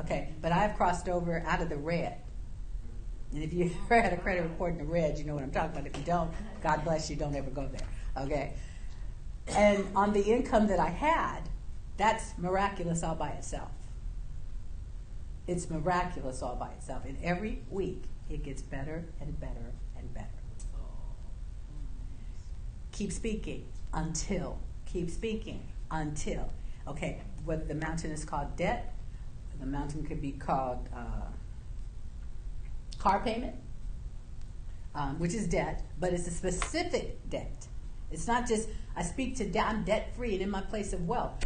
Okay, 0.00 0.34
but 0.42 0.52
I've 0.52 0.76
crossed 0.76 1.08
over 1.08 1.42
out 1.46 1.62
of 1.62 1.68
the 1.68 1.76
red. 1.76 2.18
And 3.32 3.42
if 3.42 3.52
you 3.52 3.70
ever 3.90 4.02
had 4.02 4.12
a 4.12 4.16
credit 4.16 4.42
report 4.42 4.72
in 4.72 4.78
the 4.78 4.84
red, 4.84 5.18
you 5.18 5.24
know 5.24 5.34
what 5.34 5.42
I'm 5.42 5.50
talking 5.50 5.70
about. 5.70 5.86
If 5.86 5.96
you 5.96 6.04
don't, 6.04 6.30
God 6.62 6.84
bless 6.84 7.10
you, 7.10 7.16
don't 7.16 7.34
ever 7.34 7.50
go 7.50 7.68
there. 7.68 8.24
Okay? 8.24 8.54
And 9.48 9.86
on 9.94 10.12
the 10.12 10.22
income 10.22 10.66
that 10.68 10.80
I 10.80 10.88
had, 10.88 11.40
that's 11.96 12.36
miraculous 12.36 13.02
all 13.02 13.14
by 13.14 13.30
itself. 13.30 13.70
It's 15.46 15.70
miraculous 15.70 16.42
all 16.42 16.56
by 16.56 16.70
itself. 16.72 17.04
And 17.04 17.16
every 17.22 17.62
week, 17.70 18.04
it 18.28 18.42
gets 18.42 18.60
better 18.60 19.04
and 19.20 19.38
better 19.38 19.72
and 19.96 20.12
better. 20.12 20.26
Oh. 20.74 21.14
Keep 22.92 23.12
speaking 23.12 23.66
until. 23.94 24.58
Keep 24.86 25.10
speaking 25.10 25.62
until. 25.90 26.50
Okay, 26.88 27.20
whether 27.44 27.64
the 27.64 27.74
mountain 27.74 28.10
is 28.10 28.24
called 28.24 28.56
debt, 28.56 28.94
the 29.60 29.66
mountain 29.66 30.04
could 30.04 30.20
be 30.20 30.32
called 30.32 30.88
uh, 30.94 31.26
car 32.98 33.20
payment, 33.20 33.54
um, 34.94 35.18
which 35.18 35.34
is 35.34 35.46
debt, 35.46 35.82
but 35.98 36.12
it's 36.12 36.26
a 36.26 36.30
specific 36.30 37.28
debt. 37.28 37.66
It's 38.10 38.26
not 38.26 38.46
just 38.46 38.68
I 38.96 39.02
speak 39.02 39.36
to 39.36 39.46
debt. 39.46 39.66
I'm 39.66 39.84
debt 39.84 40.14
free 40.16 40.34
and 40.34 40.42
in 40.42 40.50
my 40.50 40.60
place 40.60 40.92
of 40.92 41.06
wealth. 41.06 41.44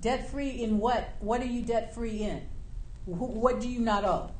Debt 0.00 0.30
free 0.30 0.50
in 0.50 0.78
what? 0.78 1.14
What 1.20 1.40
are 1.40 1.46
you 1.46 1.62
debt 1.62 1.94
free 1.94 2.18
in? 2.18 2.42
Wh- 3.06 3.34
what 3.36 3.60
do 3.60 3.68
you 3.68 3.80
not 3.80 4.04
owe? 4.04 4.30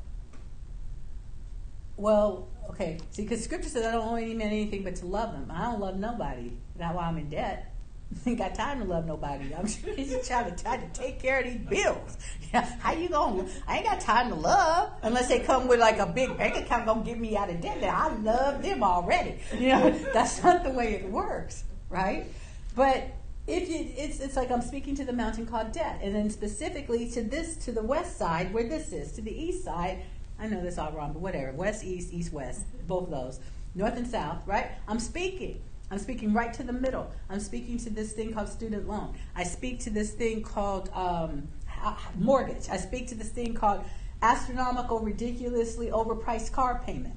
Well, 1.97 2.47
okay. 2.69 2.99
See, 3.11 3.23
because 3.23 3.43
Scripture 3.43 3.69
says 3.69 3.85
I 3.85 3.91
don't 3.91 4.07
owe 4.07 4.15
any 4.15 4.33
man 4.33 4.47
anything 4.47 4.83
but 4.83 4.95
to 4.97 5.05
love 5.05 5.31
them. 5.31 5.51
I 5.51 5.63
don't 5.71 5.79
love 5.79 5.97
nobody. 5.97 6.51
That's 6.77 6.95
why 6.95 7.07
I'm 7.07 7.17
in 7.17 7.29
debt. 7.29 7.73
I 8.13 8.17
ain't 8.29 8.39
got 8.39 8.55
time 8.55 8.79
to 8.79 8.85
love 8.85 9.05
nobody. 9.05 9.53
I'm 9.53 9.65
just 9.65 9.83
trying 10.27 10.53
to 10.53 10.63
try 10.63 10.77
to 10.77 10.87
take 10.89 11.19
care 11.19 11.39
of 11.39 11.45
these 11.45 11.57
bills. 11.57 12.17
How 12.79 12.93
you 12.93 13.09
going? 13.09 13.49
I 13.67 13.77
ain't 13.77 13.85
got 13.85 13.99
time 13.99 14.29
to 14.29 14.35
love 14.35 14.91
unless 15.01 15.27
they 15.27 15.39
come 15.39 15.67
with 15.67 15.79
like 15.79 15.99
a 15.99 16.05
big 16.05 16.37
bank 16.37 16.55
account 16.55 16.85
gonna 16.85 17.03
get 17.03 17.19
me 17.19 17.35
out 17.35 17.49
of 17.49 17.61
debt. 17.61 17.81
Now 17.81 18.09
I 18.09 18.15
love 18.15 18.61
them 18.61 18.83
already. 18.83 19.39
You 19.55 19.69
know, 19.69 19.91
that's 20.13 20.43
not 20.43 20.63
the 20.63 20.69
way 20.69 20.93
it 20.95 21.09
works, 21.09 21.63
right? 21.89 22.25
But 22.75 23.07
if 23.47 23.69
you, 23.69 23.87
it's 23.97 24.19
it's 24.19 24.35
like 24.35 24.51
I'm 24.51 24.61
speaking 24.61 24.95
to 24.95 25.05
the 25.05 25.13
mountain 25.13 25.45
called 25.45 25.71
debt, 25.71 25.99
and 26.03 26.13
then 26.13 26.29
specifically 26.29 27.09
to 27.11 27.23
this 27.23 27.55
to 27.65 27.71
the 27.71 27.81
west 27.81 28.17
side 28.17 28.53
where 28.53 28.67
this 28.67 28.91
is 28.91 29.13
to 29.13 29.21
the 29.21 29.31
east 29.31 29.63
side. 29.63 30.03
I 30.37 30.47
know 30.47 30.61
this 30.61 30.77
all 30.77 30.91
wrong, 30.91 31.13
but 31.13 31.21
whatever. 31.21 31.53
West, 31.53 31.83
east, 31.83 32.13
east, 32.13 32.33
west, 32.33 32.65
both 32.85 33.05
of 33.05 33.11
those, 33.11 33.39
north 33.73 33.95
and 33.95 34.07
south, 34.07 34.45
right? 34.45 34.71
I'm 34.87 34.99
speaking. 34.99 35.61
I'm 35.91 35.99
speaking 35.99 36.33
right 36.33 36.53
to 36.53 36.63
the 36.63 36.73
middle. 36.73 37.11
I'm 37.29 37.39
speaking 37.39 37.77
to 37.79 37.89
this 37.89 38.13
thing 38.13 38.33
called 38.33 38.49
student 38.49 38.87
loan. 38.87 39.15
I 39.35 39.43
speak 39.43 39.79
to 39.81 39.89
this 39.89 40.11
thing 40.11 40.41
called 40.41 40.89
um, 40.93 41.47
mortgage. 42.17 42.69
I 42.69 42.77
speak 42.77 43.07
to 43.09 43.15
this 43.15 43.29
thing 43.29 43.53
called 43.53 43.85
astronomical, 44.21 44.99
ridiculously 44.99 45.87
overpriced 45.87 46.51
car 46.51 46.81
payment. 46.85 47.15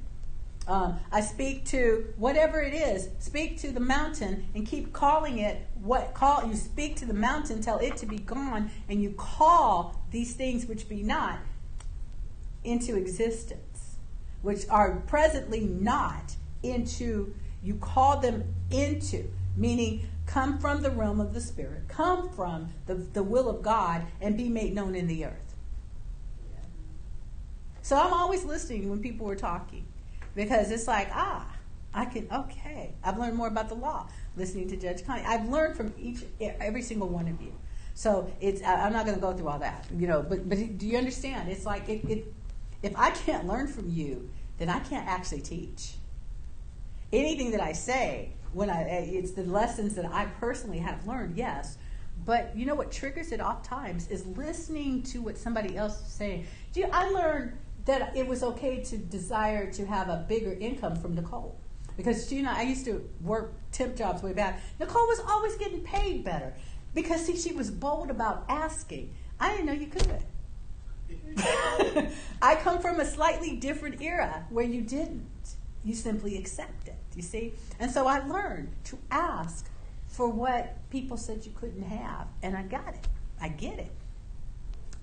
Um, 0.67 1.01
I 1.11 1.23
speak 1.23 1.65
to 1.67 2.13
whatever 2.19 2.61
it 2.61 2.75
is. 2.75 3.09
Speak 3.21 3.59
to 3.61 3.71
the 3.71 3.81
mountain 3.81 4.49
and 4.55 4.67
keep 4.67 4.93
calling 4.93 5.39
it 5.39 5.67
what 5.83 6.13
call. 6.13 6.47
You 6.47 6.55
speak 6.55 6.97
to 6.97 7.07
the 7.07 7.15
mountain, 7.15 7.63
tell 7.63 7.79
it 7.79 7.97
to 7.99 8.07
be 8.07 8.19
gone, 8.19 8.71
and 8.87 9.03
you 9.03 9.13
call 9.13 10.03
these 10.11 10.35
things 10.35 10.67
which 10.67 10.87
be 10.87 11.03
not 11.03 11.39
into 12.65 12.97
existence, 12.97 13.97
which 14.43 14.69
are 14.69 15.03
presently 15.07 15.61
not 15.61 16.37
into 16.63 17.35
you 17.63 17.75
call 17.75 18.21
them 18.21 18.55
into, 18.71 19.31
meaning 19.57 20.09
come 20.27 20.59
from 20.59 20.83
the 20.83 20.91
realm 20.91 21.21
of 21.21 21.33
the 21.33 21.41
Spirit, 21.41 21.89
come 21.89 22.29
from 22.29 22.69
the, 22.87 22.95
the 22.95 23.23
will 23.23 23.49
of 23.49 23.63
God, 23.63 24.07
and 24.21 24.37
be 24.37 24.49
made 24.49 24.75
known 24.75 24.95
in 24.95 25.07
the 25.07 25.25
earth. 25.25 25.55
So 27.83 27.97
I'm 27.97 28.13
always 28.13 28.45
listening 28.45 28.91
when 28.91 29.01
people 29.01 29.29
are 29.31 29.37
talking 29.37 29.87
because 30.35 30.71
it's 30.71 30.87
like, 30.87 31.09
ah, 31.13 31.47
I 31.95 32.05
can, 32.05 32.29
okay. 32.31 32.93
I've 33.03 33.19
learned 33.19 33.37
more 33.37 33.49
about 33.49 33.71
the 33.71 33.75
law 33.75 34.09
listening 34.37 34.69
to 34.69 34.77
Judge 34.77 35.05
Connie. 35.05 35.23
I've 35.25 35.49
learned 35.49 35.77
from 35.77 35.95
each, 35.99 36.25
every 36.41 36.83
single 36.83 37.09
one 37.09 37.27
of 37.29 37.41
you. 37.41 37.53
So 37.95 38.31
it's, 38.41 38.63
I'm 38.63 38.93
not 38.93 39.07
going 39.07 39.17
to 39.17 39.21
go 39.21 39.33
through 39.33 39.49
all 39.49 39.59
that, 39.59 39.87
you 39.97 40.07
know, 40.07 40.23
but, 40.23 40.49
but 40.49 40.79
do 40.79 40.87
you 40.87 40.99
understand? 40.99 41.49
It's 41.49 41.65
like, 41.65 41.89
it, 41.89 42.05
it, 42.09 42.33
if 42.83 42.97
I 42.97 43.11
can't 43.11 43.47
learn 43.47 43.67
from 43.67 43.89
you, 43.91 44.31
then 44.59 44.69
I 44.69 44.79
can't 44.81 45.09
actually 45.09 45.41
teach. 45.41 45.95
Anything 47.13 47.51
that 47.53 47.61
I 47.61 47.73
say, 47.73 48.33
when 48.53 48.71
I, 48.71 48.83
it's 48.83 49.33
the 49.33 49.45
lessons 49.45 49.95
that 49.95 50.05
I 50.07 50.27
personally 50.41 50.79
have 50.79 51.07
learned, 51.07 51.37
yes. 51.37 51.79
But 52.25 52.57
you 52.57 52.67
know 52.67 52.75
what 52.75 52.91
triggers 52.91 53.33
it 53.33 53.41
off 53.41 53.63
times 53.63 54.09
is 54.09 54.27
listening 54.27 55.03
to 55.05 55.23
what 55.23 55.39
somebody 55.39 55.77
else 55.77 56.01
is 56.01 56.13
saying. 56.13 56.47
Do 56.73 56.81
you, 56.81 56.89
I 56.93 57.09
learned 57.11 57.57
that 57.89 58.15
it 58.15 58.27
was 58.27 58.43
okay 58.43 58.85
to 58.85 58.99
desire 58.99 59.73
to 59.73 59.87
have 59.87 60.11
a 60.11 60.27
bigger 60.29 60.53
income 60.53 60.95
from 60.95 61.15
Nicole. 61.15 61.59
Because 61.97 62.29
she 62.29 62.39
and 62.39 62.47
I, 62.47 62.63
used 62.63 62.85
to 62.85 63.09
work 63.23 63.55
temp 63.73 63.97
jobs 63.97 64.23
way 64.23 64.35
back. 64.35 64.61
Nicole 64.79 65.07
was 65.07 65.21
always 65.27 65.57
getting 65.57 65.81
paid 65.81 66.23
better 66.23 66.53
because 66.95 67.25
see, 67.25 67.35
she 67.35 67.55
was 67.55 67.71
bold 67.71 68.11
about 68.11 68.45
asking. 68.47 69.15
I 69.41 69.53
didn't 69.53 69.67
know 69.67 69.73
you 69.73 69.87
could. 69.87 70.23
I 72.43 72.57
come 72.57 72.79
from 72.81 73.01
a 73.01 73.07
slightly 73.07 73.57
different 73.57 74.03
era 74.03 74.47
where 74.51 74.67
you 74.67 74.83
didn't. 74.83 75.57
You 75.83 75.95
simply 75.95 76.37
accept 76.37 76.89
it, 76.89 76.98
you 77.19 77.23
see? 77.23 77.53
And 77.79 77.91
so 77.91 78.07
I 78.07 78.21
learned 78.21 78.73
to 78.85 78.99
ask 79.11 79.69
for 80.07 80.29
what 80.29 80.79
people 80.89 81.17
said 81.17 81.45
you 81.45 81.53
couldn't 81.55 81.83
have, 81.83 82.29
and 82.43 82.57
I 82.57 82.63
got 82.63 82.95
it. 82.95 83.07
I 83.41 83.49
get 83.49 83.79
it. 83.79 83.93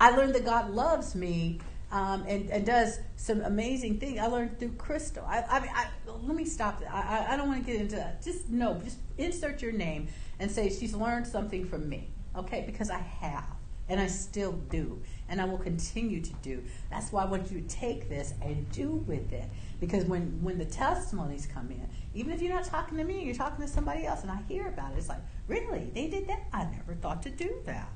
I 0.00 0.10
learned 0.10 0.34
that 0.34 0.44
God 0.44 0.70
loves 0.70 1.14
me 1.14 1.60
um, 1.90 2.24
and, 2.26 2.50
and 2.50 2.66
does 2.66 2.98
some 3.16 3.40
amazing 3.42 3.98
things. 3.98 4.18
I 4.18 4.26
learned 4.26 4.58
through 4.58 4.72
Crystal. 4.72 5.24
I, 5.24 5.38
I 5.38 5.58
I, 5.58 5.86
let 6.06 6.36
me 6.36 6.44
stop. 6.44 6.82
I, 6.90 7.00
I, 7.00 7.34
I 7.34 7.36
don't 7.36 7.48
want 7.48 7.64
to 7.64 7.72
get 7.72 7.80
into 7.80 7.96
that. 7.96 8.22
Just 8.22 8.48
no, 8.50 8.80
just 8.82 8.98
insert 9.16 9.62
your 9.62 9.72
name 9.72 10.08
and 10.38 10.50
say 10.50 10.68
she's 10.68 10.94
learned 10.94 11.26
something 11.26 11.64
from 11.64 11.88
me. 11.88 12.08
Okay, 12.34 12.64
because 12.66 12.90
I 12.90 12.98
have, 12.98 13.46
and 13.88 13.98
I 13.98 14.08
still 14.08 14.52
do, 14.52 15.00
and 15.28 15.40
I 15.40 15.46
will 15.46 15.58
continue 15.58 16.20
to 16.20 16.32
do. 16.42 16.62
That's 16.90 17.12
why 17.12 17.22
I 17.22 17.26
want 17.26 17.50
you 17.50 17.60
to 17.60 17.68
take 17.68 18.10
this 18.10 18.34
and 18.42 18.70
do 18.70 18.90
with 19.06 19.32
it. 19.32 19.48
Because 19.80 20.04
when 20.04 20.42
when 20.42 20.58
the 20.58 20.64
testimonies 20.64 21.46
come 21.46 21.70
in, 21.70 21.88
even 22.16 22.32
if 22.32 22.40
you're 22.40 22.52
not 22.52 22.64
talking 22.64 22.96
to 22.96 23.04
me, 23.04 23.22
you're 23.22 23.34
talking 23.34 23.64
to 23.64 23.70
somebody 23.70 24.06
else, 24.06 24.22
and 24.22 24.30
I 24.30 24.38
hear 24.48 24.68
about 24.68 24.92
it. 24.92 24.98
It's 24.98 25.08
like, 25.10 25.20
really, 25.48 25.90
they 25.92 26.08
did 26.08 26.26
that? 26.28 26.44
I 26.50 26.64
never 26.64 26.94
thought 26.94 27.22
to 27.24 27.30
do 27.30 27.56
that. 27.66 27.92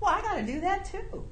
Well, 0.00 0.10
I 0.10 0.20
got 0.20 0.34
to 0.34 0.42
do 0.42 0.60
that 0.62 0.84
too. 0.84 1.24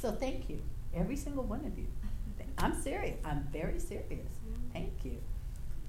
So 0.00 0.10
thank 0.10 0.50
you, 0.50 0.60
every 0.92 1.14
single 1.14 1.44
one 1.44 1.64
of 1.64 1.78
you. 1.78 1.86
I'm 2.58 2.74
serious. 2.82 3.16
I'm 3.24 3.46
very 3.52 3.78
serious. 3.78 4.26
Thank 4.72 5.04
you. 5.04 5.18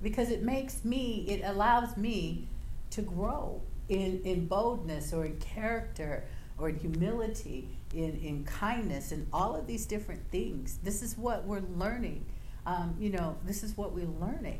Because 0.03 0.29
it 0.29 0.43
makes 0.43 0.85
me, 0.85 1.25
it 1.27 1.41
allows 1.43 1.97
me 1.97 2.47
to 2.91 3.01
grow 3.01 3.59
in, 3.89 4.21
in 4.23 4.45
boldness 4.45 5.13
or 5.13 5.25
in 5.25 5.37
character 5.37 6.25
or 6.59 6.69
in 6.69 6.77
humility, 6.77 7.69
in, 7.91 8.19
in 8.21 8.43
kindness, 8.43 9.11
and 9.11 9.25
all 9.33 9.55
of 9.55 9.65
these 9.65 9.87
different 9.87 10.21
things. 10.29 10.77
This 10.83 11.01
is 11.01 11.17
what 11.17 11.45
we're 11.45 11.63
learning. 11.75 12.25
Um, 12.67 12.95
you 12.99 13.09
know, 13.09 13.35
this 13.45 13.63
is 13.63 13.75
what 13.75 13.93
we're 13.93 14.05
learning 14.05 14.59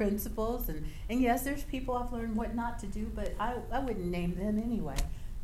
principles. 0.00 0.70
And, 0.70 0.86
and 1.10 1.20
yes, 1.20 1.42
there's 1.42 1.62
people 1.64 1.94
I've 1.94 2.10
learned 2.10 2.34
what 2.34 2.54
not 2.54 2.78
to 2.78 2.86
do, 2.86 3.12
but 3.14 3.34
I, 3.38 3.56
I 3.70 3.80
wouldn't 3.80 4.06
name 4.06 4.34
them 4.34 4.58
anyway. 4.58 4.96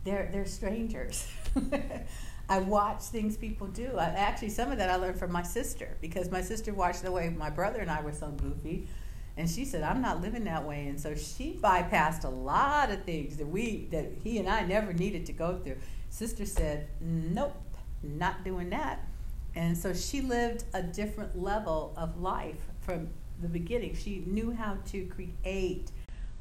They're, 0.05 0.31
they're 0.33 0.47
strangers. 0.47 1.29
I 2.49 2.61
watch 2.61 3.03
things 3.03 3.37
people 3.37 3.67
do. 3.67 3.99
I, 3.99 4.05
actually, 4.05 4.49
some 4.49 4.73
of 4.73 4.79
that 4.79 4.89
I 4.89 4.97
learned 4.97 5.19
from 5.19 5.31
my 5.31 5.43
sister 5.43 5.99
because 6.01 6.31
my 6.31 6.41
sister 6.41 6.73
watched 6.73 7.03
the 7.03 7.13
way 7.13 7.29
my 7.29 7.51
brother 7.51 7.81
and 7.81 7.91
I 7.91 8.01
were 8.01 8.15
so 8.15 8.29
goofy. 8.29 8.89
And 9.37 9.51
she 9.51 9.67
said, 9.67 9.83
I'm 9.83 10.01
not 10.01 10.23
living 10.23 10.45
that 10.45 10.67
way. 10.67 10.87
And 10.87 10.99
so 10.99 11.15
she 11.15 11.59
bypassed 11.61 12.25
a 12.25 12.31
lot 12.31 12.91
of 12.91 13.05
things 13.05 13.37
that 13.37 13.47
we, 13.47 13.89
that 13.91 14.07
he 14.25 14.39
and 14.39 14.49
I 14.49 14.63
never 14.63 14.95
needed 14.95 15.27
to 15.27 15.35
go 15.35 15.59
through. 15.59 15.77
Sister 16.09 16.47
said, 16.47 16.89
Nope, 17.03 17.61
not 18.03 18.43
doing 18.43 18.71
that. 18.71 19.07
And 19.55 19.77
so 19.77 19.93
she 19.93 20.23
lived 20.23 20.65
a 20.73 20.83
different 20.83 21.39
level 21.39 21.93
of 21.99 22.19
life 22.23 22.61
from 22.81 23.11
the 23.41 23.49
beginning. 23.49 23.95
She 23.95 24.23
knew 24.27 24.53
how 24.53 24.79
to 24.87 25.07
create 25.07 25.91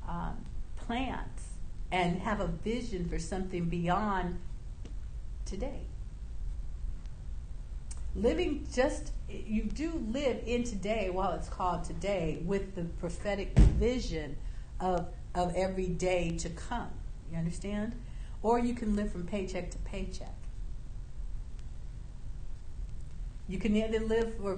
um, 0.08 0.46
plants 0.76 1.44
and 1.92 2.20
have 2.20 2.40
a 2.40 2.48
vision 2.48 3.08
for 3.08 3.20
something 3.20 3.66
beyond 3.66 4.40
today. 5.46 5.82
Living 8.16 8.66
just, 8.74 9.12
you 9.30 9.64
do 9.64 9.92
live 10.12 10.42
in 10.46 10.64
today 10.64 11.10
while 11.10 11.34
it's 11.34 11.50
called 11.50 11.84
today 11.84 12.42
with 12.46 12.76
the 12.76 12.84
prophetic 12.84 13.58
vision 13.60 14.38
of, 14.80 15.08
of 15.34 15.54
every 15.56 15.88
day 15.88 16.36
to 16.38 16.50
come. 16.50 16.90
You 17.32 17.38
understand? 17.38 17.94
Or 18.42 18.60
you 18.60 18.74
can 18.74 18.96
live 18.96 19.12
from 19.12 19.26
paycheck 19.26 19.72
to 19.72 19.78
paycheck. 19.80 20.36
You 23.48 23.58
can 23.60 23.76
either 23.76 24.00
live 24.00 24.36
for 24.38 24.56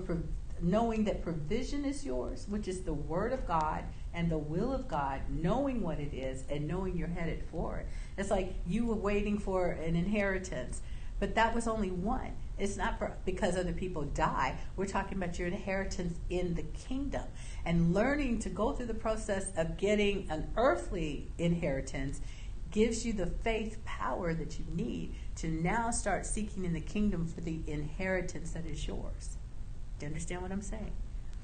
knowing 0.61 1.03
that 1.05 1.23
provision 1.23 1.85
is 1.85 2.05
yours, 2.05 2.45
which 2.47 2.67
is 2.67 2.81
the 2.81 2.93
Word 2.93 3.33
of 3.33 3.47
God 3.47 3.83
and 4.13 4.31
the 4.31 4.37
will 4.37 4.73
of 4.73 4.87
God, 4.87 5.21
knowing 5.29 5.81
what 5.81 5.99
it 5.99 6.13
is 6.13 6.43
and 6.49 6.67
knowing 6.67 6.97
you're 6.97 7.07
headed 7.07 7.43
for 7.51 7.77
it. 7.77 7.87
It's 8.17 8.31
like 8.31 8.55
you 8.65 8.85
were 8.85 8.95
waiting 8.95 9.37
for 9.37 9.71
an 9.71 9.95
inheritance, 9.95 10.81
but 11.19 11.35
that 11.35 11.53
was 11.53 11.67
only 11.67 11.91
one. 11.91 12.33
It's 12.57 12.77
not 12.77 12.97
for, 12.97 13.15
because 13.25 13.55
other 13.55 13.73
people 13.73 14.03
die. 14.03 14.57
We're 14.75 14.87
talking 14.87 15.17
about 15.17 15.37
your 15.37 15.47
inheritance 15.47 16.17
in 16.29 16.55
the 16.55 16.63
kingdom 16.63 17.25
and 17.65 17.93
learning 17.93 18.39
to 18.39 18.49
go 18.49 18.71
through 18.71 18.87
the 18.87 18.93
process 18.95 19.51
of 19.55 19.77
getting 19.77 20.27
an 20.29 20.51
earthly 20.55 21.31
inheritance 21.37 22.21
gives 22.71 23.05
you 23.05 23.13
the 23.13 23.27
faith 23.27 23.83
power 23.85 24.33
that 24.33 24.59
you 24.59 24.65
need 24.73 25.15
to 25.35 25.47
now 25.47 25.91
start 25.91 26.25
seeking 26.25 26.65
in 26.65 26.73
the 26.73 26.81
kingdom 26.81 27.27
for 27.27 27.41
the 27.41 27.61
inheritance 27.67 28.51
that 28.51 28.65
is 28.65 28.87
yours. 28.87 29.37
Do 29.99 30.05
you 30.05 30.07
understand 30.07 30.41
what 30.41 30.51
I'm 30.51 30.61
saying? 30.61 30.91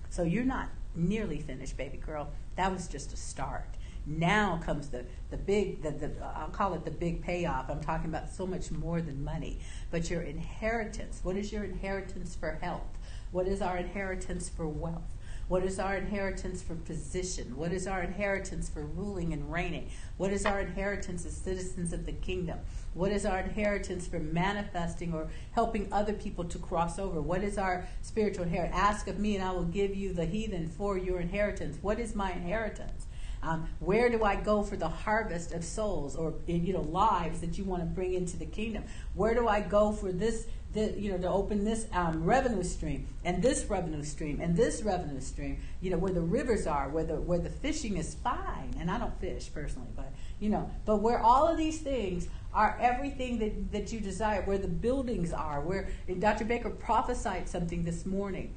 So 0.10 0.24
you're 0.24 0.44
not 0.44 0.70
nearly 0.96 1.40
finished, 1.40 1.76
baby 1.78 1.98
girl. 1.98 2.30
That 2.56 2.72
was 2.72 2.88
just 2.88 3.14
a 3.14 3.18
start. 3.18 3.68
Now 4.06 4.60
comes 4.64 4.90
the, 4.90 5.06
the 5.32 5.38
big, 5.38 5.82
the, 5.82 5.92
the, 5.92 6.12
I'll 6.36 6.50
call 6.50 6.74
it 6.74 6.86
the 6.86 6.92
big 6.92 7.24
payoff. 7.24 7.70
I'm 7.70 7.80
talking 7.82 8.10
about 8.10 8.30
so 8.30 8.46
much 8.46 8.70
more 8.70 9.02
than 9.02 9.24
money. 9.24 9.60
But 9.92 10.10
your 10.10 10.22
inheritance. 10.22 11.22
What 11.24 11.38
is 11.38 11.52
your 11.52 11.64
inheritance 11.64 12.36
for 12.36 12.60
health? 12.62 12.98
What 13.32 13.48
is 13.48 13.62
our 13.62 13.78
inheritance 13.78 14.50
for 14.50 14.68
wealth? 14.68 15.13
What 15.48 15.64
is 15.64 15.78
our 15.78 15.96
inheritance 15.98 16.64
for 16.64 16.76
position? 16.76 17.58
What 17.58 17.74
is 17.74 17.86
our 17.86 18.02
inheritance 18.02 18.70
for 18.70 18.86
ruling 18.86 19.34
and 19.34 19.52
reigning? 19.52 19.90
What 20.18 20.32
is 20.32 20.46
our 20.46 20.62
inheritance 20.62 21.26
as 21.26 21.36
citizens 21.36 21.92
of 21.92 22.06
the 22.06 22.14
kingdom? 22.14 22.60
What 22.94 23.12
is 23.12 23.26
our 23.26 23.40
inheritance 23.40 24.08
for 24.08 24.20
manifesting 24.20 25.14
or 25.14 25.30
helping 25.52 25.92
other 25.92 26.14
people 26.14 26.46
to 26.46 26.58
cross 26.58 26.98
over? 26.98 27.22
What 27.22 27.44
is 27.44 27.58
our 27.58 27.88
spiritual 28.02 28.44
inheritance? 28.44 28.78
Ask 28.78 29.08
of 29.08 29.20
me, 29.20 29.36
and 29.36 29.44
I 29.44 29.52
will 29.52 29.66
give 29.66 29.96
you 29.96 30.14
the 30.14 30.26
heathen 30.26 30.70
for 30.70 30.98
your 30.98 31.20
inheritance. 31.20 31.78
What 31.82 32.00
is 32.00 32.16
my 32.16 32.32
inheritance? 32.32 33.08
Um, 33.42 33.68
where 33.80 34.10
do 34.10 34.24
I 34.24 34.38
go 34.38 34.64
for 34.64 34.78
the 34.78 34.88
harvest 34.88 35.52
of 35.52 35.66
souls 35.66 36.16
or 36.16 36.34
you 36.48 36.72
know 36.72 36.82
lives 36.82 37.42
that 37.42 37.58
you 37.58 37.66
want 37.66 37.82
to 37.82 37.86
bring 37.86 38.14
into 38.14 38.38
the 38.38 38.46
kingdom? 38.46 38.86
Where 39.16 39.34
do 39.34 39.50
I 39.50 39.60
go 39.60 39.92
for 39.92 40.14
this 40.14 40.48
the, 40.74 40.94
you 40.98 41.12
know, 41.12 41.18
to 41.20 41.30
open 41.30 41.64
this 41.64 41.86
um, 41.94 42.24
revenue 42.24 42.64
stream 42.64 43.08
and 43.24 43.42
this 43.42 43.66
revenue 43.66 44.04
stream 44.04 44.42
and 44.42 44.56
this 44.56 44.82
revenue 44.82 45.22
stream, 45.22 45.62
you 45.82 45.92
know, 45.92 45.98
where 45.98 46.12
the 46.12 46.22
rivers 46.22 46.66
are, 46.66 46.90
where 46.90 47.04
the 47.04 47.16
where 47.16 47.40
the 47.40 47.50
fishing 47.50 47.98
is 47.98 48.16
fine. 48.16 48.76
And 48.80 48.90
I 48.90 48.98
don't 48.98 49.18
fish 49.20 49.50
personally, 49.54 49.90
but 49.96 50.12
you 50.40 50.50
know, 50.50 50.70
but 50.86 50.98
where 50.98 51.20
all 51.20 51.48
of 51.48 51.58
these 51.58 51.80
things 51.80 52.28
are 52.54 52.78
everything 52.82 53.40
that, 53.40 53.72
that 53.72 53.94
you 53.94 54.00
desire, 54.00 54.42
where 54.44 54.58
the 54.58 54.68
buildings 54.68 55.34
are, 55.34 55.62
where 55.62 55.90
Dr. 56.20 56.46
Baker 56.46 56.70
prophesied 56.70 57.50
something 57.50 57.84
this 57.84 58.06
morning. 58.06 58.54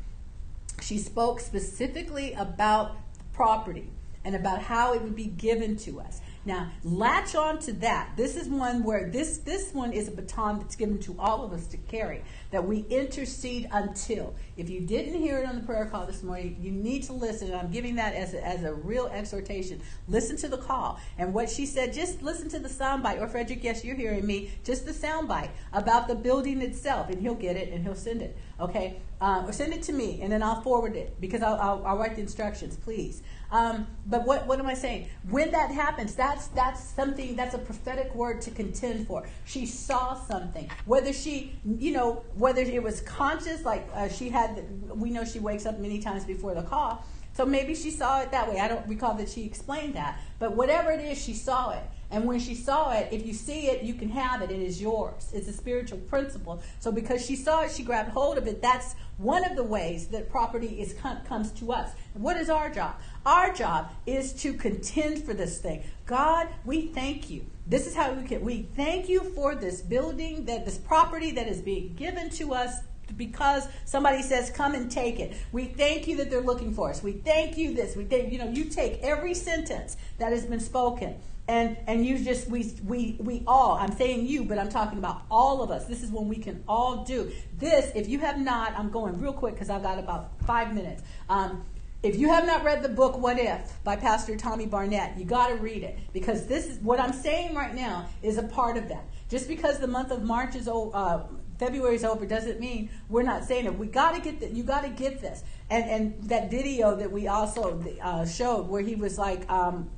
She 0.83 0.99
spoke 0.99 1.41
specifically 1.41 2.35
about 2.35 2.97
property 3.33 3.91
and 4.25 4.35
about 4.35 4.61
how 4.61 4.93
it 4.93 5.03
would 5.03 5.17
be 5.17 5.27
given 5.27 5.77
to 5.77 6.01
us. 6.01 6.21
Now, 6.47 6.71
latch 6.85 7.35
on 7.35 7.59
to 7.61 7.73
that. 7.75 8.17
This 8.17 8.37
is 8.37 8.49
one 8.49 8.85
where 8.85 9.11
this 9.11 9.39
this 9.39 9.75
one 9.75 9.93
is 9.93 10.07
a 10.07 10.13
baton 10.13 10.61
that's 10.61 10.77
given 10.77 11.01
to 11.01 11.17
all 11.19 11.45
of 11.45 11.53
us 11.53 11.67
to 11.67 11.77
carry. 11.77 12.23
That 12.53 12.65
we 12.65 12.87
intercede 12.89 13.69
until. 13.73 14.33
If 14.57 14.71
you 14.71 14.81
didn't 14.81 15.21
hear 15.21 15.39
it 15.39 15.47
on 15.47 15.57
the 15.57 15.67
prayer 15.67 15.87
call 15.87 16.07
this 16.07 16.23
morning, 16.23 16.57
you 16.61 16.71
need 16.71 17.03
to 17.05 17.13
listen. 17.13 17.49
And 17.49 17.57
I'm 17.57 17.73
giving 17.73 17.97
that 17.97 18.15
as 18.15 18.33
a, 18.33 18.47
as 18.47 18.63
a 18.63 18.73
real 18.73 19.09
exhortation. 19.09 19.83
Listen 20.07 20.37
to 20.37 20.49
the 20.49 20.57
call 20.57 21.01
and 21.19 21.35
what 21.35 21.51
she 21.51 21.67
said. 21.67 21.93
Just 21.93 22.23
listen 22.23 22.49
to 22.51 22.61
the 22.61 22.69
soundbite. 22.69 23.21
Or 23.21 23.27
Frederick, 23.27 23.65
yes, 23.65 23.85
you're 23.85 23.97
hearing 23.97 24.25
me. 24.25 24.53
Just 24.63 24.87
the 24.87 24.93
soundbite 24.93 25.51
about 25.73 26.07
the 26.07 26.15
building 26.15 26.63
itself, 26.63 27.11
and 27.11 27.21
he'll 27.21 27.35
get 27.35 27.57
it 27.57 27.73
and 27.73 27.83
he'll 27.83 27.97
send 27.97 28.23
it. 28.23 28.37
Okay, 28.59 29.01
uh, 29.21 29.43
or 29.47 29.53
send 29.53 29.75
it 29.75 29.83
to 29.83 29.93
me, 29.93 30.21
and 30.23 30.33
then 30.33 30.43
I'll 30.43 30.63
forward 30.63 30.97
it 30.97 31.21
because 31.21 31.43
I'll, 31.43 31.57
I'll, 31.57 31.87
I'll 31.87 31.99
write 31.99 32.15
the 32.15 32.23
instructions, 32.23 32.77
please. 32.77 33.23
Um, 33.51 33.87
but 34.07 34.27
what, 34.27 34.47
what 34.47 34.59
am 34.59 34.67
I 34.67 34.75
saying? 34.75 35.09
When 35.31 35.51
that 35.53 35.71
happens, 35.71 36.15
that's 36.15 36.49
that's 36.49 36.83
something 36.83 37.37
that's 37.37 37.55
a 37.55 37.59
prophetic 37.59 38.15
word 38.15 38.41
to 38.43 38.51
contend 38.51 39.07
for. 39.07 39.27
She 39.45 39.67
saw 39.67 40.15
something, 40.15 40.71
whether 40.85 41.13
she, 41.13 41.53
you 41.79 41.93
know, 41.93 42.25
whether 42.35 42.63
it 42.63 42.83
was 42.83 43.01
conscious, 43.03 43.65
like 43.65 43.89
uh, 43.95 44.09
she 44.09 44.31
had. 44.31 44.65
We 44.91 45.11
know 45.11 45.25
she 45.25 45.39
wakes 45.39 45.67
up 45.67 45.79
many 45.79 46.01
times 46.01 46.25
before 46.25 46.55
the 46.55 46.63
call. 46.63 47.05
So 47.37 47.45
maybe 47.45 47.75
she 47.75 47.91
saw 47.91 48.23
it 48.23 48.31
that 48.31 48.49
way. 48.49 48.61
I 48.61 48.67
don't 48.67 48.89
recall 48.89 49.13
that 49.15 49.29
she 49.29 49.45
explained 49.45 49.95
that. 49.95 50.19
But 50.39 50.57
whatever 50.57 50.91
it 50.91 51.01
is, 51.01 51.23
she 51.23 51.35
saw 51.35 51.73
it. 51.73 51.83
And 52.11 52.25
when 52.25 52.39
she 52.39 52.55
saw 52.55 52.93
it, 52.93 53.09
if 53.11 53.27
you 53.27 53.35
see 53.35 53.67
it, 53.67 53.83
you 53.83 53.93
can 53.93 54.09
have 54.09 54.41
it. 54.41 54.51
It 54.51 54.61
is 54.61 54.81
yours. 54.81 55.31
It's 55.35 55.49
a 55.49 55.53
spiritual 55.53 55.99
principle. 55.99 56.63
So 56.79 56.91
because 56.91 57.27
she 57.27 57.37
saw 57.37 57.65
it, 57.65 57.73
she 57.73 57.83
grabbed 57.83 58.11
hold 58.11 58.39
of 58.39 58.47
it. 58.47 58.63
That's 58.63 58.95
one 59.19 59.45
of 59.45 59.57
the 59.57 59.65
ways 59.65 60.07
that 60.09 60.31
property 60.31 60.81
is 60.81 60.95
comes 61.29 61.53
to 61.53 61.73
us. 61.73 61.91
What 62.15 62.37
is 62.37 62.49
our 62.49 62.71
job? 62.71 62.95
Our 63.27 63.53
job 63.53 63.91
is 64.07 64.33
to 64.35 64.53
contend 64.53 65.25
for 65.25 65.35
this 65.35 65.59
thing. 65.59 65.83
God, 66.07 66.47
we 66.65 66.87
thank 66.87 67.29
you. 67.29 67.45
This 67.67 67.89
is 67.89 67.97
how 67.97 68.13
we 68.13 68.25
can. 68.25 68.41
We 68.43 68.69
thank 68.77 69.09
you 69.09 69.25
for 69.35 69.57
this 69.57 69.81
building, 69.81 70.45
that 70.45 70.65
this 70.65 70.79
property 70.79 71.33
that 71.33 71.49
is 71.49 71.61
being 71.61 71.95
given 71.97 72.31
to 72.31 72.55
us 72.55 72.79
because 73.17 73.69
somebody 73.85 74.23
says 74.23 74.51
come 74.51 74.75
and 74.75 74.91
take 74.91 75.21
it 75.21 75.37
we 75.53 75.67
thank 75.67 76.09
you 76.09 76.17
that 76.17 76.29
they're 76.29 76.41
looking 76.41 76.75
for 76.75 76.91
us 76.91 77.05
we 77.05 77.13
thank 77.13 77.57
you 77.57 77.73
this 77.73 77.95
we 77.95 78.05
thank 78.05 78.33
you 78.33 78.39
know 78.39 78.51
you 78.51 78.65
take 78.65 79.01
every 79.01 79.33
sentence 79.33 79.97
that 80.19 80.33
has 80.33 80.45
been 80.45 80.59
spoken 80.59 81.15
and 81.47 81.77
and 81.87 82.05
you 82.05 82.19
just 82.19 82.49
we 82.49 82.75
we 82.85 83.17
we 83.21 83.45
all 83.47 83.75
i'm 83.75 83.93
saying 83.93 84.27
you 84.27 84.43
but 84.43 84.59
i'm 84.59 84.69
talking 84.69 84.99
about 84.99 85.23
all 85.31 85.63
of 85.63 85.71
us 85.71 85.85
this 85.85 86.03
is 86.03 86.11
when 86.11 86.27
we 86.27 86.35
can 86.35 86.65
all 86.67 87.05
do 87.05 87.31
this 87.59 87.93
if 87.95 88.09
you 88.09 88.19
have 88.19 88.41
not 88.41 88.77
i'm 88.77 88.91
going 88.91 89.17
real 89.21 89.33
quick 89.33 89.55
because 89.55 89.71
i've 89.71 89.85
got 89.85 90.01
about 90.01 90.33
five 90.45 90.75
minutes 90.75 91.05
um, 91.29 91.65
if 92.03 92.17
you 92.17 92.29
have 92.29 92.47
not 92.47 92.63
read 92.65 92.83
the 92.83 92.89
book 92.89 93.19
what 93.19 93.39
if 93.39 93.83
by 93.85 93.97
pastor 93.97 94.37
tommy 94.37 94.67
barnett 94.67 95.17
you 95.19 95.25
got 95.25 95.49
to 95.49 95.55
read 95.57 95.83
it 95.83 95.99
because 96.13 96.47
this 96.47 96.67
is 96.67 96.79
what 96.79 97.01
i'm 97.01 97.13
saying 97.13 97.55
right 97.55 97.75
now 97.75 98.07
is 98.23 98.39
a 98.39 98.43
part 98.43 98.77
of 98.77 98.89
that 98.89 99.05
just 99.29 99.49
because 99.49 99.79
the 99.79 99.87
month 99.87 100.11
of 100.11 100.23
march 100.23 100.55
is 100.55 100.69
uh, 100.69 101.25
February 101.59 101.97
is 101.97 102.05
over 102.05 102.27
doesn't 102.27 102.61
mean 102.61 102.91
we're 103.09 103.23
not 103.23 103.45
saying 103.45 103.65
it. 103.65 103.79
We 103.79 103.87
got 103.87 104.15
to 104.15 104.21
get 104.21 104.41
that. 104.41 104.51
You 104.53 104.63
got 104.63 104.83
to 104.83 104.91
get 104.91 105.21
this. 105.21 105.43
And 105.71 105.85
and 105.89 106.29
that 106.29 106.51
video 106.51 106.95
that 106.97 107.11
we 107.11 107.29
also 107.29 107.83
uh, 108.03 108.27
showed 108.27 108.69
where 108.69 108.83
he 108.83 108.95
was 108.95 109.19
like, 109.19 109.51
um, 109.51 109.91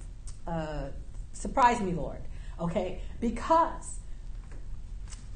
uh, 0.47 0.87
"Surprise 1.33 1.81
me, 1.81 1.93
Lord." 1.93 2.21
Okay, 2.61 3.01
because 3.21 3.99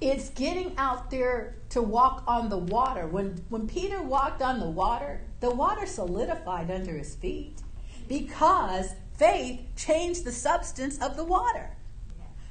it's 0.03 0.31
getting 0.31 0.75
out 0.77 1.11
there 1.11 1.55
to 1.71 1.81
walk 1.81 2.25
on 2.27 2.49
the 2.49 2.59
water. 2.59 3.07
When 3.07 3.45
when 3.49 3.69
Peter 3.69 4.03
walked 4.03 4.43
on 4.43 4.59
the 4.59 4.69
water, 4.69 5.21
the 5.41 5.51
water 5.51 5.87
solidified 5.87 6.71
under 6.71 6.97
his 6.99 7.15
feet 7.15 7.63
because 8.09 8.95
faith 9.17 9.61
changed 9.77 10.25
the 10.25 10.33
substance 10.33 10.99
of 10.99 11.17
the 11.17 11.25
water. 11.25 11.77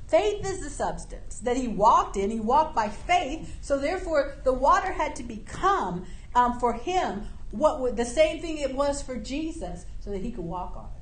Faith 0.08 0.46
is 0.46 0.62
the 0.62 0.70
substance 0.70 1.40
that 1.40 1.58
he 1.58 1.68
walked 1.68 2.18
in. 2.18 2.30
He 2.32 2.40
walked 2.40 2.76
by 2.76 2.90
faith. 2.90 3.58
So 3.62 3.78
therefore, 3.78 4.38
the 4.44 4.54
water 4.54 4.92
had 4.92 5.16
to 5.18 5.24
become 5.24 6.06
um, 6.36 6.60
for 6.60 6.74
him 6.74 7.28
what 7.52 7.82
would, 7.82 7.98
the 7.98 8.06
same 8.06 8.42
thing 8.42 8.58
it 8.58 8.74
was 8.74 9.02
for 9.02 9.18
Jesus, 9.18 9.86
so 10.00 10.10
that 10.10 10.22
he 10.22 10.32
could 10.32 10.46
walk 10.46 10.76
on 10.76 10.86
it. 10.86 11.01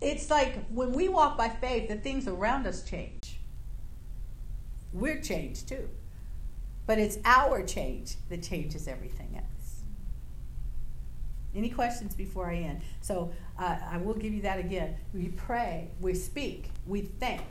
It's 0.00 0.30
like 0.30 0.66
when 0.68 0.92
we 0.92 1.08
walk 1.08 1.36
by 1.36 1.48
faith, 1.48 1.88
the 1.88 1.96
things 1.96 2.26
around 2.26 2.66
us 2.66 2.82
change. 2.82 3.38
We're 4.92 5.20
changed 5.20 5.68
too. 5.68 5.88
But 6.86 6.98
it's 6.98 7.18
our 7.24 7.62
change 7.62 8.16
that 8.30 8.42
changes 8.42 8.88
everything 8.88 9.36
else. 9.36 9.82
Any 11.54 11.68
questions 11.68 12.14
before 12.14 12.50
I 12.50 12.56
end? 12.56 12.80
So 13.00 13.32
uh, 13.58 13.76
I 13.90 13.98
will 13.98 14.14
give 14.14 14.32
you 14.32 14.42
that 14.42 14.58
again. 14.58 14.96
We 15.12 15.28
pray, 15.28 15.88
we 16.00 16.14
speak, 16.14 16.70
we 16.86 17.02
think. 17.02 17.42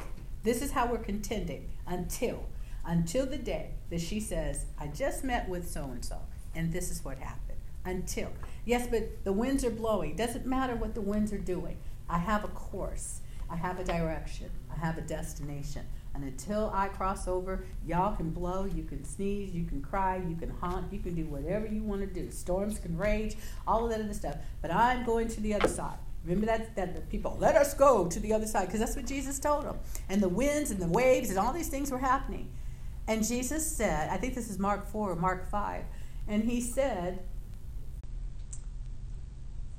This 0.43 0.61
is 0.61 0.71
how 0.71 0.87
we're 0.87 0.99
contending 0.99 1.69
until 1.85 2.45
until 2.85 3.25
the 3.25 3.37
day 3.37 3.71
that 3.89 3.99
she 3.99 4.19
says, 4.21 4.65
"I 4.79 4.87
just 4.87 5.23
met 5.23 5.49
with 5.49 5.69
so 5.69 5.83
and 5.83 6.03
so, 6.03 6.17
and 6.55 6.71
this 6.71 6.89
is 6.89 7.03
what 7.03 7.17
happened." 7.17 7.57
Until 7.85 8.29
yes, 8.65 8.87
but 8.87 9.23
the 9.25 9.33
winds 9.33 9.65
are 9.65 9.69
blowing. 9.69 10.15
Doesn't 10.15 10.45
matter 10.45 10.75
what 10.75 10.95
the 10.95 11.01
winds 11.01 11.33
are 11.33 11.37
doing. 11.37 11.77
I 12.09 12.17
have 12.17 12.43
a 12.43 12.49
course. 12.49 13.21
I 13.49 13.55
have 13.55 13.79
a 13.79 13.83
direction. 13.83 14.49
I 14.71 14.79
have 14.79 14.97
a 14.97 15.01
destination. 15.01 15.85
And 16.13 16.23
until 16.23 16.71
I 16.73 16.87
cross 16.87 17.27
over, 17.27 17.63
y'all 17.85 18.15
can 18.15 18.31
blow, 18.31 18.65
you 18.65 18.83
can 18.83 19.03
sneeze, 19.05 19.53
you 19.53 19.63
can 19.63 19.81
cry, 19.81 20.17
you 20.17 20.35
can 20.35 20.49
haunt, 20.49 20.91
you 20.91 20.99
can 20.99 21.15
do 21.15 21.25
whatever 21.25 21.67
you 21.67 21.83
want 21.83 22.01
to 22.01 22.07
do. 22.07 22.31
Storms 22.31 22.79
can 22.79 22.97
rage, 22.97 23.35
all 23.67 23.85
of 23.85 23.91
that 23.91 24.01
other 24.01 24.13
stuff. 24.13 24.35
But 24.61 24.71
I'm 24.71 25.05
going 25.05 25.27
to 25.29 25.41
the 25.41 25.53
other 25.53 25.67
side. 25.67 25.97
Remember 26.25 26.47
that, 26.47 26.75
that 26.75 26.95
the 26.95 27.01
people, 27.01 27.37
let 27.39 27.55
us 27.55 27.73
go 27.73 28.07
to 28.07 28.19
the 28.19 28.33
other 28.33 28.47
side, 28.47 28.65
because 28.65 28.81
that's 28.81 28.95
what 28.95 29.05
Jesus 29.05 29.39
told 29.39 29.65
them. 29.65 29.77
And 30.09 30.21
the 30.21 30.29
winds 30.29 30.71
and 30.71 30.81
the 30.81 30.87
waves 30.87 31.29
and 31.29 31.39
all 31.39 31.53
these 31.53 31.69
things 31.69 31.91
were 31.91 31.99
happening. 31.99 32.49
And 33.07 33.25
Jesus 33.25 33.65
said, 33.65 34.09
I 34.09 34.17
think 34.17 34.35
this 34.35 34.49
is 34.49 34.59
Mark 34.59 34.85
4 34.91 35.11
or 35.11 35.15
Mark 35.15 35.49
5, 35.49 35.83
and 36.27 36.43
he 36.43 36.61
said, 36.61 37.23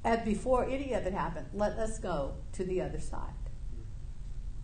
at 0.04 0.24
before 0.24 0.64
any 0.64 0.92
of 0.92 1.06
it 1.06 1.12
happened, 1.12 1.48
let 1.52 1.72
us 1.78 1.98
go 1.98 2.34
to 2.52 2.64
the 2.64 2.80
other 2.80 3.00
side. 3.00 3.34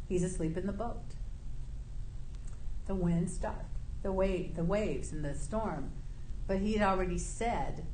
He's 0.09 0.23
asleep 0.23 0.57
in 0.57 0.67
the 0.67 0.73
boat 0.73 1.17
the 2.87 2.95
wind 2.95 3.31
stopped, 3.31 3.79
the 4.03 4.13
wave, 4.13 4.55
the 4.55 4.65
waves 4.65 5.13
and 5.13 5.25
the 5.25 5.35
storm. 5.35 5.93
But 6.47 6.59
he 6.59 6.75
had 6.75 6.89
already 6.89 7.19
said, 7.19 7.85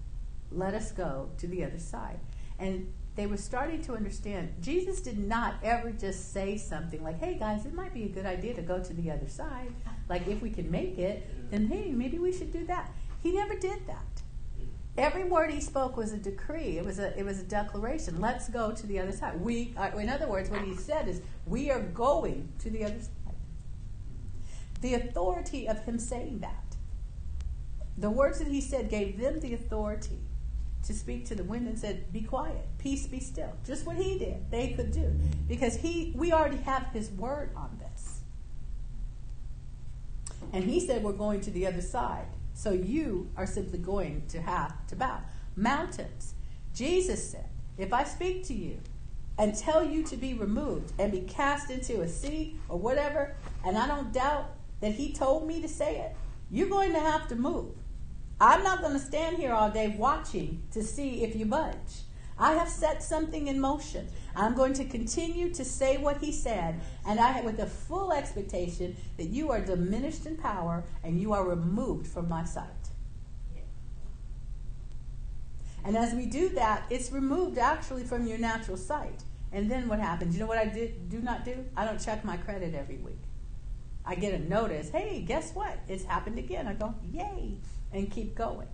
"Let 0.50 0.74
us 0.74 0.92
go 0.92 1.30
to 1.38 1.46
the 1.46 1.64
other 1.64 1.78
side." 1.78 2.20
And 2.58 2.92
they 3.14 3.26
were 3.26 3.38
starting 3.38 3.82
to 3.82 3.94
understand. 3.94 4.54
Jesus 4.60 5.00
did 5.00 5.18
not 5.18 5.54
ever 5.62 5.90
just 5.90 6.32
say 6.32 6.56
something 6.56 7.02
like, 7.02 7.18
"Hey 7.18 7.38
guys, 7.38 7.64
it 7.66 7.74
might 7.74 7.94
be 7.94 8.04
a 8.04 8.08
good 8.08 8.26
idea 8.26 8.54
to 8.54 8.62
go 8.62 8.82
to 8.82 8.92
the 8.92 9.10
other 9.10 9.28
side. 9.28 9.74
Like 10.08 10.26
if 10.28 10.42
we 10.42 10.50
can 10.50 10.70
make 10.70 10.98
it, 10.98 11.50
then 11.50 11.66
hey, 11.66 11.90
maybe 11.92 12.18
we 12.18 12.32
should 12.32 12.52
do 12.52 12.66
that." 12.66 12.90
He 13.22 13.32
never 13.32 13.54
did 13.54 13.86
that. 13.86 14.11
Every 14.96 15.24
word 15.24 15.50
he 15.50 15.60
spoke 15.60 15.96
was 15.96 16.12
a 16.12 16.18
decree. 16.18 16.76
It 16.78 16.84
was 16.84 16.98
a 16.98 17.18
it 17.18 17.24
was 17.24 17.40
a 17.40 17.44
declaration. 17.44 18.20
Let's 18.20 18.48
go 18.48 18.72
to 18.72 18.86
the 18.86 18.98
other 18.98 19.12
side. 19.12 19.40
We, 19.40 19.74
uh, 19.76 19.96
in 19.96 20.10
other 20.10 20.26
words, 20.26 20.50
what 20.50 20.62
he 20.62 20.74
said 20.74 21.08
is, 21.08 21.22
"We 21.46 21.70
are 21.70 21.80
going 21.80 22.52
to 22.58 22.70
the 22.70 22.84
other 22.84 23.00
side." 23.00 23.22
the 24.82 24.94
authority 24.94 25.66
of 25.66 25.84
him 25.84 25.98
saying 25.98 26.40
that. 26.40 26.76
The 27.96 28.10
words 28.10 28.40
that 28.40 28.48
he 28.48 28.60
said 28.60 28.90
gave 28.90 29.18
them 29.18 29.40
the 29.40 29.54
authority 29.54 30.18
to 30.84 30.92
speak 30.92 31.24
to 31.26 31.34
the 31.34 31.44
wind 31.44 31.68
and 31.68 31.78
said, 31.78 32.12
Be 32.12 32.22
quiet, 32.22 32.66
peace 32.78 33.06
be 33.06 33.20
still. 33.20 33.52
Just 33.64 33.86
what 33.86 33.96
he 33.96 34.18
did, 34.18 34.50
they 34.50 34.70
could 34.70 34.90
do. 34.90 35.14
Because 35.48 35.76
he 35.76 36.12
we 36.16 36.32
already 36.32 36.58
have 36.58 36.86
his 36.92 37.10
word 37.10 37.50
on 37.56 37.78
this. 37.80 38.20
And 40.52 40.64
he 40.64 40.80
said, 40.80 41.02
We're 41.02 41.12
going 41.12 41.40
to 41.42 41.50
the 41.50 41.66
other 41.66 41.80
side. 41.80 42.26
So 42.54 42.72
you 42.72 43.30
are 43.36 43.46
simply 43.46 43.78
going 43.78 44.22
to 44.28 44.40
have 44.40 44.86
to 44.88 44.96
bow. 44.96 45.20
Mountains. 45.56 46.34
Jesus 46.74 47.30
said, 47.30 47.48
If 47.78 47.92
I 47.92 48.04
speak 48.04 48.44
to 48.46 48.54
you 48.54 48.78
and 49.38 49.56
tell 49.56 49.84
you 49.84 50.02
to 50.04 50.16
be 50.16 50.34
removed 50.34 50.92
and 50.98 51.10
be 51.10 51.20
cast 51.20 51.70
into 51.70 52.02
a 52.02 52.08
sea 52.08 52.56
or 52.68 52.78
whatever, 52.78 53.34
and 53.64 53.76
I 53.76 53.86
don't 53.86 54.12
doubt 54.12 54.54
that 54.80 54.92
He 54.92 55.12
told 55.12 55.46
me 55.46 55.60
to 55.62 55.68
say 55.68 55.98
it, 55.98 56.16
you're 56.50 56.68
going 56.68 56.92
to 56.92 57.00
have 57.00 57.28
to 57.28 57.36
move. 57.36 57.72
I'm 58.40 58.62
not 58.62 58.80
going 58.80 58.94
to 58.94 58.98
stand 58.98 59.36
here 59.36 59.52
all 59.52 59.70
day 59.70 59.94
watching 59.96 60.62
to 60.72 60.82
see 60.82 61.22
if 61.22 61.36
you 61.36 61.46
budge. 61.46 62.02
I 62.38 62.52
have 62.52 62.68
set 62.68 63.02
something 63.02 63.48
in 63.48 63.60
motion. 63.60 64.08
I'm 64.34 64.54
going 64.54 64.72
to 64.74 64.84
continue 64.84 65.52
to 65.54 65.64
say 65.64 65.98
what 65.98 66.18
he 66.18 66.32
said, 66.32 66.80
and 67.06 67.20
I 67.20 67.40
with 67.42 67.58
a 67.58 67.66
full 67.66 68.12
expectation 68.12 68.96
that 69.16 69.28
you 69.28 69.50
are 69.50 69.60
diminished 69.60 70.26
in 70.26 70.36
power 70.36 70.84
and 71.04 71.20
you 71.20 71.32
are 71.32 71.46
removed 71.46 72.06
from 72.06 72.28
my 72.28 72.44
sight. 72.44 72.66
And 75.84 75.96
as 75.96 76.14
we 76.14 76.26
do 76.26 76.48
that, 76.50 76.84
it's 76.90 77.10
removed 77.10 77.58
actually 77.58 78.04
from 78.04 78.26
your 78.26 78.38
natural 78.38 78.76
sight. 78.76 79.24
And 79.50 79.70
then 79.70 79.88
what 79.88 79.98
happens? 79.98 80.34
You 80.34 80.40
know 80.40 80.46
what 80.46 80.58
I 80.58 80.66
did, 80.66 81.08
do 81.10 81.20
not 81.20 81.44
do? 81.44 81.64
I 81.76 81.84
don't 81.84 82.00
check 82.00 82.24
my 82.24 82.36
credit 82.36 82.74
every 82.74 82.96
week. 82.98 83.18
I 84.04 84.14
get 84.14 84.32
a 84.34 84.38
notice, 84.38 84.90
hey, 84.90 85.22
guess 85.26 85.52
what? 85.54 85.78
It's 85.88 86.04
happened 86.04 86.38
again. 86.38 86.66
I 86.66 86.74
go, 86.74 86.94
yay, 87.12 87.58
and 87.92 88.10
keep 88.10 88.34
going. 88.34 88.68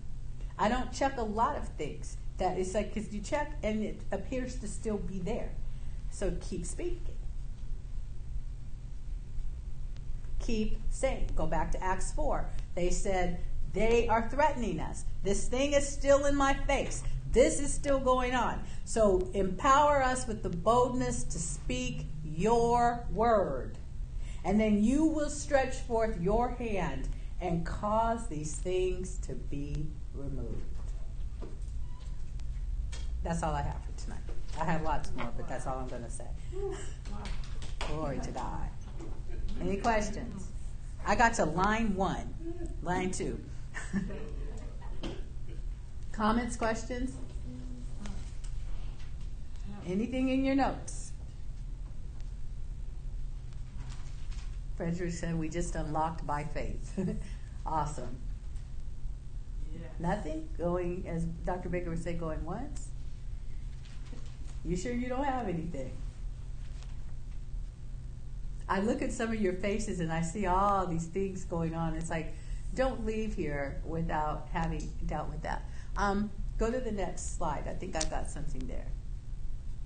I 0.57 0.69
don't 0.69 0.91
check 0.91 1.17
a 1.17 1.23
lot 1.23 1.55
of 1.55 1.67
things. 1.69 2.17
That 2.39 2.57
is 2.57 2.73
like, 2.73 2.93
because 2.93 3.13
you 3.13 3.21
check 3.21 3.51
and 3.63 3.83
it 3.83 4.01
appears 4.11 4.55
to 4.59 4.67
still 4.67 4.97
be 4.97 5.19
there. 5.19 5.51
So 6.09 6.35
keep 6.41 6.65
speaking. 6.65 7.15
Keep 10.39 10.81
saying. 10.89 11.29
Go 11.35 11.45
back 11.45 11.71
to 11.73 11.83
Acts 11.83 12.11
4. 12.13 12.49
They 12.75 12.89
said, 12.89 13.41
they 13.73 14.07
are 14.07 14.27
threatening 14.29 14.79
us. 14.79 15.03
This 15.23 15.47
thing 15.47 15.73
is 15.73 15.87
still 15.87 16.25
in 16.25 16.35
my 16.35 16.53
face. 16.53 17.03
This 17.31 17.59
is 17.59 17.71
still 17.71 17.99
going 17.99 18.33
on. 18.33 18.63
So 18.85 19.29
empower 19.33 20.01
us 20.01 20.25
with 20.25 20.41
the 20.41 20.49
boldness 20.49 21.23
to 21.25 21.37
speak 21.37 22.05
your 22.23 23.05
word. 23.13 23.77
And 24.43 24.59
then 24.59 24.83
you 24.83 25.05
will 25.05 25.29
stretch 25.29 25.75
forth 25.75 26.19
your 26.19 26.49
hand 26.51 27.09
and 27.41 27.65
cause 27.65 28.27
these 28.27 28.55
things 28.55 29.17
to 29.27 29.35
be 29.35 29.87
removed. 30.15 30.78
That's 33.23 33.43
all 33.43 33.53
I 33.53 33.61
have 33.61 33.77
for 33.83 34.03
tonight. 34.03 34.19
I 34.59 34.63
have 34.65 34.81
lots 34.83 35.11
more, 35.15 35.31
but 35.35 35.47
that's 35.47 35.67
all 35.67 35.77
I'm 35.77 35.87
going 35.87 36.03
to 36.03 36.09
say. 36.09 36.27
Glory 37.87 38.19
to 38.19 38.31
God. 38.31 38.69
Any 39.61 39.77
questions? 39.77 40.47
I 41.05 41.15
got 41.15 41.33
to 41.35 41.45
line 41.45 41.95
one, 41.95 42.33
line 42.81 43.11
two. 43.11 43.39
Comments, 46.11 46.55
questions? 46.55 47.13
Anything 49.87 50.29
in 50.29 50.43
your 50.43 50.55
notes? 50.55 51.11
Frederick 54.75 55.11
said 55.11 55.37
we 55.37 55.49
just 55.49 55.75
unlocked 55.75 56.25
by 56.25 56.43
faith. 56.43 56.97
awesome. 57.65 58.17
Yes. 59.73 59.81
Nothing? 59.99 60.47
Going, 60.57 61.05
as 61.07 61.25
Dr. 61.25 61.69
Baker 61.69 61.89
would 61.89 62.03
say, 62.03 62.13
going 62.13 62.43
once? 62.45 62.88
You 64.65 64.75
sure 64.75 64.93
you 64.93 65.07
don't 65.07 65.23
have 65.23 65.47
anything? 65.47 65.91
I 68.67 68.81
look 68.81 69.01
at 69.01 69.11
some 69.11 69.29
of 69.29 69.41
your 69.41 69.53
faces 69.53 69.99
and 69.99 70.11
I 70.11 70.21
see 70.21 70.45
all 70.45 70.85
these 70.85 71.07
things 71.07 71.43
going 71.45 71.73
on. 71.73 71.95
It's 71.95 72.09
like, 72.09 72.33
don't 72.75 73.03
leave 73.05 73.33
here 73.33 73.81
without 73.83 74.47
having 74.53 74.91
dealt 75.07 75.29
with 75.29 75.41
that. 75.41 75.63
Um, 75.97 76.29
go 76.59 76.71
to 76.71 76.79
the 76.79 76.91
next 76.91 77.37
slide. 77.37 77.67
I 77.67 77.73
think 77.73 77.95
I've 77.95 78.09
got 78.11 78.29
something 78.29 78.65
there. 78.67 78.85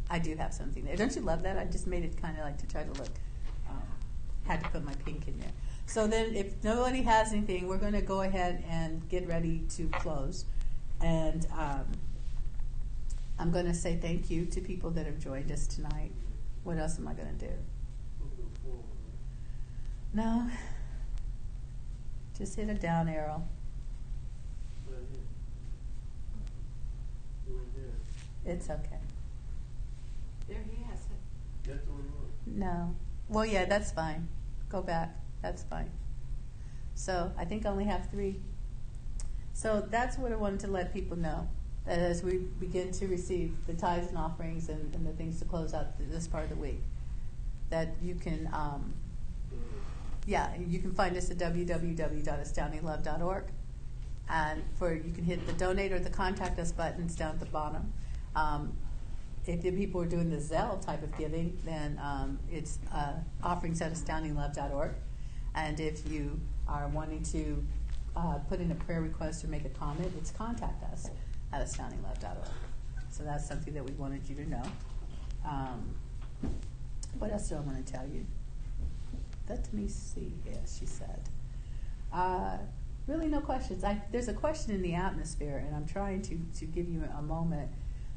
I 0.10 0.20
do 0.20 0.36
have 0.36 0.54
something 0.54 0.84
there. 0.84 0.98
Don't 0.98 1.16
you 1.16 1.22
love 1.22 1.44
that? 1.44 1.58
I 1.58 1.64
just 1.64 1.88
made 1.88 2.04
it 2.04 2.22
kind 2.22 2.38
of 2.38 2.44
like 2.44 2.58
to 2.58 2.68
try 2.68 2.84
to 2.84 2.92
look. 2.92 3.10
Um, 3.70 3.82
had 4.46 4.62
to 4.64 4.70
put 4.70 4.84
my 4.84 4.94
pink 5.06 5.28
in 5.28 5.40
there. 5.40 5.52
So 5.86 6.08
then, 6.08 6.36
if 6.36 6.62
nobody 6.64 7.02
has 7.04 7.34
anything, 7.34 7.68
we're 7.68 7.78
going 7.78 7.94
to 7.94 8.02
go 8.02 8.22
ahead 8.22 8.64
and 8.70 9.08
get 9.10 9.28
ready 9.28 9.64
to 9.76 9.88
close. 9.88 10.46
And 11.02 11.48
um, 11.58 11.86
I'm 13.44 13.52
going 13.52 13.66
to 13.66 13.74
say 13.74 13.98
thank 13.98 14.30
you 14.30 14.46
to 14.46 14.62
people 14.62 14.90
that 14.92 15.06
have 15.06 15.20
joined 15.20 15.52
us 15.52 15.68
tonight. 15.68 16.14
What 16.64 16.78
else 16.78 16.98
am 16.98 17.10
I 17.10 17.14
going 17.14 17.28
to 17.28 17.48
do? 17.48 17.52
No. 20.14 20.48
Just 22.38 22.56
hit 22.56 22.70
a 22.70 22.74
down 22.74 23.10
arrow. 23.10 23.44
right 24.88 24.98
here. 25.12 25.20
You 27.50 27.60
ain't 27.60 27.76
there. 27.76 28.54
It's 28.54 28.70
okay. 28.70 29.02
There 30.48 30.64
he 30.72 30.82
has 30.84 31.00
it. 31.00 31.68
That's 31.68 31.84
the 31.84 31.92
one 31.92 32.04
you 32.04 32.14
want. 32.16 32.32
No. 32.48 32.96
Well, 33.28 33.46
yeah, 33.46 33.66
that's 33.66 33.92
fine. 33.92 34.30
Go 34.70 34.82
back. 34.82 35.18
That's 35.42 35.64
fine. 35.64 35.92
So 36.96 37.34
I 37.38 37.44
think 37.44 37.66
I 37.66 37.70
only 37.72 37.84
have 37.84 38.10
three. 38.10 38.40
So 39.52 39.86
that's 39.92 40.18
what 40.18 40.32
I 40.32 40.38
wanted 40.38 40.62
to 40.62 40.68
let 40.68 40.94
people 40.94 41.18
know. 41.18 41.50
That 41.86 42.00
as 42.00 42.24
we 42.24 42.38
begin 42.60 42.92
to 42.94 43.08
receive 43.08 43.54
the 43.68 43.74
tithes 43.74 44.08
and 44.08 44.18
offerings 44.18 44.70
and, 44.70 44.96
and 44.96 45.06
the 45.06 45.12
things 45.12 45.40
to 45.40 45.46
close 45.46 45.74
out 45.74 45.88
this 46.00 46.28
part 46.28 46.46
of 46.46 46.52
the 46.52 46.56
week, 46.56 46.82
that 47.70 47.90
you 48.02 48.16
can, 48.16 48.50
um, 48.54 48.94
yeah, 50.26 50.56
you 50.58 50.80
can 50.80 50.94
find 50.94 51.18
us 51.18 51.30
at 51.30 51.38
www.astoundinglove.org. 51.38 53.44
And 54.30 54.64
for 54.80 54.94
you 54.94 55.12
can 55.12 55.26
hit 55.26 55.46
the 55.46 55.52
donate 55.54 55.92
or 55.92 56.00
the 56.00 56.10
contact 56.10 56.58
us 56.58 56.72
buttons 56.72 57.16
down 57.16 57.34
at 57.34 57.42
the 57.42 57.46
bottom. 57.48 57.92
Um, 58.36 58.78
if 59.46 59.62
the 59.62 59.72
people 59.72 60.02
are 60.02 60.06
doing 60.06 60.30
the 60.30 60.38
Zelle 60.38 60.84
type 60.84 61.04
of 61.04 61.18
giving, 61.18 61.58
then 61.66 62.00
um, 62.02 62.40
it's 62.50 62.80
uh, 62.94 63.16
offerings 63.44 63.82
at 63.82 63.92
astoundinglove.org. 63.92 64.92
And 65.56 65.80
if 65.80 66.10
you 66.10 66.40
are 66.68 66.88
wanting 66.88 67.22
to 67.24 67.64
uh, 68.16 68.38
put 68.50 68.62
in 68.62 68.72
a 68.72 68.76
prayer 68.76 69.02
request 69.02 69.44
or 69.44 69.48
make 69.48 69.66
a 69.66 69.70
comment, 69.70 70.12
it's 70.18 70.32
contact 70.32 70.84
us 70.92 71.10
at 71.54 71.62
astoundinglove.org. 71.62 72.48
So 73.10 73.24
that's 73.24 73.48
something 73.48 73.74
that 73.76 73.86
we 73.86 73.92
wanted 73.94 74.28
you 74.28 74.36
to 74.36 74.50
know. 74.50 74.64
Um, 75.46 75.94
what 77.20 77.32
else 77.32 77.50
do 77.50 77.56
I 77.56 77.60
want 77.60 77.86
to 77.86 77.94
tell 77.94 78.08
you? 78.08 78.26
Let 79.48 79.72
me 79.72 79.88
see. 79.88 80.34
Yes, 80.46 80.80
she 80.80 80.88
said. 80.88 81.22
Uh, 82.12 82.58
really, 83.08 83.28
no 83.28 83.40
questions. 83.40 83.84
I, 83.84 84.02
there's 84.12 84.30
a 84.30 84.34
question 84.34 84.74
in 84.74 84.82
the 84.82 84.96
atmosphere, 84.96 85.64
and 85.66 85.76
I'm 85.76 85.86
trying 85.86 86.22
to, 86.24 86.40
to 86.60 86.66
give 86.66 86.90
you 86.90 87.04
a 87.18 87.22
moment, 87.22 87.70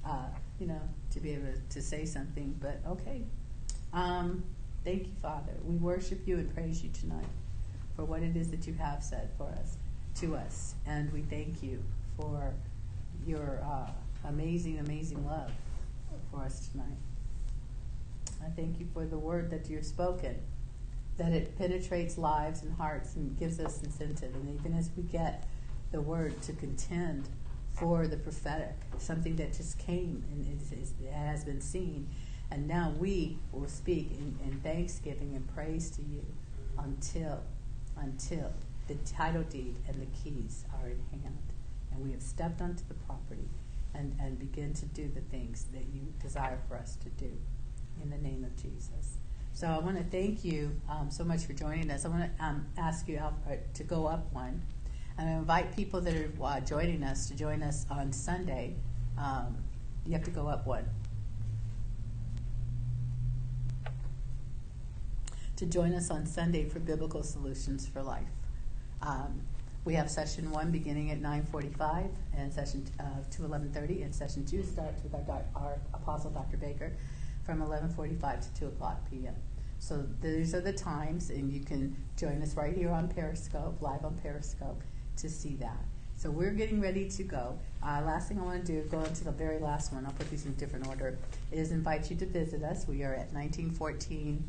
uh, 0.05 0.27
you 0.59 0.67
know, 0.67 0.81
to 1.11 1.21
be 1.21 1.33
able 1.33 1.53
to 1.69 1.83
say 1.83 2.07
something. 2.07 2.57
But 2.61 2.81
okay. 2.89 3.23
Um, 3.93 4.45
thank 4.85 5.07
you, 5.09 5.13
Father. 5.21 5.53
We 5.65 5.77
worship 5.77 6.27
you 6.27 6.37
and 6.37 6.53
praise 6.55 6.83
you 6.83 6.91
tonight 6.91 7.27
for 7.97 8.05
what 8.05 8.23
it 8.23 8.37
is 8.37 8.51
that 8.51 8.67
you 8.67 8.75
have 8.75 9.03
said 9.03 9.31
for 9.37 9.49
us, 9.61 9.77
to 10.21 10.37
us, 10.37 10.75
and 10.87 11.13
we 11.13 11.23
thank 11.23 11.63
you 11.63 11.83
for 12.17 12.55
your 13.27 13.61
uh, 13.65 13.91
amazing, 14.29 14.79
amazing 14.79 15.25
love 15.27 15.51
for 16.31 16.41
us 16.41 16.69
tonight. 16.69 16.99
I 18.45 18.49
thank 18.51 18.79
you 18.79 18.87
for 18.93 19.05
the 19.05 19.19
word 19.19 19.51
that 19.51 19.69
you've 19.71 19.87
spoken 19.87 20.37
that 21.17 21.33
it 21.33 21.57
penetrates 21.57 22.19
lives 22.19 22.63
and 22.63 22.73
hearts 22.75 23.17
and 23.17 23.39
gives 23.39 23.59
us 23.59 23.83
incentive. 23.83 24.35
And 24.35 24.59
even 24.59 24.77
as 24.77 24.91
we 24.97 25.03
get 25.05 25.45
the 25.91 26.01
word 26.01 26.41
to 26.43 26.53
contend 26.53 27.29
for 27.71 28.07
the 28.07 28.17
prophetic, 28.17 28.75
something 28.99 29.37
that 29.37 29.55
just 29.55 29.79
came 29.79 30.25
and 30.31 31.15
has 31.15 31.45
been 31.45 31.61
seen, 31.61 32.09
and 32.51 32.69
now 32.69 32.93
we 32.99 33.39
will 33.53 33.69
speak 33.69 34.11
in, 34.13 34.39
in 34.45 34.61
thanksgiving 34.61 35.35
and 35.35 35.47
praise 35.55 35.91
to 35.91 36.03
you 36.03 36.25
until 36.79 37.43
until 37.99 38.53
the 38.89 38.95
title 39.07 39.43
deed 39.45 39.75
and 39.89 40.01
the 40.01 40.07
keys 40.23 40.65
are 40.75 40.89
in 40.89 41.21
hand, 41.23 41.39
and 41.97 42.05
we 42.05 42.13
have 42.13 42.23
stepped 42.23 42.61
onto 42.61 42.85
the 42.89 42.95
property 42.95 43.49
and, 43.95 44.15
and 44.21 44.39
begin 44.39 44.75
to 44.75 44.85
do 44.87 45.11
the 45.15 45.23
things 45.23 45.67
that 45.73 45.85
you 45.93 46.13
desire 46.23 46.59
for 46.69 46.77
us 46.77 46.97
to 46.97 47.09
do 47.11 47.33
in 48.03 48.11
the 48.11 48.19
name 48.19 48.45
of 48.45 48.55
Jesus. 48.57 49.19
So 49.53 49.69
I 49.69 49.79
want 49.79 49.97
to 49.97 50.05
thank 50.05 50.45
you 50.45 50.79
um, 50.89 51.11
so 51.11 51.25
much 51.25 51.47
for 51.47 51.55
joining 51.55 51.91
us. 51.91 52.05
I 52.05 52.09
want 52.09 52.37
to 52.37 52.45
um, 52.45 52.67
ask 52.77 53.09
you, 53.09 53.17
Alfred, 53.17 53.75
to 53.75 53.85
go 53.85 54.07
up 54.07 54.31
one. 54.33 54.61
And 55.19 55.31
I 55.31 55.33
invite 55.33 55.75
people 55.75 56.03
that 56.03 56.15
are 56.15 56.31
uh, 56.43 56.61
joining 56.61 57.03
us 57.03 57.27
to 57.29 57.35
join 57.35 57.63
us 57.63 57.87
on 57.91 58.13
Sunday. 58.13 58.77
Um, 59.17 59.57
you 60.05 60.13
have 60.13 60.25
to 60.25 60.31
go 60.31 60.47
up 60.47 60.67
one. 60.67 60.85
To 65.57 65.65
join 65.65 65.95
us 65.95 66.11
on 66.11 66.27
Sunday 66.27 66.69
for 66.69 66.81
Biblical 66.81 67.23
Solutions 67.23 67.89
for 67.89 68.03
Life. 68.03 68.29
We 69.87 69.95
have 69.95 70.11
session 70.11 70.51
one 70.51 70.73
beginning 70.73 71.13
at 71.13 71.23
9:45 71.23 72.11
and 72.37 72.53
session 72.53 72.85
uh, 72.99 73.05
to 73.31 73.43
11:30, 73.43 74.03
and 74.05 74.13
session 74.13 74.45
two 74.45 74.65
starts 74.65 75.01
with 75.05 75.15
our, 75.15 75.21
doc- 75.21 75.47
our 75.55 75.79
apostle 75.95 76.33
Dr. 76.33 76.57
Baker 76.57 76.93
from 77.45 77.63
11:45 77.63 78.53
to 78.53 78.61
2 78.61 78.67
o'clock 78.67 78.99
p.m. 79.09 79.37
So 79.79 80.05
these 80.21 80.57
are 80.57 80.61
the 80.61 80.73
times, 80.73 81.31
and 81.31 81.53
you 81.53 81.61
can 81.61 81.97
join 82.17 82.43
us 82.43 82.57
right 82.57 82.77
here 82.77 82.91
on 82.91 83.07
Periscope, 83.07 83.81
live 83.81 84.05
on 84.05 84.19
Periscope, 84.25 84.83
to 85.19 85.29
see 85.29 85.55
that. 85.61 85.85
So 86.17 86.33
we're 86.33 86.51
getting 86.51 86.81
ready 86.81 87.09
to 87.09 87.23
go. 87.23 87.57
Uh, 87.81 88.03
last 88.05 88.27
thing 88.27 88.41
I 88.41 88.43
want 88.43 88.67
to 88.67 88.73
do, 88.83 88.89
go 88.89 89.05
into 89.05 89.23
the 89.23 89.31
very 89.31 89.61
last 89.61 89.93
one. 89.93 90.05
I'll 90.05 90.13
put 90.13 90.29
these 90.31 90.47
in 90.47 90.55
different 90.55 90.89
order. 90.89 91.17
Is 91.53 91.71
invite 91.71 92.11
you 92.11 92.17
to 92.17 92.27
visit 92.27 92.65
us. 92.65 92.89
We 92.89 93.05
are 93.05 93.15
at 93.15 93.33
1914 93.33 94.43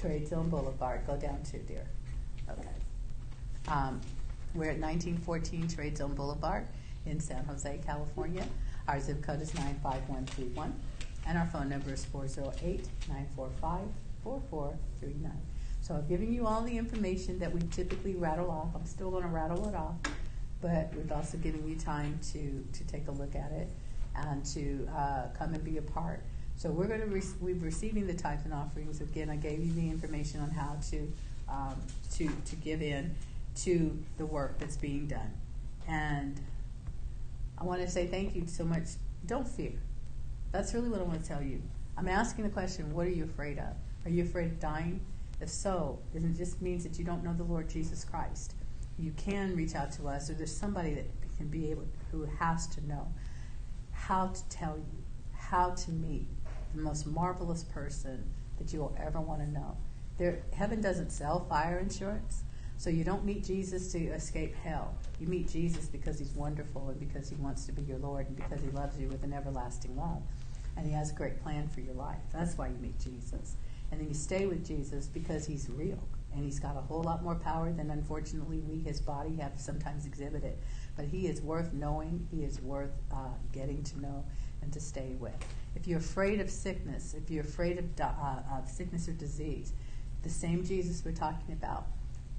Trade 0.00 0.28
Zone 0.28 0.48
Boulevard. 0.48 1.04
Go 1.04 1.16
down 1.16 1.42
to 1.50 1.58
dear. 1.58 1.84
Okay. 2.48 2.68
Um, 3.66 4.00
we're 4.54 4.70
at 4.70 4.78
1914 4.78 5.68
Trade 5.68 5.98
Zone 5.98 6.14
Boulevard 6.14 6.68
in 7.06 7.18
San 7.18 7.44
Jose, 7.44 7.80
California. 7.84 8.44
Our 8.86 9.00
zip 9.00 9.20
code 9.22 9.42
is 9.42 9.52
95131. 9.54 10.74
And 11.26 11.38
our 11.38 11.46
phone 11.46 11.68
number 11.68 11.92
is 11.92 12.04
408 12.04 12.86
945 13.08 13.80
4439. 14.22 15.32
So 15.80 15.96
I've 15.96 16.08
given 16.08 16.32
you 16.32 16.46
all 16.46 16.62
the 16.62 16.78
information 16.78 17.38
that 17.40 17.52
we 17.52 17.60
typically 17.72 18.14
rattle 18.14 18.50
off. 18.50 18.68
I'm 18.74 18.86
still 18.86 19.10
going 19.10 19.24
to 19.24 19.28
rattle 19.28 19.68
it 19.68 19.74
off, 19.74 19.96
but 20.60 20.94
we've 20.94 21.10
also 21.10 21.36
given 21.38 21.68
you 21.68 21.76
time 21.76 22.18
to, 22.32 22.64
to 22.72 22.84
take 22.86 23.08
a 23.08 23.10
look 23.10 23.34
at 23.34 23.50
it 23.50 23.68
and 24.16 24.44
to 24.46 24.88
uh, 24.96 25.22
come 25.36 25.52
and 25.54 25.64
be 25.64 25.78
a 25.78 25.82
part. 25.82 26.22
So 26.56 26.70
we're 26.70 26.86
going 26.86 27.00
to 27.00 27.06
re- 27.06 27.22
we're 27.40 27.56
receiving 27.56 28.06
the 28.06 28.14
tithes 28.14 28.44
and 28.44 28.54
offerings. 28.54 29.00
Again, 29.00 29.28
I 29.28 29.36
gave 29.36 29.58
you 29.58 29.72
the 29.72 29.90
information 29.90 30.40
on 30.40 30.50
how 30.50 30.76
to 30.90 31.12
um, 31.48 31.76
to 32.12 32.28
to 32.28 32.56
give 32.56 32.80
in 32.80 33.14
to 33.56 33.98
the 34.16 34.26
work 34.26 34.58
that's 34.58 34.76
being 34.76 35.06
done, 35.06 35.32
and 35.88 36.40
I 37.56 37.64
want 37.64 37.80
to 37.80 37.88
say 37.88 38.06
thank 38.06 38.34
you 38.34 38.46
so 38.46 38.64
much. 38.64 38.84
Don't 39.26 39.48
fear. 39.48 39.72
That's 40.52 40.74
really 40.74 40.88
what 40.88 41.00
I 41.00 41.04
want 41.04 41.22
to 41.22 41.28
tell 41.28 41.42
you. 41.42 41.62
I'm 41.96 42.08
asking 42.08 42.44
the 42.44 42.50
question, 42.50 42.92
what 42.92 43.06
are 43.06 43.10
you 43.10 43.24
afraid 43.24 43.58
of? 43.58 43.74
Are 44.04 44.10
you 44.10 44.24
afraid 44.24 44.46
of 44.46 44.60
dying? 44.60 45.00
If 45.40 45.48
so, 45.48 45.98
then 46.12 46.24
it 46.24 46.36
just 46.36 46.62
means 46.62 46.84
that 46.84 46.98
you 46.98 47.04
don't 47.04 47.24
know 47.24 47.32
the 47.32 47.44
Lord 47.44 47.68
Jesus 47.68 48.04
Christ. 48.04 48.54
You 48.98 49.12
can 49.16 49.56
reach 49.56 49.74
out 49.74 49.92
to 49.92 50.08
us, 50.08 50.30
or 50.30 50.34
there's 50.34 50.56
somebody 50.56 50.94
that 50.94 51.06
can 51.36 51.48
be 51.48 51.70
able, 51.70 51.86
who 52.12 52.24
has 52.38 52.66
to 52.68 52.86
know 52.86 53.12
how 53.92 54.28
to 54.28 54.48
tell 54.48 54.76
you, 54.76 55.02
how 55.32 55.70
to 55.70 55.90
meet 55.90 56.26
the 56.74 56.82
most 56.82 57.06
marvelous 57.06 57.64
person 57.64 58.24
that 58.58 58.72
you 58.72 58.80
will 58.80 58.96
ever 58.98 59.20
want 59.20 59.40
to 59.40 59.50
know. 59.50 59.76
There, 60.18 60.42
heaven 60.52 60.80
doesn't 60.80 61.10
sell 61.10 61.44
fire 61.48 61.78
insurance, 61.78 62.43
so 62.76 62.90
you 62.90 63.04
don't 63.04 63.24
meet 63.24 63.44
Jesus 63.44 63.92
to 63.92 63.98
escape 64.08 64.54
hell. 64.56 64.94
You 65.20 65.26
meet 65.26 65.48
Jesus 65.48 65.86
because 65.86 66.18
he's 66.18 66.34
wonderful 66.34 66.88
and 66.90 66.98
because 66.98 67.28
he 67.28 67.36
wants 67.36 67.64
to 67.66 67.72
be 67.72 67.82
your 67.82 67.98
Lord 67.98 68.26
and 68.26 68.36
because 68.36 68.60
he 68.60 68.70
loves 68.70 68.98
you 68.98 69.08
with 69.08 69.22
an 69.24 69.32
everlasting 69.32 69.96
love. 69.96 70.22
And 70.76 70.84
he 70.86 70.92
has 70.92 71.12
a 71.12 71.14
great 71.14 71.40
plan 71.42 71.68
for 71.68 71.80
your 71.80 71.94
life. 71.94 72.18
That's 72.32 72.58
why 72.58 72.68
you 72.68 72.76
meet 72.80 72.98
Jesus. 72.98 73.56
And 73.90 74.00
then 74.00 74.08
you 74.08 74.14
stay 74.14 74.46
with 74.46 74.66
Jesus 74.66 75.06
because 75.06 75.46
he's 75.46 75.70
real 75.70 76.02
And 76.34 76.44
he's 76.44 76.58
got 76.58 76.76
a 76.76 76.80
whole 76.80 77.02
lot 77.04 77.22
more 77.22 77.36
power 77.36 77.72
than 77.72 77.90
unfortunately 77.90 78.58
we, 78.58 78.80
his 78.80 79.00
body, 79.00 79.36
have 79.36 79.52
sometimes 79.56 80.04
exhibited. 80.04 80.58
But 80.96 81.06
he 81.06 81.28
is 81.28 81.40
worth 81.40 81.72
knowing, 81.72 82.26
he 82.32 82.42
is 82.42 82.60
worth 82.60 82.90
uh, 83.12 83.28
getting 83.52 83.84
to 83.84 84.00
know 84.00 84.24
and 84.62 84.72
to 84.72 84.80
stay 84.80 85.14
with. 85.20 85.34
If 85.76 85.86
you're 85.86 86.00
afraid 86.00 86.40
of 86.40 86.50
sickness, 86.50 87.14
if 87.14 87.30
you're 87.30 87.44
afraid 87.44 87.78
of, 87.78 87.84
uh, 88.00 88.40
of 88.52 88.68
sickness 88.68 89.08
or 89.08 89.12
disease, 89.12 89.72
the 90.22 90.30
same 90.30 90.64
Jesus 90.64 91.04
we're 91.04 91.12
talking 91.12 91.52
about 91.52 91.86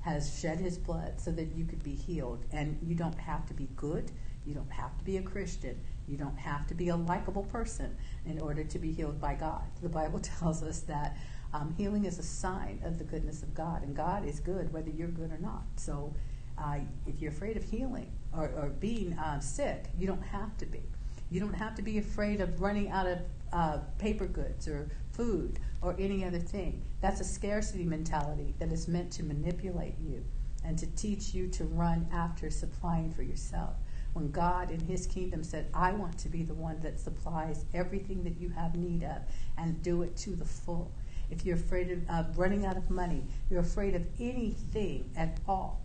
has 0.06 0.40
shed 0.40 0.60
his 0.60 0.78
blood 0.78 1.20
so 1.20 1.32
that 1.32 1.56
you 1.56 1.66
could 1.66 1.82
be 1.82 1.96
healed. 1.96 2.46
And 2.52 2.78
you 2.84 2.94
don't 2.94 3.18
have 3.18 3.48
to 3.48 3.56
be 3.56 3.68
good. 3.76 4.12
You 4.46 4.54
don't 4.54 4.72
have 4.72 4.96
to 5.00 5.04
be 5.04 5.18
a 5.18 5.24
Christian. 5.24 5.82
You 6.08 6.16
don't 6.16 6.38
have 6.38 6.68
to 6.68 6.76
be 6.76 6.90
a 6.90 6.96
likable 6.96 7.42
person 7.42 7.98
in 8.24 8.40
order 8.40 8.64
to 8.64 8.78
be 8.78 8.92
healed 8.92 9.20
by 9.20 9.34
God. 9.34 9.64
The 9.82 9.90
Bible 9.90 10.20
tells 10.40 10.62
us 10.62 10.82
that 10.82 11.18
um, 11.54 11.74
healing 11.76 12.06
is 12.06 12.20
a 12.20 12.24
sign 12.24 12.82
of 12.86 13.00
the 13.00 13.04
goodness 13.04 13.42
of 13.42 13.56
God, 13.56 13.82
and 13.82 13.96
God 13.96 14.28
is 14.28 14.40
good 14.40 14.72
whether 14.72 14.92
you're 14.92 15.08
good 15.08 15.32
or 15.32 15.40
not. 15.40 15.64
So 15.76 16.14
uh, 16.60 16.78
if 17.08 17.20
you're 17.20 17.32
afraid 17.32 17.58
of 17.58 17.64
healing 17.64 18.12
or, 18.32 18.52
or 18.56 18.70
being 18.80 19.14
uh, 19.18 19.40
sick, 19.40 19.86
you 19.98 20.06
don't 20.06 20.22
have 20.22 20.56
to 20.58 20.68
be. 20.68 20.84
You 21.32 21.40
don't 21.40 21.54
have 21.54 21.74
to 21.76 21.82
be 21.82 21.98
afraid 21.98 22.42
of 22.42 22.62
running 22.62 22.92
out 22.92 23.08
of 23.08 23.20
uh, 23.52 23.80
paper 23.98 24.28
goods 24.28 24.68
or 24.68 24.88
food 25.14 25.60
or 25.86 25.96
any 26.00 26.26
other 26.26 26.40
thing. 26.40 26.82
That's 27.00 27.22
a 27.22 27.24
scarcity 27.24 27.84
mentality 27.84 28.56
that 28.58 28.72
is 28.72 28.88
meant 28.88 29.12
to 29.14 29.24
manipulate 29.24 29.96
you 30.02 30.26
and 30.66 30.78
to 30.80 30.88
teach 30.88 31.34
you 31.34 31.48
to 31.50 31.64
run 31.66 32.08
after 32.12 32.50
supplying 32.50 33.14
for 33.14 33.22
yourself. 33.22 33.76
When 34.14 34.32
God 34.32 34.72
in 34.72 34.80
His 34.80 35.06
kingdom 35.06 35.44
said, 35.44 35.68
I 35.74 35.92
want 35.92 36.18
to 36.20 36.30
be 36.30 36.42
the 36.42 36.56
one 36.56 36.80
that 36.80 37.00
supplies 37.00 37.66
everything 37.74 38.24
that 38.24 38.40
you 38.40 38.50
have 38.50 38.76
need 38.76 39.04
of 39.04 39.22
and 39.58 39.82
do 39.84 40.02
it 40.02 40.18
to 40.18 40.32
the 40.32 40.46
full. 40.46 40.92
If 41.30 41.46
you're 41.46 41.58
afraid 41.58 41.92
of 41.92 42.10
uh, 42.10 42.24
running 42.36 42.66
out 42.66 42.78
of 42.78 42.90
money, 42.90 43.24
you're 43.50 43.60
afraid 43.60 43.94
of 43.94 44.08
anything 44.20 45.12
at 45.16 45.40
all, 45.48 45.82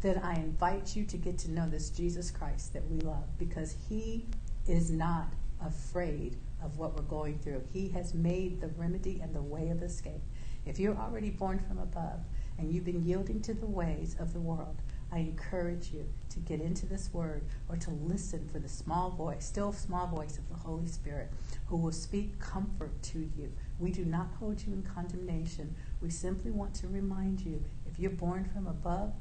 then 0.00 0.18
I 0.18 0.34
invite 0.34 0.96
you 0.96 1.04
to 1.04 1.16
get 1.16 1.38
to 1.38 1.50
know 1.50 1.68
this 1.68 1.90
Jesus 1.90 2.30
Christ 2.30 2.72
that 2.72 2.88
we 2.90 2.98
love 3.00 3.38
because 3.38 3.76
He 3.88 4.26
is 4.66 4.90
not 4.90 5.28
afraid 5.64 6.36
of 6.64 6.78
what 6.78 6.96
we're 6.96 7.02
going 7.02 7.38
through. 7.38 7.62
He 7.72 7.88
has 7.90 8.14
made 8.14 8.60
the 8.60 8.68
remedy 8.68 9.20
and 9.22 9.34
the 9.34 9.42
way 9.42 9.68
of 9.68 9.82
escape. 9.82 10.22
If 10.66 10.78
you're 10.78 10.96
already 10.96 11.30
born 11.30 11.58
from 11.58 11.78
above 11.78 12.20
and 12.58 12.72
you've 12.72 12.84
been 12.84 13.04
yielding 13.04 13.40
to 13.42 13.54
the 13.54 13.66
ways 13.66 14.16
of 14.18 14.32
the 14.32 14.40
world, 14.40 14.80
I 15.12 15.18
encourage 15.18 15.92
you 15.92 16.08
to 16.30 16.38
get 16.40 16.60
into 16.60 16.86
this 16.86 17.10
word 17.12 17.44
or 17.68 17.76
to 17.76 17.90
listen 17.90 18.48
for 18.48 18.58
the 18.58 18.68
small 18.68 19.10
voice, 19.10 19.44
still 19.44 19.72
small 19.72 20.06
voice 20.06 20.38
of 20.38 20.48
the 20.48 20.56
Holy 20.56 20.88
Spirit 20.88 21.30
who 21.66 21.76
will 21.76 21.92
speak 21.92 22.38
comfort 22.40 23.00
to 23.02 23.18
you. 23.18 23.52
We 23.78 23.90
do 23.90 24.04
not 24.04 24.28
hold 24.40 24.62
you 24.66 24.72
in 24.72 24.82
condemnation. 24.82 25.74
We 26.00 26.10
simply 26.10 26.50
want 26.50 26.74
to 26.76 26.88
remind 26.88 27.42
you 27.42 27.62
if 27.86 27.98
you're 27.98 28.10
born 28.10 28.48
from 28.52 28.66
above, 28.66 29.12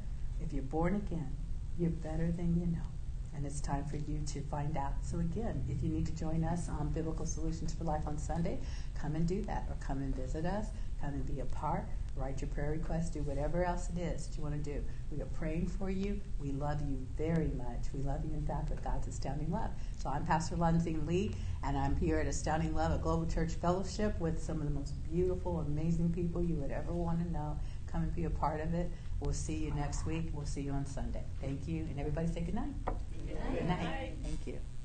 if 0.42 0.54
you're 0.54 0.64
born 0.64 0.96
again, 0.96 1.36
you're 1.78 1.90
better 1.90 2.32
than 2.32 2.56
you 2.56 2.68
know 2.68 2.93
and 3.36 3.46
it's 3.46 3.60
time 3.60 3.86
for 3.86 3.98
you 3.98 4.22
to 4.28 4.42
find 4.42 4.78
out. 4.78 4.94
So, 5.02 5.20
again, 5.20 5.64
if 5.70 5.84
you 5.84 5.90
need 5.90 6.06
to 6.06 6.16
join 6.16 6.44
us 6.44 6.70
on 6.70 6.90
Biblical 6.90 7.26
Solutions 7.26 7.74
for 7.74 7.84
Life 7.84 8.04
on 8.08 8.18
Sunday, 8.18 8.60
come 8.96 9.16
and 9.16 9.28
do 9.28 9.42
that, 9.44 9.66
or 9.70 9.76
come 9.80 9.98
and 10.00 10.16
visit 10.16 10.46
us, 10.46 10.68
come 11.02 11.14
and 11.14 11.26
be 11.26 11.40
a 11.40 11.46
part, 11.46 11.86
write 12.16 12.42
your 12.42 12.50
prayer 12.50 12.72
request, 12.72 13.14
do 13.14 13.22
whatever 13.24 13.66
else 13.66 13.90
it 13.90 14.00
is 14.00 14.28
that 14.28 14.38
you 14.38 14.44
want 14.44 14.56
to 14.56 14.72
do. 14.74 14.84
We 15.12 15.22
are 15.22 15.26
praying 15.26 15.68
for 15.68 15.90
you. 15.90 16.22
We 16.40 16.52
love 16.52 16.82
you 16.82 17.06
very 17.18 17.50
much. 17.58 17.88
We 17.94 18.04
love 18.04 18.24
you, 18.24 18.34
in 18.34 18.46
fact, 18.46 18.70
with 18.70 18.84
God's 18.84 19.08
astounding 19.08 19.52
love. 19.52 19.72
So, 19.98 20.10
I'm 20.10 20.26
Pastor 20.26 20.56
Lindsay 20.56 20.96
Lee, 20.96 21.36
and 21.64 21.78
I'm 21.78 21.96
here 21.96 22.20
at 22.20 22.28
Astounding 22.28 22.76
Love, 22.76 22.92
a 22.92 22.98
global 22.98 23.26
church 23.26 23.54
fellowship 23.54 24.20
with 24.20 24.42
some 24.42 24.60
of 24.60 24.66
the 24.66 24.74
most 24.74 24.94
beautiful, 25.04 25.60
amazing 25.60 26.12
people 26.12 26.42
you 26.42 26.56
would 26.56 26.72
ever 26.72 26.94
want 26.94 27.20
to 27.20 27.32
know. 27.32 27.60
Come 27.88 28.04
and 28.04 28.16
be 28.16 28.24
a 28.24 28.30
part 28.30 28.60
of 28.60 28.74
it. 28.74 28.92
We'll 29.24 29.32
see 29.32 29.56
you 29.56 29.72
next 29.74 30.06
week. 30.06 30.32
We'll 30.34 30.46
see 30.46 30.62
you 30.62 30.74
on 30.74 30.86
Sunday. 30.86 31.24
Thank 31.40 31.66
you, 31.66 31.88
and 31.90 31.98
everybody 31.98 32.28
say 32.28 32.42
good 32.42 32.56
night. 32.56 32.74
Good 32.86 33.38
Good 33.54 33.68
night. 33.68 34.18
Thank 34.22 34.48
you. 34.48 34.60